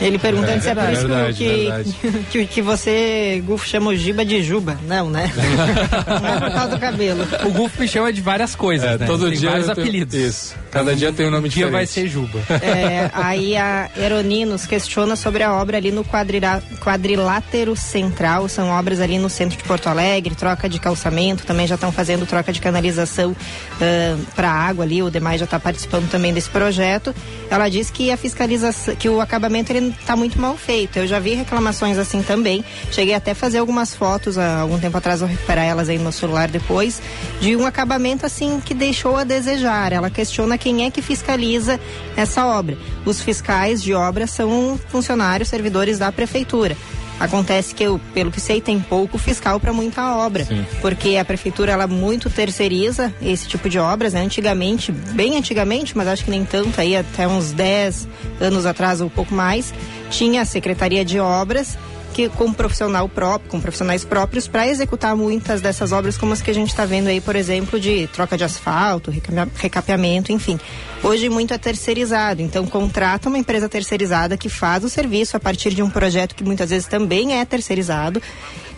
Ele 0.00 0.18
perguntando 0.18 0.58
é, 0.58 0.60
se 0.60 0.68
é 0.68 0.74
por 0.74 0.92
isso 0.92 1.08
verdade, 1.08 1.34
que, 1.34 2.14
que, 2.30 2.46
que, 2.46 2.62
você, 2.62 3.42
Gufo, 3.44 3.66
chama 3.66 3.90
o 3.90 3.96
Giba 3.96 4.24
de 4.24 4.42
Juba. 4.42 4.78
Não, 4.86 5.10
né? 5.10 5.30
Não 6.20 6.28
é 6.28 6.40
por 6.40 6.52
causa 6.52 6.68
do 6.76 6.80
cabelo. 6.80 7.26
O 7.44 7.50
Gufo 7.50 7.80
me 7.80 7.86
chama 7.86 8.12
de 8.12 8.20
várias 8.20 8.54
coisas, 8.54 8.88
é, 8.88 8.98
né? 8.98 9.06
Todo 9.06 9.28
tem 9.28 9.38
dia 9.38 9.50
vários 9.50 9.66
tenho, 9.66 9.78
apelidos. 9.78 10.14
Isso. 10.14 10.54
Cada 10.70 10.94
dia 10.94 11.12
tem 11.12 11.26
um 11.26 11.30
nome 11.30 11.48
um 11.48 11.50
dia 11.50 11.66
diferente. 11.66 11.72
vai 11.72 11.86
ser 11.86 12.08
Juba. 12.08 12.38
É, 12.62 13.10
aí 13.12 13.56
a 13.56 13.90
Eroninos 13.96 14.66
questiona 14.66 15.16
sobre 15.16 15.42
a 15.42 15.52
obra 15.52 15.76
ali 15.76 15.90
no 15.90 16.04
quadrilátero 16.04 17.76
central. 17.76 18.48
São 18.48 18.70
obras 18.70 19.00
ali 19.00 19.18
no 19.18 19.28
centro 19.28 19.58
de 19.58 19.64
Porto 19.64 19.88
Alegre, 19.88 20.34
troca 20.34 20.68
de 20.68 20.78
calçamento, 20.78 21.44
também 21.44 21.66
já 21.66 21.74
estão 21.74 21.92
fazendo 21.92 22.24
troca 22.24 22.52
de 22.52 22.60
canalização 22.60 23.32
uh, 23.32 24.26
para 24.34 24.50
água 24.50 24.84
ali. 24.84 25.02
O 25.02 25.10
demais 25.10 25.38
já 25.40 25.44
está 25.44 25.60
participando 25.60 26.08
também 26.08 26.32
desse 26.32 26.48
projeto. 26.48 27.14
Ela 27.50 27.68
diz 27.68 27.90
que 27.90 28.10
a 28.10 28.16
fiscalização, 28.16 28.94
que 28.96 29.08
o 29.08 29.20
acabamento 29.20 29.72
ele 29.72 29.89
está 29.98 30.16
muito 30.16 30.40
mal 30.40 30.56
feito. 30.56 30.98
Eu 30.98 31.06
já 31.06 31.18
vi 31.18 31.34
reclamações 31.34 31.98
assim 31.98 32.22
também. 32.22 32.64
Cheguei 32.90 33.14
até 33.14 33.32
a 33.32 33.34
fazer 33.34 33.58
algumas 33.58 33.94
fotos 33.94 34.38
há 34.38 34.60
algum 34.60 34.78
tempo 34.78 34.96
atrás, 34.96 35.20
vou 35.20 35.28
recuperar 35.28 35.64
elas 35.64 35.88
aí 35.88 35.96
no 35.96 36.04
meu 36.04 36.12
celular 36.12 36.48
depois, 36.48 37.00
de 37.40 37.56
um 37.56 37.66
acabamento 37.66 38.26
assim 38.26 38.60
que 38.60 38.74
deixou 38.74 39.16
a 39.16 39.24
desejar. 39.24 39.92
Ela 39.92 40.10
questiona 40.10 40.56
quem 40.56 40.84
é 40.84 40.90
que 40.90 41.02
fiscaliza 41.02 41.80
essa 42.16 42.46
obra. 42.46 42.76
Os 43.04 43.20
fiscais 43.20 43.82
de 43.82 43.94
obra 43.94 44.26
são 44.26 44.78
funcionários, 44.88 45.48
servidores 45.48 45.98
da 45.98 46.12
prefeitura. 46.12 46.76
Acontece 47.20 47.74
que 47.74 47.84
eu, 47.84 48.00
pelo 48.14 48.30
que 48.30 48.40
sei, 48.40 48.62
tem 48.62 48.80
pouco 48.80 49.18
fiscal 49.18 49.60
para 49.60 49.74
muita 49.74 50.16
obra, 50.16 50.46
Sim. 50.46 50.64
porque 50.80 51.16
a 51.16 51.24
prefeitura 51.24 51.72
ela 51.72 51.86
muito 51.86 52.30
terceiriza 52.30 53.12
esse 53.20 53.46
tipo 53.46 53.68
de 53.68 53.78
obras, 53.78 54.14
né? 54.14 54.22
Antigamente, 54.22 54.90
bem 54.90 55.36
antigamente, 55.36 55.94
mas 55.94 56.08
acho 56.08 56.24
que 56.24 56.30
nem 56.30 56.46
tanto 56.46 56.80
aí 56.80 56.96
até 56.96 57.28
uns 57.28 57.52
10 57.52 58.08
anos 58.40 58.64
atrás 58.64 59.02
ou 59.02 59.08
um 59.08 59.10
pouco 59.10 59.34
mais, 59.34 59.74
tinha 60.08 60.40
a 60.40 60.44
Secretaria 60.46 61.04
de 61.04 61.20
Obras 61.20 61.76
que 62.20 62.36
com 62.36 62.52
profissional 62.52 63.08
próprio, 63.08 63.50
com 63.50 63.60
profissionais 63.60 64.04
próprios 64.04 64.46
para 64.46 64.68
executar 64.68 65.16
muitas 65.16 65.62
dessas 65.62 65.90
obras 65.90 66.18
como 66.18 66.34
as 66.34 66.42
que 66.42 66.50
a 66.50 66.54
gente 66.54 66.68
está 66.68 66.84
vendo 66.84 67.08
aí, 67.08 67.20
por 67.20 67.34
exemplo, 67.34 67.80
de 67.80 68.06
troca 68.08 68.36
de 68.36 68.44
asfalto, 68.44 69.10
recapeamento, 69.54 70.30
enfim. 70.30 70.60
Hoje 71.02 71.30
muito 71.30 71.54
é 71.54 71.58
terceirizado, 71.58 72.42
então 72.42 72.66
contrata 72.66 73.30
uma 73.30 73.38
empresa 73.38 73.70
terceirizada 73.70 74.36
que 74.36 74.50
faz 74.50 74.84
o 74.84 74.90
serviço 74.90 75.34
a 75.34 75.40
partir 75.40 75.70
de 75.70 75.82
um 75.82 75.88
projeto 75.88 76.34
que 76.34 76.44
muitas 76.44 76.68
vezes 76.68 76.86
também 76.86 77.38
é 77.40 77.44
terceirizado 77.46 78.20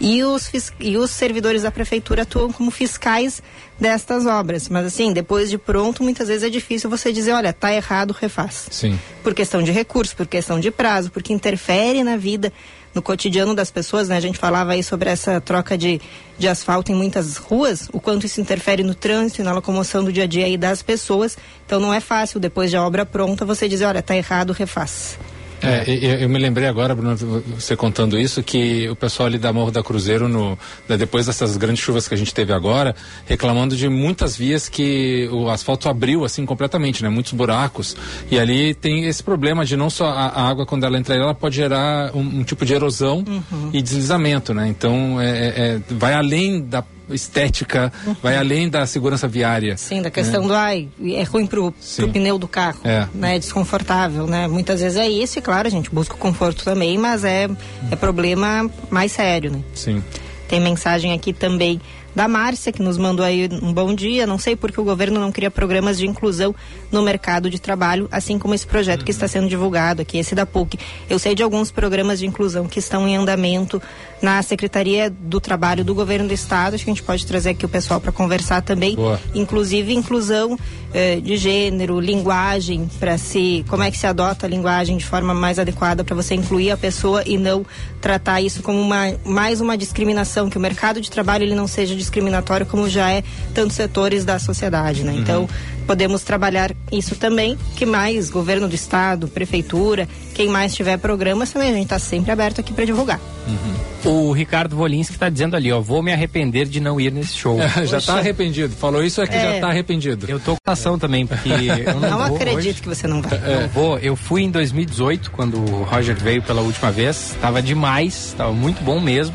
e 0.00 0.22
os, 0.22 0.50
e 0.78 0.96
os 0.96 1.10
servidores 1.10 1.62
da 1.62 1.70
prefeitura 1.70 2.22
atuam 2.22 2.52
como 2.52 2.70
fiscais 2.70 3.42
destas 3.78 4.24
obras. 4.24 4.68
Mas 4.68 4.86
assim, 4.86 5.12
depois 5.12 5.50
de 5.50 5.58
pronto, 5.58 6.02
muitas 6.02 6.28
vezes 6.28 6.44
é 6.44 6.48
difícil 6.48 6.88
você 6.88 7.12
dizer, 7.12 7.32
olha, 7.32 7.52
tá 7.52 7.72
errado, 7.72 8.12
refaz. 8.12 8.68
Sim. 8.70 8.98
Por 9.22 9.34
questão 9.34 9.62
de 9.62 9.72
recurso, 9.72 10.14
por 10.14 10.26
questão 10.26 10.60
de 10.60 10.70
prazo, 10.70 11.10
porque 11.10 11.32
interfere 11.32 12.04
na 12.04 12.16
vida 12.16 12.52
no 12.94 13.02
cotidiano 13.02 13.54
das 13.54 13.70
pessoas, 13.70 14.08
né? 14.08 14.16
A 14.16 14.20
gente 14.20 14.38
falava 14.38 14.72
aí 14.72 14.82
sobre 14.82 15.08
essa 15.08 15.40
troca 15.40 15.76
de, 15.76 16.00
de 16.38 16.48
asfalto 16.48 16.92
em 16.92 16.94
muitas 16.94 17.36
ruas, 17.36 17.88
o 17.92 18.00
quanto 18.00 18.26
isso 18.26 18.40
interfere 18.40 18.82
no 18.82 18.94
trânsito, 18.94 19.42
na 19.42 19.52
locomoção 19.52 20.04
do 20.04 20.12
dia 20.12 20.24
a 20.24 20.26
dia 20.26 20.46
aí 20.46 20.56
das 20.56 20.82
pessoas. 20.82 21.36
Então 21.66 21.80
não 21.80 21.92
é 21.92 22.00
fácil, 22.00 22.38
depois 22.38 22.70
de 22.70 22.76
a 22.76 22.84
obra 22.84 23.06
pronta, 23.06 23.44
você 23.44 23.68
dizer, 23.68 23.86
olha, 23.86 24.02
tá 24.02 24.16
errado, 24.16 24.52
refaz. 24.52 25.18
É, 25.62 25.84
eu, 25.86 26.20
eu, 26.20 26.28
me 26.28 26.38
lembrei 26.38 26.66
agora, 26.66 26.94
Bruno, 26.94 27.16
você 27.16 27.76
contando 27.76 28.18
isso, 28.18 28.42
que 28.42 28.88
o 28.88 28.96
pessoal 28.96 29.26
ali 29.26 29.38
da 29.38 29.52
Morro 29.52 29.70
da 29.70 29.82
Cruzeiro, 29.82 30.28
no, 30.28 30.58
depois 30.98 31.26
dessas 31.26 31.56
grandes 31.56 31.82
chuvas 31.82 32.08
que 32.08 32.14
a 32.14 32.16
gente 32.16 32.34
teve 32.34 32.52
agora, 32.52 32.94
reclamando 33.26 33.76
de 33.76 33.88
muitas 33.88 34.36
vias 34.36 34.68
que 34.68 35.28
o 35.32 35.48
asfalto 35.48 35.88
abriu 35.88 36.24
assim 36.24 36.44
completamente, 36.44 37.02
né? 37.02 37.08
Muitos 37.08 37.32
buracos. 37.32 37.96
E 38.30 38.38
ali 38.38 38.74
tem 38.74 39.04
esse 39.06 39.22
problema 39.22 39.64
de 39.64 39.76
não 39.76 39.90
só 39.90 40.06
a, 40.06 40.26
a 40.28 40.48
água, 40.48 40.66
quando 40.66 40.84
ela 40.84 40.98
entra, 40.98 41.14
ela 41.14 41.34
pode 41.34 41.56
gerar 41.56 42.14
um, 42.14 42.40
um 42.40 42.44
tipo 42.44 42.64
de 42.64 42.74
erosão 42.74 43.24
uhum. 43.26 43.70
e 43.72 43.80
deslizamento, 43.80 44.52
né? 44.52 44.68
Então, 44.68 45.20
é, 45.20 45.28
é, 45.28 45.52
é 45.56 45.80
vai 45.90 46.14
além 46.14 46.60
da 46.60 46.84
estética, 47.10 47.92
uhum. 48.06 48.16
vai 48.22 48.36
além 48.36 48.68
da 48.68 48.86
segurança 48.86 49.28
viária. 49.28 49.76
Sim, 49.76 50.02
da 50.02 50.10
questão 50.10 50.42
né? 50.42 50.48
do 50.48 50.54
ai, 50.54 50.88
é 51.04 51.22
ruim 51.22 51.46
pro, 51.46 51.72
pro 51.96 52.08
pneu 52.08 52.38
do 52.38 52.48
carro, 52.48 52.80
é. 52.84 53.08
né? 53.14 53.36
É 53.36 53.38
desconfortável, 53.38 54.26
né? 54.26 54.46
Muitas 54.48 54.80
vezes 54.80 54.98
é 54.98 55.08
isso 55.08 55.38
e 55.38 55.42
claro, 55.42 55.68
a 55.68 55.70
gente 55.70 55.90
busca 55.90 56.14
o 56.14 56.18
conforto 56.18 56.64
também, 56.64 56.98
mas 56.98 57.24
é, 57.24 57.48
é 57.90 57.96
problema 57.96 58.70
mais 58.90 59.12
sério, 59.12 59.50
né? 59.50 59.60
Sim. 59.74 60.02
Tem 60.48 60.60
mensagem 60.60 61.12
aqui 61.12 61.32
também 61.32 61.80
da 62.14 62.28
Márcia, 62.28 62.72
que 62.72 62.82
nos 62.82 62.98
mandou 62.98 63.24
aí 63.24 63.48
um 63.62 63.72
bom 63.72 63.94
dia. 63.94 64.26
Não 64.26 64.38
sei 64.38 64.54
porque 64.54 64.80
o 64.80 64.84
governo 64.84 65.20
não 65.20 65.32
cria 65.32 65.50
programas 65.50 65.98
de 65.98 66.06
inclusão 66.06 66.54
no 66.90 67.02
mercado 67.02 67.48
de 67.48 67.58
trabalho, 67.60 68.08
assim 68.10 68.38
como 68.38 68.54
esse 68.54 68.66
projeto 68.66 69.04
que 69.04 69.10
está 69.10 69.26
sendo 69.26 69.48
divulgado 69.48 70.02
aqui, 70.02 70.18
esse 70.18 70.34
da 70.34 70.44
PUC. 70.44 70.78
Eu 71.08 71.18
sei 71.18 71.34
de 71.34 71.42
alguns 71.42 71.70
programas 71.70 72.18
de 72.18 72.26
inclusão 72.26 72.66
que 72.66 72.78
estão 72.78 73.08
em 73.08 73.16
andamento 73.16 73.80
na 74.22 74.40
Secretaria 74.42 75.10
do 75.10 75.40
Trabalho 75.40 75.84
do 75.84 75.94
Governo 75.94 76.28
do 76.28 76.34
Estado. 76.34 76.74
Acho 76.74 76.84
que 76.84 76.90
a 76.90 76.94
gente 76.94 77.02
pode 77.02 77.26
trazer 77.26 77.50
aqui 77.50 77.66
o 77.66 77.68
pessoal 77.68 78.00
para 78.00 78.12
conversar 78.12 78.62
também. 78.62 78.94
Boa. 78.94 79.20
Inclusive 79.34 79.92
inclusão 79.92 80.56
eh, 80.94 81.20
de 81.20 81.36
gênero, 81.36 81.98
linguagem, 81.98 82.88
para 83.00 83.18
se. 83.18 83.64
como 83.68 83.82
é 83.82 83.90
que 83.90 83.98
se 83.98 84.06
adota 84.06 84.46
a 84.46 84.48
linguagem 84.48 84.96
de 84.96 85.04
forma 85.04 85.34
mais 85.34 85.58
adequada 85.58 86.04
para 86.04 86.14
você 86.14 86.34
incluir 86.34 86.70
a 86.70 86.76
pessoa 86.76 87.22
e 87.26 87.36
não 87.36 87.66
tratar 88.00 88.40
isso 88.40 88.62
como 88.62 88.80
uma, 88.80 89.14
mais 89.24 89.60
uma 89.60 89.76
discriminação, 89.76 90.48
que 90.48 90.56
o 90.56 90.60
mercado 90.60 91.00
de 91.00 91.10
trabalho 91.10 91.44
ele 91.44 91.54
não 91.54 91.66
seja 91.66 91.94
discriminatório 91.94 92.66
como 92.66 92.88
já 92.88 93.10
é 93.10 93.24
tantos 93.52 93.74
setores 93.74 94.24
da 94.24 94.38
sociedade, 94.38 95.02
né? 95.02 95.12
Uhum. 95.12 95.48
Podemos 95.86 96.22
trabalhar 96.22 96.72
isso 96.90 97.16
também. 97.16 97.58
Que 97.76 97.84
mais 97.84 98.30
governo 98.30 98.68
do 98.68 98.74
estado, 98.74 99.28
prefeitura, 99.28 100.08
quem 100.34 100.48
mais 100.48 100.74
tiver 100.74 100.96
programas 100.98 101.52
também 101.52 101.70
a 101.70 101.72
gente 101.72 101.84
está 101.84 101.98
sempre 101.98 102.30
aberto 102.30 102.60
aqui 102.60 102.72
para 102.72 102.84
divulgar. 102.84 103.20
Uhum. 103.46 104.28
O 104.28 104.32
Ricardo 104.32 104.74
Volinski 104.76 105.14
está 105.14 105.28
dizendo 105.28 105.56
ali, 105.56 105.72
ó, 105.72 105.80
vou 105.80 106.02
me 106.02 106.12
arrepender 106.12 106.66
de 106.66 106.80
não 106.80 107.00
ir 107.00 107.12
nesse 107.12 107.36
show. 107.36 107.60
É, 107.60 107.86
já 107.86 107.98
está 107.98 108.18
arrependido. 108.18 108.74
Falou 108.74 109.02
isso 109.02 109.20
é 109.20 109.26
que 109.26 109.34
é. 109.34 109.40
já 109.40 109.54
está 109.56 109.68
arrependido. 109.68 110.26
Eu 110.28 110.40
tô 110.40 110.52
com 110.52 110.70
ação 110.70 110.98
também 110.98 111.26
porque 111.26 111.48
eu 111.48 112.00
não, 112.00 112.10
não 112.18 112.22
acredito 112.22 112.58
hoje. 112.58 112.82
que 112.82 112.88
você 112.88 113.06
não 113.06 113.22
vai. 113.22 113.38
É. 113.38 113.60
Não 113.60 113.68
vou. 113.68 113.98
Eu 113.98 114.16
fui 114.16 114.42
em 114.42 114.50
2018 114.50 115.30
quando 115.30 115.58
o 115.58 115.82
Roger 115.84 116.16
veio 116.16 116.42
pela 116.42 116.62
última 116.62 116.90
vez. 116.90 117.32
Estava 117.32 117.62
demais, 117.62 118.28
estava 118.28 118.52
muito 118.52 118.82
bom 118.82 119.00
mesmo. 119.00 119.34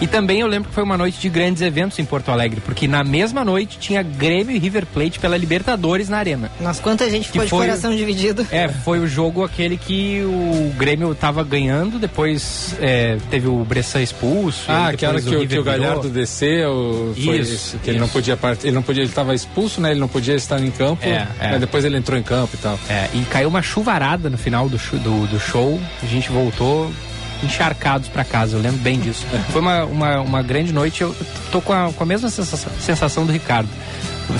E 0.00 0.06
também 0.06 0.40
eu 0.40 0.46
lembro 0.46 0.68
que 0.68 0.74
foi 0.74 0.84
uma 0.84 0.96
noite 0.96 1.20
de 1.20 1.28
grandes 1.28 1.60
eventos 1.60 1.98
em 1.98 2.04
Porto 2.04 2.30
Alegre, 2.30 2.60
porque 2.60 2.86
na 2.86 3.02
mesma 3.02 3.44
noite 3.44 3.78
tinha 3.78 4.02
Grêmio 4.02 4.54
e 4.54 4.58
River 4.58 4.86
Plate 4.86 5.18
pela 5.18 5.36
Libertadores 5.36 5.87
na 6.08 6.18
arena. 6.18 6.50
Nossa, 6.60 6.82
quanta 6.82 7.08
gente 7.10 7.28
ficou 7.28 7.44
de 7.44 7.50
coração 7.50 7.94
dividido. 7.94 8.46
É, 8.50 8.68
foi 8.68 8.98
o 8.98 9.06
jogo 9.06 9.44
aquele 9.44 9.76
que 9.76 10.22
o 10.22 10.72
Grêmio 10.76 11.12
estava 11.12 11.42
ganhando, 11.42 11.98
depois 11.98 12.74
é, 12.80 13.16
teve 13.30 13.48
o 13.48 13.64
Bressan 13.64 14.02
expulso. 14.02 14.64
Ah, 14.68 14.88
aquela 14.88 15.20
que 15.20 15.34
o, 15.34 15.46
que 15.46 15.58
o 15.58 15.64
Galhardo 15.64 16.08
desceu, 16.08 17.14
isso, 17.16 17.32
isso, 17.32 17.78
que 17.78 17.90
ele 17.90 17.98
não 17.98 18.08
podia 18.08 18.38
ele 18.62 18.72
não 18.72 18.82
podia, 18.82 19.02
ele 19.02 19.10
estava 19.10 19.34
expulso, 19.34 19.80
né? 19.80 19.90
Ele 19.90 20.00
não 20.00 20.08
podia 20.08 20.34
estar 20.34 20.62
em 20.62 20.70
campo. 20.70 21.04
É, 21.04 21.26
é. 21.40 21.58
depois 21.58 21.84
ele 21.84 21.96
entrou 21.96 22.18
em 22.18 22.22
campo 22.22 22.54
e 22.54 22.58
tal. 22.58 22.78
É, 22.88 23.08
e 23.14 23.22
caiu 23.24 23.48
uma 23.48 23.62
chuvarada 23.62 24.28
no 24.28 24.38
final 24.38 24.68
do, 24.68 24.76
do, 24.76 25.26
do 25.26 25.40
show. 25.40 25.80
A 26.02 26.06
gente 26.06 26.30
voltou 26.30 26.90
encharcados 27.42 28.08
para 28.08 28.24
casa, 28.24 28.56
eu 28.56 28.60
lembro 28.60 28.78
bem 28.78 28.98
disso. 28.98 29.26
Foi 29.50 29.60
uma, 29.60 29.84
uma, 29.84 30.20
uma 30.20 30.42
grande 30.42 30.72
noite, 30.72 31.02
eu 31.02 31.14
tô 31.50 31.60
com 31.60 31.72
a, 31.72 31.92
com 31.92 32.02
a 32.02 32.06
mesma 32.06 32.28
sensação, 32.30 32.72
sensação 32.80 33.26
do 33.26 33.32
Ricardo. 33.32 33.68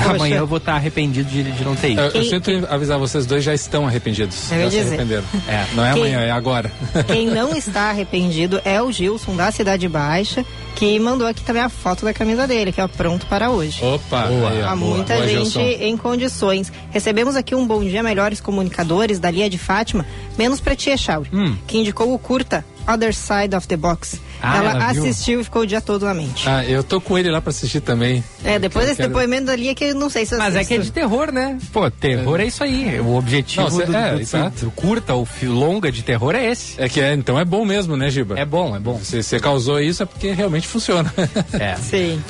Amanhã 0.06 0.38
eu 0.38 0.46
vou 0.46 0.58
estar 0.58 0.74
arrependido 0.74 1.28
de, 1.28 1.42
de 1.42 1.64
não 1.64 1.74
ter 1.74 1.92
ido. 1.92 2.00
Eu, 2.00 2.10
eu 2.10 2.24
sinto 2.24 2.50
avisar 2.68 2.98
vocês 2.98 3.24
dois 3.24 3.42
já 3.42 3.54
estão 3.54 3.86
arrependidos. 3.86 4.50
Eu 4.52 4.58
já 4.58 4.68
dizer. 4.68 4.82
se 4.82 4.88
arrependeram. 4.88 5.24
É, 5.48 5.66
não 5.74 5.84
é 5.84 5.92
Quem, 5.92 6.02
amanhã, 6.02 6.20
é 6.20 6.30
agora. 6.30 6.70
Quem 7.06 7.26
não 7.26 7.56
está 7.56 7.90
arrependido 7.90 8.60
é 8.64 8.82
o 8.82 8.92
Gilson 8.92 9.34
da 9.34 9.50
Cidade 9.50 9.88
Baixa, 9.88 10.44
que 10.74 10.98
mandou 10.98 11.26
aqui 11.26 11.42
também 11.42 11.62
a 11.62 11.68
foto 11.68 12.04
da 12.04 12.12
camisa 12.12 12.46
dele, 12.46 12.70
que 12.70 12.80
é 12.80 12.86
pronto 12.86 13.26
para 13.26 13.50
hoje. 13.50 13.82
Opa! 13.82 14.26
Boa, 14.26 14.68
Há 14.68 14.76
muita 14.76 15.14
boa, 15.14 15.26
gente 15.26 15.50
Gilson. 15.50 15.60
em 15.60 15.96
condições. 15.96 16.72
Recebemos 16.90 17.34
aqui 17.34 17.54
um 17.54 17.66
bom 17.66 17.82
dia, 17.82 18.02
melhores 18.02 18.40
comunicadores 18.40 19.18
da 19.18 19.30
Lia 19.30 19.48
de 19.48 19.58
Fátima, 19.58 20.04
menos 20.36 20.60
para 20.60 20.76
Tia 20.76 20.96
Chauri, 20.96 21.30
hum. 21.32 21.56
que 21.66 21.78
indicou 21.78 22.12
o 22.12 22.18
curta 22.18 22.64
Other 22.88 23.14
Side 23.14 23.54
of 23.54 23.68
the 23.68 23.76
Box. 23.76 24.18
Ah, 24.40 24.56
ela, 24.56 24.70
ela 24.70 24.86
assistiu 24.86 25.40
e 25.40 25.44
ficou 25.44 25.62
o 25.62 25.66
dia 25.66 25.80
todo 25.80 26.06
na 26.06 26.14
mente. 26.14 26.48
Ah, 26.48 26.64
eu 26.64 26.82
tô 26.82 27.00
com 27.00 27.18
ele 27.18 27.30
lá 27.30 27.40
pra 27.40 27.50
assistir 27.50 27.80
também. 27.80 28.22
É, 28.44 28.58
depois 28.58 28.86
desse 28.86 28.98
quero... 28.98 29.08
depoimento 29.08 29.50
ali 29.50 29.68
é 29.68 29.74
que 29.74 29.84
eu 29.84 29.94
não 29.94 30.08
sei 30.08 30.24
se 30.24 30.34
eu 30.34 30.38
Mas 30.38 30.54
assisto. 30.54 30.72
é 30.72 30.76
que 30.76 30.80
é 30.80 30.84
de 30.84 30.92
terror, 30.92 31.32
né? 31.32 31.58
Pô, 31.72 31.90
terror 31.90 32.40
é, 32.40 32.44
é 32.44 32.46
isso 32.46 32.62
aí. 32.62 33.00
O 33.00 33.16
objetivo 33.16 33.68
não, 33.68 33.76
do, 33.76 33.82
é, 33.96 34.12
do, 34.12 34.18
do, 34.18 34.60
do, 34.66 34.70
curta 34.70 35.14
ou 35.14 35.26
longa 35.42 35.90
de 35.90 36.02
terror 36.02 36.34
é 36.34 36.46
esse. 36.46 36.80
É 36.80 36.88
que 36.88 37.00
é, 37.00 37.14
então 37.14 37.38
é 37.38 37.44
bom 37.44 37.64
mesmo, 37.64 37.96
né, 37.96 38.08
Giba? 38.10 38.38
É 38.38 38.44
bom, 38.44 38.76
é 38.76 38.78
bom. 38.78 39.00
Se 39.02 39.22
você 39.22 39.40
causou 39.40 39.80
isso 39.80 40.02
é 40.04 40.06
porque 40.06 40.30
realmente 40.30 40.66
funciona. 40.66 41.12
É. 41.58 41.74
Sim. 41.76 42.22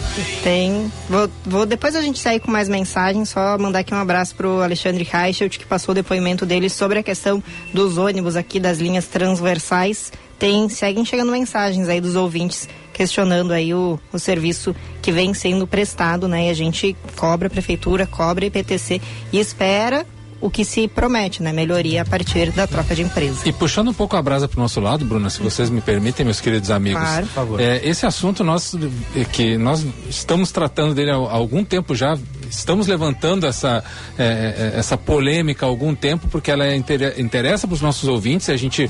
Tem. 0.43 0.90
Vou, 1.09 1.28
vou, 1.44 1.66
depois 1.66 1.94
a 1.94 2.01
gente 2.01 2.18
sair 2.18 2.40
com 2.40 2.51
mais 2.51 2.68
mensagens, 2.68 3.28
só 3.28 3.59
mandar 3.59 3.80
aqui 3.80 3.93
um 3.93 3.98
abraço 3.98 4.35
pro 4.35 4.62
Alexandre 4.62 5.05
Reichelt, 5.05 5.59
que 5.59 5.66
passou 5.66 5.93
o 5.93 5.94
depoimento 5.94 6.47
dele 6.47 6.70
sobre 6.70 6.98
a 6.98 7.02
questão 7.02 7.43
dos 7.72 7.98
ônibus 7.98 8.36
aqui, 8.36 8.59
das 8.59 8.78
linhas 8.78 9.06
transversais 9.06 10.10
tem, 10.39 10.69
seguem 10.69 11.05
chegando 11.05 11.32
mensagens 11.32 11.89
aí 11.89 12.01
dos 12.01 12.15
ouvintes 12.15 12.69
questionando 12.93 13.52
aí 13.52 13.73
o, 13.73 13.98
o 14.12 14.19
serviço 14.19 14.74
que 15.01 15.12
vem 15.12 15.32
sendo 15.32 15.69
prestado, 15.69 16.27
né? 16.27 16.48
E 16.48 16.51
a 16.51 16.55
gente 16.55 16.97
cobra 17.15 17.47
a 17.47 17.51
prefeitura, 17.51 18.06
cobra 18.06 18.44
a 18.44 18.48
IPTC 18.48 19.01
e 19.32 19.39
espera 19.39 20.05
o 20.40 20.48
que 20.48 20.65
se 20.65 20.86
promete, 20.86 21.43
né? 21.43 21.52
Melhoria 21.52 22.02
a 22.02 22.05
partir 22.05 22.51
da 22.52 22.66
troca 22.66 22.94
de 22.94 23.02
empresa. 23.02 23.48
E 23.48 23.52
puxando 23.52 23.89
um 23.89 23.94
pouco 23.94 24.16
a 24.16 24.23
brasa 24.23 24.47
para 24.47 24.59
o 24.59 24.62
nosso 24.62 24.81
lado, 24.81 25.05
Bruna, 25.05 25.31
se 25.31 25.40
vocês 25.43 25.69
me 25.69 25.81
permitem, 25.81 26.24
meus 26.24 26.40
queridos 26.40 26.70
amigos. 26.70 27.01
Claro. 27.01 27.27
Por 27.27 27.32
favor. 27.32 27.60
É, 27.60 27.81
esse 27.86 28.06
assunto 28.06 28.44
nós, 28.44 28.74
é, 29.16 29.24
que 29.24 29.56
nós 29.59 29.85
estamos 30.09 30.52
tratando 30.52 30.94
dele 30.94 31.10
há, 31.10 31.15
há 31.15 31.35
algum 31.35 31.65
tempo 31.65 31.94
já, 31.94 32.16
estamos 32.48 32.86
levantando 32.86 33.47
essa, 33.47 33.82
é, 34.16 34.73
é 34.74 34.78
essa 34.78 34.97
polêmica 34.97 35.66
há 35.66 35.69
algum 35.69 35.94
tempo, 35.94 36.28
porque 36.28 36.51
ela 36.51 36.65
interessa 36.74 37.66
para 37.66 37.74
os 37.74 37.81
nossos 37.81 38.09
ouvintes, 38.09 38.48
a 38.48 38.56
gente 38.56 38.89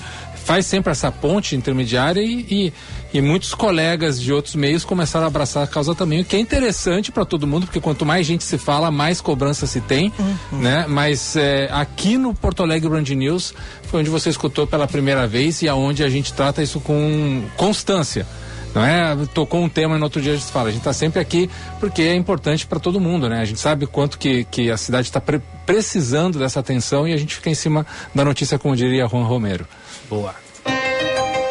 faz 0.48 0.64
sempre 0.64 0.90
essa 0.90 1.12
ponte 1.12 1.54
intermediária 1.54 2.22
e, 2.22 2.72
e, 3.12 3.18
e, 3.18 3.20
muitos 3.20 3.54
colegas 3.54 4.18
de 4.18 4.32
outros 4.32 4.54
meios 4.54 4.82
começaram 4.82 5.26
a 5.26 5.28
abraçar 5.28 5.62
a 5.62 5.66
causa 5.66 5.94
também, 5.94 6.22
o 6.22 6.24
que 6.24 6.36
é 6.36 6.38
interessante 6.38 7.12
para 7.12 7.26
todo 7.26 7.46
mundo, 7.46 7.66
porque 7.66 7.82
quanto 7.82 8.06
mais 8.06 8.26
gente 8.26 8.42
se 8.42 8.56
fala, 8.56 8.90
mais 8.90 9.20
cobrança 9.20 9.66
se 9.66 9.82
tem, 9.82 10.10
uhum. 10.18 10.58
né? 10.60 10.86
Mas 10.88 11.36
é, 11.36 11.68
aqui 11.70 12.16
no 12.16 12.32
Porto 12.32 12.62
Alegre 12.62 12.88
Brand 12.88 13.10
News 13.10 13.52
foi 13.82 14.00
onde 14.00 14.08
você 14.08 14.30
escutou 14.30 14.66
pela 14.66 14.88
primeira 14.88 15.26
vez 15.26 15.60
e 15.60 15.68
aonde 15.68 16.02
a 16.02 16.08
gente 16.08 16.32
trata 16.32 16.62
isso 16.62 16.80
com 16.80 17.44
constância. 17.54 18.26
Não 18.74 18.82
é? 18.82 19.16
Tocou 19.34 19.62
um 19.62 19.68
tema 19.68 19.96
e 19.96 19.98
no 19.98 20.04
outro 20.04 20.22
dia 20.22 20.32
a 20.32 20.36
gente 20.36 20.50
fala. 20.50 20.68
A 20.68 20.70
gente 20.70 20.80
está 20.80 20.94
sempre 20.94 21.20
aqui 21.20 21.50
porque 21.78 22.00
é 22.00 22.14
importante 22.14 22.66
para 22.66 22.78
todo 22.78 22.98
mundo, 22.98 23.28
né? 23.28 23.40
A 23.40 23.44
gente 23.44 23.60
sabe 23.60 23.86
quanto 23.86 24.18
que, 24.18 24.44
que 24.44 24.70
a 24.70 24.78
cidade 24.78 25.08
está 25.08 25.20
pre 25.20 25.42
precisando 25.66 26.38
dessa 26.38 26.60
atenção 26.60 27.06
e 27.06 27.12
a 27.12 27.16
gente 27.18 27.34
fica 27.34 27.50
em 27.50 27.54
cima 27.54 27.86
da 28.14 28.24
notícia, 28.24 28.58
como 28.58 28.74
diria 28.74 29.06
Juan 29.06 29.24
Romero. 29.24 29.66
Boa. 30.08 30.34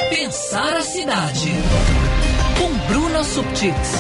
Pensar 0.09 0.77
a 0.77 0.81
cidade. 0.81 1.51
Com 2.57 2.91
Bruna 2.91 3.23
Subtits. 3.23 3.91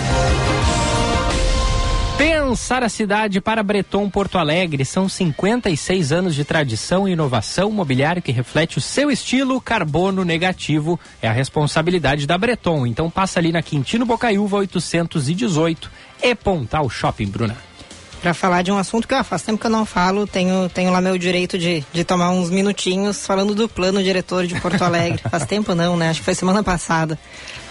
Pensar 2.17 2.81
a 2.81 2.89
cidade 2.89 3.39
para 3.39 3.61
Breton 3.61 4.09
Porto 4.09 4.39
Alegre 4.39 4.83
são 4.83 5.07
56 5.07 6.11
anos 6.11 6.33
de 6.33 6.43
tradição 6.43 7.07
e 7.07 7.11
inovação 7.11 7.69
mobiliário 7.71 8.21
que 8.21 8.31
reflete 8.31 8.79
o 8.79 8.81
seu 8.81 9.11
estilo 9.11 9.61
carbono 9.61 10.25
negativo. 10.25 10.99
É 11.21 11.27
a 11.27 11.33
responsabilidade 11.33 12.25
da 12.25 12.35
Breton. 12.35 12.87
Então 12.87 13.11
passa 13.11 13.39
ali 13.39 13.51
na 13.51 13.61
Quintino 13.61 14.07
Bocaiúva 14.07 14.57
818 14.57 15.91
e 16.23 16.33
Pontal 16.33 16.89
Shopping, 16.89 17.27
Bruna 17.27 17.66
para 18.27 18.33
falar 18.33 18.61
de 18.61 18.69
um 18.69 18.77
assunto 18.77 19.07
que 19.07 19.23
faz 19.23 19.41
tempo 19.41 19.57
que 19.57 19.67
eu 19.67 19.71
não 19.71 19.85
falo, 19.85 20.27
tenho, 20.27 20.67
tenho 20.67 20.91
lá 20.91 20.99
meu 20.99 21.17
direito 21.17 21.57
de, 21.57 21.81
de 21.93 22.03
tomar 22.03 22.29
uns 22.31 22.49
minutinhos 22.49 23.25
falando 23.25 23.55
do 23.55 23.69
plano 23.69 24.03
diretor 24.03 24.45
de 24.45 24.59
Porto 24.59 24.81
Alegre. 24.81 25.21
faz 25.31 25.45
tempo 25.45 25.73
não, 25.73 25.95
né? 25.95 26.09
Acho 26.09 26.19
que 26.19 26.25
foi 26.25 26.35
semana 26.35 26.61
passada. 26.61 27.17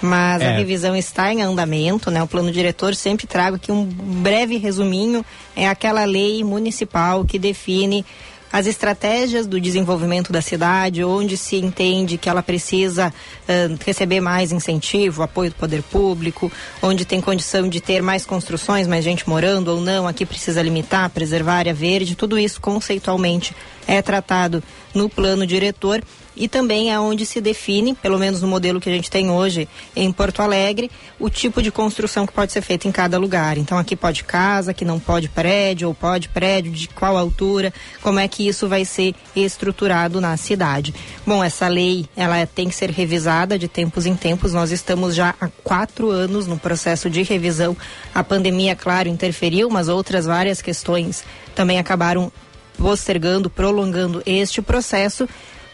Mas 0.00 0.40
é. 0.40 0.48
a 0.48 0.56
revisão 0.56 0.96
está 0.96 1.30
em 1.30 1.42
andamento, 1.42 2.10
né? 2.10 2.22
O 2.22 2.26
plano 2.26 2.50
diretor 2.50 2.94
sempre 2.94 3.26
trago 3.26 3.56
aqui 3.56 3.70
um 3.70 3.84
breve 3.84 4.56
resuminho, 4.56 5.22
é 5.54 5.68
aquela 5.68 6.06
lei 6.06 6.42
municipal 6.42 7.22
que 7.22 7.38
define 7.38 8.02
as 8.52 8.66
estratégias 8.66 9.46
do 9.46 9.60
desenvolvimento 9.60 10.32
da 10.32 10.40
cidade, 10.40 11.04
onde 11.04 11.36
se 11.36 11.56
entende 11.56 12.16
que 12.16 12.28
ela 12.28 12.42
precisa 12.42 13.08
uh, 13.08 13.78
receber 13.84 14.20
mais 14.20 14.52
incentivo, 14.52 15.22
apoio 15.22 15.50
do 15.50 15.56
poder 15.56 15.82
público, 15.82 16.50
onde 16.82 17.04
tem 17.04 17.20
condição 17.20 17.68
de 17.68 17.80
ter 17.80 18.02
mais 18.02 18.24
construções, 18.24 18.86
mais 18.86 19.04
gente 19.04 19.28
morando 19.28 19.68
ou 19.68 19.80
não, 19.80 20.06
aqui 20.06 20.24
precisa 20.24 20.62
limitar, 20.62 21.10
preservar 21.10 21.54
área 21.54 21.74
verde, 21.74 22.16
tudo 22.16 22.38
isso 22.38 22.60
conceitualmente 22.60 23.54
é 23.86 24.02
tratado 24.02 24.62
no 24.96 25.08
plano 25.08 25.46
diretor 25.46 26.02
e 26.36 26.48
também 26.48 26.92
é 26.92 27.00
onde 27.00 27.24
se 27.24 27.40
define, 27.40 27.94
pelo 27.94 28.18
menos 28.18 28.42
no 28.42 28.48
modelo 28.48 28.80
que 28.80 28.90
a 28.90 28.92
gente 28.92 29.10
tem 29.10 29.30
hoje 29.30 29.66
em 29.94 30.12
Porto 30.12 30.42
Alegre, 30.42 30.90
o 31.18 31.30
tipo 31.30 31.62
de 31.62 31.70
construção 31.70 32.26
que 32.26 32.32
pode 32.32 32.52
ser 32.52 32.60
feita 32.60 32.86
em 32.86 32.92
cada 32.92 33.18
lugar. 33.18 33.56
Então 33.56 33.78
aqui 33.78 33.96
pode 33.96 34.22
casa, 34.22 34.72
aqui 34.72 34.84
não 34.84 35.00
pode 35.00 35.30
prédio, 35.30 35.88
ou 35.88 35.94
pode 35.94 36.28
prédio, 36.28 36.70
de 36.70 36.88
qual 36.88 37.16
altura, 37.16 37.72
como 38.02 38.18
é 38.18 38.28
que 38.28 38.46
isso 38.46 38.68
vai 38.68 38.84
ser 38.84 39.14
estruturado 39.34 40.20
na 40.20 40.36
cidade. 40.36 40.94
Bom, 41.26 41.42
essa 41.42 41.68
lei 41.68 42.06
ela 42.14 42.46
tem 42.46 42.68
que 42.68 42.74
ser 42.74 42.90
revisada 42.90 43.58
de 43.58 43.66
tempos 43.66 44.04
em 44.04 44.14
tempos. 44.14 44.52
Nós 44.52 44.70
estamos 44.70 45.14
já 45.14 45.34
há 45.40 45.48
quatro 45.64 46.10
anos 46.10 46.46
no 46.46 46.58
processo 46.58 47.08
de 47.08 47.22
revisão. 47.22 47.74
A 48.14 48.22
pandemia, 48.22 48.76
claro, 48.76 49.08
interferiu, 49.08 49.70
mas 49.70 49.88
outras 49.88 50.26
várias 50.26 50.60
questões 50.60 51.24
também 51.54 51.78
acabaram 51.78 52.30
postergando, 52.76 53.50
prolongando 53.50 54.22
este 54.26 54.60
processo. 54.60 55.28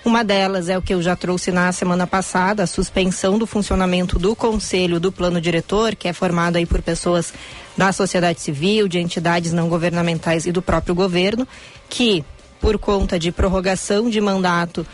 Uma 0.04 0.24
delas 0.24 0.68
é 0.68 0.76
o 0.76 0.82
que 0.82 0.94
eu 0.94 1.00
já 1.00 1.14
trouxe 1.14 1.52
na 1.52 1.70
semana 1.70 2.06
passada, 2.06 2.64
a 2.64 2.66
suspensão 2.66 3.38
do 3.38 3.46
funcionamento 3.46 4.18
do 4.18 4.34
conselho 4.34 4.98
do 4.98 5.12
plano 5.12 5.40
diretor, 5.40 5.94
que 5.94 6.08
é 6.08 6.12
formado 6.12 6.56
aí 6.56 6.66
por 6.66 6.82
pessoas 6.82 7.32
da 7.76 7.92
sociedade 7.92 8.40
civil, 8.40 8.88
de 8.88 8.98
entidades 8.98 9.52
não 9.52 9.68
governamentais 9.68 10.44
e 10.44 10.50
do 10.50 10.60
próprio 10.60 10.94
governo, 10.94 11.46
que 11.88 12.24
por 12.60 12.78
conta 12.78 13.18
de 13.18 13.30
prorrogação 13.30 14.10
de 14.10 14.20
mandato 14.20 14.86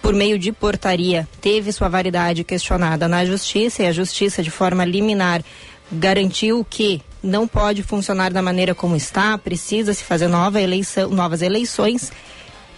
por 0.00 0.14
meio 0.14 0.38
de 0.38 0.52
portaria, 0.52 1.26
teve 1.40 1.72
sua 1.72 1.88
validade 1.88 2.44
questionada 2.44 3.08
na 3.08 3.24
justiça 3.24 3.82
e 3.82 3.86
a 3.86 3.92
justiça 3.92 4.40
de 4.40 4.52
forma 4.52 4.84
liminar 4.84 5.42
garantiu 5.90 6.64
que 6.68 7.02
não 7.26 7.46
pode 7.46 7.82
funcionar 7.82 8.32
da 8.32 8.40
maneira 8.40 8.74
como 8.74 8.96
está, 8.96 9.36
precisa 9.36 9.92
se 9.92 10.04
fazer 10.04 10.28
nova 10.28 10.60
eleição, 10.60 11.10
novas 11.10 11.42
eleições 11.42 12.12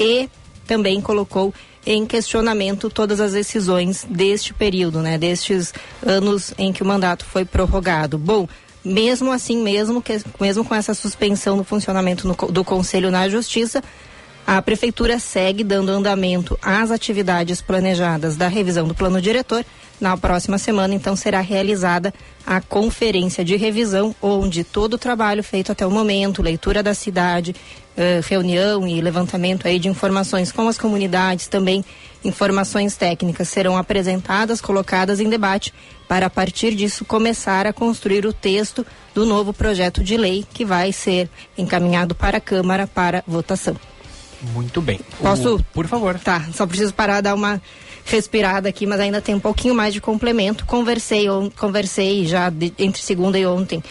e 0.00 0.28
também 0.66 1.00
colocou 1.00 1.52
em 1.86 2.04
questionamento 2.04 2.90
todas 2.90 3.20
as 3.20 3.32
decisões 3.32 4.06
deste 4.08 4.52
período, 4.52 5.00
né, 5.00 5.16
destes 5.16 5.72
anos 6.04 6.52
em 6.58 6.72
que 6.72 6.82
o 6.82 6.86
mandato 6.86 7.24
foi 7.24 7.44
prorrogado. 7.44 8.18
Bom, 8.18 8.48
mesmo 8.84 9.32
assim, 9.32 9.62
mesmo, 9.62 10.02
que, 10.02 10.20
mesmo 10.40 10.64
com 10.64 10.74
essa 10.74 10.94
suspensão 10.94 11.56
do 11.56 11.64
funcionamento 11.64 12.26
no, 12.26 12.34
do 12.34 12.64
Conselho 12.64 13.10
na 13.10 13.28
Justiça, 13.28 13.82
a 14.48 14.62
Prefeitura 14.62 15.18
segue 15.18 15.62
dando 15.62 15.90
andamento 15.90 16.58
às 16.62 16.90
atividades 16.90 17.60
planejadas 17.60 18.34
da 18.34 18.48
revisão 18.48 18.88
do 18.88 18.94
plano 18.94 19.20
diretor. 19.20 19.62
Na 20.00 20.16
próxima 20.16 20.56
semana, 20.56 20.94
então, 20.94 21.14
será 21.14 21.42
realizada 21.42 22.14
a 22.46 22.58
conferência 22.58 23.44
de 23.44 23.56
revisão, 23.56 24.14
onde 24.22 24.64
todo 24.64 24.94
o 24.94 24.98
trabalho 24.98 25.44
feito 25.44 25.70
até 25.70 25.86
o 25.86 25.90
momento, 25.90 26.40
leitura 26.40 26.82
da 26.82 26.94
cidade, 26.94 27.54
uh, 27.94 28.26
reunião 28.26 28.88
e 28.88 29.02
levantamento 29.02 29.68
aí 29.68 29.78
de 29.78 29.88
informações 29.88 30.50
com 30.50 30.66
as 30.66 30.78
comunidades, 30.78 31.46
também 31.46 31.84
informações 32.24 32.96
técnicas 32.96 33.50
serão 33.50 33.76
apresentadas, 33.76 34.62
colocadas 34.62 35.20
em 35.20 35.28
debate, 35.28 35.74
para 36.08 36.24
a 36.24 36.30
partir 36.30 36.74
disso 36.74 37.04
começar 37.04 37.66
a 37.66 37.72
construir 37.74 38.24
o 38.24 38.32
texto 38.32 38.86
do 39.14 39.26
novo 39.26 39.52
projeto 39.52 40.02
de 40.02 40.16
lei 40.16 40.42
que 40.54 40.64
vai 40.64 40.90
ser 40.90 41.28
encaminhado 41.58 42.14
para 42.14 42.38
a 42.38 42.40
Câmara 42.40 42.86
para 42.86 43.22
votação. 43.26 43.76
Muito 44.40 44.80
bem. 44.80 45.00
Posso? 45.20 45.56
O, 45.56 45.62
por 45.64 45.86
favor. 45.86 46.18
Tá, 46.18 46.46
só 46.52 46.66
preciso 46.66 46.94
parar 46.94 47.20
dar 47.20 47.34
uma 47.34 47.60
respirada 48.04 48.68
aqui, 48.68 48.86
mas 48.86 49.00
ainda 49.00 49.20
tem 49.20 49.34
um 49.34 49.40
pouquinho 49.40 49.74
mais 49.74 49.92
de 49.92 50.00
complemento. 50.00 50.64
Conversei, 50.64 51.28
on, 51.28 51.50
conversei 51.50 52.26
já 52.26 52.48
de, 52.48 52.72
entre 52.78 53.02
segunda 53.02 53.38
e 53.38 53.46
ontem 53.46 53.82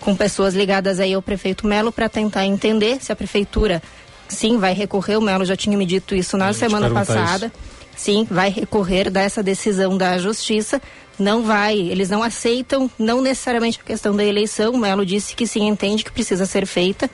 com 0.00 0.14
pessoas 0.14 0.54
ligadas 0.54 1.00
aí 1.00 1.14
ao 1.14 1.22
prefeito 1.22 1.66
Melo 1.66 1.90
para 1.90 2.08
tentar 2.08 2.46
entender 2.46 3.02
se 3.02 3.10
a 3.10 3.16
prefeitura 3.16 3.82
sim 4.28 4.58
vai 4.58 4.72
recorrer. 4.72 5.16
O 5.16 5.20
Melo 5.20 5.44
já 5.44 5.56
tinha 5.56 5.76
me 5.76 5.84
dito 5.84 6.14
isso 6.14 6.36
na 6.36 6.52
semana 6.52 6.88
passada. 6.90 7.46
Isso. 7.46 7.76
Sim, 7.96 8.26
vai 8.30 8.50
recorrer 8.50 9.10
dessa 9.10 9.42
decisão 9.42 9.96
da 9.96 10.18
justiça. 10.18 10.80
Não 11.18 11.42
vai, 11.42 11.78
eles 11.78 12.10
não 12.10 12.22
aceitam, 12.22 12.90
não 12.98 13.22
necessariamente 13.22 13.80
a 13.82 13.86
questão 13.86 14.14
da 14.14 14.22
eleição. 14.22 14.74
O 14.74 14.78
Melo 14.78 15.04
disse 15.04 15.34
que 15.34 15.46
sim 15.46 15.66
entende 15.66 16.04
que 16.04 16.12
precisa 16.12 16.44
ser 16.44 16.66
feita 16.66 17.10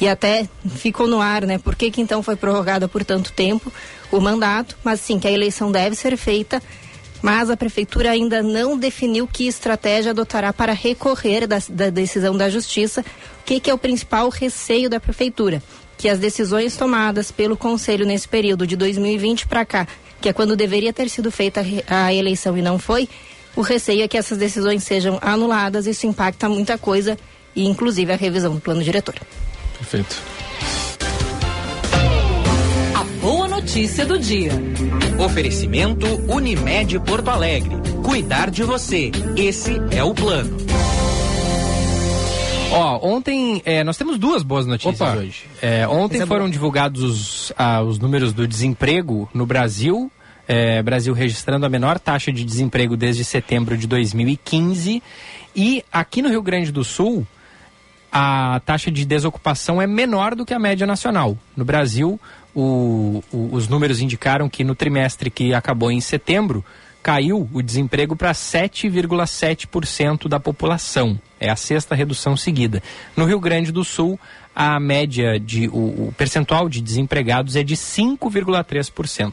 e 0.00 0.08
até 0.08 0.48
ficou 0.76 1.06
no 1.06 1.20
ar, 1.20 1.46
né? 1.46 1.58
Por 1.58 1.74
que, 1.74 1.90
que 1.90 2.00
então 2.00 2.22
foi 2.22 2.36
prorrogada 2.36 2.88
por 2.88 3.04
tanto 3.04 3.32
tempo 3.32 3.72
o 4.10 4.20
mandato? 4.20 4.76
Mas 4.84 5.00
sim, 5.00 5.18
que 5.18 5.26
a 5.26 5.32
eleição 5.32 5.72
deve 5.72 5.96
ser 5.96 6.16
feita, 6.16 6.62
mas 7.22 7.50
a 7.50 7.56
prefeitura 7.56 8.10
ainda 8.10 8.42
não 8.42 8.76
definiu 8.76 9.26
que 9.26 9.46
estratégia 9.46 10.10
adotará 10.10 10.52
para 10.52 10.72
recorrer 10.72 11.46
da, 11.46 11.58
da 11.68 11.90
decisão 11.90 12.36
da 12.36 12.50
justiça. 12.50 13.00
O 13.40 13.44
que, 13.44 13.60
que 13.60 13.70
é 13.70 13.74
o 13.74 13.78
principal 13.78 14.28
receio 14.28 14.90
da 14.90 15.00
prefeitura? 15.00 15.62
Que 15.96 16.08
as 16.08 16.18
decisões 16.18 16.76
tomadas 16.76 17.30
pelo 17.30 17.56
conselho 17.56 18.04
nesse 18.04 18.28
período 18.28 18.66
de 18.66 18.76
2020 18.76 19.46
para 19.46 19.64
cá, 19.64 19.88
que 20.20 20.28
é 20.28 20.32
quando 20.32 20.54
deveria 20.54 20.92
ter 20.92 21.08
sido 21.08 21.30
feita 21.30 21.64
a 21.88 22.12
eleição 22.12 22.56
e 22.56 22.60
não 22.60 22.78
foi, 22.78 23.08
o 23.54 23.62
receio 23.62 24.02
é 24.02 24.08
que 24.08 24.18
essas 24.18 24.36
decisões 24.36 24.82
sejam 24.84 25.18
anuladas, 25.22 25.86
isso 25.86 26.06
impacta 26.06 26.46
muita 26.46 26.76
coisa 26.76 27.16
e 27.54 27.66
inclusive 27.66 28.12
a 28.12 28.16
revisão 28.16 28.54
do 28.54 28.60
plano 28.60 28.84
diretor. 28.84 29.14
Perfeito. 29.88 30.20
A 32.92 33.04
boa 33.20 33.46
notícia 33.46 34.04
do 34.04 34.18
dia. 34.18 34.50
Oferecimento 35.24 36.06
Unimed 36.28 36.98
Porto 37.00 37.28
Alegre. 37.28 37.70
Cuidar 38.04 38.50
de 38.50 38.64
você. 38.64 39.12
Esse 39.36 39.76
é 39.92 40.02
o 40.02 40.12
plano. 40.12 40.56
Ó, 42.72 43.14
ontem 43.14 43.62
é, 43.64 43.84
nós 43.84 43.96
temos 43.96 44.18
duas 44.18 44.42
boas 44.42 44.66
notícias 44.66 45.00
Opa. 45.00 45.18
hoje. 45.18 45.44
É, 45.62 45.86
ontem 45.86 46.20
é 46.20 46.26
foram 46.26 46.50
divulgados 46.50 47.02
os, 47.04 47.52
ah, 47.56 47.80
os 47.80 48.00
números 48.00 48.32
do 48.32 48.46
desemprego 48.46 49.30
no 49.32 49.46
Brasil. 49.46 50.10
É, 50.48 50.82
Brasil 50.82 51.14
registrando 51.14 51.64
a 51.64 51.68
menor 51.68 52.00
taxa 52.00 52.32
de 52.32 52.44
desemprego 52.44 52.96
desde 52.96 53.24
setembro 53.24 53.78
de 53.78 53.86
2015. 53.86 55.00
E 55.54 55.84
aqui 55.92 56.22
no 56.22 56.28
Rio 56.28 56.42
Grande 56.42 56.72
do 56.72 56.82
Sul, 56.82 57.24
a 58.18 58.60
taxa 58.60 58.90
de 58.90 59.04
desocupação 59.04 59.80
é 59.82 59.86
menor 59.86 60.34
do 60.34 60.46
que 60.46 60.54
a 60.54 60.58
média 60.58 60.86
nacional. 60.86 61.36
No 61.54 61.66
Brasil, 61.66 62.18
o, 62.54 63.22
o, 63.30 63.50
os 63.52 63.68
números 63.68 64.00
indicaram 64.00 64.48
que 64.48 64.64
no 64.64 64.74
trimestre 64.74 65.30
que 65.30 65.52
acabou 65.52 65.90
em 65.90 66.00
setembro, 66.00 66.64
caiu 67.02 67.46
o 67.52 67.60
desemprego 67.60 68.16
para 68.16 68.32
7,7% 68.32 70.28
da 70.28 70.40
população. 70.40 71.20
É 71.38 71.50
a 71.50 71.56
sexta 71.56 71.94
redução 71.94 72.38
seguida. 72.38 72.82
No 73.14 73.26
Rio 73.26 73.38
Grande 73.38 73.70
do 73.70 73.84
Sul, 73.84 74.18
a 74.54 74.80
média 74.80 75.38
de 75.38 75.68
o, 75.68 76.08
o 76.08 76.14
percentual 76.16 76.70
de 76.70 76.80
desempregados 76.80 77.54
é 77.54 77.62
de 77.62 77.76
5,3%. 77.76 79.32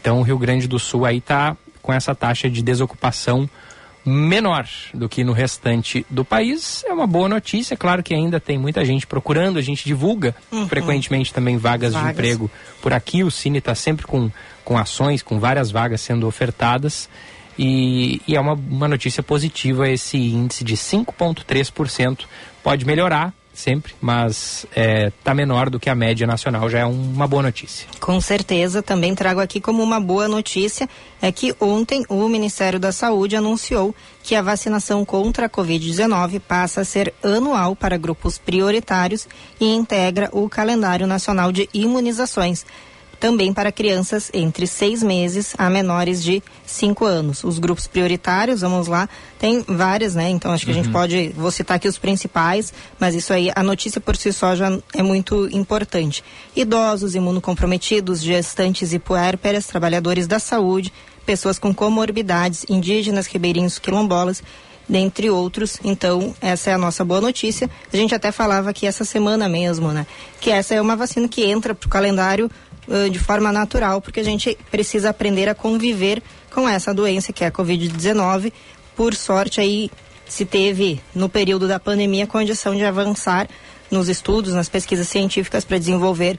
Então, 0.00 0.18
o 0.18 0.22
Rio 0.22 0.36
Grande 0.36 0.66
do 0.66 0.80
Sul 0.80 1.06
aí 1.06 1.18
está 1.18 1.56
com 1.80 1.92
essa 1.92 2.12
taxa 2.12 2.50
de 2.50 2.60
desocupação 2.60 3.48
menor 4.10 4.68
do 4.92 5.08
que 5.08 5.24
no 5.24 5.32
restante 5.32 6.04
do 6.10 6.24
país. 6.24 6.84
É 6.86 6.92
uma 6.92 7.06
boa 7.06 7.28
notícia, 7.28 7.76
claro 7.76 8.02
que 8.02 8.14
ainda 8.14 8.40
tem 8.40 8.58
muita 8.58 8.84
gente 8.84 9.06
procurando, 9.06 9.58
a 9.58 9.62
gente 9.62 9.84
divulga 9.84 10.34
uhum. 10.50 10.68
frequentemente 10.68 11.32
também 11.32 11.56
vagas, 11.56 11.92
vagas, 11.92 12.06
de 12.06 12.12
emprego 12.12 12.50
por 12.82 12.92
aqui. 12.92 13.22
O 13.24 13.30
Cine 13.30 13.58
está 13.58 13.74
sempre 13.74 14.06
com, 14.06 14.30
com 14.64 14.76
ações, 14.76 15.22
com 15.22 15.38
várias 15.38 15.70
vagas 15.70 16.00
sendo 16.00 16.26
ofertadas. 16.26 17.08
E, 17.58 18.20
e 18.26 18.36
é 18.36 18.40
uma, 18.40 18.54
uma 18.54 18.88
notícia 18.88 19.22
positiva 19.22 19.88
esse 19.88 20.16
índice 20.16 20.64
de 20.64 20.76
5,3%. 20.76 22.24
Pode 22.62 22.84
melhorar, 22.84 23.32
sempre, 23.52 23.94
mas 24.00 24.66
está 25.14 25.32
é, 25.32 25.34
menor 25.34 25.68
do 25.68 25.78
que 25.78 25.90
a 25.90 25.94
média 25.94 26.26
nacional, 26.26 26.68
já 26.70 26.80
é 26.80 26.84
uma 26.84 27.26
boa 27.26 27.42
notícia. 27.42 27.86
Com 28.00 28.20
certeza, 28.20 28.82
também 28.82 29.14
trago 29.14 29.40
aqui 29.40 29.60
como 29.60 29.82
uma 29.82 30.00
boa 30.00 30.28
notícia 30.28 30.88
é 31.20 31.30
que 31.30 31.54
ontem 31.60 32.04
o 32.08 32.28
Ministério 32.28 32.78
da 32.78 32.92
Saúde 32.92 33.36
anunciou 33.36 33.94
que 34.22 34.34
a 34.34 34.42
vacinação 34.42 35.04
contra 35.04 35.46
a 35.46 35.50
Covid-19 35.50 36.40
passa 36.40 36.82
a 36.82 36.84
ser 36.84 37.12
anual 37.22 37.74
para 37.74 37.96
grupos 37.96 38.38
prioritários 38.38 39.28
e 39.60 39.66
integra 39.66 40.28
o 40.32 40.48
calendário 40.48 41.06
nacional 41.06 41.52
de 41.52 41.68
imunizações 41.74 42.64
também 43.20 43.52
para 43.52 43.70
crianças 43.70 44.30
entre 44.32 44.66
seis 44.66 45.02
meses 45.02 45.54
a 45.58 45.68
menores 45.68 46.24
de 46.24 46.42
cinco 46.64 47.04
anos. 47.04 47.44
Os 47.44 47.58
grupos 47.58 47.86
prioritários, 47.86 48.62
vamos 48.62 48.88
lá, 48.88 49.06
tem 49.38 49.62
várias, 49.68 50.14
né? 50.14 50.30
Então 50.30 50.50
acho 50.50 50.64
que 50.64 50.72
uhum. 50.72 50.78
a 50.78 50.82
gente 50.82 50.86
uhum. 50.86 50.98
pode, 51.00 51.28
vou 51.36 51.50
citar 51.50 51.76
aqui 51.76 51.86
os 51.86 51.98
principais, 51.98 52.72
mas 52.98 53.14
isso 53.14 53.32
aí, 53.32 53.52
a 53.54 53.62
notícia 53.62 54.00
por 54.00 54.16
si 54.16 54.32
só 54.32 54.56
já 54.56 54.76
é 54.94 55.02
muito 55.02 55.48
importante. 55.52 56.24
Idosos, 56.56 57.14
imunocomprometidos, 57.14 58.22
gestantes 58.22 58.94
e 58.94 58.98
puérperas, 58.98 59.66
trabalhadores 59.66 60.26
da 60.26 60.38
saúde, 60.38 60.90
pessoas 61.26 61.58
com 61.58 61.74
comorbidades, 61.74 62.64
indígenas, 62.70 63.26
ribeirinhos, 63.26 63.78
quilombolas, 63.78 64.42
dentre 64.88 65.30
outros. 65.30 65.78
Então, 65.84 66.34
essa 66.40 66.70
é 66.70 66.74
a 66.74 66.78
nossa 66.78 67.04
boa 67.04 67.20
notícia. 67.20 67.70
A 67.92 67.96
gente 67.96 68.14
até 68.14 68.32
falava 68.32 68.70
aqui 68.70 68.86
essa 68.86 69.04
semana 69.04 69.48
mesmo, 69.48 69.92
né? 69.92 70.06
Que 70.40 70.50
essa 70.50 70.74
é 70.74 70.80
uma 70.80 70.96
vacina 70.96 71.28
que 71.28 71.44
entra 71.44 71.74
para 71.74 71.86
o 71.86 71.90
calendário 71.90 72.50
de 73.10 73.18
forma 73.18 73.52
natural, 73.52 74.00
porque 74.00 74.20
a 74.20 74.24
gente 74.24 74.56
precisa 74.70 75.10
aprender 75.10 75.48
a 75.48 75.54
conviver 75.54 76.22
com 76.52 76.68
essa 76.68 76.92
doença 76.92 77.32
que 77.32 77.44
é 77.44 77.46
a 77.46 77.52
Covid-19. 77.52 78.52
Por 78.96 79.14
sorte, 79.14 79.60
aí 79.60 79.90
se 80.26 80.44
teve 80.44 81.00
no 81.14 81.28
período 81.28 81.66
da 81.66 81.80
pandemia 81.80 82.26
condição 82.26 82.74
de 82.74 82.84
avançar 82.84 83.48
nos 83.90 84.08
estudos, 84.08 84.54
nas 84.54 84.68
pesquisas 84.68 85.08
científicas 85.08 85.64
para 85.64 85.78
desenvolver 85.78 86.38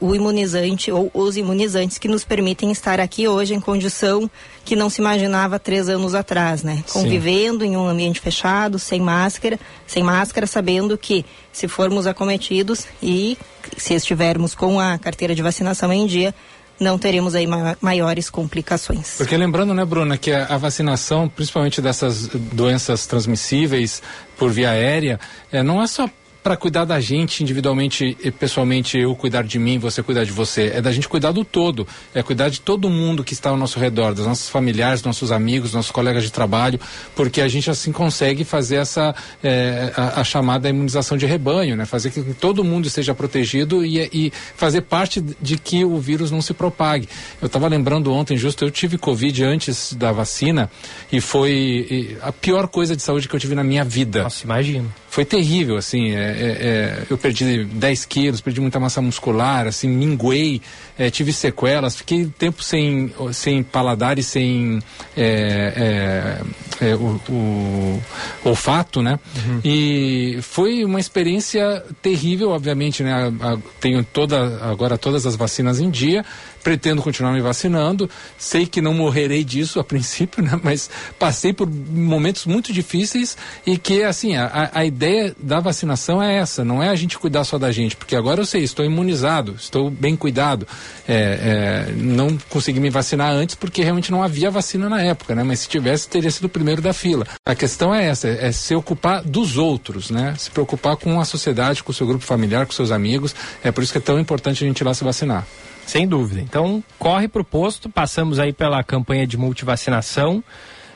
o 0.00 0.14
imunizante 0.14 0.90
ou 0.90 1.10
os 1.12 1.36
imunizantes 1.36 1.98
que 1.98 2.08
nos 2.08 2.24
permitem 2.24 2.70
estar 2.70 3.00
aqui 3.00 3.26
hoje 3.26 3.54
em 3.54 3.60
condição 3.60 4.30
que 4.64 4.76
não 4.76 4.88
se 4.88 5.00
imaginava 5.00 5.58
três 5.58 5.88
anos 5.88 6.14
atrás, 6.14 6.62
né? 6.62 6.84
Convivendo 6.92 7.64
Sim. 7.64 7.72
em 7.72 7.76
um 7.76 7.88
ambiente 7.88 8.20
fechado, 8.20 8.78
sem 8.78 9.00
máscara, 9.00 9.58
sem 9.86 10.02
máscara, 10.02 10.46
sabendo 10.46 10.96
que 10.96 11.24
se 11.52 11.66
formos 11.68 12.06
acometidos 12.06 12.86
e 13.02 13.36
se 13.76 13.94
estivermos 13.94 14.54
com 14.54 14.78
a 14.78 14.96
carteira 14.98 15.34
de 15.34 15.42
vacinação 15.42 15.92
em 15.92 16.06
dia, 16.06 16.34
não 16.78 16.98
teremos 16.98 17.34
aí 17.34 17.46
maiores 17.80 18.28
complicações. 18.28 19.14
Porque 19.16 19.36
lembrando, 19.36 19.72
né, 19.74 19.84
Bruna, 19.84 20.18
que 20.18 20.32
a, 20.32 20.46
a 20.46 20.56
vacinação, 20.56 21.28
principalmente 21.28 21.80
dessas 21.80 22.26
doenças 22.28 23.06
transmissíveis 23.06 24.02
por 24.36 24.50
via 24.50 24.70
aérea, 24.70 25.20
é, 25.52 25.62
não 25.62 25.82
é 25.82 25.86
só 25.86 26.08
para 26.44 26.58
cuidar 26.58 26.84
da 26.84 27.00
gente 27.00 27.42
individualmente 27.42 28.18
e 28.22 28.30
pessoalmente, 28.30 28.98
eu 28.98 29.16
cuidar 29.16 29.42
de 29.44 29.58
mim, 29.58 29.78
você 29.78 30.02
cuidar 30.02 30.24
de 30.24 30.30
você. 30.30 30.72
É 30.74 30.82
da 30.82 30.92
gente 30.92 31.08
cuidar 31.08 31.32
do 31.32 31.42
todo. 31.42 31.88
É 32.14 32.22
cuidar 32.22 32.50
de 32.50 32.60
todo 32.60 32.90
mundo 32.90 33.24
que 33.24 33.32
está 33.32 33.48
ao 33.48 33.56
nosso 33.56 33.80
redor, 33.80 34.12
dos 34.12 34.26
nossos 34.26 34.50
familiares, 34.50 35.02
nossos 35.02 35.32
amigos, 35.32 35.72
nossos 35.72 35.90
colegas 35.90 36.22
de 36.22 36.30
trabalho, 36.30 36.78
porque 37.16 37.40
a 37.40 37.48
gente 37.48 37.70
assim 37.70 37.90
consegue 37.90 38.44
fazer 38.44 38.76
essa 38.76 39.14
é, 39.42 39.90
a, 39.96 40.20
a, 40.20 40.24
chamada 40.24 40.68
imunização 40.68 41.16
de 41.16 41.24
rebanho, 41.24 41.76
né? 41.76 41.86
Fazer 41.86 42.10
que 42.10 42.20
todo 42.34 42.62
mundo 42.62 42.86
esteja 42.86 43.14
protegido 43.14 43.82
e, 43.82 43.98
e 44.12 44.32
fazer 44.54 44.82
parte 44.82 45.24
de 45.40 45.56
que 45.56 45.82
o 45.82 45.98
vírus 45.98 46.30
não 46.30 46.42
se 46.42 46.52
propague. 46.52 47.08
Eu 47.40 47.46
estava 47.46 47.66
lembrando 47.68 48.12
ontem, 48.12 48.36
justo, 48.36 48.66
eu 48.66 48.70
tive 48.70 48.98
Covid 48.98 49.42
antes 49.44 49.94
da 49.94 50.12
vacina 50.12 50.70
e 51.10 51.22
foi 51.22 52.18
a 52.20 52.30
pior 52.30 52.68
coisa 52.68 52.94
de 52.94 53.00
saúde 53.00 53.30
que 53.30 53.34
eu 53.34 53.40
tive 53.40 53.54
na 53.54 53.64
minha 53.64 53.82
vida. 53.82 54.24
Nossa, 54.24 54.44
imagino 54.44 54.92
foi 55.14 55.24
terrível, 55.24 55.76
assim, 55.76 56.10
é, 56.10 56.16
é, 56.16 56.26
é 56.26 57.06
eu 57.08 57.16
perdi 57.16 57.62
10 57.66 58.04
quilos, 58.04 58.40
perdi 58.40 58.60
muita 58.60 58.80
massa 58.80 59.00
muscular, 59.00 59.64
assim, 59.64 59.86
minguei, 59.86 60.60
é, 60.98 61.08
tive 61.08 61.32
sequelas, 61.32 61.94
fiquei 61.94 62.26
tempo 62.26 62.64
sem, 62.64 63.14
sem 63.32 63.62
paladar 63.62 64.18
e 64.18 64.24
sem 64.24 64.80
é, 65.16 66.42
é, 66.80 66.94
o, 66.96 67.20
o, 67.30 68.02
olfato, 68.44 69.02
né? 69.02 69.20
Uhum. 69.36 69.60
E 69.64 70.40
foi 70.42 70.84
uma 70.84 70.98
experiência 70.98 71.84
terrível, 72.02 72.50
obviamente, 72.50 73.04
né? 73.04 73.12
A, 73.12 73.52
a, 73.52 73.58
tenho 73.80 74.02
toda, 74.02 74.64
agora 74.64 74.98
todas 74.98 75.24
as 75.26 75.36
vacinas 75.36 75.78
em 75.78 75.90
dia, 75.90 76.24
pretendo 76.64 77.02
continuar 77.02 77.32
me 77.32 77.42
vacinando. 77.42 78.08
Sei 78.38 78.66
que 78.66 78.80
não 78.80 78.94
morrerei 78.94 79.44
disso 79.44 79.78
a 79.78 79.84
princípio, 79.84 80.42
né? 80.42 80.58
Mas 80.64 80.90
passei 81.18 81.52
por 81.52 81.68
momentos 81.70 82.46
muito 82.46 82.72
difíceis 82.72 83.36
e 83.66 83.76
que, 83.76 84.02
assim, 84.02 84.34
a, 84.34 84.70
a 84.72 84.84
ideia 84.84 85.36
da 85.38 85.60
vacinação 85.60 86.20
é 86.20 86.36
essa, 86.36 86.64
não 86.64 86.82
é 86.82 86.88
a 86.88 86.94
gente 86.94 87.18
cuidar 87.18 87.44
só 87.44 87.58
da 87.58 87.70
gente, 87.70 87.94
porque 87.94 88.16
agora 88.16 88.40
eu 88.40 88.46
sei, 88.46 88.62
estou 88.62 88.84
imunizado, 88.84 89.54
estou 89.58 89.90
bem 89.90 90.16
cuidado. 90.16 90.66
É, 91.06 91.86
é, 91.88 91.92
não 91.92 92.38
consegui 92.48 92.80
me 92.80 92.88
vacinar 92.88 93.30
antes 93.30 93.54
porque 93.54 93.82
realmente 93.82 94.10
não 94.10 94.22
havia 94.22 94.50
vacina 94.50 94.88
na 94.88 95.02
época, 95.02 95.34
né? 95.34 95.42
Mas 95.42 95.60
se 95.60 95.68
tivesse, 95.68 96.08
teria 96.08 96.30
sido 96.30 96.46
o 96.46 96.48
primeiro 96.48 96.80
da 96.80 96.94
fila. 96.94 97.26
A 97.44 97.54
questão 97.54 97.94
é 97.94 98.06
essa, 98.06 98.26
é 98.26 98.50
se 98.50 98.74
ocupar 98.74 99.22
dos 99.22 99.58
outros, 99.58 100.10
né? 100.10 100.34
Se 100.38 100.50
preocupar 100.50 100.96
com 100.96 101.20
a 101.20 101.24
sociedade, 101.26 101.82
com 101.82 101.92
o 101.92 101.94
seu 101.94 102.06
grupo 102.06 102.24
familiar, 102.24 102.64
com 102.64 102.72
seus 102.72 102.90
amigos. 102.90 103.34
É 103.62 103.70
por 103.70 103.84
isso 103.84 103.92
que 103.92 103.98
é 103.98 104.00
tão 104.00 104.18
importante 104.18 104.64
a 104.64 104.66
gente 104.66 104.80
ir 104.80 104.84
lá 104.84 104.94
se 104.94 105.04
vacinar. 105.04 105.46
Sem 105.86 106.06
dúvida. 106.06 106.40
Então, 106.40 106.82
corre 106.98 107.28
para 107.28 107.42
o 107.42 107.44
posto, 107.44 107.88
passamos 107.88 108.38
aí 108.38 108.52
pela 108.52 108.82
campanha 108.82 109.26
de 109.26 109.36
multivacinação. 109.36 110.42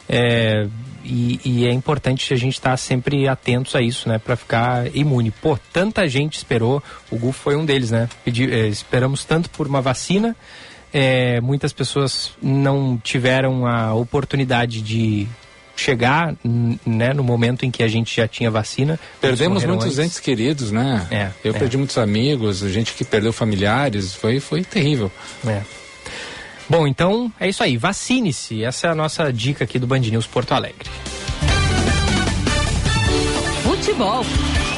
É, 0.09 0.67
e, 1.05 1.41
e, 1.45 1.67
é 1.67 1.73
importante 1.73 2.33
a 2.33 2.37
gente 2.37 2.55
estar 2.55 2.71
tá 2.71 2.77
sempre 2.77 3.29
atentos 3.29 3.77
a 3.77 3.83
isso, 3.83 4.09
né? 4.09 4.19
Para 4.19 4.37
ficar 4.37 4.95
imune. 4.97 5.31
Pô, 5.31 5.59
tanta 5.73 6.09
gente 6.09 6.37
esperou, 6.37 6.83
o 7.11 7.19
GUF 7.19 7.39
foi 7.39 7.57
um 7.57 7.65
deles, 7.65 7.91
né? 7.91 8.09
Pedi, 8.25 8.51
é, 8.51 8.67
esperamos 8.69 9.25
tanto 9.25 9.51
por 9.51 9.67
uma 9.67 9.83
vacina, 9.83 10.35
é, 10.93 11.41
muitas 11.41 11.73
pessoas 11.73 12.33
não 12.43 12.97
tiveram 12.97 13.67
a 13.67 13.95
oportunidade 13.95 14.81
de 14.81 15.29
chegar 15.81 16.35
né, 16.85 17.13
no 17.13 17.23
momento 17.23 17.65
em 17.65 17.71
que 17.71 17.83
a 17.83 17.89
gente 17.89 18.17
já 18.17 18.27
tinha 18.27 18.51
vacina. 18.51 18.99
Perdemos 19.21 19.65
muitos 19.65 19.87
antes. 19.87 19.99
entes 19.99 20.21
queridos, 20.21 20.73
né? 20.73 21.07
É, 21.11 21.31
Eu 21.45 21.55
é. 21.55 21.59
perdi 21.59 21.77
muitos 21.77 21.97
amigos, 21.99 22.59
gente 22.59 22.95
que 22.95 23.05
perdeu 23.05 23.33
familiares, 23.33 24.15
foi, 24.15 24.41
foi 24.41 24.65
terrível. 24.65 25.11
É. 25.47 25.63
Bom, 26.69 26.87
então 26.87 27.33
é 27.41 27.49
isso 27.49 27.63
aí, 27.63 27.77
vacine-se. 27.77 28.63
Essa 28.63 28.89
é 28.89 28.91
a 28.91 28.95
nossa 28.95 29.33
dica 29.33 29.65
aqui 29.65 29.79
do 29.79 29.87
Band 29.87 30.01
News 30.01 30.27
Porto 30.27 30.53
Alegre. 30.53 30.91
Futebol. 33.63 34.25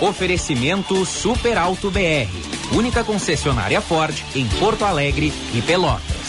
Oferecimento 0.01 1.05
Super 1.05 1.59
Alto 1.59 1.91
BR. 1.91 2.31
Única 2.73 3.03
concessionária 3.03 3.81
Ford 3.81 4.15
em 4.35 4.47
Porto 4.47 4.85
Alegre 4.85 5.33
e 5.53 5.61
Pelotas. 5.63 6.20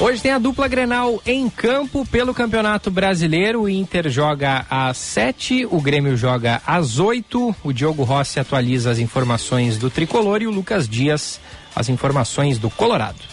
Hoje 0.00 0.22
tem 0.22 0.32
a 0.32 0.38
dupla 0.38 0.66
Grenal 0.66 1.20
em 1.26 1.50
campo 1.50 2.06
pelo 2.06 2.32
Campeonato 2.32 2.90
Brasileiro. 2.90 3.60
O 3.60 3.68
Inter 3.68 4.08
joga 4.08 4.64
às 4.70 4.96
7, 4.96 5.66
o 5.70 5.78
Grêmio 5.78 6.16
joga 6.16 6.62
às 6.66 6.98
8. 6.98 7.54
O 7.62 7.70
Diogo 7.70 8.02
Rossi 8.02 8.40
atualiza 8.40 8.90
as 8.90 8.98
informações 8.98 9.76
do 9.76 9.90
tricolor 9.90 10.40
e 10.40 10.46
o 10.46 10.50
Lucas 10.50 10.88
Dias 10.88 11.38
as 11.76 11.90
informações 11.90 12.58
do 12.58 12.70
Colorado. 12.70 13.29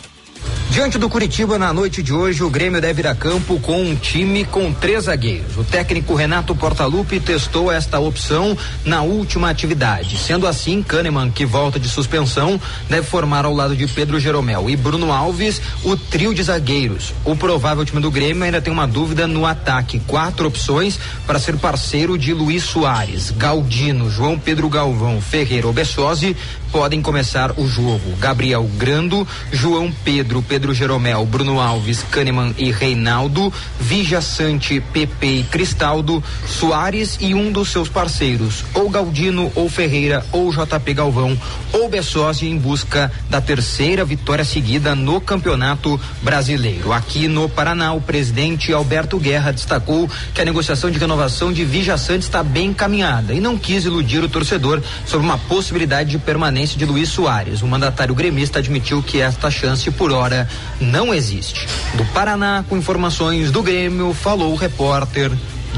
Diante 0.77 0.99
do 0.99 1.09
Curitiba, 1.09 1.57
na 1.57 1.73
noite 1.73 2.03
de 2.03 2.13
hoje, 2.13 2.43
o 2.43 2.51
Grêmio 2.51 2.79
deve 2.79 3.01
ir 3.01 3.07
a 3.07 3.15
campo 3.15 3.59
com 3.59 3.81
um 3.81 3.95
time 3.95 4.45
com 4.45 4.71
três 4.71 5.05
zagueiros. 5.05 5.57
O 5.57 5.63
técnico 5.63 6.13
Renato 6.13 6.55
Portaluppi 6.55 7.19
testou 7.19 7.71
esta 7.71 7.99
opção 7.99 8.55
na 8.85 9.01
última 9.01 9.49
atividade. 9.49 10.17
Sendo 10.17 10.45
assim, 10.45 10.83
Kahneman, 10.83 11.31
que 11.31 11.47
volta 11.47 11.79
de 11.79 11.89
suspensão, 11.89 12.61
deve 12.87 13.07
formar 13.07 13.43
ao 13.43 13.55
lado 13.55 13.75
de 13.75 13.87
Pedro 13.87 14.19
Jeromel 14.19 14.69
e 14.69 14.75
Bruno 14.75 15.11
Alves 15.11 15.59
o 15.83 15.97
trio 15.97 16.31
de 16.31 16.43
zagueiros. 16.43 17.11
O 17.25 17.35
provável 17.35 17.83
time 17.83 17.99
do 17.99 18.11
Grêmio 18.11 18.43
ainda 18.43 18.61
tem 18.61 18.71
uma 18.71 18.85
dúvida 18.85 19.25
no 19.25 19.47
ataque. 19.47 19.99
Quatro 20.05 20.47
opções 20.47 20.99
para 21.25 21.39
ser 21.39 21.57
parceiro 21.57 22.19
de 22.19 22.35
Luiz 22.35 22.63
Soares, 22.63 23.31
Galdino, 23.31 24.11
João 24.11 24.37
Pedro 24.37 24.69
Galvão, 24.69 25.19
Ferreira 25.21 25.65
ou 25.65 25.73
Bessosi 25.73 26.37
podem 26.71 27.01
começar 27.01 27.51
o 27.57 27.67
jogo. 27.67 28.15
Gabriel 28.19 28.69
Grando, 28.77 29.27
João 29.51 29.91
Pedro, 30.03 30.41
Pedro 30.41 30.73
Jeromel, 30.73 31.25
Bruno 31.25 31.59
Alves, 31.59 32.03
Kahneman 32.11 32.53
e 32.57 32.71
Reinaldo, 32.71 33.51
Vija 33.79 34.21
Sante, 34.21 34.79
Pepe 34.79 35.39
e 35.39 35.43
Cristaldo, 35.43 36.23
Soares 36.45 37.17
e 37.21 37.33
um 37.33 37.51
dos 37.51 37.69
seus 37.69 37.89
parceiros, 37.89 38.63
ou 38.73 38.89
Galdino, 38.89 39.51
ou 39.55 39.69
Ferreira, 39.69 40.25
ou 40.31 40.51
JP 40.51 40.93
Galvão, 40.93 41.37
ou 41.71 41.89
Bessosi 41.89 42.47
em 42.47 42.57
busca 42.57 43.11
da 43.29 43.39
terceira 43.39 44.03
vitória 44.03 44.43
seguida 44.43 44.95
no 44.95 45.21
Campeonato 45.21 45.99
Brasileiro. 46.21 46.91
Aqui 46.91 47.27
no 47.27 47.47
Paraná, 47.47 47.93
o 47.93 48.01
presidente 48.01 48.73
Alberto 48.73 49.17
Guerra 49.19 49.51
destacou 49.51 50.09
que 50.33 50.41
a 50.41 50.45
negociação 50.45 50.91
de 50.91 50.99
renovação 50.99 51.51
de 51.53 51.63
Vija 51.63 51.97
Sante 51.97 52.23
está 52.23 52.43
bem 52.43 52.69
encaminhada 52.69 53.33
e 53.33 53.39
não 53.39 53.57
quis 53.57 53.85
iludir 53.85 54.23
o 54.23 54.29
torcedor 54.29 54.81
sobre 55.05 55.25
uma 55.25 55.37
possibilidade 55.37 56.09
de 56.11 56.17
permanência 56.17 56.56
de 56.65 56.85
Luiz 56.85 57.09
Soares. 57.09 57.61
O 57.61 57.67
mandatário 57.67 58.15
gremista 58.15 58.59
admitiu 58.59 59.03
que 59.03 59.21
esta 59.21 59.51
chance 59.51 59.89
por 59.91 60.11
hora 60.11 60.49
não 60.79 61.13
existe. 61.13 61.67
Do 61.95 62.05
Paraná, 62.05 62.63
com 62.67 62.77
informações 62.77 63.51
do 63.51 63.61
Grêmio, 63.61 64.13
falou 64.13 64.53
o 64.53 64.55
repórter 64.55 65.31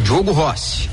Diogo 0.04 0.32
Rossi. 0.32 0.90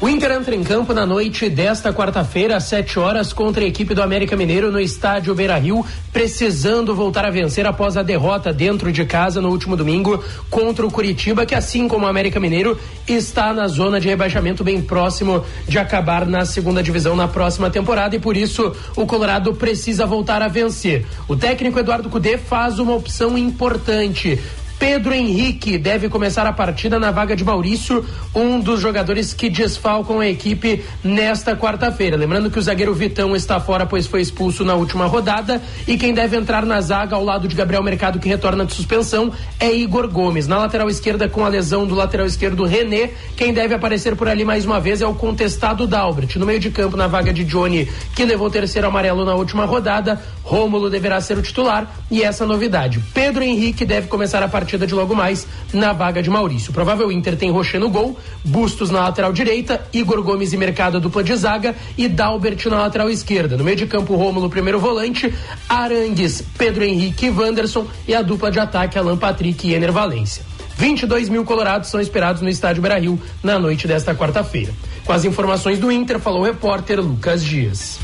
O 0.00 0.08
Inter 0.08 0.32
entra 0.32 0.54
em 0.56 0.64
campo 0.64 0.92
na 0.92 1.06
noite 1.06 1.48
desta 1.48 1.92
quarta-feira, 1.92 2.56
às 2.56 2.64
7 2.64 2.98
horas, 2.98 3.32
contra 3.32 3.64
a 3.64 3.66
equipe 3.66 3.94
do 3.94 4.02
América 4.02 4.36
Mineiro 4.36 4.70
no 4.70 4.80
estádio 4.80 5.34
Beira 5.36 5.56
Rio, 5.56 5.86
precisando 6.12 6.96
voltar 6.96 7.24
a 7.24 7.30
vencer 7.30 7.64
após 7.64 7.96
a 7.96 8.02
derrota 8.02 8.52
dentro 8.52 8.90
de 8.90 9.04
casa 9.04 9.40
no 9.40 9.50
último 9.50 9.76
domingo 9.76 10.22
contra 10.50 10.84
o 10.84 10.90
Curitiba, 10.90 11.46
que, 11.46 11.54
assim 11.54 11.86
como 11.86 12.06
o 12.06 12.08
América 12.08 12.40
Mineiro, 12.40 12.76
está 13.06 13.54
na 13.54 13.68
zona 13.68 14.00
de 14.00 14.08
rebaixamento 14.08 14.64
bem 14.64 14.82
próximo 14.82 15.44
de 15.68 15.78
acabar 15.78 16.26
na 16.26 16.44
segunda 16.44 16.82
divisão 16.82 17.14
na 17.14 17.28
próxima 17.28 17.70
temporada 17.70 18.16
e 18.16 18.18
por 18.18 18.36
isso 18.36 18.74
o 18.96 19.06
Colorado 19.06 19.54
precisa 19.54 20.04
voltar 20.04 20.42
a 20.42 20.48
vencer. 20.48 21.06
O 21.28 21.36
técnico 21.36 21.78
Eduardo 21.78 22.10
Cudê 22.10 22.36
faz 22.36 22.80
uma 22.80 22.94
opção 22.94 23.38
importante 23.38 24.40
Pedro 24.78 25.14
Henrique 25.14 25.78
deve 25.78 26.08
começar 26.08 26.46
a 26.46 26.52
partida 26.52 26.98
na 26.98 27.10
vaga 27.10 27.36
de 27.36 27.44
Maurício, 27.44 28.04
um 28.34 28.58
dos 28.58 28.80
jogadores 28.80 29.32
que 29.32 29.48
desfalcam 29.48 30.20
a 30.20 30.26
equipe 30.26 30.84
nesta 31.02 31.56
quarta-feira. 31.56 32.16
Lembrando 32.16 32.50
que 32.50 32.58
o 32.58 32.62
zagueiro 32.62 32.92
Vitão 32.92 33.36
está 33.36 33.60
fora, 33.60 33.86
pois 33.86 34.06
foi 34.06 34.20
expulso 34.20 34.64
na 34.64 34.74
última 34.74 35.06
rodada. 35.06 35.62
E 35.86 35.96
quem 35.96 36.12
deve 36.12 36.36
entrar 36.36 36.66
na 36.66 36.80
zaga 36.80 37.16
ao 37.16 37.24
lado 37.24 37.46
de 37.46 37.54
Gabriel 37.54 37.82
Mercado, 37.82 38.18
que 38.18 38.28
retorna 38.28 38.64
de 38.64 38.74
suspensão, 38.74 39.32
é 39.60 39.72
Igor 39.72 40.08
Gomes. 40.08 40.48
Na 40.48 40.58
lateral 40.58 40.90
esquerda, 40.90 41.28
com 41.28 41.44
a 41.44 41.48
lesão 41.48 41.86
do 41.86 41.94
lateral 41.94 42.26
esquerdo 42.26 42.64
René, 42.64 43.10
quem 43.36 43.52
deve 43.52 43.74
aparecer 43.74 44.16
por 44.16 44.28
ali 44.28 44.44
mais 44.44 44.66
uma 44.66 44.80
vez 44.80 45.00
é 45.00 45.06
o 45.06 45.14
contestado 45.14 45.86
Dalbert. 45.86 46.36
No 46.36 46.46
meio 46.46 46.60
de 46.60 46.70
campo, 46.70 46.96
na 46.96 47.06
vaga 47.06 47.32
de 47.32 47.44
Johnny, 47.44 47.88
que 48.14 48.24
levou 48.24 48.48
o 48.48 48.50
terceiro 48.50 48.88
amarelo 48.88 49.24
na 49.24 49.34
última 49.34 49.64
rodada, 49.64 50.20
Rômulo 50.42 50.90
deverá 50.90 51.20
ser 51.20 51.38
o 51.38 51.42
titular. 51.42 51.90
E 52.10 52.22
essa 52.22 52.44
novidade: 52.44 53.00
Pedro 53.14 53.42
Henrique 53.42 53.84
deve 53.84 54.08
começar 54.08 54.42
a 54.42 54.48
partida 54.48 54.63
partida 54.64 54.86
de 54.86 54.94
logo 54.94 55.14
mais 55.14 55.46
na 55.72 55.92
vaga 55.92 56.22
de 56.22 56.30
Maurício. 56.30 56.72
Provável 56.72 57.12
Inter 57.12 57.36
tem 57.36 57.50
Rocher 57.50 57.78
no 57.78 57.90
gol, 57.90 58.18
Bustos 58.42 58.90
na 58.90 59.00
lateral 59.00 59.32
direita, 59.32 59.86
Igor 59.92 60.22
Gomes 60.22 60.54
e 60.54 60.56
Mercado 60.56 60.98
dupla 60.98 61.22
de 61.22 61.36
zaga 61.36 61.74
e 61.98 62.08
Dalbert 62.08 62.64
na 62.66 62.78
lateral 62.78 63.10
esquerda. 63.10 63.58
No 63.58 63.64
meio 63.64 63.76
de 63.76 63.86
campo, 63.86 64.16
Rômulo, 64.16 64.48
primeiro 64.48 64.80
volante, 64.80 65.32
Arangues, 65.68 66.42
Pedro 66.56 66.82
Henrique 66.82 67.26
e 67.26 67.30
Wanderson 67.30 67.86
e 68.08 68.14
a 68.14 68.22
dupla 68.22 68.50
de 68.50 68.58
ataque, 68.58 68.98
Alan 68.98 69.18
Patrick 69.18 69.68
e 69.68 69.74
Ener 69.74 69.92
Valência. 69.92 70.42
22 70.76 71.28
mil 71.28 71.44
colorados 71.44 71.90
são 71.90 72.00
esperados 72.00 72.40
no 72.40 72.48
estádio 72.48 72.82
Brasil 72.82 73.20
na 73.42 73.58
noite 73.58 73.86
desta 73.86 74.14
quarta-feira. 74.14 74.72
Com 75.04 75.12
as 75.12 75.24
informações 75.24 75.78
do 75.78 75.92
Inter, 75.92 76.18
falou 76.18 76.40
o 76.40 76.44
repórter 76.44 77.00
Lucas 77.00 77.44
Dias. 77.44 77.98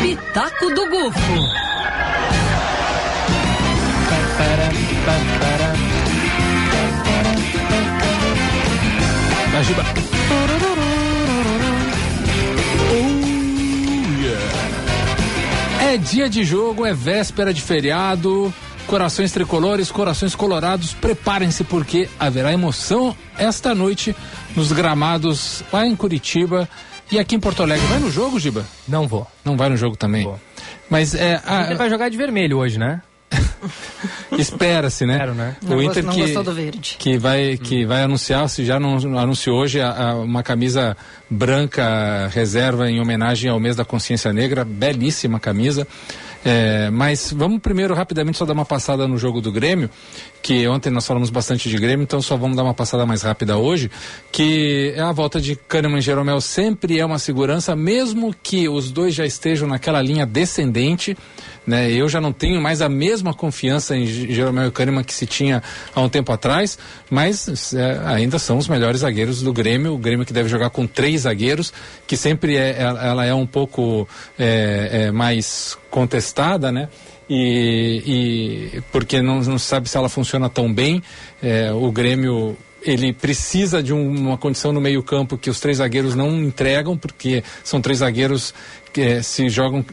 Pitaco 0.00 0.74
do 0.74 0.88
Gufo. 0.88 1.67
Ajuda. 9.58 9.82
É 15.80 15.96
dia 15.96 16.28
de 16.28 16.44
jogo, 16.44 16.84
é 16.84 16.92
véspera 16.92 17.52
de 17.52 17.62
feriado. 17.62 18.52
Corações 18.86 19.32
tricolores, 19.32 19.90
corações 19.90 20.34
colorados, 20.34 20.94
preparem-se 20.94 21.64
porque 21.64 22.08
haverá 22.18 22.52
emoção 22.52 23.16
esta 23.36 23.74
noite 23.74 24.14
nos 24.54 24.70
gramados 24.70 25.62
lá 25.72 25.86
em 25.86 25.96
Curitiba 25.96 26.68
e 27.10 27.18
aqui 27.18 27.34
em 27.36 27.40
Porto 27.40 27.62
Alegre. 27.62 27.86
Vai 27.86 27.98
no 27.98 28.10
jogo, 28.10 28.38
Giba? 28.38 28.64
Não 28.86 29.08
vou. 29.08 29.26
Não 29.44 29.56
vai 29.56 29.68
no 29.68 29.76
jogo 29.76 29.96
também? 29.96 30.24
Vou. 30.24 30.38
Mas 30.88 31.14
é. 31.14 31.40
A... 31.44 31.66
Ele 31.66 31.74
vai 31.74 31.90
jogar 31.90 32.08
de 32.08 32.16
vermelho 32.16 32.58
hoje, 32.58 32.78
né? 32.78 33.02
Espera-se, 34.38 35.06
né? 35.06 35.14
Espero, 35.14 35.34
né? 35.34 35.56
O 35.68 35.82
Inter 35.82 36.04
não 36.04 36.12
que, 36.12 36.32
do 36.32 36.52
verde. 36.52 36.96
que 36.98 37.18
vai 37.18 37.56
que 37.56 37.84
vai 37.84 38.02
anunciar, 38.02 38.48
se 38.48 38.64
já 38.64 38.78
não 38.78 39.18
anunciou 39.18 39.58
hoje 39.58 39.80
a, 39.80 40.10
a, 40.10 40.14
uma 40.16 40.42
camisa 40.42 40.96
branca 41.28 42.28
reserva 42.28 42.90
em 42.90 43.00
homenagem 43.00 43.50
ao 43.50 43.60
mês 43.60 43.76
da 43.76 43.84
consciência 43.84 44.32
negra, 44.32 44.64
belíssima 44.64 45.38
camisa. 45.40 45.86
É, 46.50 46.88
mas 46.88 47.30
vamos 47.30 47.60
primeiro 47.60 47.92
rapidamente 47.92 48.38
só 48.38 48.46
dar 48.46 48.54
uma 48.54 48.64
passada 48.64 49.06
no 49.06 49.18
jogo 49.18 49.38
do 49.38 49.52
Grêmio, 49.52 49.90
que 50.40 50.66
ontem 50.66 50.88
nós 50.88 51.06
falamos 51.06 51.28
bastante 51.28 51.68
de 51.68 51.76
Grêmio, 51.76 52.04
então 52.04 52.22
só 52.22 52.38
vamos 52.38 52.56
dar 52.56 52.64
uma 52.64 52.72
passada 52.72 53.04
mais 53.04 53.20
rápida 53.20 53.58
hoje, 53.58 53.90
que 54.32 54.94
é 54.96 55.02
a 55.02 55.12
volta 55.12 55.42
de 55.42 55.54
Kahneman 55.54 55.98
e 55.98 56.00
Jeromel 56.00 56.40
sempre 56.40 56.98
é 56.98 57.04
uma 57.04 57.18
segurança, 57.18 57.76
mesmo 57.76 58.34
que 58.42 58.66
os 58.66 58.90
dois 58.90 59.14
já 59.14 59.26
estejam 59.26 59.68
naquela 59.68 60.00
linha 60.00 60.24
descendente, 60.24 61.14
né? 61.66 61.92
Eu 61.92 62.08
já 62.08 62.18
não 62.18 62.32
tenho 62.32 62.62
mais 62.62 62.80
a 62.80 62.88
mesma 62.88 63.34
confiança 63.34 63.94
em 63.94 64.06
Jeromel 64.06 64.68
e 64.68 64.70
Kahneman 64.70 65.04
que 65.04 65.12
se 65.12 65.26
tinha 65.26 65.62
há 65.94 66.00
um 66.00 66.08
tempo 66.08 66.32
atrás, 66.32 66.78
mas 67.10 67.74
é, 67.74 68.00
ainda 68.06 68.38
são 68.38 68.56
os 68.56 68.68
melhores 68.68 69.02
zagueiros 69.02 69.42
do 69.42 69.52
Grêmio, 69.52 69.92
o 69.92 69.98
Grêmio 69.98 70.24
que 70.24 70.32
deve 70.32 70.48
jogar 70.48 70.70
com 70.70 70.86
três 70.86 71.22
zagueiros, 71.22 71.74
que 72.06 72.16
sempre 72.16 72.56
é, 72.56 72.80
ela 72.80 73.26
é 73.26 73.34
um 73.34 73.46
pouco 73.46 74.08
é, 74.38 75.08
é 75.08 75.10
mais 75.10 75.76
contestada, 75.98 76.70
né? 76.70 76.88
E, 77.28 78.70
e, 78.76 78.80
porque 78.92 79.20
não, 79.20 79.40
não 79.40 79.58
sabe 79.58 79.88
se 79.88 79.96
ela 79.96 80.08
funciona 80.08 80.48
tão 80.48 80.72
bem. 80.72 81.02
É, 81.42 81.72
o 81.72 81.90
Grêmio 81.90 82.56
ele 82.80 83.12
precisa 83.12 83.82
de 83.82 83.92
um, 83.92 84.08
uma 84.08 84.38
condição 84.38 84.72
no 84.72 84.80
meio 84.80 85.02
campo 85.02 85.36
que 85.36 85.50
os 85.50 85.58
três 85.58 85.78
zagueiros 85.78 86.14
não 86.14 86.30
entregam, 86.38 86.96
porque 86.96 87.42
são 87.64 87.80
três 87.80 87.98
zagueiros 87.98 88.54
que 88.92 89.00
é, 89.00 89.22
se 89.22 89.48
jogam 89.48 89.84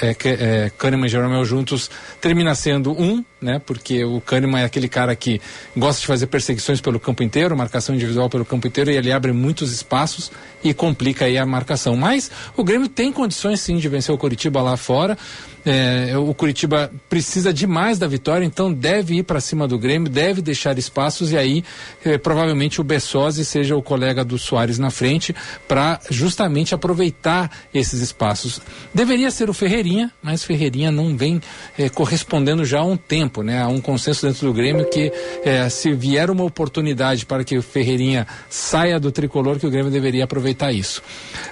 é, 0.00 0.16
é, 0.24 0.70
Kahneman 0.76 1.06
e 1.06 1.08
Jeromel 1.08 1.44
juntos, 1.44 1.88
termina 2.20 2.56
sendo 2.56 2.90
um, 2.90 3.24
né? 3.42 3.60
Porque 3.64 4.04
o 4.04 4.20
Kahneman 4.20 4.60
é 4.60 4.64
aquele 4.64 4.88
cara 4.88 5.14
que 5.14 5.40
gosta 5.76 6.00
de 6.00 6.06
fazer 6.06 6.26
perseguições 6.26 6.80
pelo 6.80 7.00
campo 7.00 7.22
inteiro, 7.22 7.56
marcação 7.56 7.94
individual 7.94 8.30
pelo 8.30 8.44
campo 8.44 8.66
inteiro, 8.66 8.90
e 8.90 8.96
ele 8.96 9.12
abre 9.12 9.32
muitos 9.32 9.72
espaços 9.72 10.30
e 10.62 10.72
complica 10.72 11.24
aí 11.24 11.36
a 11.36 11.44
marcação. 11.44 11.96
Mas 11.96 12.30
o 12.56 12.64
Grêmio 12.64 12.88
tem 12.88 13.12
condições 13.12 13.60
sim 13.60 13.76
de 13.76 13.88
vencer 13.88 14.14
o 14.14 14.18
Curitiba 14.18 14.62
lá 14.62 14.76
fora. 14.76 15.18
É, 15.64 16.16
o 16.18 16.34
Curitiba 16.34 16.90
precisa 17.08 17.52
demais 17.52 17.96
da 17.96 18.08
vitória, 18.08 18.44
então 18.44 18.72
deve 18.72 19.18
ir 19.18 19.22
para 19.22 19.40
cima 19.40 19.68
do 19.68 19.78
Grêmio, 19.78 20.10
deve 20.10 20.42
deixar 20.42 20.76
espaços 20.76 21.30
e 21.30 21.36
aí 21.36 21.64
é, 22.04 22.18
provavelmente 22.18 22.80
o 22.80 22.84
Bessosi 22.84 23.44
seja 23.44 23.76
o 23.76 23.82
colega 23.82 24.24
do 24.24 24.36
Soares 24.38 24.78
na 24.78 24.90
frente 24.90 25.34
para 25.68 26.00
justamente 26.10 26.74
aproveitar 26.74 27.48
esses 27.72 28.00
espaços. 28.00 28.60
Deveria 28.92 29.30
ser 29.30 29.48
o 29.48 29.54
Ferreirinha, 29.54 30.10
mas 30.20 30.42
Ferreirinha 30.42 30.90
não 30.90 31.16
vem 31.16 31.40
é, 31.78 31.88
correspondendo 31.88 32.64
já 32.64 32.80
há 32.80 32.84
um 32.84 32.96
tempo, 32.96 33.31
né? 33.40 33.62
Há 33.62 33.68
um 33.68 33.80
consenso 33.80 34.26
dentro 34.26 34.48
do 34.48 34.52
Grêmio 34.52 34.84
que 34.90 35.12
é, 35.44 35.68
se 35.68 35.92
vier 35.92 36.28
uma 36.28 36.42
oportunidade 36.42 37.24
para 37.24 37.44
que 37.44 37.56
o 37.56 37.62
Ferreirinha 37.62 38.26
saia 38.50 38.98
do 38.98 39.12
tricolor, 39.12 39.60
que 39.60 39.66
o 39.66 39.70
Grêmio 39.70 39.92
deveria 39.92 40.24
aproveitar 40.24 40.72
isso. 40.72 41.00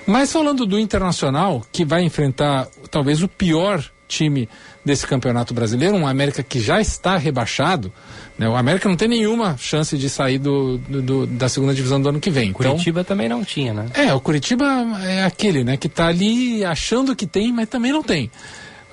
Mas 0.05 0.33
falando 0.33 0.67
do 0.67 0.79
Internacional, 0.79 1.63
que 1.71 1.85
vai 1.85 2.03
enfrentar 2.03 2.67
talvez 2.91 3.23
o 3.23 3.29
pior 3.29 3.85
time 4.11 4.49
desse 4.85 5.07
campeonato 5.07 5.55
brasileiro, 5.55 5.95
um 5.97 6.07
América 6.07 6.43
que 6.43 6.59
já 6.59 6.81
está 6.81 7.17
rebaixado. 7.17 7.93
Né? 8.37 8.49
O 8.49 8.57
América 8.57 8.89
não 8.89 8.97
tem 8.97 9.09
nenhuma 9.09 9.57
chance 9.57 9.97
de 9.97 10.09
sair 10.11 10.39
do, 10.39 10.79
do, 10.79 11.03
do 11.03 11.27
da 11.27 11.49
segunda 11.49 11.73
divisão 11.73 12.01
do 12.01 12.09
ano 12.09 12.21
que 12.21 12.31
vem. 12.31 12.51
Então, 12.51 12.73
Curitiba 12.73 13.05
também 13.05 13.29
não 13.29 13.45
tinha, 13.45 13.73
né? 13.73 13.87
É, 13.95 14.13
o 14.13 14.21
Curitiba 14.21 14.65
é 15.05 15.25
aquele, 15.25 15.63
né, 15.63 15.77
que 15.77 15.87
está 15.87 16.09
ali 16.09 16.65
achando 16.65 17.15
que 17.15 17.27
tem, 17.27 17.53
mas 17.53 17.69
também 17.69 17.93
não 17.93 18.03
tem. 18.03 18.31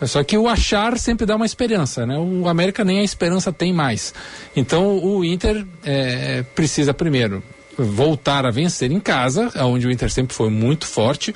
Só 0.03 0.23
que 0.23 0.37
o 0.37 0.47
achar 0.47 0.97
sempre 0.99 1.25
dá 1.25 1.35
uma 1.35 1.45
esperança, 1.45 2.05
né? 2.05 2.17
O 2.17 2.47
América 2.47 2.83
nem 2.83 2.99
a 2.99 3.03
esperança 3.03 3.51
tem 3.51 3.73
mais. 3.73 4.13
Então 4.55 5.03
o 5.03 5.25
Inter 5.25 5.65
é, 5.83 6.43
precisa 6.53 6.93
primeiro 6.93 7.43
voltar 7.77 8.45
a 8.45 8.51
vencer 8.51 8.91
em 8.91 8.99
casa, 8.99 9.51
onde 9.65 9.87
o 9.87 9.91
Inter 9.91 10.11
sempre 10.11 10.35
foi 10.35 10.49
muito 10.49 10.85
forte. 10.85 11.33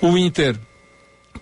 O 0.00 0.16
Inter 0.16 0.56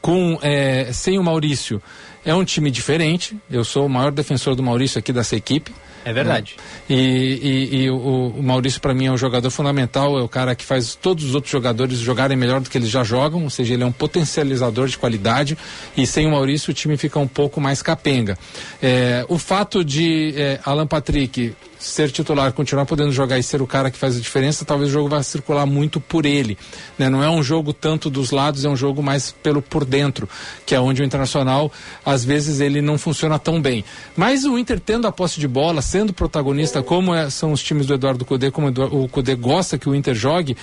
com 0.00 0.38
é, 0.42 0.92
sem 0.92 1.18
o 1.18 1.24
Maurício 1.24 1.82
é 2.24 2.34
um 2.34 2.44
time 2.44 2.70
diferente. 2.70 3.36
Eu 3.50 3.64
sou 3.64 3.86
o 3.86 3.88
maior 3.88 4.10
defensor 4.10 4.54
do 4.54 4.62
Maurício 4.62 4.98
aqui 4.98 5.12
dessa 5.12 5.36
equipe. 5.36 5.72
É 6.04 6.12
verdade. 6.12 6.56
Né? 6.56 6.96
E, 6.96 7.68
e, 7.72 7.82
e, 7.82 7.90
o, 7.90 8.34
o 8.38 8.42
Maurício, 8.42 8.80
para 8.80 8.94
mim, 8.94 9.06
é 9.06 9.12
um 9.12 9.18
jogador 9.18 9.50
fundamental. 9.50 10.18
É 10.18 10.22
o 10.22 10.28
cara 10.28 10.54
que 10.54 10.64
faz 10.64 10.94
todos 10.94 11.24
os 11.24 11.34
outros 11.34 11.52
jogadores 11.52 11.98
jogarem 11.98 12.36
melhor 12.36 12.60
do 12.60 12.70
que 12.70 12.78
eles 12.78 12.88
já 12.88 13.04
jogam. 13.04 13.44
Ou 13.44 13.50
seja, 13.50 13.74
ele 13.74 13.82
é 13.82 13.86
um 13.86 13.92
potencializador 13.92 14.88
de 14.88 14.96
qualidade. 14.96 15.56
E 15.96 16.06
sem 16.06 16.26
o 16.26 16.30
Maurício, 16.30 16.70
o 16.70 16.74
time 16.74 16.96
fica 16.96 17.18
um 17.18 17.28
pouco 17.28 17.60
mais 17.60 17.82
capenga. 17.82 18.38
É, 18.82 19.24
o 19.28 19.38
fato 19.38 19.84
de 19.84 20.34
é, 20.36 20.60
Alan 20.64 20.86
Patrick 20.86 21.54
ser 21.80 22.10
titular, 22.10 22.52
continuar 22.52 22.84
podendo 22.84 23.10
jogar 23.10 23.38
e 23.38 23.42
ser 23.42 23.62
o 23.62 23.66
cara 23.66 23.90
que 23.90 23.98
faz 23.98 24.16
a 24.16 24.20
diferença, 24.20 24.64
talvez 24.64 24.90
o 24.90 24.92
jogo 24.92 25.08
vá 25.08 25.22
circular 25.22 25.66
muito 25.66 25.98
por 25.98 26.26
ele. 26.26 26.56
Né? 26.98 27.08
Não 27.08 27.24
é 27.24 27.30
um 27.30 27.42
jogo 27.42 27.72
tanto 27.72 28.10
dos 28.10 28.30
lados, 28.30 28.64
é 28.64 28.68
um 28.68 28.76
jogo 28.76 29.02
mais 29.02 29.32
pelo 29.32 29.62
por 29.62 29.84
dentro, 29.84 30.28
que 30.66 30.74
é 30.74 30.80
onde 30.80 31.02
o 31.02 31.04
Internacional, 31.04 31.72
às 32.04 32.24
vezes, 32.24 32.60
ele 32.60 32.82
não 32.82 32.98
funciona 32.98 33.38
tão 33.38 33.60
bem. 33.60 33.84
Mas 34.16 34.44
o 34.44 34.58
Inter 34.58 34.78
tendo 34.78 35.06
a 35.06 35.12
posse 35.12 35.40
de 35.40 35.48
bola, 35.48 35.80
sendo 35.80 36.12
protagonista, 36.12 36.82
como 36.82 37.14
é, 37.14 37.30
são 37.30 37.52
os 37.52 37.62
times 37.62 37.86
do 37.86 37.94
Eduardo 37.94 38.24
Cudê, 38.24 38.50
como 38.50 38.68
o 38.68 39.08
Cudê 39.08 39.34
gosta 39.34 39.78
que 39.78 39.88
o 39.88 39.94
Inter 39.94 40.14
jogue, 40.14 40.56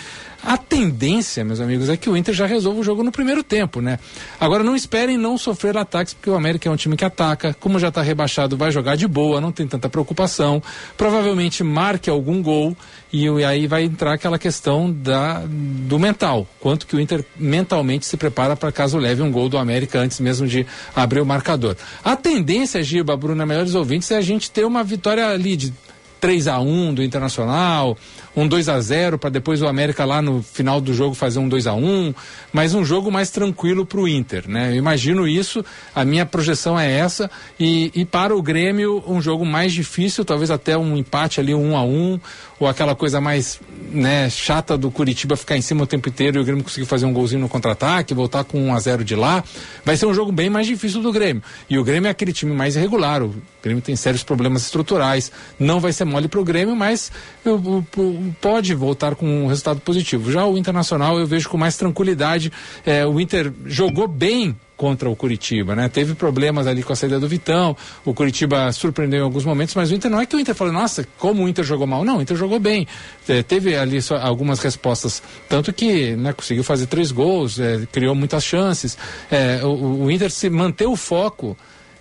a 0.43 0.55
tendência, 0.55 1.43
meus 1.43 1.59
amigos, 1.59 1.89
é 1.89 1.97
que 1.97 2.09
o 2.09 2.15
Inter 2.15 2.33
já 2.33 2.45
resolva 2.45 2.79
o 2.79 2.83
jogo 2.83 3.03
no 3.03 3.11
primeiro 3.11 3.43
tempo, 3.43 3.81
né? 3.81 3.99
Agora 4.39 4.63
não 4.63 4.75
esperem 4.75 5.17
não 5.17 5.37
sofrer 5.37 5.75
ataques, 5.75 6.13
porque 6.13 6.29
o 6.29 6.35
América 6.35 6.69
é 6.69 6.71
um 6.71 6.75
time 6.75 6.95
que 6.95 7.03
ataca, 7.03 7.55
como 7.59 7.79
já 7.79 7.87
está 7.87 8.01
rebaixado, 8.01 8.55
vai 8.55 8.71
jogar 8.71 8.95
de 8.95 9.07
boa, 9.07 9.41
não 9.41 9.51
tem 9.51 9.67
tanta 9.67 9.89
preocupação 9.89 10.61
provavelmente 11.07 11.63
marque 11.63 12.09
algum 12.09 12.41
gol 12.41 12.75
e, 13.13 13.29
aí 13.45 13.65
vai 13.65 13.83
entrar 13.83 14.13
aquela 14.13 14.37
questão 14.37 14.91
da, 14.91 15.41
do 15.47 15.97
mental. 15.97 16.45
Quanto 16.59 16.85
que 16.85 16.97
o 16.97 16.99
Inter 16.99 17.23
mentalmente 17.37 18.05
se 18.05 18.17
prepara 18.17 18.57
para 18.57 18.73
caso 18.73 18.97
leve 18.97 19.21
um 19.21 19.31
gol 19.31 19.47
do 19.47 19.57
América 19.57 19.99
antes 19.99 20.19
mesmo 20.19 20.45
de 20.45 20.67
abrir 20.93 21.21
o 21.21 21.25
marcador. 21.25 21.77
A 22.03 22.17
tendência, 22.17 22.83
Giba, 22.83 23.15
Bruna, 23.15 23.45
melhores 23.45 23.73
ouvintes, 23.73 24.11
é 24.11 24.17
a 24.17 24.21
gente 24.21 24.51
ter 24.51 24.65
uma 24.65 24.83
vitória 24.83 25.29
ali 25.29 25.55
de 25.55 25.73
3 26.19 26.49
a 26.49 26.59
1 26.59 26.95
do 26.95 27.03
Internacional, 27.03 27.97
um 28.37 28.47
2 28.47 28.69
a 28.69 28.79
0 28.79 29.17
para 29.17 29.31
depois 29.31 29.63
o 29.63 29.67
América 29.67 30.05
lá 30.05 30.21
no 30.21 30.43
final 30.43 30.79
do 30.79 30.93
jogo 30.93 31.15
fazer 31.15 31.39
um 31.39 31.49
2 31.49 31.65
a 31.65 31.73
1 31.73 32.13
mas 32.53 32.75
um 32.75 32.85
jogo 32.85 33.11
mais 33.11 33.31
tranquilo 33.31 33.83
para 33.83 33.99
o 33.99 34.07
Inter, 34.07 34.47
né? 34.47 34.69
Eu 34.71 34.75
imagino 34.75 35.27
isso, 35.27 35.65
a 35.95 36.05
minha 36.05 36.23
projeção 36.23 36.79
é 36.79 36.89
essa 36.91 37.31
e, 37.59 37.91
e, 37.95 38.05
para 38.05 38.35
o 38.35 38.41
Grêmio 38.41 39.03
um 39.07 39.19
jogo 39.19 39.43
mais 39.43 39.73
difícil, 39.73 40.23
talvez 40.23 40.51
até 40.51 40.77
um 40.77 40.95
empate 40.95 41.39
ali, 41.39 41.55
um 41.55 41.71
1 41.71 41.77
a 41.77 41.83
1 41.83 42.19
ou 42.59 42.67
aquela 42.67 42.95
coisa 42.95 43.19
mais 43.19 43.59
né, 43.91 44.29
chata 44.29 44.77
do 44.77 44.91
Curitiba 44.91 45.35
ficar 45.35 45.57
em 45.57 45.61
cima 45.61 45.83
o 45.83 45.87
tempo 45.87 46.07
inteiro 46.07 46.37
e 46.37 46.41
o 46.41 46.45
Grêmio 46.45 46.63
conseguir 46.63 46.85
fazer 46.85 47.05
um 47.05 47.13
golzinho 47.13 47.41
no 47.41 47.49
contra-ataque, 47.49 48.13
voltar 48.13 48.43
com 48.43 48.61
1 48.69 48.73
a 48.73 48.79
0 48.79 49.03
de 49.03 49.15
lá, 49.15 49.43
vai 49.83 49.97
ser 49.97 50.05
um 50.05 50.13
jogo 50.13 50.31
bem 50.31 50.49
mais 50.49 50.67
difícil 50.67 51.01
do 51.01 51.11
Grêmio. 51.11 51.41
E 51.67 51.77
o 51.77 51.83
Grêmio 51.83 52.07
é 52.07 52.11
aquele 52.11 52.33
time 52.33 52.53
mais 52.53 52.75
irregular, 52.75 53.23
o 53.23 53.33
Grêmio 53.63 53.81
tem 53.81 53.95
sérios 53.95 54.23
problemas 54.23 54.63
estruturais, 54.63 55.31
não 55.59 55.79
vai 55.79 55.91
ser 55.91 56.05
mole 56.05 56.27
para 56.27 56.39
o 56.39 56.43
Grêmio, 56.43 56.75
mas 56.75 57.11
eu, 57.45 57.85
eu, 57.97 58.26
pode 58.27 58.73
voltar 58.73 59.15
com 59.15 59.25
um 59.25 59.47
resultado 59.47 59.79
positivo. 59.79 60.31
Já 60.31 60.45
o 60.45 60.57
Internacional 60.57 61.19
eu 61.19 61.25
vejo 61.25 61.49
com 61.49 61.57
mais 61.57 61.77
tranquilidade. 61.77 62.51
É, 62.85 63.05
o 63.05 63.19
Inter 63.19 63.51
jogou 63.65 64.07
bem 64.07 64.55
contra 64.77 65.09
o 65.09 65.15
Curitiba, 65.15 65.75
né? 65.75 65.89
Teve 65.89 66.13
problemas 66.13 66.67
ali 66.67 66.83
com 66.83 66.93
a 66.93 66.95
saída 66.95 67.19
do 67.19 67.27
Vitão, 67.27 67.75
o 68.05 68.13
Curitiba 68.13 68.71
surpreendeu 68.71 69.21
em 69.21 69.23
alguns 69.23 69.43
momentos, 69.43 69.73
mas 69.73 69.91
o 69.91 69.95
Inter 69.95 70.09
não 70.09 70.21
é 70.21 70.25
que 70.25 70.35
o 70.35 70.39
Inter 70.39 70.53
falou, 70.53 70.71
nossa, 70.71 71.05
como 71.17 71.43
o 71.43 71.49
Inter 71.49 71.65
jogou 71.65 71.87
mal. 71.87 72.05
Não, 72.05 72.19
o 72.19 72.21
Inter 72.21 72.37
jogou 72.37 72.59
bem. 72.59 72.87
É, 73.27 73.41
teve 73.41 73.75
ali 73.75 74.01
só 74.01 74.15
algumas 74.17 74.59
respostas, 74.59 75.21
tanto 75.49 75.73
que 75.73 76.15
né, 76.15 76.31
conseguiu 76.31 76.63
fazer 76.63 76.85
três 76.85 77.11
gols, 77.11 77.59
é, 77.59 77.87
criou 77.91 78.13
muitas 78.13 78.43
chances. 78.43 78.97
É, 79.31 79.61
o, 79.63 80.03
o, 80.03 80.11
Inter 80.11 80.29
se 80.29 80.49
manteve 80.49 80.91
o 80.91 80.95
foco. 80.95 81.57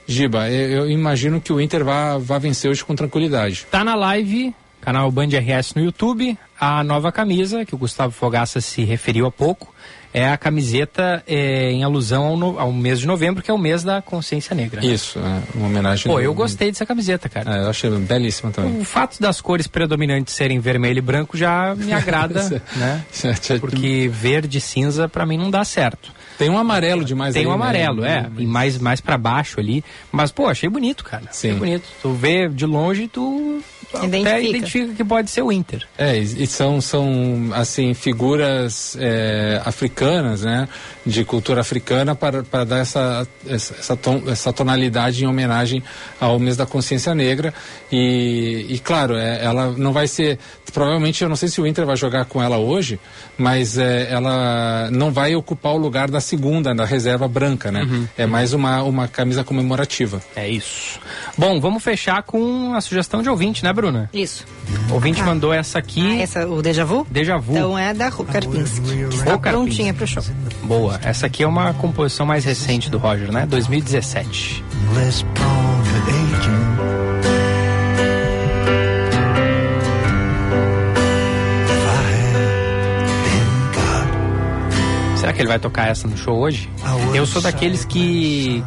Giba, 0.07 0.49
eu, 0.51 0.83
eu 0.83 0.91
imagino 0.91 1.41
que 1.41 1.53
o 1.53 1.61
Inter 1.61 1.83
vá, 1.83 2.19
vá 2.19 2.39
vencer 2.39 2.71
hoje 2.71 2.85
com 2.85 2.95
tranquilidade. 2.95 3.67
Tá 3.71 3.83
na 3.83 3.95
live 3.95 4.55
canal 4.87 5.11
Band 5.11 5.31
RS 5.31 5.75
no 5.75 5.83
YouTube, 5.83 6.39
a 6.61 6.85
nova 6.85 7.11
camisa, 7.11 7.65
que 7.65 7.75
o 7.75 7.79
Gustavo 7.79 8.13
Fogaça 8.13 8.61
se 8.61 8.85
referiu 8.85 9.27
há 9.27 9.33
pouco, 9.33 9.75
é 10.15 10.29
a 10.29 10.37
camiseta 10.37 11.25
é, 11.27 11.73
em 11.73 11.83
alusão 11.83 12.25
ao, 12.25 12.37
no, 12.37 12.59
ao, 12.61 12.73
mês 12.73 13.01
de 13.01 13.07
novembro, 13.07 13.43
que 13.43 13.51
é 13.51 13.55
o 13.55 13.59
mês 13.59 13.83
da 13.83 14.01
consciência 14.01 14.55
negra. 14.55 14.81
Né? 14.81 14.87
Isso, 14.87 15.19
é 15.19 15.43
uma 15.57 15.67
homenagem. 15.67 16.11
Pô, 16.11 16.21
eu 16.21 16.33
gostei 16.33 16.71
dessa 16.71 16.87
camiseta, 16.87 17.29
cara. 17.29 17.57
É, 17.57 17.65
eu 17.65 17.69
achei 17.69 17.91
belíssima 17.91 18.53
também. 18.53 18.81
O 18.81 18.85
fato 18.85 19.21
das 19.21 19.41
cores 19.41 19.67
predominantes 19.67 20.33
serem 20.33 20.61
vermelho 20.61 20.99
e 20.99 21.03
branco 21.03 21.37
já 21.37 21.75
me 21.75 21.93
agrada, 21.93 22.49
né? 22.77 23.05
Porque 23.61 24.09
verde 24.09 24.59
e 24.59 24.61
cinza 24.61 25.09
para 25.09 25.27
mim 25.27 25.37
não 25.37 25.51
dá 25.51 25.65
certo. 25.65 26.13
Tem 26.39 26.49
um 26.49 26.59
amarelo 26.59 27.05
demais 27.05 27.35
Tem 27.35 27.45
um 27.45 27.49
né? 27.49 27.55
amarelo, 27.55 28.03
né? 28.03 28.31
é. 28.39 28.43
E 28.43 28.47
mais, 28.47 28.79
mais 28.79 29.01
para 29.01 29.19
baixo 29.19 29.59
ali. 29.59 29.83
Mas, 30.13 30.31
pô, 30.31 30.47
achei 30.47 30.69
bonito, 30.69 31.03
cara. 31.03 31.25
Sim. 31.33 31.49
Achei 31.49 31.59
bonito. 31.59 31.89
Tu 32.01 32.13
vê 32.13 32.49
de 32.49 32.67
longe, 32.67 33.09
tu 33.09 33.63
identifica. 34.05 34.31
até 34.31 34.43
identifica 34.43 34.95
que 34.95 35.05
pode 35.05 35.31
ser 35.31 35.43
o 35.43 35.53
Inter. 35.53 35.87
É, 35.97 36.17
e 36.19 36.47
são, 36.47 36.81
são 36.81 37.51
assim, 37.53 37.95
figuras 37.95 38.97
é, 39.01 39.61
africanas, 39.65 40.43
né? 40.43 40.69
De 41.05 41.25
cultura 41.25 41.61
africana 41.61 42.15
para, 42.15 42.43
para 42.43 42.65
dar 42.65 42.79
essa, 42.79 43.27
essa, 43.49 43.97
ton, 43.97 44.23
essa 44.27 44.53
tonalidade 44.53 45.25
em 45.25 45.27
homenagem 45.27 45.83
ao 46.21 46.39
mês 46.39 46.57
da 46.57 46.67
consciência 46.67 47.15
negra. 47.15 47.55
E, 47.91 48.67
e 48.69 48.79
claro, 48.79 49.17
é, 49.17 49.45
ela 49.45 49.73
não 49.77 49.93
vai 49.93 50.07
ser. 50.07 50.39
Provavelmente, 50.73 51.23
eu 51.23 51.29
não 51.29 51.37
sei 51.37 51.49
se 51.49 51.61
o 51.61 51.67
Inter 51.67 51.87
vai 51.87 51.97
jogar 51.97 52.25
com 52.27 52.43
ela 52.43 52.59
hoje, 52.59 52.99
mas 53.39 53.79
é, 53.79 54.09
ela 54.11 54.91
não 54.91 55.11
vai 55.11 55.35
ocupar 55.35 55.73
o 55.73 55.79
lugar 55.79 56.11
da 56.11 56.21
segunda, 56.21 56.75
da 56.75 56.85
reserva 56.85 57.29
branca, 57.29 57.71
né? 57.71 57.83
Uhum. 57.83 58.09
É 58.19 58.27
mais 58.27 58.53
uma, 58.53 58.83
uma 58.83 59.09
camisa 59.09 59.45
comemorativa. 59.45 60.21
É 60.35 60.49
isso. 60.49 61.01
Bom, 61.39 61.61
vamos 61.61 61.83
fechar 61.83 62.23
com 62.23 62.75
a 62.75 62.81
sugestão 62.81 63.23
de 63.23 63.29
ouvinte, 63.29 63.63
né, 63.63 63.73
Bruna? 63.87 64.11
Isso. 64.13 64.45
O 64.91 64.95
ouvinte 64.95 65.21
ah. 65.21 65.25
mandou 65.25 65.53
essa 65.53 65.79
aqui. 65.79 66.01
Ah, 66.05 66.23
essa, 66.23 66.47
o 66.47 66.61
Deja 66.61 66.85
Vu? 66.85 67.07
Deja 67.11 67.37
Vu. 67.39 67.53
Então 67.53 67.79
é 67.79 67.95
da 67.95 68.11
Karpinski. 68.11 69.03
Está 69.13 69.39
prontinha 69.39 69.95
pro 69.95 70.07
show. 70.07 70.23
Boa. 70.65 70.99
Essa 71.03 71.27
aqui 71.27 71.43
é 71.43 71.47
uma 71.47 71.73
composição 71.75 72.27
mais 72.27 72.45
recente 72.45 72.91
do 72.91 72.99
Roger, 72.99 73.31
né? 73.33 73.47
2017. 73.47 74.65
Será 85.27 85.35
que 85.35 85.43
ele 85.43 85.49
vai 85.49 85.59
tocar 85.59 85.89
essa 85.89 86.07
no 86.07 86.17
show 86.17 86.39
hoje? 86.39 86.71
Eu 87.13 87.27
sou 87.27 87.43
daqueles 87.43 87.85
que 87.85 88.63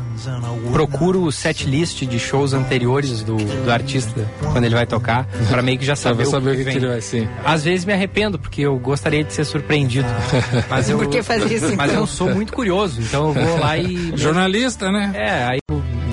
procuro 0.73 1.23
o 1.23 1.31
set 1.31 1.65
list 1.65 2.03
de 2.03 2.19
shows 2.19 2.52
anteriores 2.52 3.23
do, 3.23 3.38
do 3.38 3.72
artista 3.72 4.30
quando 4.52 4.65
ele 4.65 4.76
vai 4.76 4.86
tocar, 4.86 5.26
para 5.48 5.61
meio 5.61 5.80
que 5.80 5.86
já 5.86 5.95
saber, 5.95 6.26
saber 6.26 6.49
o 6.49 6.57
que, 6.57 6.65
que, 6.65 6.77
ele 6.77 6.88
vai 6.90 6.99
ser. 6.99 7.30
Às 7.45 7.64
vezes 7.64 7.86
me 7.86 7.94
arrependo, 7.94 8.38
porque 8.38 8.64
eu 8.64 8.77
gostaria 8.77 9.23
de 9.23 9.31
ser 9.31 9.45
surpreendido. 9.45 10.10
Mas 10.69 10.90
eu, 10.90 10.98
Por 10.98 11.07
que 11.07 11.23
fazer 11.23 11.45
isso? 11.56 11.73
Mas 11.77 11.91
então? 11.91 12.03
eu 12.03 12.07
sou 12.07 12.30
muito 12.30 12.52
curioso, 12.52 12.99
então 12.99 13.30
eu 13.30 13.34
vou 13.36 13.57
lá 13.57 13.77
e. 13.77 14.11
Jornalista, 14.19 14.91
né? 14.91 15.14
É, 15.15 15.45
aí 15.45 15.60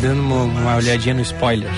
dando 0.01 0.20
uma, 0.20 0.44
uma 0.44 0.77
olhadinha 0.77 1.16
no 1.16 1.23
spoiler. 1.23 1.73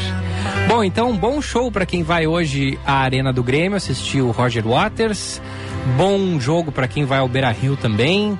Bom, 0.68 0.84
então, 0.84 1.16
bom 1.16 1.40
show 1.40 1.72
para 1.72 1.86
quem 1.86 2.02
vai 2.02 2.26
hoje 2.26 2.78
à 2.84 2.96
Arena 2.96 3.32
do 3.32 3.42
Grêmio 3.42 3.78
assistir 3.78 4.20
o 4.20 4.30
Roger 4.30 4.68
Waters. 4.68 5.40
Bom 5.96 6.38
jogo 6.38 6.70
para 6.70 6.86
quem 6.86 7.06
vai 7.06 7.20
ao 7.20 7.28
Beira 7.28 7.50
Rio 7.50 7.74
também. 7.74 8.38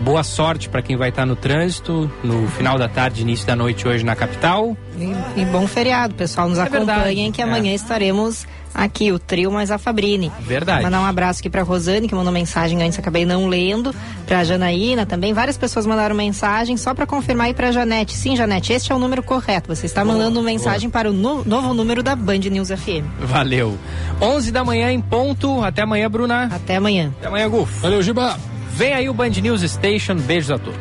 Boa 0.00 0.22
sorte 0.22 0.68
para 0.68 0.82
quem 0.82 0.96
vai 0.96 1.08
estar 1.08 1.22
tá 1.22 1.26
no 1.26 1.36
trânsito 1.36 2.10
no 2.22 2.48
final 2.48 2.78
da 2.78 2.88
tarde, 2.88 3.22
início 3.22 3.46
da 3.46 3.54
noite 3.54 3.86
hoje 3.86 4.04
na 4.04 4.16
capital. 4.16 4.76
E, 4.98 5.40
e 5.40 5.44
bom 5.46 5.66
feriado, 5.66 6.14
pessoal. 6.14 6.48
Nos 6.48 6.58
é 6.58 6.62
acompanhem 6.62 7.30
que 7.30 7.40
amanhã 7.40 7.72
é. 7.72 7.74
estaremos 7.74 8.46
aqui, 8.74 9.12
o 9.12 9.18
trio 9.18 9.50
mais 9.52 9.70
a 9.70 9.78
Fabrini. 9.78 10.32
Verdade. 10.40 10.82
Mandar 10.82 11.00
um 11.00 11.06
abraço 11.06 11.40
aqui 11.40 11.48
para 11.48 11.62
Rosane, 11.62 12.08
que 12.08 12.14
mandou 12.14 12.32
mensagem 12.32 12.82
antes, 12.82 12.98
acabei 12.98 13.24
não 13.24 13.46
lendo. 13.46 13.94
Para 14.26 14.42
Janaína 14.42 15.06
também. 15.06 15.32
Várias 15.32 15.56
pessoas 15.56 15.86
mandaram 15.86 16.16
mensagem 16.16 16.76
só 16.76 16.92
para 16.92 17.06
confirmar 17.06 17.46
aí 17.46 17.54
para 17.54 17.70
Janete. 17.70 18.14
Sim, 18.14 18.36
Janete, 18.36 18.72
este 18.72 18.90
é 18.90 18.94
o 18.94 18.98
número 18.98 19.22
correto. 19.22 19.74
Você 19.74 19.86
está 19.86 20.04
mandando 20.04 20.34
boa, 20.34 20.44
mensagem 20.44 20.88
boa. 20.88 20.92
para 20.92 21.10
o 21.10 21.12
no, 21.12 21.44
novo 21.44 21.72
número 21.72 22.02
da 22.02 22.16
Band 22.16 22.38
News 22.38 22.68
FM. 22.68 23.04
Valeu. 23.20 23.78
11 24.20 24.50
da 24.50 24.64
manhã 24.64 24.90
em 24.90 25.00
ponto. 25.00 25.62
Até 25.62 25.82
amanhã, 25.82 26.10
Bruna. 26.10 26.48
Até 26.52 26.76
amanhã. 26.76 27.12
Até 27.18 27.28
amanhã, 27.28 27.48
Guf. 27.48 27.80
Valeu, 27.80 28.02
Giba. 28.02 28.36
Vem 28.74 28.92
aí 28.92 29.08
o 29.08 29.14
Band 29.14 29.30
News 29.40 29.62
Station. 29.62 30.16
Beijos 30.16 30.50
a 30.50 30.58
todos. 30.58 30.80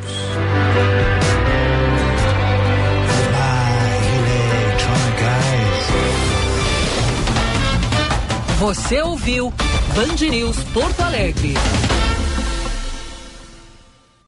Você 8.57 8.99
ouviu 9.01 9.53
Band 9.95 10.27
News 10.27 10.57
Porto 10.73 11.01
Alegre. 11.01 11.53